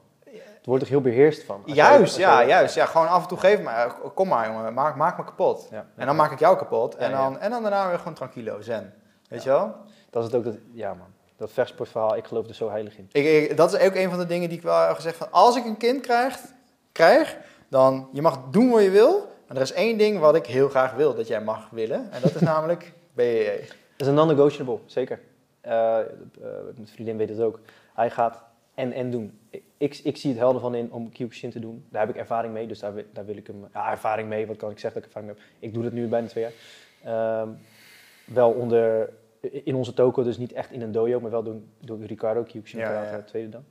Daar 0.62 0.78
word 0.78 0.80
je 0.82 0.88
toch 0.88 1.04
heel 1.04 1.12
beheerst 1.14 1.44
van? 1.44 1.62
Juist, 1.66 2.18
ja, 2.18 2.46
juist. 2.46 2.76
Ja, 2.76 2.86
gewoon 2.86 3.08
af 3.08 3.22
en 3.22 3.28
toe 3.28 3.38
geef 3.38 3.60
me, 3.62 3.88
kom 4.14 4.28
maar 4.28 4.48
jongen, 4.48 4.74
maak, 4.74 4.96
maak 4.96 5.18
me 5.18 5.24
kapot. 5.24 5.68
Ja. 5.72 5.86
En 5.96 6.06
dan 6.06 6.16
maak 6.16 6.32
ik 6.32 6.40
jou 6.40 6.58
kapot. 6.58 6.96
En, 6.96 7.12
dan, 7.12 7.40
en 7.40 7.50
dan 7.52 7.62
daarna 7.62 7.90
weer 7.90 7.98
gewoon 7.98 8.14
tranquilo, 8.14 8.62
zen. 8.62 8.94
Weet 9.30 9.44
je 9.44 9.50
wel? 9.50 9.76
Dat 10.10 10.24
is 10.24 10.32
het 10.32 10.38
ook, 10.38 10.44
dat, 10.44 10.56
ja 10.72 10.94
man. 10.94 11.08
Dat 11.38 11.52
vechtsportverhaal, 11.52 12.16
ik 12.16 12.26
geloof 12.26 12.48
er 12.48 12.56
zo 12.56 12.70
heilig 12.70 12.98
in. 12.98 13.10
Ik, 13.12 13.26
ik- 13.26 13.58
dat 13.58 13.74
is 13.74 13.80
ook 13.88 13.96
een 13.96 14.10
van 14.10 14.20
de 14.20 14.26
dingen 14.26 14.50
die 14.50 14.58
ik 14.58 14.64
wel 14.64 14.80
heb 14.88 14.96
gezegd 14.96 15.16
van, 15.18 15.28
als 15.32 15.56
ik 15.56 15.66
een 15.66 15.78
kind 15.78 16.02
krijg, 16.02 16.38
krijg, 16.92 17.38
dan 17.68 18.10
je 18.14 18.22
mag 18.22 18.40
doen 18.52 18.70
wat 18.70 18.84
je 18.84 18.90
wil. 18.90 19.28
Maar 19.48 19.58
er 19.58 19.64
is 19.64 19.74
één 19.74 19.98
ding 19.98 20.20
wat 20.20 20.36
ik 20.36 20.46
heel 20.46 20.70
graag 20.70 20.94
wil 20.94 21.16
dat 21.16 21.28
jij 21.28 21.42
mag 21.42 21.68
willen. 21.72 22.12
En 22.12 22.22
dat 22.22 22.36
is 22.36 22.42
namelijk 22.54 22.94
BJJ. 23.14 23.58
Dat 23.58 23.70
is 23.98 24.08
een 24.08 24.14
non-negotiable, 24.14 24.80
zeker. 24.86 25.20
Eh, 25.62 26.00
eh, 26.00 26.06
mijn 26.76 26.88
vriendin 26.94 27.18
weet 27.18 27.30
het 27.30 27.40
ook. 27.42 27.60
Hij 27.94 28.10
gaat 28.10 28.44
en 28.74 28.92
en 28.94 29.12
doen. 29.12 29.39
Ik, 29.78 29.98
ik 30.04 30.18
zie 30.18 30.30
het 30.30 30.40
helder 30.40 30.62
van 30.62 30.76
in 30.76 30.92
om 30.92 31.12
Kyokushin 31.12 31.50
te 31.50 31.60
doen. 31.60 31.86
Daar 31.90 32.02
heb 32.06 32.10
ik 32.16 32.22
ervaring 32.22 32.54
mee, 32.54 32.68
dus 32.68 32.80
daar, 32.80 32.94
wil- 32.94 33.04
daar 33.14 33.26
wil 33.26 33.38
ik 33.38 33.48
hem... 33.48 33.68
Ja, 33.74 33.92
ervaring 33.92 34.30
mee, 34.30 34.48
wat 34.48 34.58
kan 34.58 34.72
ik 34.72 34.80
zeggen 34.80 35.02
dat 35.02 35.10
ik 35.10 35.16
ervaring 35.16 35.38
mee 35.40 35.46
heb? 35.52 35.64
Ik 35.64 35.74
doe 35.74 35.84
dat 35.84 35.92
nu 35.92 36.08
bijna 36.08 36.28
twee 36.28 36.44
jaar. 36.44 36.54
Ehm, 37.42 37.50
wel 38.26 38.52
onder... 38.52 39.10
In 39.42 39.76
onze 39.76 39.94
toko, 39.94 40.24
dus 40.24 40.38
niet 40.38 40.52
echt 40.54 40.72
in 40.72 40.82
een 40.82 40.92
dojo, 40.92 41.20
maar 41.20 41.32
wel 41.32 41.44
door, 41.44 41.56
door 41.80 42.04
Ricardo 42.04 42.44
Kyokushin 42.44 42.80
Ja, 42.80 43.04
ja. 43.04 43.22
tweede 43.22 43.50
dan. 43.50 43.64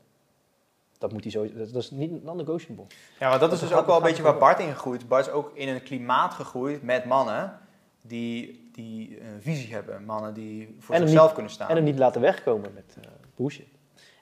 Dat 0.99 1.13
moet 1.13 1.23
hij 1.23 1.31
zo... 1.33 1.53
Dat, 1.55 1.73
dat 1.73 1.83
is 1.83 1.91
niet 1.91 2.25
non-negotiable. 2.25 2.85
Ja, 3.21 3.29
maar 3.29 3.39
dat 3.39 3.53
is 3.53 3.61
dus 3.61 3.73
ook 3.73 3.87
wel 3.87 3.97
een 3.97 4.03
beetje 4.03 4.23
waar 4.23 4.39
Bart 4.39 4.59
in 4.61 4.69
gegroeid. 4.73 5.09
Bart 5.09 5.27
is 5.27 5.33
ook 5.33 5.51
in 5.55 5.69
een 5.69 5.83
klimaat 5.83 6.33
gegroeid 6.35 6.83
met 6.83 7.05
mannen 7.05 7.59
die, 8.03 8.69
die 8.73 9.21
een 9.21 9.43
visie 9.43 9.75
hebben. 9.75 10.05
Mannen 10.05 10.35
die 10.35 10.77
voor 10.79 10.97
zichzelf 10.97 11.25
niet- 11.25 11.35
kunnen 11.35 11.53
staan. 11.53 11.69
En 11.69 11.77
hem 11.77 11.85
niet 11.85 11.99
laten 11.99 12.21
wegkomen 12.21 12.73
met 12.75 12.97
bullshit. 13.37 13.67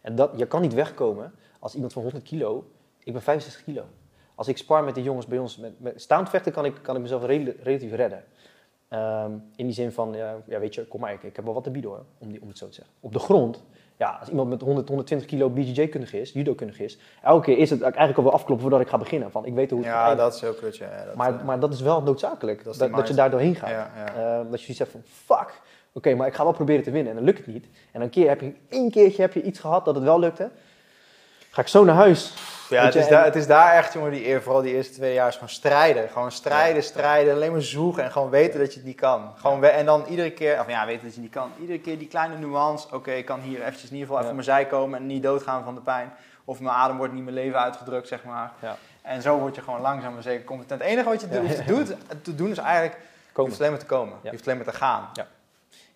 En 0.02 0.14
dat, 0.14 0.30
je 0.36 0.46
kan 0.46 0.60
niet 0.60 0.74
wegkomen 0.74 1.32
als 1.58 1.74
iemand 1.74 1.92
van 1.92 2.02
100 2.02 2.24
kilo. 2.24 2.64
Ik 3.04 3.12
ben 3.12 3.22
65 3.22 3.64
kilo. 3.64 3.82
Als 4.34 4.48
ik 4.48 4.56
spar 4.56 4.84
met 4.84 4.94
de 4.94 5.02
jongens 5.02 5.26
bij 5.26 5.38
ons, 5.38 5.56
met, 5.56 5.80
met 5.80 6.00
staand 6.02 6.28
vechten, 6.28 6.52
kan 6.52 6.64
ik, 6.64 6.74
kan 6.82 6.96
ik 6.96 7.02
mezelf 7.02 7.24
rela- 7.24 7.52
relatief 7.62 7.92
redden. 7.92 8.24
Ehm, 8.88 9.30
in 9.56 9.64
die 9.64 9.72
zin 9.74 9.92
van, 9.92 10.12
ja, 10.14 10.36
ja, 10.46 10.58
weet 10.58 10.74
je, 10.74 10.86
kom 10.86 11.00
maar, 11.00 11.12
ik, 11.12 11.22
ik 11.22 11.36
heb 11.36 11.44
wel 11.44 11.54
wat 11.54 11.64
te 11.64 11.70
bieden 11.70 11.90
hoor, 11.90 12.04
om, 12.18 12.30
die, 12.30 12.42
om 12.42 12.48
het 12.48 12.58
zo 12.58 12.66
te 12.68 12.74
zeggen. 12.74 12.94
Op 13.00 13.12
de 13.12 13.18
grond, 13.18 13.62
ja, 13.96 14.16
als 14.20 14.28
iemand 14.28 14.48
met 14.48 14.60
100, 14.60 14.88
120 14.88 15.26
kilo 15.28 15.50
BJJ-kundig 15.50 16.12
is, 16.12 16.32
judo-kundig 16.32 16.80
is, 16.80 16.98
elke 17.22 17.44
keer 17.44 17.58
is 17.58 17.70
het 17.70 17.82
eigenlijk 17.82 18.16
al 18.18 18.24
wel 18.24 18.32
afkloppen 18.32 18.60
voordat 18.60 18.80
ik 18.80 18.88
ga 18.88 18.98
beginnen. 18.98 19.30
Van, 19.30 19.44
ik 19.44 19.54
weet 19.54 19.70
hoe 19.70 19.78
het 19.78 19.88
ja, 19.88 20.14
dat 20.14 20.34
is 20.34 20.40
heel 20.40 20.54
kut. 20.54 20.76
Ja. 20.76 21.04
Dat, 21.04 21.14
maar, 21.14 21.38
eh, 21.38 21.44
maar 21.44 21.60
dat 21.60 21.72
is 21.72 21.80
wel 21.80 22.02
noodzakelijk, 22.02 22.64
Dat 22.64 22.78
dat, 22.78 23.08
je 23.08 23.14
daar 23.14 23.30
doorheen 23.30 23.54
gaat. 23.54 23.70
ja, 23.70 23.90
ja. 23.96 24.14
Ehm, 24.38 24.50
dat 24.50 24.58
je 24.62 24.72
zoiets 24.74 24.78
hebt 24.78 24.90
van, 24.90 25.02
fuck, 25.04 25.60
oké, 25.92 26.14
maar 26.14 26.26
ik 26.26 26.34
ga 26.34 26.42
wel 26.44 26.52
proberen 26.52 26.82
te 26.82 26.90
winnen. 26.90 27.10
En 27.10 27.16
dan 27.16 27.24
lukt 27.24 27.38
het 27.38 27.46
niet. 27.46 27.66
En 27.92 28.00
een 28.00 28.10
keer 28.10 28.28
heb 28.28 28.40
je, 28.40 28.52
één 28.68 28.90
keertje 28.90 29.22
heb 29.22 29.32
je 29.32 29.42
iets 29.42 29.58
gehad 29.58 29.84
dat 29.84 29.94
het 29.94 30.04
wel 30.04 30.18
lukte. 30.18 30.50
Ga 31.56 31.62
ik 31.62 31.68
zo 31.68 31.84
naar 31.84 31.94
huis. 31.94 32.32
Ja, 32.68 32.84
het 32.84 32.92
je, 32.92 32.98
is, 32.98 33.08
daar, 33.08 33.24
het 33.24 33.36
is 33.36 33.46
daar 33.46 33.72
echt, 33.72 33.92
jongen, 33.92 34.10
die, 34.10 34.26
eer- 34.26 34.42
vooral 34.42 34.62
die 34.62 34.74
eerste 34.74 34.92
twee 34.94 35.14
jaar 35.14 35.28
is 35.28 35.34
gewoon 35.34 35.48
strijden. 35.48 36.08
Gewoon 36.08 36.32
strijden, 36.32 36.82
strijden, 36.82 37.34
alleen 37.34 37.52
maar 37.52 37.62
zoeken 37.62 38.04
en 38.04 38.12
gewoon 38.12 38.30
weten 38.30 38.60
dat 38.60 38.70
je 38.72 38.78
het 38.78 38.86
niet 38.86 38.96
kan. 39.00 39.32
Gewoon 39.36 39.60
we- 39.60 39.66
en 39.68 39.86
dan 39.86 40.04
iedere 40.08 40.30
keer, 40.30 40.60
of 40.60 40.68
ja, 40.68 40.86
weten 40.86 41.02
dat 41.04 41.14
je 41.14 41.20
het 41.20 41.30
niet 41.30 41.34
kan. 41.40 41.50
Iedere 41.60 41.78
keer 41.80 41.98
die 41.98 42.08
kleine 42.08 42.36
nuance, 42.38 42.86
oké, 42.94 43.10
ik 43.12 43.24
kan 43.24 43.40
hier 43.40 43.60
eventjes 43.60 43.90
in 43.90 43.96
ieder 43.96 44.06
geval 44.06 44.22
even 44.22 44.32
mijn 44.34 44.44
zij 44.46 44.66
komen 44.66 44.98
en 44.98 45.06
niet 45.06 45.22
doodgaan 45.22 45.64
van 45.64 45.74
de 45.74 45.80
pijn. 45.80 46.12
Of 46.44 46.60
mijn 46.60 46.74
adem 46.74 46.96
wordt 46.96 47.12
niet 47.12 47.22
mijn 47.22 47.34
leven 47.36 47.60
uitgedrukt, 47.60 48.08
zeg 48.08 48.24
maar. 48.24 48.52
Ja. 48.62 48.76
En 49.02 49.22
zo 49.22 49.38
word 49.38 49.54
je 49.54 49.62
gewoon 49.62 49.80
langzaam 49.80 50.12
maar 50.14 50.22
zeker 50.22 50.44
competent. 50.44 50.80
Het 50.82 50.90
enige 50.90 51.08
wat 51.08 51.20
je 51.20 51.26
Ja, 51.30 51.40
hoeft 51.40 51.56
ja. 51.56 51.62
te, 51.64 51.72
doen, 51.74 51.96
te 52.22 52.34
doen 52.34 52.50
is 52.50 52.58
eigenlijk 52.58 52.96
komen. 53.32 53.50
hoeft 53.50 53.60
alleen 53.60 53.72
maar 53.72 53.80
te 53.80 53.86
komen. 53.94 54.16
Je 54.22 54.30
hoeft 54.30 54.46
alleen 54.46 54.58
maar 54.64 54.72
te 54.72 54.78
gaan. 54.78 55.08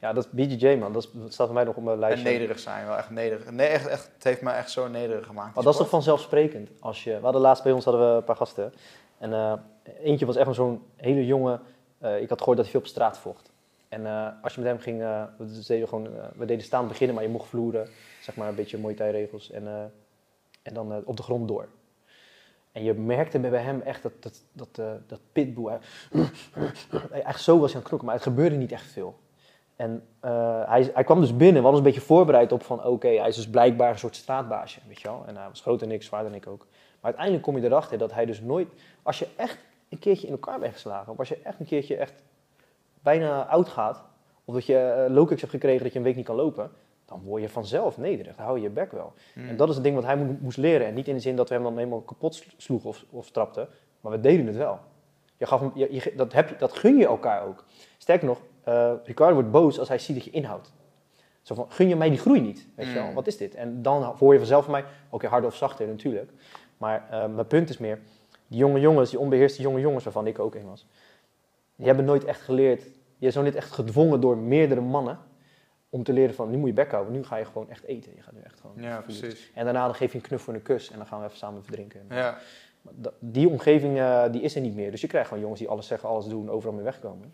Ja. 0.00 0.12
Dat 0.12 0.32
BJJ, 0.32 0.76
man. 0.76 0.92
Dat, 0.92 1.08
staat 1.28 1.46
voor 1.46 1.54
mij 1.54 1.64
nog 1.64 1.76
op 1.76 1.82
mijn 1.82 1.94
En 1.94 2.00
lijstje. 2.00 2.30
nederig 2.30 2.58
zijn, 2.58 2.86
wel 2.86 2.96
echt 2.96 3.10
nederig. 3.10 3.50
Nee, 3.50 3.66
echt, 3.66 3.86
echt, 3.86 4.10
het 4.14 4.24
heeft 4.24 4.42
me 4.42 4.50
echt 4.50 4.70
zo 4.70 4.88
nederig 4.88 5.26
gemaakt. 5.26 5.54
Maar 5.54 5.64
dat 5.64 5.72
is 5.72 5.78
toch 5.78 5.88
vanzelfsprekend? 5.88 6.70
Als 6.80 7.04
je, 7.04 7.16
we 7.16 7.22
hadden 7.22 7.40
laatst 7.40 7.62
bij 7.62 7.72
ons 7.72 7.84
hadden 7.84 8.10
we 8.10 8.16
een 8.16 8.24
paar 8.24 8.36
gasten. 8.36 8.72
En 9.18 9.32
eh, 9.32 9.52
eentje 10.02 10.26
was 10.26 10.36
echt 10.36 10.54
zo'n 10.54 10.82
hele 10.96 11.26
jonge... 11.26 11.60
eh, 11.98 12.20
ik 12.20 12.28
had 12.28 12.38
gehoord 12.38 12.56
dat 12.56 12.66
hij 12.66 12.74
veel 12.74 12.80
op 12.80 12.86
straat 12.86 13.18
vocht. 13.18 13.52
En 13.88 14.06
eh, 14.06 14.28
als 14.42 14.54
je 14.54 14.60
met 14.60 14.70
hem 14.70 14.78
ging... 14.78 14.98
we, 15.38 15.62
deden 15.66 15.88
gewoon, 15.88 16.08
we 16.36 16.44
deden 16.44 16.64
staan 16.64 16.88
beginnen, 16.88 17.14
maar 17.14 17.24
je 17.24 17.30
mocht 17.30 17.48
vloeren. 17.48 17.88
Zeg 18.20 18.36
maar 18.36 18.48
een 18.48 18.54
beetje 18.54 18.78
Muay 18.78 18.94
Thai 18.94 19.10
regels. 19.10 19.50
En, 19.50 19.92
en 20.62 20.74
dan 20.74 21.04
op 21.04 21.16
de 21.16 21.22
grond 21.22 21.48
door. 21.48 21.68
En 22.72 22.82
je 22.82 22.94
merkte 22.94 23.38
bij 23.38 23.62
hem 23.62 23.80
echt 23.80 24.02
dat, 24.02 24.12
dat, 24.20 24.42
dat, 24.52 24.74
dat 25.06 25.20
pitbull... 25.32 25.78
Hij, 27.10 27.22
echt 27.22 27.42
zo 27.42 27.58
was 27.58 27.66
hij 27.66 27.74
aan 27.74 27.80
het 27.80 27.88
knokken, 27.88 28.04
maar 28.04 28.14
het 28.14 28.24
gebeurde 28.24 28.56
niet 28.56 28.72
echt 28.72 28.86
veel. 28.86 29.18
En 29.80 30.06
eh, 30.20 30.62
hij, 30.68 30.90
hij 30.94 31.04
kwam 31.04 31.20
dus 31.20 31.36
binnen, 31.36 31.62
we 31.62 31.68
hadden 31.68 31.70
ons 31.70 31.78
een 31.78 31.92
beetje 31.94 32.00
voorbereid 32.14 32.52
op 32.52 32.62
van 32.62 32.84
oké, 32.84 33.08
hij 33.08 33.28
is 33.28 33.36
dus 33.36 33.48
blijkbaar 33.50 33.90
een 33.90 33.98
soort 33.98 34.16
straatbaasje, 34.16 34.80
weet 34.88 35.00
je 35.00 35.08
wel. 35.08 35.22
En 35.26 35.36
hij 35.36 35.48
was 35.48 35.60
groter 35.60 35.86
dan 35.86 35.96
ik, 35.96 36.02
zwaarder 36.02 36.30
dan 36.30 36.40
ik 36.40 36.46
ook. 36.46 36.58
Maar 36.68 36.98
uiteindelijk 37.00 37.44
kom 37.44 37.56
je 37.58 37.64
erachter 37.64 37.98
dat 37.98 38.12
hij 38.12 38.26
dus 38.26 38.40
nooit, 38.40 38.68
als 39.02 39.18
je 39.18 39.26
echt 39.36 39.58
een 39.88 39.98
keertje 39.98 40.26
in 40.26 40.32
elkaar 40.32 40.58
bent 40.58 40.72
geslagen, 40.72 41.12
of 41.12 41.18
als 41.18 41.28
je 41.28 41.38
echt 41.44 41.60
een 41.60 41.66
keertje 41.66 41.96
echt 41.96 42.22
bijna 43.02 43.46
oud 43.46 43.68
gaat, 43.68 44.04
of 44.44 44.54
dat 44.54 44.66
je 44.66 45.06
uh, 45.08 45.14
low 45.14 45.28
kicks 45.28 45.40
hebt 45.40 45.52
gekregen 45.52 45.82
dat 45.82 45.92
je 45.92 45.98
een 45.98 46.04
week 46.04 46.16
niet 46.16 46.24
kan 46.24 46.36
lopen, 46.36 46.70
dan 47.04 47.22
word 47.24 47.42
je 47.42 47.48
vanzelf 47.48 47.98
nederig, 47.98 48.36
dan 48.36 48.44
hou 48.44 48.56
je 48.56 48.62
je 48.62 48.70
bek 48.70 48.92
wel. 48.92 49.12
Mm. 49.34 49.48
En 49.48 49.56
dat 49.56 49.68
is 49.68 49.74
het 49.74 49.84
ding 49.84 49.94
wat 49.94 50.04
hij 50.04 50.16
mo- 50.16 50.36
moest 50.40 50.56
leren. 50.56 50.86
En 50.86 50.94
niet 50.94 51.08
in 51.08 51.14
de 51.14 51.20
zin 51.20 51.36
dat 51.36 51.48
we 51.48 51.54
hem 51.54 51.62
dan 51.64 51.76
helemaal 51.76 52.00
kapot 52.00 52.44
sloegen 52.56 52.88
of, 52.88 53.04
of 53.10 53.30
trapten, 53.30 53.68
maar 54.00 54.12
we 54.12 54.20
deden 54.20 54.46
het 54.46 54.56
wel. 54.56 54.78
Je 55.36 55.46
gaf 55.46 55.60
hem, 55.60 55.70
je, 55.74 55.92
je- 55.94 56.12
dat, 56.16 56.32
heb 56.32 56.58
dat 56.58 56.72
gun 56.72 56.96
je 56.96 57.06
elkaar 57.06 57.46
ook. 57.46 57.64
Sterker 57.98 58.26
nog, 58.26 58.40
eh, 58.64 58.92
Ricardo 59.04 59.34
wordt 59.34 59.50
boos 59.50 59.78
als 59.78 59.88
hij 59.88 59.98
ziet 59.98 60.16
dat 60.16 60.24
je 60.24 60.30
inhoudt. 60.30 60.72
Zo 61.42 61.54
van, 61.54 61.66
gun 61.68 61.88
je 61.88 61.96
mij 61.96 62.08
die 62.08 62.18
groei 62.18 62.40
niet? 62.40 62.66
Weet 62.74 62.86
je 62.86 62.92
wel, 62.92 63.06
Mm. 63.06 63.14
wat 63.14 63.26
is 63.26 63.36
dit? 63.36 63.54
En 63.54 63.82
dan 63.82 64.02
hoor 64.02 64.32
je 64.32 64.38
vanzelf 64.38 64.64
van 64.64 64.72
mij, 64.72 64.84
oké, 65.10 65.26
harder 65.26 65.50
of 65.50 65.56
zachter 65.56 65.86
natuurlijk. 65.86 66.30
Maar 66.78 67.06
eh, 67.10 67.26
mijn 67.26 67.46
punt 67.46 67.68
is 67.68 67.78
meer, 67.78 67.98
die 68.46 68.58
jonge 68.58 68.80
jongens, 68.80 69.10
die 69.10 69.18
onbeheerste 69.18 69.62
jonge 69.62 69.80
jongens, 69.80 70.04
waarvan 70.04 70.26
ik 70.26 70.38
ook 70.38 70.54
een 70.54 70.66
was, 70.66 70.86
die 71.76 71.86
hebben 71.86 72.04
nooit 72.04 72.24
echt 72.24 72.40
geleerd, 72.40 72.82
je 73.18 73.26
is 73.26 73.34
nog 73.34 73.44
niet 73.44 73.54
echt 73.54 73.70
gedwongen 73.72 74.20
door 74.20 74.36
meerdere 74.36 74.80
mannen, 74.80 75.18
om 75.92 76.02
te 76.02 76.12
leren 76.12 76.34
van, 76.34 76.50
nu 76.50 76.56
moet 76.56 76.68
je 76.68 76.74
bek 76.74 76.90
houden, 76.90 77.12
nu 77.12 77.24
ga 77.24 77.36
je 77.36 77.44
gewoon 77.44 77.70
echt 77.70 77.84
eten. 77.84 78.12
Je 78.14 78.22
gaat 78.22 78.34
nu 78.34 78.40
echt 78.40 78.60
gewoon 78.60 78.82
Ja, 78.82 79.00
precies. 79.00 79.50
En 79.54 79.64
daarna 79.64 79.84
dan 79.84 79.94
geef 79.94 80.12
je 80.12 80.18
een 80.18 80.24
knuffel 80.24 80.52
en 80.52 80.58
een 80.58 80.64
kus 80.64 80.90
en 80.90 80.96
dan 80.98 81.06
gaan 81.06 81.18
we 81.20 81.24
even 81.26 81.38
samen 81.38 81.60
even 81.60 81.72
drinken. 81.72 82.00
Ja. 82.10 82.38
Die 83.18 83.48
omgeving 83.48 83.98
eh, 83.98 84.24
die 84.30 84.40
is 84.40 84.54
er 84.54 84.60
niet 84.60 84.74
meer. 84.74 84.90
Dus 84.90 85.00
je 85.00 85.06
krijgt 85.06 85.26
gewoon 85.28 85.42
jongens 85.42 85.60
die 85.60 85.68
alles 85.70 85.86
zeggen, 85.86 86.08
alles 86.08 86.26
doen, 86.26 86.50
overal 86.50 86.74
mee 86.74 86.84
wegkomen. 86.84 87.32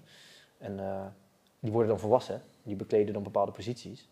En 0.66 0.80
eh, 0.80 1.06
die 1.60 1.72
worden 1.72 1.90
dan 1.90 2.00
volwassen. 2.00 2.42
Die 2.62 2.76
bekleden 2.76 3.12
dan 3.12 3.22
bepaalde 3.22 3.52
posities. 3.52 4.08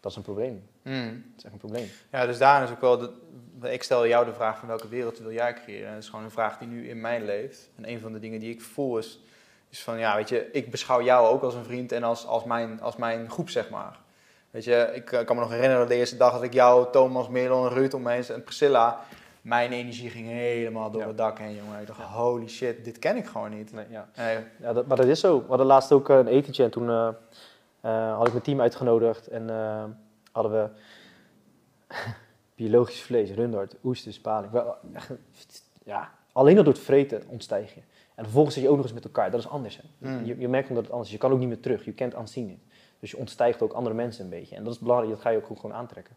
Dat 0.00 0.10
is 0.10 0.16
een 0.16 0.22
probleem. 0.22 0.68
Mm. 0.82 1.24
Dat 1.26 1.38
is 1.38 1.44
echt 1.44 1.52
een 1.52 1.58
probleem. 1.58 1.88
Ja, 2.12 2.26
dus 2.26 2.38
daarin 2.38 2.68
is 2.68 2.74
ook 2.74 2.80
wel... 2.80 2.98
De, 2.98 3.72
ik 3.72 3.82
stel 3.82 4.06
jou 4.06 4.24
de 4.24 4.34
vraag 4.34 4.58
van 4.58 4.68
welke 4.68 4.88
wereld 4.88 5.18
wil 5.18 5.32
jij 5.32 5.54
creëren? 5.54 5.86
En 5.86 5.94
dat 5.94 6.02
is 6.02 6.08
gewoon 6.08 6.24
een 6.24 6.30
vraag 6.30 6.58
die 6.58 6.68
nu 6.68 6.88
in 6.88 7.00
mij 7.00 7.20
leeft. 7.20 7.70
En 7.76 7.88
een 7.88 8.00
van 8.00 8.12
de 8.12 8.18
dingen 8.18 8.40
die 8.40 8.50
ik 8.50 8.60
voel 8.60 8.98
is, 8.98 9.20
is 9.68 9.82
van... 9.82 9.98
Ja, 9.98 10.16
weet 10.16 10.28
je, 10.28 10.50
ik 10.52 10.70
beschouw 10.70 11.02
jou 11.02 11.28
ook 11.28 11.42
als 11.42 11.54
een 11.54 11.64
vriend 11.64 11.92
en 11.92 12.02
als, 12.02 12.26
als, 12.26 12.44
mijn, 12.44 12.80
als 12.80 12.96
mijn 12.96 13.30
groep, 13.30 13.50
zeg 13.50 13.70
maar. 13.70 13.98
Weet 14.50 14.64
je, 14.64 14.90
ik 14.94 15.12
eh, 15.12 15.24
kan 15.24 15.36
me 15.36 15.42
nog 15.42 15.50
herinneren 15.50 15.88
de 15.88 15.94
eerste 15.94 16.16
dag 16.16 16.32
dat 16.32 16.42
ik 16.42 16.52
jou, 16.52 16.92
Thomas, 16.92 17.28
Merel 17.28 17.66
en 17.66 17.74
Ruud 17.74 17.94
om 17.94 18.02
me 18.02 18.12
heen 18.12 18.24
en 18.28 18.44
Priscilla... 18.44 19.00
Mijn 19.40 19.72
energie 19.72 20.10
ging 20.10 20.26
helemaal 20.26 20.90
door 20.90 21.00
Ja. 21.00 21.06
het 21.06 21.16
dak 21.16 21.38
heen, 21.38 21.54
jongen. 21.54 21.80
Ik 21.80 21.86
dacht, 21.86 22.00
holy 22.00 22.48
shit, 22.48 22.84
dit 22.84 22.98
ken 22.98 23.16
ik 23.16 23.26
gewoon 23.26 23.50
niet. 23.50 23.72
Nee, 23.72 23.84
ja. 23.90 24.08
Nee, 24.16 24.38
Ja, 24.60 24.72
dat, 24.72 24.86
maar 24.86 24.96
dat 24.96 25.06
is 25.06 25.20
zo. 25.20 25.40
We 25.40 25.48
hadden 25.48 25.66
laatst 25.66 25.92
ook 25.92 26.08
eh, 26.08 26.16
een 26.16 26.26
etentje 26.26 26.64
en 26.64 26.70
toen 26.70 26.88
eh, 26.88 27.08
eh, 27.80 28.16
had 28.16 28.26
ik 28.26 28.32
mijn 28.32 28.44
team 28.44 28.60
uitgenodigd 28.60 29.26
en 29.28 29.50
eh, 29.50 29.84
hadden 30.32 30.52
we 30.52 30.68
biologisch 32.54 33.02
vlees, 33.02 33.30
rundhart, 33.30 33.74
oesters, 33.84 34.20
paling. 34.20 34.52
Ja, 35.84 36.10
alleen 36.32 36.58
al 36.58 36.64
door 36.64 36.72
het 36.72 36.82
vreten 36.82 37.22
ontstijg 37.26 37.74
je. 37.74 37.80
En 38.14 38.24
vervolgens 38.24 38.54
zit 38.54 38.62
je 38.64 38.70
ook 38.70 38.76
nog 38.76 38.84
eens 38.84 38.94
met 38.94 39.04
elkaar. 39.04 39.30
Dat 39.30 39.40
is 39.40 39.48
anders. 39.48 39.76
Hè? 39.76 40.08
Mm. 40.10 40.24
Je, 40.24 40.38
je 40.38 40.48
merkt 40.48 40.68
omdat 40.68 40.82
het 40.84 40.92
anders 40.92 41.08
is. 41.10 41.14
Je 41.16 41.20
kan 41.20 41.32
ook 41.32 41.38
niet 41.38 41.48
meer 41.48 41.60
terug. 41.60 41.84
Je 41.84 41.92
kent 41.92 42.14
aanzien. 42.14 42.62
Dus 42.98 43.10
je 43.10 43.16
ontstijgt 43.16 43.62
ook 43.62 43.72
andere 43.72 43.94
mensen 43.94 44.24
een 44.24 44.30
beetje. 44.30 44.56
En 44.56 44.64
dat 44.64 44.72
is 44.72 44.78
belangrijk. 44.78 45.12
Dat 45.12 45.22
ga 45.22 45.30
je 45.30 45.36
ook 45.36 45.60
gewoon 45.60 45.76
aantrekken. 45.76 46.16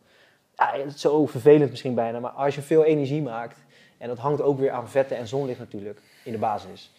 Ja, 0.56 0.90
zo 0.90 1.26
vervelend 1.26 1.70
misschien 1.70 1.96
bijna. 1.96 2.20
Maar 2.20 2.32
als 2.32 2.56
je 2.56 2.62
veel 2.62 2.84
energie 2.84 3.22
maakt. 3.22 3.58
En 3.98 4.08
dat 4.08 4.18
hangt 4.18 4.42
ook 4.42 4.60
weer 4.60 4.72
aan 4.72 4.90
vetten 4.90 5.18
en 5.18 5.28
zonlicht 5.28 5.60
natuurlijk. 5.60 6.02
In 6.24 6.32
de 6.32 6.38
basis. 6.38 6.92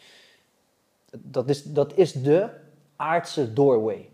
Dat 1.11 1.49
is, 1.49 1.63
dat 1.63 1.97
is 1.97 2.13
de 2.13 2.49
aardse 2.97 3.53
doorway. 3.53 4.09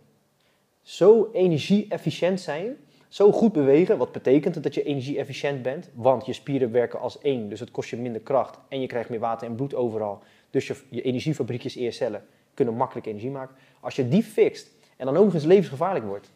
Zo 0.83 1.31
energie-efficiënt 1.33 2.41
zijn, 2.41 2.77
zo 3.09 3.33
goed 3.33 3.53
bewegen, 3.53 3.99
wat 3.99 4.13
betekent 4.13 4.63
dat 4.63 4.75
je 4.75 4.83
energie-efficiënt 4.83 5.63
bent, 5.63 5.91
want 5.95 6.27
je 6.27 6.33
spieren 6.33 6.73
werken 6.73 7.01
als 7.01 7.19
één, 7.19 7.49
dus 7.49 7.61
het 7.61 7.71
kost 7.71 7.91
je 7.91 7.97
minder 7.97 8.21
kracht 8.21 8.59
en 8.69 8.81
je 8.81 8.87
krijgt 8.87 9.09
meer 9.09 9.19
water 9.19 9.49
en 9.49 9.55
bloed 9.55 9.75
overal. 9.75 10.23
Dus 10.51 10.67
je, 10.67 10.77
je 10.89 11.03
energiefabriekjes, 11.03 12.03
kunnen 12.55 12.75
makkelijk 12.75 13.07
energie 13.07 13.31
maken. 13.31 13.57
Als 13.81 13.97
je 13.97 14.09
die 14.09 14.23
fixt 14.23 14.71
en 14.97 15.07
dan 15.07 15.17
ook 15.17 15.35
eens 15.35 15.45
levensgevaarlijk 15.45 16.05
wordt, 16.05 16.31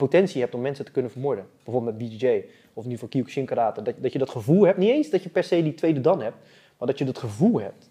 potentie 0.00 0.40
hebt 0.40 0.54
om 0.54 0.60
mensen 0.60 0.84
te 0.84 0.90
kunnen 0.90 1.10
vermoorden, 1.10 1.46
bijvoorbeeld 1.64 1.98
met 1.98 2.08
BJJ 2.08 2.44
of 2.74 2.84
nu 2.84 2.98
voor 2.98 3.08
Kyokushin 3.08 3.44
Karate, 3.44 3.82
dat, 3.82 3.94
dat 3.98 4.12
je 4.12 4.18
dat 4.18 4.30
gevoel 4.30 4.62
hebt, 4.62 4.78
niet 4.78 4.90
eens 4.90 5.10
dat 5.10 5.22
je 5.22 5.28
per 5.28 5.44
se 5.44 5.62
die 5.62 5.74
tweede 5.74 6.00
dan 6.00 6.22
hebt, 6.22 6.36
maar 6.78 6.88
dat 6.88 6.98
je 6.98 7.04
dat 7.04 7.18
gevoel 7.18 7.60
hebt. 7.60 7.90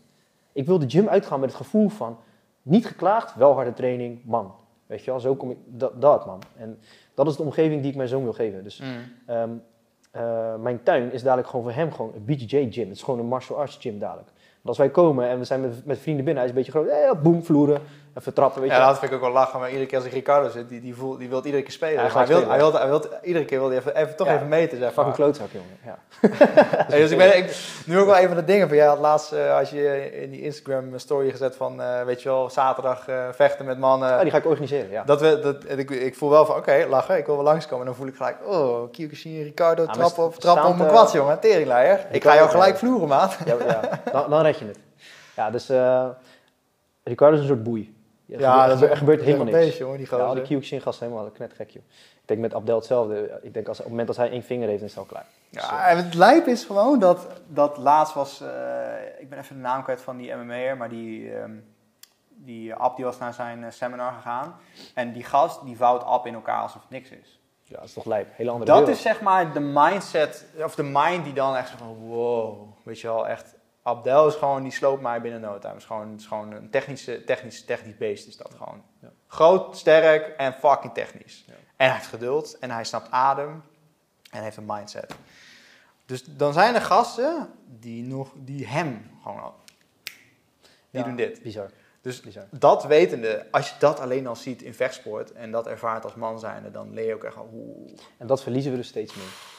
Ik 0.51 0.65
wil 0.65 0.79
de 0.79 0.89
gym 0.89 1.07
uitgaan 1.07 1.39
met 1.39 1.49
het 1.49 1.57
gevoel 1.57 1.89
van, 1.89 2.17
niet 2.61 2.85
geklaagd, 2.87 3.35
wel 3.35 3.53
harde 3.53 3.73
training, 3.73 4.19
man. 4.25 4.53
Weet 4.85 5.03
je 5.03 5.11
wel, 5.11 5.19
zo 5.19 5.35
kom 5.35 5.51
ik, 5.51 5.57
dat, 5.65 6.01
dat 6.01 6.25
man. 6.25 6.41
En 6.57 6.79
dat 7.13 7.27
is 7.27 7.35
de 7.35 7.43
omgeving 7.43 7.81
die 7.81 7.91
ik 7.91 7.97
mijn 7.97 8.09
zoon 8.09 8.23
wil 8.23 8.33
geven. 8.33 8.63
Dus 8.63 8.79
Mm. 8.79 8.87
ehm, 9.25 9.49
eh, 10.11 10.55
mijn 10.55 10.83
tuin 10.83 11.11
is 11.11 11.23
dadelijk 11.23 11.47
gewoon 11.47 11.65
voor 11.65 11.73
hem 11.73 11.91
gewoon 11.91 12.11
een 12.15 12.25
BJJ 12.25 12.67
gym. 12.71 12.87
Het 12.87 12.97
is 12.97 13.03
gewoon 13.03 13.19
een 13.19 13.25
martial 13.25 13.57
arts 13.57 13.77
gym 13.79 13.99
dadelijk. 13.99 14.27
Want 14.61 14.67
als 14.67 14.77
wij 14.77 14.89
komen 14.89 15.27
en 15.27 15.37
we 15.39 15.45
zijn 15.45 15.61
met, 15.61 15.85
met 15.85 15.99
vrienden 15.99 16.25
binnen, 16.25 16.43
hij 16.43 16.51
is 16.53 16.57
een 16.57 16.63
beetje 16.65 16.79
groot, 16.79 17.15
eh, 17.15 17.21
boem, 17.21 17.43
vloeren, 17.43 17.81
even 18.17 18.33
trappen, 18.33 18.61
weet 18.61 18.69
je 18.71 18.75
Ja, 18.77 18.87
dat 18.87 18.99
vind 18.99 19.11
ik 19.11 19.17
ook 19.17 19.23
wel 19.23 19.31
lachen. 19.33 19.59
Maar 19.59 19.67
iedere 19.69 19.87
keer 19.87 19.97
als 19.97 20.07
ik 20.07 20.13
Ricardo 20.13 20.49
zit, 20.49 20.69
die, 20.69 20.81
die, 20.81 20.95
voelt, 20.95 21.19
die 21.19 21.29
wil 21.29 21.45
iedere 21.45 21.63
keer 21.63 21.71
spelen. 21.71 22.03
Ja, 22.03 22.13
hij 22.13 22.27
wil, 22.27 22.47
hij, 22.49 22.57
wil, 22.57 22.73
hij 22.73 22.87
wil, 22.87 23.03
iedere 23.23 23.45
keer 23.45 23.59
wil 23.59 23.67
hij 23.69 23.77
even, 23.77 23.95
even, 23.95 24.15
toch 24.15 24.27
Ja. 24.27 24.35
even 24.35 24.47
meten, 24.47 24.77
zeg 24.77 24.87
Fucking 24.93 25.05
maar. 25.05 25.15
klootzak, 25.15 25.47
jongen. 25.51 25.77
Ja. 25.85 25.97
Hey, 26.89 26.99
dus 26.99 27.11
ik 27.11 27.17
ben 27.17 27.37
ik, 27.37 27.57
nu 27.85 27.99
ook 27.99 28.05
wel 28.05 28.17
een 28.19 28.27
van 28.27 28.35
de 28.37 28.43
dingen 28.45 28.67
van 28.67 28.77
jij 28.77 28.85
had 28.85 28.99
laatst, 28.99 29.31
eh, 29.31 29.57
als 29.57 29.69
je 29.69 30.11
in 30.21 30.29
die 30.31 30.41
Instagram 30.41 30.97
story 30.99 31.31
gezet 31.31 31.55
van, 31.55 31.81
eh, 31.81 32.03
weet 32.03 32.21
je 32.21 32.29
wel, 32.29 32.49
zaterdag 32.49 33.07
eh, 33.07 33.23
vechten 33.31 33.65
met 33.65 33.77
mannen. 33.79 34.13
Oh, 34.15 34.21
die 34.21 34.31
ga 34.31 34.37
ik 34.37 34.45
organiseren, 34.45 34.89
ja. 34.89 35.03
Dat 35.03 35.21
we, 35.21 35.39
dat, 35.39 35.77
ik, 35.79 35.89
ik 35.89 36.15
voel 36.15 36.29
wel 36.29 36.45
van, 36.45 36.55
oké, 36.55 36.85
lachen, 36.89 37.17
ik 37.17 37.25
wil 37.25 37.35
wel 37.35 37.43
langskomen. 37.43 37.79
En 37.79 37.85
dan 37.85 37.95
voel 37.95 38.07
ik 38.07 38.15
gelijk, 38.15 38.37
oh, 38.45 38.91
Kyokushin, 38.91 39.43
Ricardo, 39.43 39.85
maar 39.85 39.93
trappen 39.95 40.23
op, 40.23 40.33
st- 40.33 40.41
trappen 40.41 40.69
op 40.69 40.77
mijn 40.77 40.89
kwats, 40.89 41.13
jongen, 41.13 41.39
teringleier. 41.39 42.05
Ik 42.11 42.23
ga 42.23 42.35
jou 42.35 42.49
gelijk 42.49 42.77
vloeren, 42.77 43.07
maat. 43.07 43.37
ja, 43.45 43.55
ja. 43.67 44.01
Dan, 44.11 44.29
dan 44.29 44.41
red 44.41 44.59
je 44.59 44.65
het. 44.65 44.79
Ja, 45.35 45.49
dus 45.51 45.67
Ricardo 47.03 47.35
is 47.35 47.41
een 47.41 47.47
soort 47.47 47.63
boei. 47.63 47.97
Ja, 48.37 48.67
gebeurt, 48.67 48.91
er 48.91 48.97
gebeurt 48.97 49.21
helemaal 49.21 49.45
niks. 49.45 49.57
beestje, 49.57 49.83
jongen, 49.83 49.97
die 49.97 50.07
Ja, 50.09 50.17
die 50.17 50.25
gozer. 50.25 50.41
Kyokushin 50.41 50.81
gast 50.81 50.99
helemaal 50.99 51.29
knetgek, 51.29 51.69
joh. 51.69 51.83
Ik 52.21 52.27
denk 52.27 52.39
met 52.39 52.53
Abdel 52.53 52.75
hetzelfde. 52.75 53.39
Ik 53.41 53.53
denk 53.53 53.67
als, 53.67 53.77
op 53.77 53.83
het 53.83 53.91
moment 53.91 54.07
dat 54.07 54.17
hij 54.17 54.29
één 54.29 54.43
vinger 54.43 54.67
heeft, 54.67 54.79
dan 54.79 54.87
is 54.87 54.95
het 54.95 55.03
al 55.03 55.09
klaar. 55.09 55.25
Ja, 55.49 55.87
en 55.87 55.97
het 55.97 56.13
lijp 56.13 56.47
is 56.47 56.63
gewoon 56.63 56.99
dat, 56.99 57.27
dat 57.47 57.77
laatst 57.77 58.13
was, 58.13 58.41
eh, 58.41 58.47
ik 59.19 59.29
ben 59.29 59.39
even 59.39 59.55
de 59.55 59.61
naam 59.61 59.83
kwijt 59.83 60.01
van 60.01 60.17
die 60.17 60.33
MMA'er, 60.33 60.77
maar 60.77 60.89
die, 60.89 61.33
ehm 61.33 61.51
die 62.41 62.73
Ab 62.73 62.95
die 62.95 63.05
was 63.05 63.17
naar 63.17 63.33
zijn 63.33 63.63
eh, 63.63 63.71
seminar 63.71 64.11
gegaan. 64.11 64.55
En 64.93 65.13
die 65.13 65.23
gast 65.23 65.65
die 65.65 65.77
vouwt 65.77 66.03
Ab 66.03 66.25
in 66.25 66.33
elkaar 66.33 66.61
alsof 66.61 66.81
het 66.81 66.89
niks 66.89 67.09
is. 67.09 67.39
Ja, 67.63 67.75
dat 67.75 67.85
is 67.85 67.93
toch 67.93 68.05
lijp. 68.05 68.27
Hele 68.35 68.49
andere 68.49 68.71
Dat 68.71 68.79
wereld. 68.79 68.97
is 68.97 69.03
zeg 69.03 69.21
maar 69.21 69.53
de 69.53 69.59
mindset, 69.59 70.45
of 70.63 70.75
de 70.75 70.83
mind 70.83 71.23
die 71.23 71.33
dan 71.33 71.55
echt 71.55 71.69
zo 71.69 71.75
van 71.77 71.95
wow, 71.95 72.67
weet 72.83 72.99
je 72.99 73.07
wel, 73.07 73.27
echt. 73.27 73.55
Abdel 73.81 74.27
is 74.27 74.35
gewoon, 74.35 74.63
die 74.63 74.71
sloopt 74.71 75.01
mij 75.01 75.21
binnen 75.21 75.41
no 75.41 75.59
time. 75.59 75.75
Is 75.75 75.85
gewoon, 75.85 76.15
is 76.15 76.25
gewoon 76.25 76.51
een 76.51 76.69
technische, 76.69 77.23
technisch, 77.23 77.65
technisch 77.65 77.97
beest 77.97 78.27
is 78.27 78.37
dat 78.37 78.53
gewoon. 78.57 78.83
Ja. 79.01 79.11
Groot, 79.27 79.77
sterk 79.77 80.27
en 80.37 80.53
fucking 80.53 80.93
technisch. 80.93 81.43
Ja. 81.47 81.53
En 81.53 81.85
hij 81.85 81.95
heeft 81.95 82.07
geduld 82.07 82.59
en 82.59 82.71
hij 82.71 82.83
snapt 82.83 83.11
adem 83.11 83.63
en 84.31 84.43
heeft 84.43 84.57
een 84.57 84.65
mindset. 84.65 85.15
Dus 86.05 86.23
dan 86.23 86.53
zijn 86.53 86.75
er 86.75 86.81
gasten 86.81 87.49
die, 87.65 88.03
nog, 88.03 88.31
die 88.35 88.67
hem 88.67 89.11
gewoon 89.23 89.41
al, 89.41 89.55
die 90.89 90.99
Ja, 90.99 91.03
doen 91.03 91.15
dit. 91.15 91.41
Bizar. 91.41 91.69
Dus 92.01 92.21
bizar. 92.21 92.47
dat 92.51 92.83
wetende, 92.83 93.47
als 93.51 93.69
je 93.69 93.75
dat 93.79 93.99
alleen 93.99 94.27
al 94.27 94.35
ziet 94.35 94.61
in 94.61 94.73
vechtsport 94.73 95.31
en 95.31 95.51
dat 95.51 95.67
ervaart 95.67 96.03
als 96.03 96.15
man 96.15 96.39
zijnde, 96.39 96.71
dan 96.71 96.93
leer 96.93 97.07
je 97.07 97.13
ook 97.13 97.23
echt 97.23 97.35
al, 97.35 97.49
oeh, 97.53 97.91
En 98.17 98.27
dat 98.27 98.43
verliezen 98.43 98.71
we 98.71 98.77
dus 98.77 98.87
steeds 98.87 99.15
meer. 99.15 99.57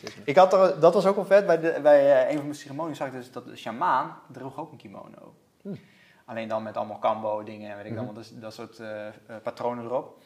Dat. 0.00 0.12
Ik 0.24 0.36
had 0.36 0.52
er, 0.52 0.80
dat 0.80 0.94
was 0.94 1.06
ook 1.06 1.14
wel 1.14 1.24
vet. 1.24 1.46
Bij, 1.46 1.60
de, 1.60 1.78
bij 1.82 2.22
eh, 2.22 2.30
een 2.30 2.36
van 2.36 2.44
mijn 2.44 2.54
ceremonies 2.56 2.96
zag 2.96 3.06
ik 3.06 3.12
dus 3.12 3.32
dat 3.32 3.44
de 3.44 3.56
shamaan 3.56 4.18
droeg 4.32 4.58
ook 4.58 4.70
een 4.72 4.78
kimono. 4.78 5.34
Hmm. 5.62 5.78
Alleen 6.24 6.48
dan 6.48 6.62
met 6.62 6.76
allemaal 6.76 6.98
kambo 6.98 7.42
dingen 7.42 7.70
en 7.70 7.76
weet 7.76 7.84
ik 7.84 7.90
Mhm. 7.90 8.00
allemaal, 8.00 8.22
dus, 8.22 8.30
dat 8.34 8.54
soort 8.54 8.78
eh, 8.78 9.06
eh, 9.06 9.12
patronen 9.42 9.84
erop. 9.84 10.22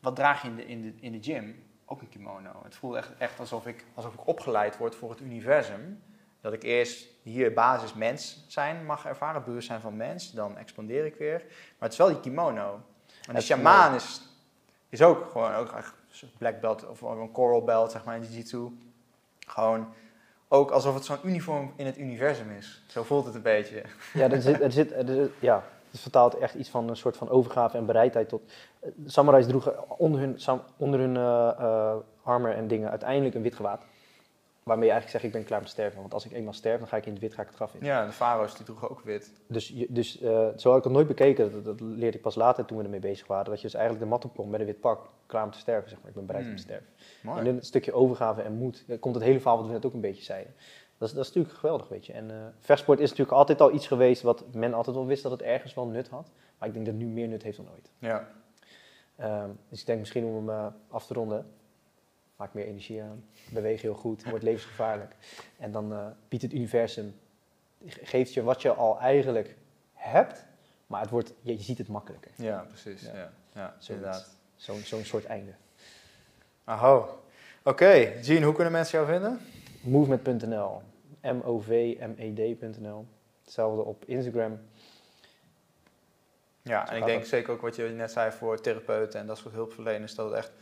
Wat 0.00 0.16
draag 0.16 0.42
je 0.42 0.48
in 0.48 0.56
de, 0.56 0.66
in 0.66 0.82
de, 0.82 0.92
in 1.00 1.12
de 1.12 1.22
gym? 1.22 1.64
Ook 1.86 2.00
een 2.00 2.08
kimono. 2.08 2.50
Het 2.64 2.74
voelde 2.74 2.96
echt, 2.96 3.10
echt 3.18 3.40
alsof, 3.40 3.66
ik, 3.66 3.84
alsof 3.94 4.14
ik 4.14 4.26
opgeleid 4.26 4.76
word 4.76 4.94
voor 4.94 5.10
het 5.10 5.20
universum. 5.20 6.02
Dat 6.40 6.52
ik 6.52 6.62
eerst 6.62 7.06
hier 7.22 7.52
basis 7.52 7.94
mens 7.94 8.44
zijn 8.48 8.84
mag 8.86 9.06
ervaren, 9.06 9.44
bewustzijn 9.44 9.80
van 9.80 9.96
mens. 9.96 10.32
Dan 10.32 10.56
expandeer 10.56 11.04
ik 11.04 11.14
weer. 11.14 11.38
Maar 11.48 11.88
het 11.88 11.92
is 11.92 11.98
wel 11.98 12.08
die 12.08 12.20
kimono. 12.20 12.80
En 13.28 13.34
de 13.34 13.40
shamaan 13.40 13.94
is, 13.94 14.22
is 14.88 15.02
ook 15.02 15.30
gewoon 15.30 15.54
ook 15.54 15.72
echt 15.72 15.94
black 16.38 16.60
belt 16.60 16.88
of 16.88 17.00
een 17.00 17.32
coral 17.32 17.64
belt, 17.64 17.92
zeg 17.92 18.04
maar, 18.04 18.16
in 18.16 18.22
jiu-jitsu. 18.22 18.68
Gewoon 19.46 19.86
ook 20.48 20.70
alsof 20.70 20.94
het 20.94 21.04
zo'n 21.04 21.18
uniform 21.24 21.72
in 21.76 21.86
het 21.86 21.98
universum 21.98 22.50
is. 22.50 22.82
Zo 22.86 23.02
voelt 23.02 23.24
het 23.24 23.34
een 23.34 23.42
beetje. 23.42 23.82
Ja, 24.12 24.30
er 24.30 24.42
zit, 24.42 24.60
er 24.60 24.72
zit, 24.72 24.94
ja, 25.38 25.64
het 25.90 26.00
vertaalt 26.00 26.38
echt 26.38 26.54
iets 26.54 26.68
van 26.68 26.88
een 26.88 26.96
soort 26.96 27.16
van 27.16 27.28
overgave 27.28 27.76
en 27.76 27.86
bereidheid 27.86 28.28
tot... 28.28 28.52
eh, 28.80 28.90
Samurais 29.06 29.46
droegen 29.46 29.98
onder 29.98 30.20
hun, 30.20 30.38
onder 30.76 31.00
hun 31.00 31.16
eh, 31.16 31.94
armor 32.22 32.50
en 32.50 32.68
dingen 32.68 32.90
uiteindelijk 32.90 33.34
een 33.34 33.42
wit 33.42 33.54
gewaad. 33.54 33.82
Waarmee 34.62 34.86
je 34.86 34.92
eigenlijk 34.92 35.22
zegt, 35.22 35.34
ik 35.34 35.40
ben 35.40 35.48
klaar 35.48 35.60
met 35.60 35.70
sterven. 35.70 36.00
Want 36.00 36.14
als 36.14 36.24
ik 36.24 36.32
eenmaal 36.32 36.52
sterf, 36.52 36.78
dan 36.78 36.88
ga 36.88 36.96
ik 36.96 37.06
in 37.06 37.12
het 37.12 37.20
wit, 37.20 37.34
ga 37.34 37.40
ik 37.42 37.46
het 37.46 37.56
graf 37.56 37.74
in. 37.74 37.84
Ja, 37.84 38.06
de 38.06 38.12
farao's 38.12 38.56
die 38.56 38.64
droegen 38.64 38.90
ook 38.90 39.00
wit. 39.00 39.32
Dus, 39.46 39.74
dus 39.88 40.20
eh, 40.20 40.48
zo 40.56 40.68
had 40.68 40.78
ik 40.78 40.84
het 40.84 40.92
nooit 40.92 41.06
bekeken. 41.06 41.52
Dat, 41.52 41.64
dat 41.64 41.80
leerde 41.80 42.16
ik 42.16 42.22
pas 42.22 42.34
later 42.34 42.64
toen 42.64 42.78
we 42.78 42.84
ermee 42.84 43.00
bezig 43.00 43.26
waren. 43.26 43.44
Dat 43.44 43.56
je 43.56 43.62
dus 43.62 43.74
eigenlijk 43.74 44.04
de 44.04 44.10
mat 44.10 44.24
opkomt 44.24 44.50
met 44.50 44.60
een 44.60 44.66
wit 44.66 44.80
pak, 44.80 45.08
klaar 45.26 45.44
om 45.44 45.50
te 45.50 45.58
sterven. 45.58 45.88
Zeg 45.88 45.98
maar. 45.98 46.08
Ik 46.08 46.14
ben 46.14 46.26
bereid 46.26 46.44
om 46.44 46.50
Hmm. 46.50 46.58
te 46.60 46.66
sterven. 46.66 46.86
Mooi. 47.22 47.38
En 47.40 47.46
in 47.46 47.54
het 47.54 47.66
stukje 47.66 47.92
overgave 47.92 48.42
en 48.42 48.52
moed 48.52 48.84
eh, 48.88 49.00
komt 49.00 49.14
het 49.14 49.24
hele 49.24 49.40
verhaal 49.40 49.56
wat 49.56 49.66
we 49.66 49.72
net 49.72 49.86
ook 49.86 49.94
een 49.94 50.00
beetje 50.00 50.24
zeiden. 50.24 50.54
Dat 50.98 51.08
is, 51.08 51.14
dat 51.14 51.24
is 51.24 51.32
natuurlijk 51.32 51.58
geweldig, 51.58 51.88
weet 51.88 52.06
je. 52.06 52.12
En 52.12 52.30
eh, 52.30 52.36
vechtsport 52.58 52.98
is 53.00 53.10
natuurlijk 53.10 53.36
altijd 53.38 53.60
al 53.60 53.72
iets 53.72 53.86
geweest 53.86 54.22
wat 54.22 54.44
men 54.52 54.74
altijd 54.74 54.96
wel 54.96 55.06
wist 55.06 55.22
dat 55.22 55.32
het 55.32 55.42
ergens 55.42 55.74
wel 55.74 55.86
nut 55.86 56.08
had. 56.08 56.30
Maar 56.58 56.68
ik 56.68 56.74
denk 56.74 56.86
dat 56.86 56.94
het 56.94 57.04
nu 57.04 57.10
meer 57.10 57.28
nut 57.28 57.42
heeft 57.42 57.56
dan 57.56 57.68
ooit. 57.72 57.90
Ja. 57.98 58.28
Ehm, 59.16 59.50
dus 59.68 59.80
ik 59.80 59.86
denk 59.86 59.98
misschien 59.98 60.24
om 60.24 60.48
hem 60.48 60.72
af 60.88 61.06
te 61.06 61.14
ronden. 61.14 61.46
Maak 62.42 62.54
meer 62.54 62.66
energie 62.66 63.02
aan. 63.02 63.24
Beweeg 63.50 63.82
heel 63.82 63.94
goed. 63.94 64.24
Wordt 64.24 64.44
levensgevaarlijk. 64.44 65.14
En 65.58 65.72
dan 65.72 65.92
eh, 65.92 66.06
biedt 66.28 66.42
het 66.42 66.52
universum. 66.52 67.14
ge- 67.86 68.04
geeft 68.04 68.34
je 68.34 68.42
wat 68.42 68.62
je 68.62 68.72
al 68.74 69.00
eigenlijk 69.00 69.56
hebt. 69.92 70.44
Maar 70.86 71.00
het 71.00 71.10
wordt, 71.10 71.32
je, 71.40 71.52
je 71.52 71.62
ziet 71.62 71.78
het 71.78 71.88
makkelijker. 71.88 72.30
ja, 72.36 72.66
precies. 72.68 73.02
Ja. 73.02 73.32
Ja, 73.54 73.74
ja. 73.80 74.22
Zo'n 74.56 75.04
soort 75.04 75.24
einde. 75.24 75.52
Aho. 76.64 77.22
Oké, 77.64 77.92
Jean, 78.22 78.42
hoe 78.42 78.54
kunnen 78.54 78.72
mensen 78.72 78.98
jou 78.98 79.10
vinden? 79.12 79.40
Movement.nl. 79.80 80.82
M-O-V-M-E-D.nl. 81.20 83.06
Hetzelfde 83.44 83.82
op 83.82 84.04
Instagram. 84.04 84.60
Ja, 86.62 86.90
en 86.90 86.96
ik 86.96 87.04
denk 87.04 87.24
zeker 87.24 87.52
ook 87.52 87.60
wat 87.60 87.76
je 87.76 87.82
net 87.88 88.12
zei 88.12 88.32
voor 88.32 88.60
therapeuten 88.60 89.20
en 89.20 89.26
dat 89.26 89.38
soort 89.38 89.54
hulpverleners, 89.54 90.14
dat 90.14 90.26
het 90.26 90.34
echt 90.38 90.52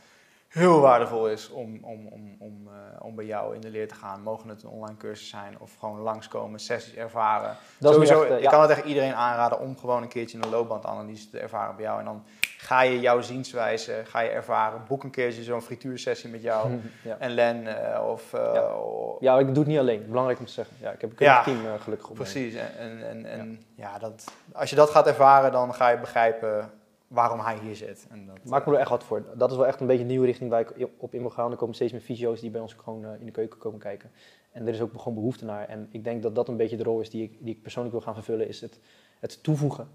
heel 0.51 0.79
waardevol 0.79 1.27
is 1.29 1.49
om, 1.49 1.79
om, 1.83 2.07
om, 2.07 2.35
om, 2.39 2.67
eh, 2.67 3.05
om 3.05 3.15
bij 3.15 3.25
jou 3.25 3.55
in 3.55 3.61
de 3.61 3.69
leer 3.69 3.87
te 3.87 3.95
gaan. 3.95 4.21
Mogen 4.21 4.49
het 4.49 4.63
een 4.63 4.69
online 4.69 4.97
cursus 4.97 5.29
zijn 5.29 5.55
of 5.59 5.75
gewoon 5.79 5.99
langskomen, 5.99 6.59
sessies 6.59 6.95
ervaren. 6.95 7.55
Dat 7.77 7.93
Sowieso, 7.93 8.21
echt, 8.21 8.31
eh, 8.31 8.37
ik 8.37 8.43
ja. 8.43 8.49
kan 8.49 8.61
het 8.61 8.69
echt 8.69 8.83
iedereen 8.85 9.13
aanraden 9.15 9.59
om 9.59 9.77
gewoon 9.77 10.01
een 10.01 10.07
keertje 10.07 10.37
een 10.41 10.49
loopbandanalyse 10.49 11.29
te 11.29 11.39
ervaren 11.39 11.75
bij 11.75 11.85
jou. 11.85 11.99
En 11.99 12.05
dan 12.05 12.23
ga 12.57 12.81
je 12.81 12.99
jouw 12.99 13.21
zienswijze, 13.21 14.01
ga 14.05 14.19
je 14.19 14.29
ervaren. 14.29 14.81
Boek 14.87 15.03
een 15.03 15.09
keertje 15.11 15.43
zo'n 15.43 15.61
frituursessie 15.61 16.29
met 16.29 16.41
jou 16.41 16.79
ja. 17.03 17.15
en 17.19 17.31
Len 17.31 17.67
of... 18.07 18.33
eh, 18.33 18.49
Ja. 18.53 18.61
o- 18.61 19.17
ja, 19.19 19.39
ik 19.39 19.45
doe 19.47 19.57
het 19.57 19.67
niet 19.67 19.79
alleen. 19.79 20.05
Belangrijk 20.07 20.39
om 20.39 20.45
te 20.45 20.51
zeggen. 20.51 20.75
Ja, 20.79 20.91
ik 20.91 21.01
heb 21.01 21.09
een 21.09 21.25
Ja. 21.25 21.43
team 21.43 21.65
eh, 21.65 21.71
gelukkig 21.81 22.09
op. 22.09 22.15
Precies. 22.15 22.53
En, 22.55 22.77
en, 22.77 23.03
en, 23.09 23.25
en 23.25 23.65
ja. 23.75 23.97
dat, 23.97 24.23
als 24.53 24.69
je 24.69 24.75
dat 24.75 24.89
gaat 24.89 25.07
ervaren, 25.07 25.51
dan 25.51 25.73
ga 25.73 25.89
je 25.89 25.97
begrijpen 25.99 26.71
waarom 27.11 27.39
hij 27.39 27.57
hier 27.59 27.75
zit. 27.75 28.05
En 28.09 28.25
dat, 28.25 28.37
Maak 28.43 28.65
me 28.65 28.73
er 28.73 28.79
echt 28.79 28.89
wat 28.89 29.03
voor. 29.03 29.23
Dat 29.35 29.51
is 29.51 29.57
wel 29.57 29.67
echt 29.67 29.79
een 29.81 29.87
beetje 29.87 30.01
een 30.01 30.07
nieuwe 30.07 30.25
richting 30.25 30.49
waar 30.49 30.59
ik 30.59 30.87
op 30.97 31.13
in 31.13 31.19
wil 31.21 31.29
gaan. 31.29 31.51
Er 31.51 31.57
komen 31.57 31.75
steeds 31.75 31.91
meer 31.91 32.01
fysio's 32.01 32.39
die 32.39 32.49
bij 32.49 32.61
ons 32.61 32.73
gewoon 32.73 33.05
eh, 33.05 33.19
in 33.19 33.25
de 33.25 33.31
keuken 33.31 33.59
komen 33.59 33.79
kijken. 33.79 34.11
En 34.51 34.67
er 34.67 34.73
is 34.73 34.81
ook 34.81 34.91
gewoon 34.97 35.13
behoefte 35.13 35.45
naar. 35.45 35.67
En 35.67 35.87
ik 35.91 36.03
denk 36.03 36.21
dat 36.21 36.35
dat 36.35 36.47
een 36.47 36.57
beetje 36.57 36.77
de 36.77 36.83
rol 36.83 36.99
is 36.99 37.09
die 37.09 37.23
ik, 37.23 37.37
die 37.39 37.55
ik 37.55 37.61
persoonlijk 37.61 37.95
wil 37.95 38.03
gaan 38.03 38.13
vervullen. 38.13 38.47
Is 38.47 38.61
het, 38.61 38.79
het 39.19 39.43
toevoegen 39.43 39.87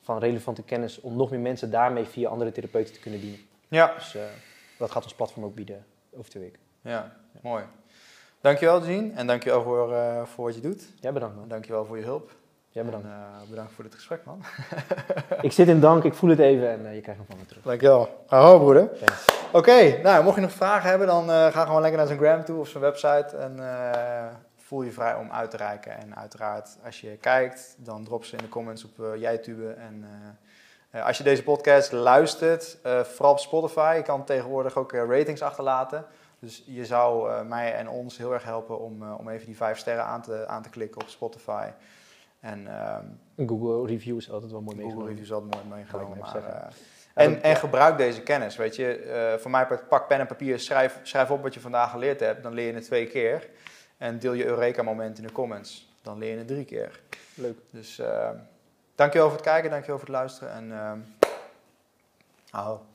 van 0.00 0.18
relevante 0.18 0.62
kennis 0.62 1.00
om 1.00 1.16
nog 1.16 1.30
meer 1.30 1.40
mensen 1.40 1.70
daarmee 1.70 2.04
via 2.04 2.28
andere 2.28 2.52
therapeuten 2.52 2.94
te 2.94 3.00
kunnen 3.00 3.20
dienen. 3.20 3.38
ja, 3.68 3.94
Dus 3.94 4.14
eh, 4.14 4.22
dat 4.78 4.90
gaat 4.90 5.02
ons 5.04 5.14
platform 5.14 5.44
ook 5.44 5.54
bieden 5.54 5.84
over 6.16 6.30
twee 6.30 6.42
weken. 6.42 6.60
ja, 6.80 7.16
mooi. 7.42 7.64
Dankjewel, 8.40 8.86
Jean. 8.86 9.12
En 9.12 9.26
dankjewel 9.26 9.62
voor, 9.62 9.92
eh, 9.92 10.24
voor 10.24 10.44
wat 10.44 10.54
je 10.54 10.60
doet. 10.60 10.88
Jij 11.00 11.12
bedankt 11.12 11.36
man. 11.36 11.48
Dankjewel 11.48 11.84
voor 11.84 11.96
je 11.98 12.04
hulp. 12.04 12.30
Jij 12.72 12.84
bedankt. 12.84 13.06
En, 13.06 13.12
eh, 13.12 13.48
bedankt 13.50 13.72
voor 13.72 13.84
dit 13.84 13.94
gesprek, 13.94 14.24
man. 14.24 14.42
Ik 15.40 15.52
zit 15.52 15.68
in 15.68 15.80
dank, 15.80 16.04
ik 16.04 16.14
voel 16.14 16.30
het 16.30 16.38
even 16.38 16.70
en 16.70 16.86
eh, 16.86 16.94
je 16.94 17.00
krijgt 17.00 17.20
hem 17.20 17.28
van 17.30 17.38
me 17.38 17.46
terug. 17.46 17.62
Dankjewel. 17.64 18.24
Aho, 18.28 18.58
broeder. 18.58 18.88
Oké, 19.52 20.00
nou, 20.02 20.24
mocht 20.24 20.34
je 20.34 20.40
nog 20.40 20.52
vragen 20.52 20.88
hebben, 20.88 21.06
dan 21.06 21.30
eh, 21.30 21.46
ga 21.46 21.64
gewoon 21.64 21.80
lekker 21.80 21.98
naar 21.98 22.06
zijn 22.06 22.18
gram 22.18 22.44
toe 22.44 22.60
of 22.60 22.68
zijn 22.68 22.82
website. 22.82 23.36
En 23.36 23.58
eh, 23.58 24.26
voel 24.56 24.82
je 24.82 24.90
vrij 24.90 25.14
om 25.14 25.30
uit 25.30 25.50
te 25.50 25.56
reiken. 25.56 25.98
En 25.98 26.16
uiteraard, 26.16 26.76
als 26.84 27.00
je 27.00 27.16
kijkt, 27.16 27.74
dan 27.78 28.04
drop 28.04 28.24
ze 28.24 28.36
in 28.36 28.42
de 28.42 28.48
comments 28.48 28.84
op 28.84 28.98
uh, 28.98 29.20
JijTube. 29.20 29.68
En 29.68 30.04
eh, 30.90 31.00
eh, 31.00 31.06
als 31.06 31.18
je 31.18 31.24
deze 31.24 31.42
podcast 31.42 31.92
luistert, 31.92 32.78
eh, 32.82 33.00
vooral 33.00 33.32
op 33.32 33.38
Spotify, 33.38 33.94
je 33.96 34.02
kan 34.02 34.24
tegenwoordig 34.24 34.76
ook 34.76 34.92
eh, 34.92 35.04
ratings 35.08 35.42
achterlaten. 35.42 36.04
Dus 36.38 36.62
je 36.66 36.84
zou 36.84 37.30
eh, 37.30 37.42
mij 37.42 37.74
en 37.74 37.88
ons 37.88 38.18
heel 38.18 38.32
erg 38.32 38.44
helpen 38.44 38.80
om, 38.80 39.02
eh, 39.02 39.18
om 39.18 39.28
even 39.28 39.46
die 39.46 39.56
vijf 39.56 39.78
sterren 39.78 40.04
aan 40.04 40.22
te, 40.22 40.46
aan 40.46 40.62
te 40.62 40.70
klikken 40.70 41.00
op 41.00 41.08
Spotify. 41.08 41.66
En 42.42 42.66
ehm, 42.66 43.04
Google 43.48 43.86
review 43.86 44.16
is 44.16 44.30
altijd 44.30 44.50
wel 44.52 44.60
mooi 44.60 44.76
Google 44.76 44.84
meegenomen. 44.84 45.08
reviews 45.08 45.28
is 45.28 45.34
altijd 45.34 45.64
mooi 45.64 45.74
meegenomen. 45.74 46.18
Maar, 46.18 46.36
eh, 46.36 46.42
Ja, 46.42 46.68
en, 47.14 47.42
en 47.42 47.56
gebruik 47.56 47.96
deze 47.96 48.22
kennis, 48.22 48.56
weet 48.56 48.76
je. 48.76 48.96
Eh, 48.96 49.38
voor 49.38 49.50
mij 49.50 49.66
pak 49.88 50.08
pen 50.08 50.18
en 50.18 50.26
papier, 50.26 50.60
schrijf, 50.60 51.00
schrijf 51.02 51.30
op 51.30 51.42
wat 51.42 51.54
je 51.54 51.60
vandaag 51.60 51.90
geleerd 51.90 52.20
hebt. 52.20 52.42
Dan 52.42 52.52
leer 52.52 52.66
je 52.66 52.74
het 52.74 52.84
twee 52.84 53.06
keer. 53.06 53.48
En 53.98 54.18
deel 54.18 54.32
je 54.32 54.44
Eureka-moment 54.44 55.18
in 55.18 55.26
de 55.26 55.32
comments. 55.32 55.96
Dan 56.02 56.18
leer 56.18 56.30
je 56.30 56.38
het 56.38 56.46
drie 56.46 56.64
keer. 56.64 57.00
Leuk. 57.34 57.58
Dus 57.70 57.98
eh 57.98 58.30
dankjewel 58.94 59.28
voor 59.28 59.36
het 59.36 59.46
kijken, 59.46 59.70
dankjewel 59.70 59.98
voor 59.98 60.08
het 60.08 60.16
luisteren. 60.16 60.52
En 60.52 60.72
aho. 62.50 62.86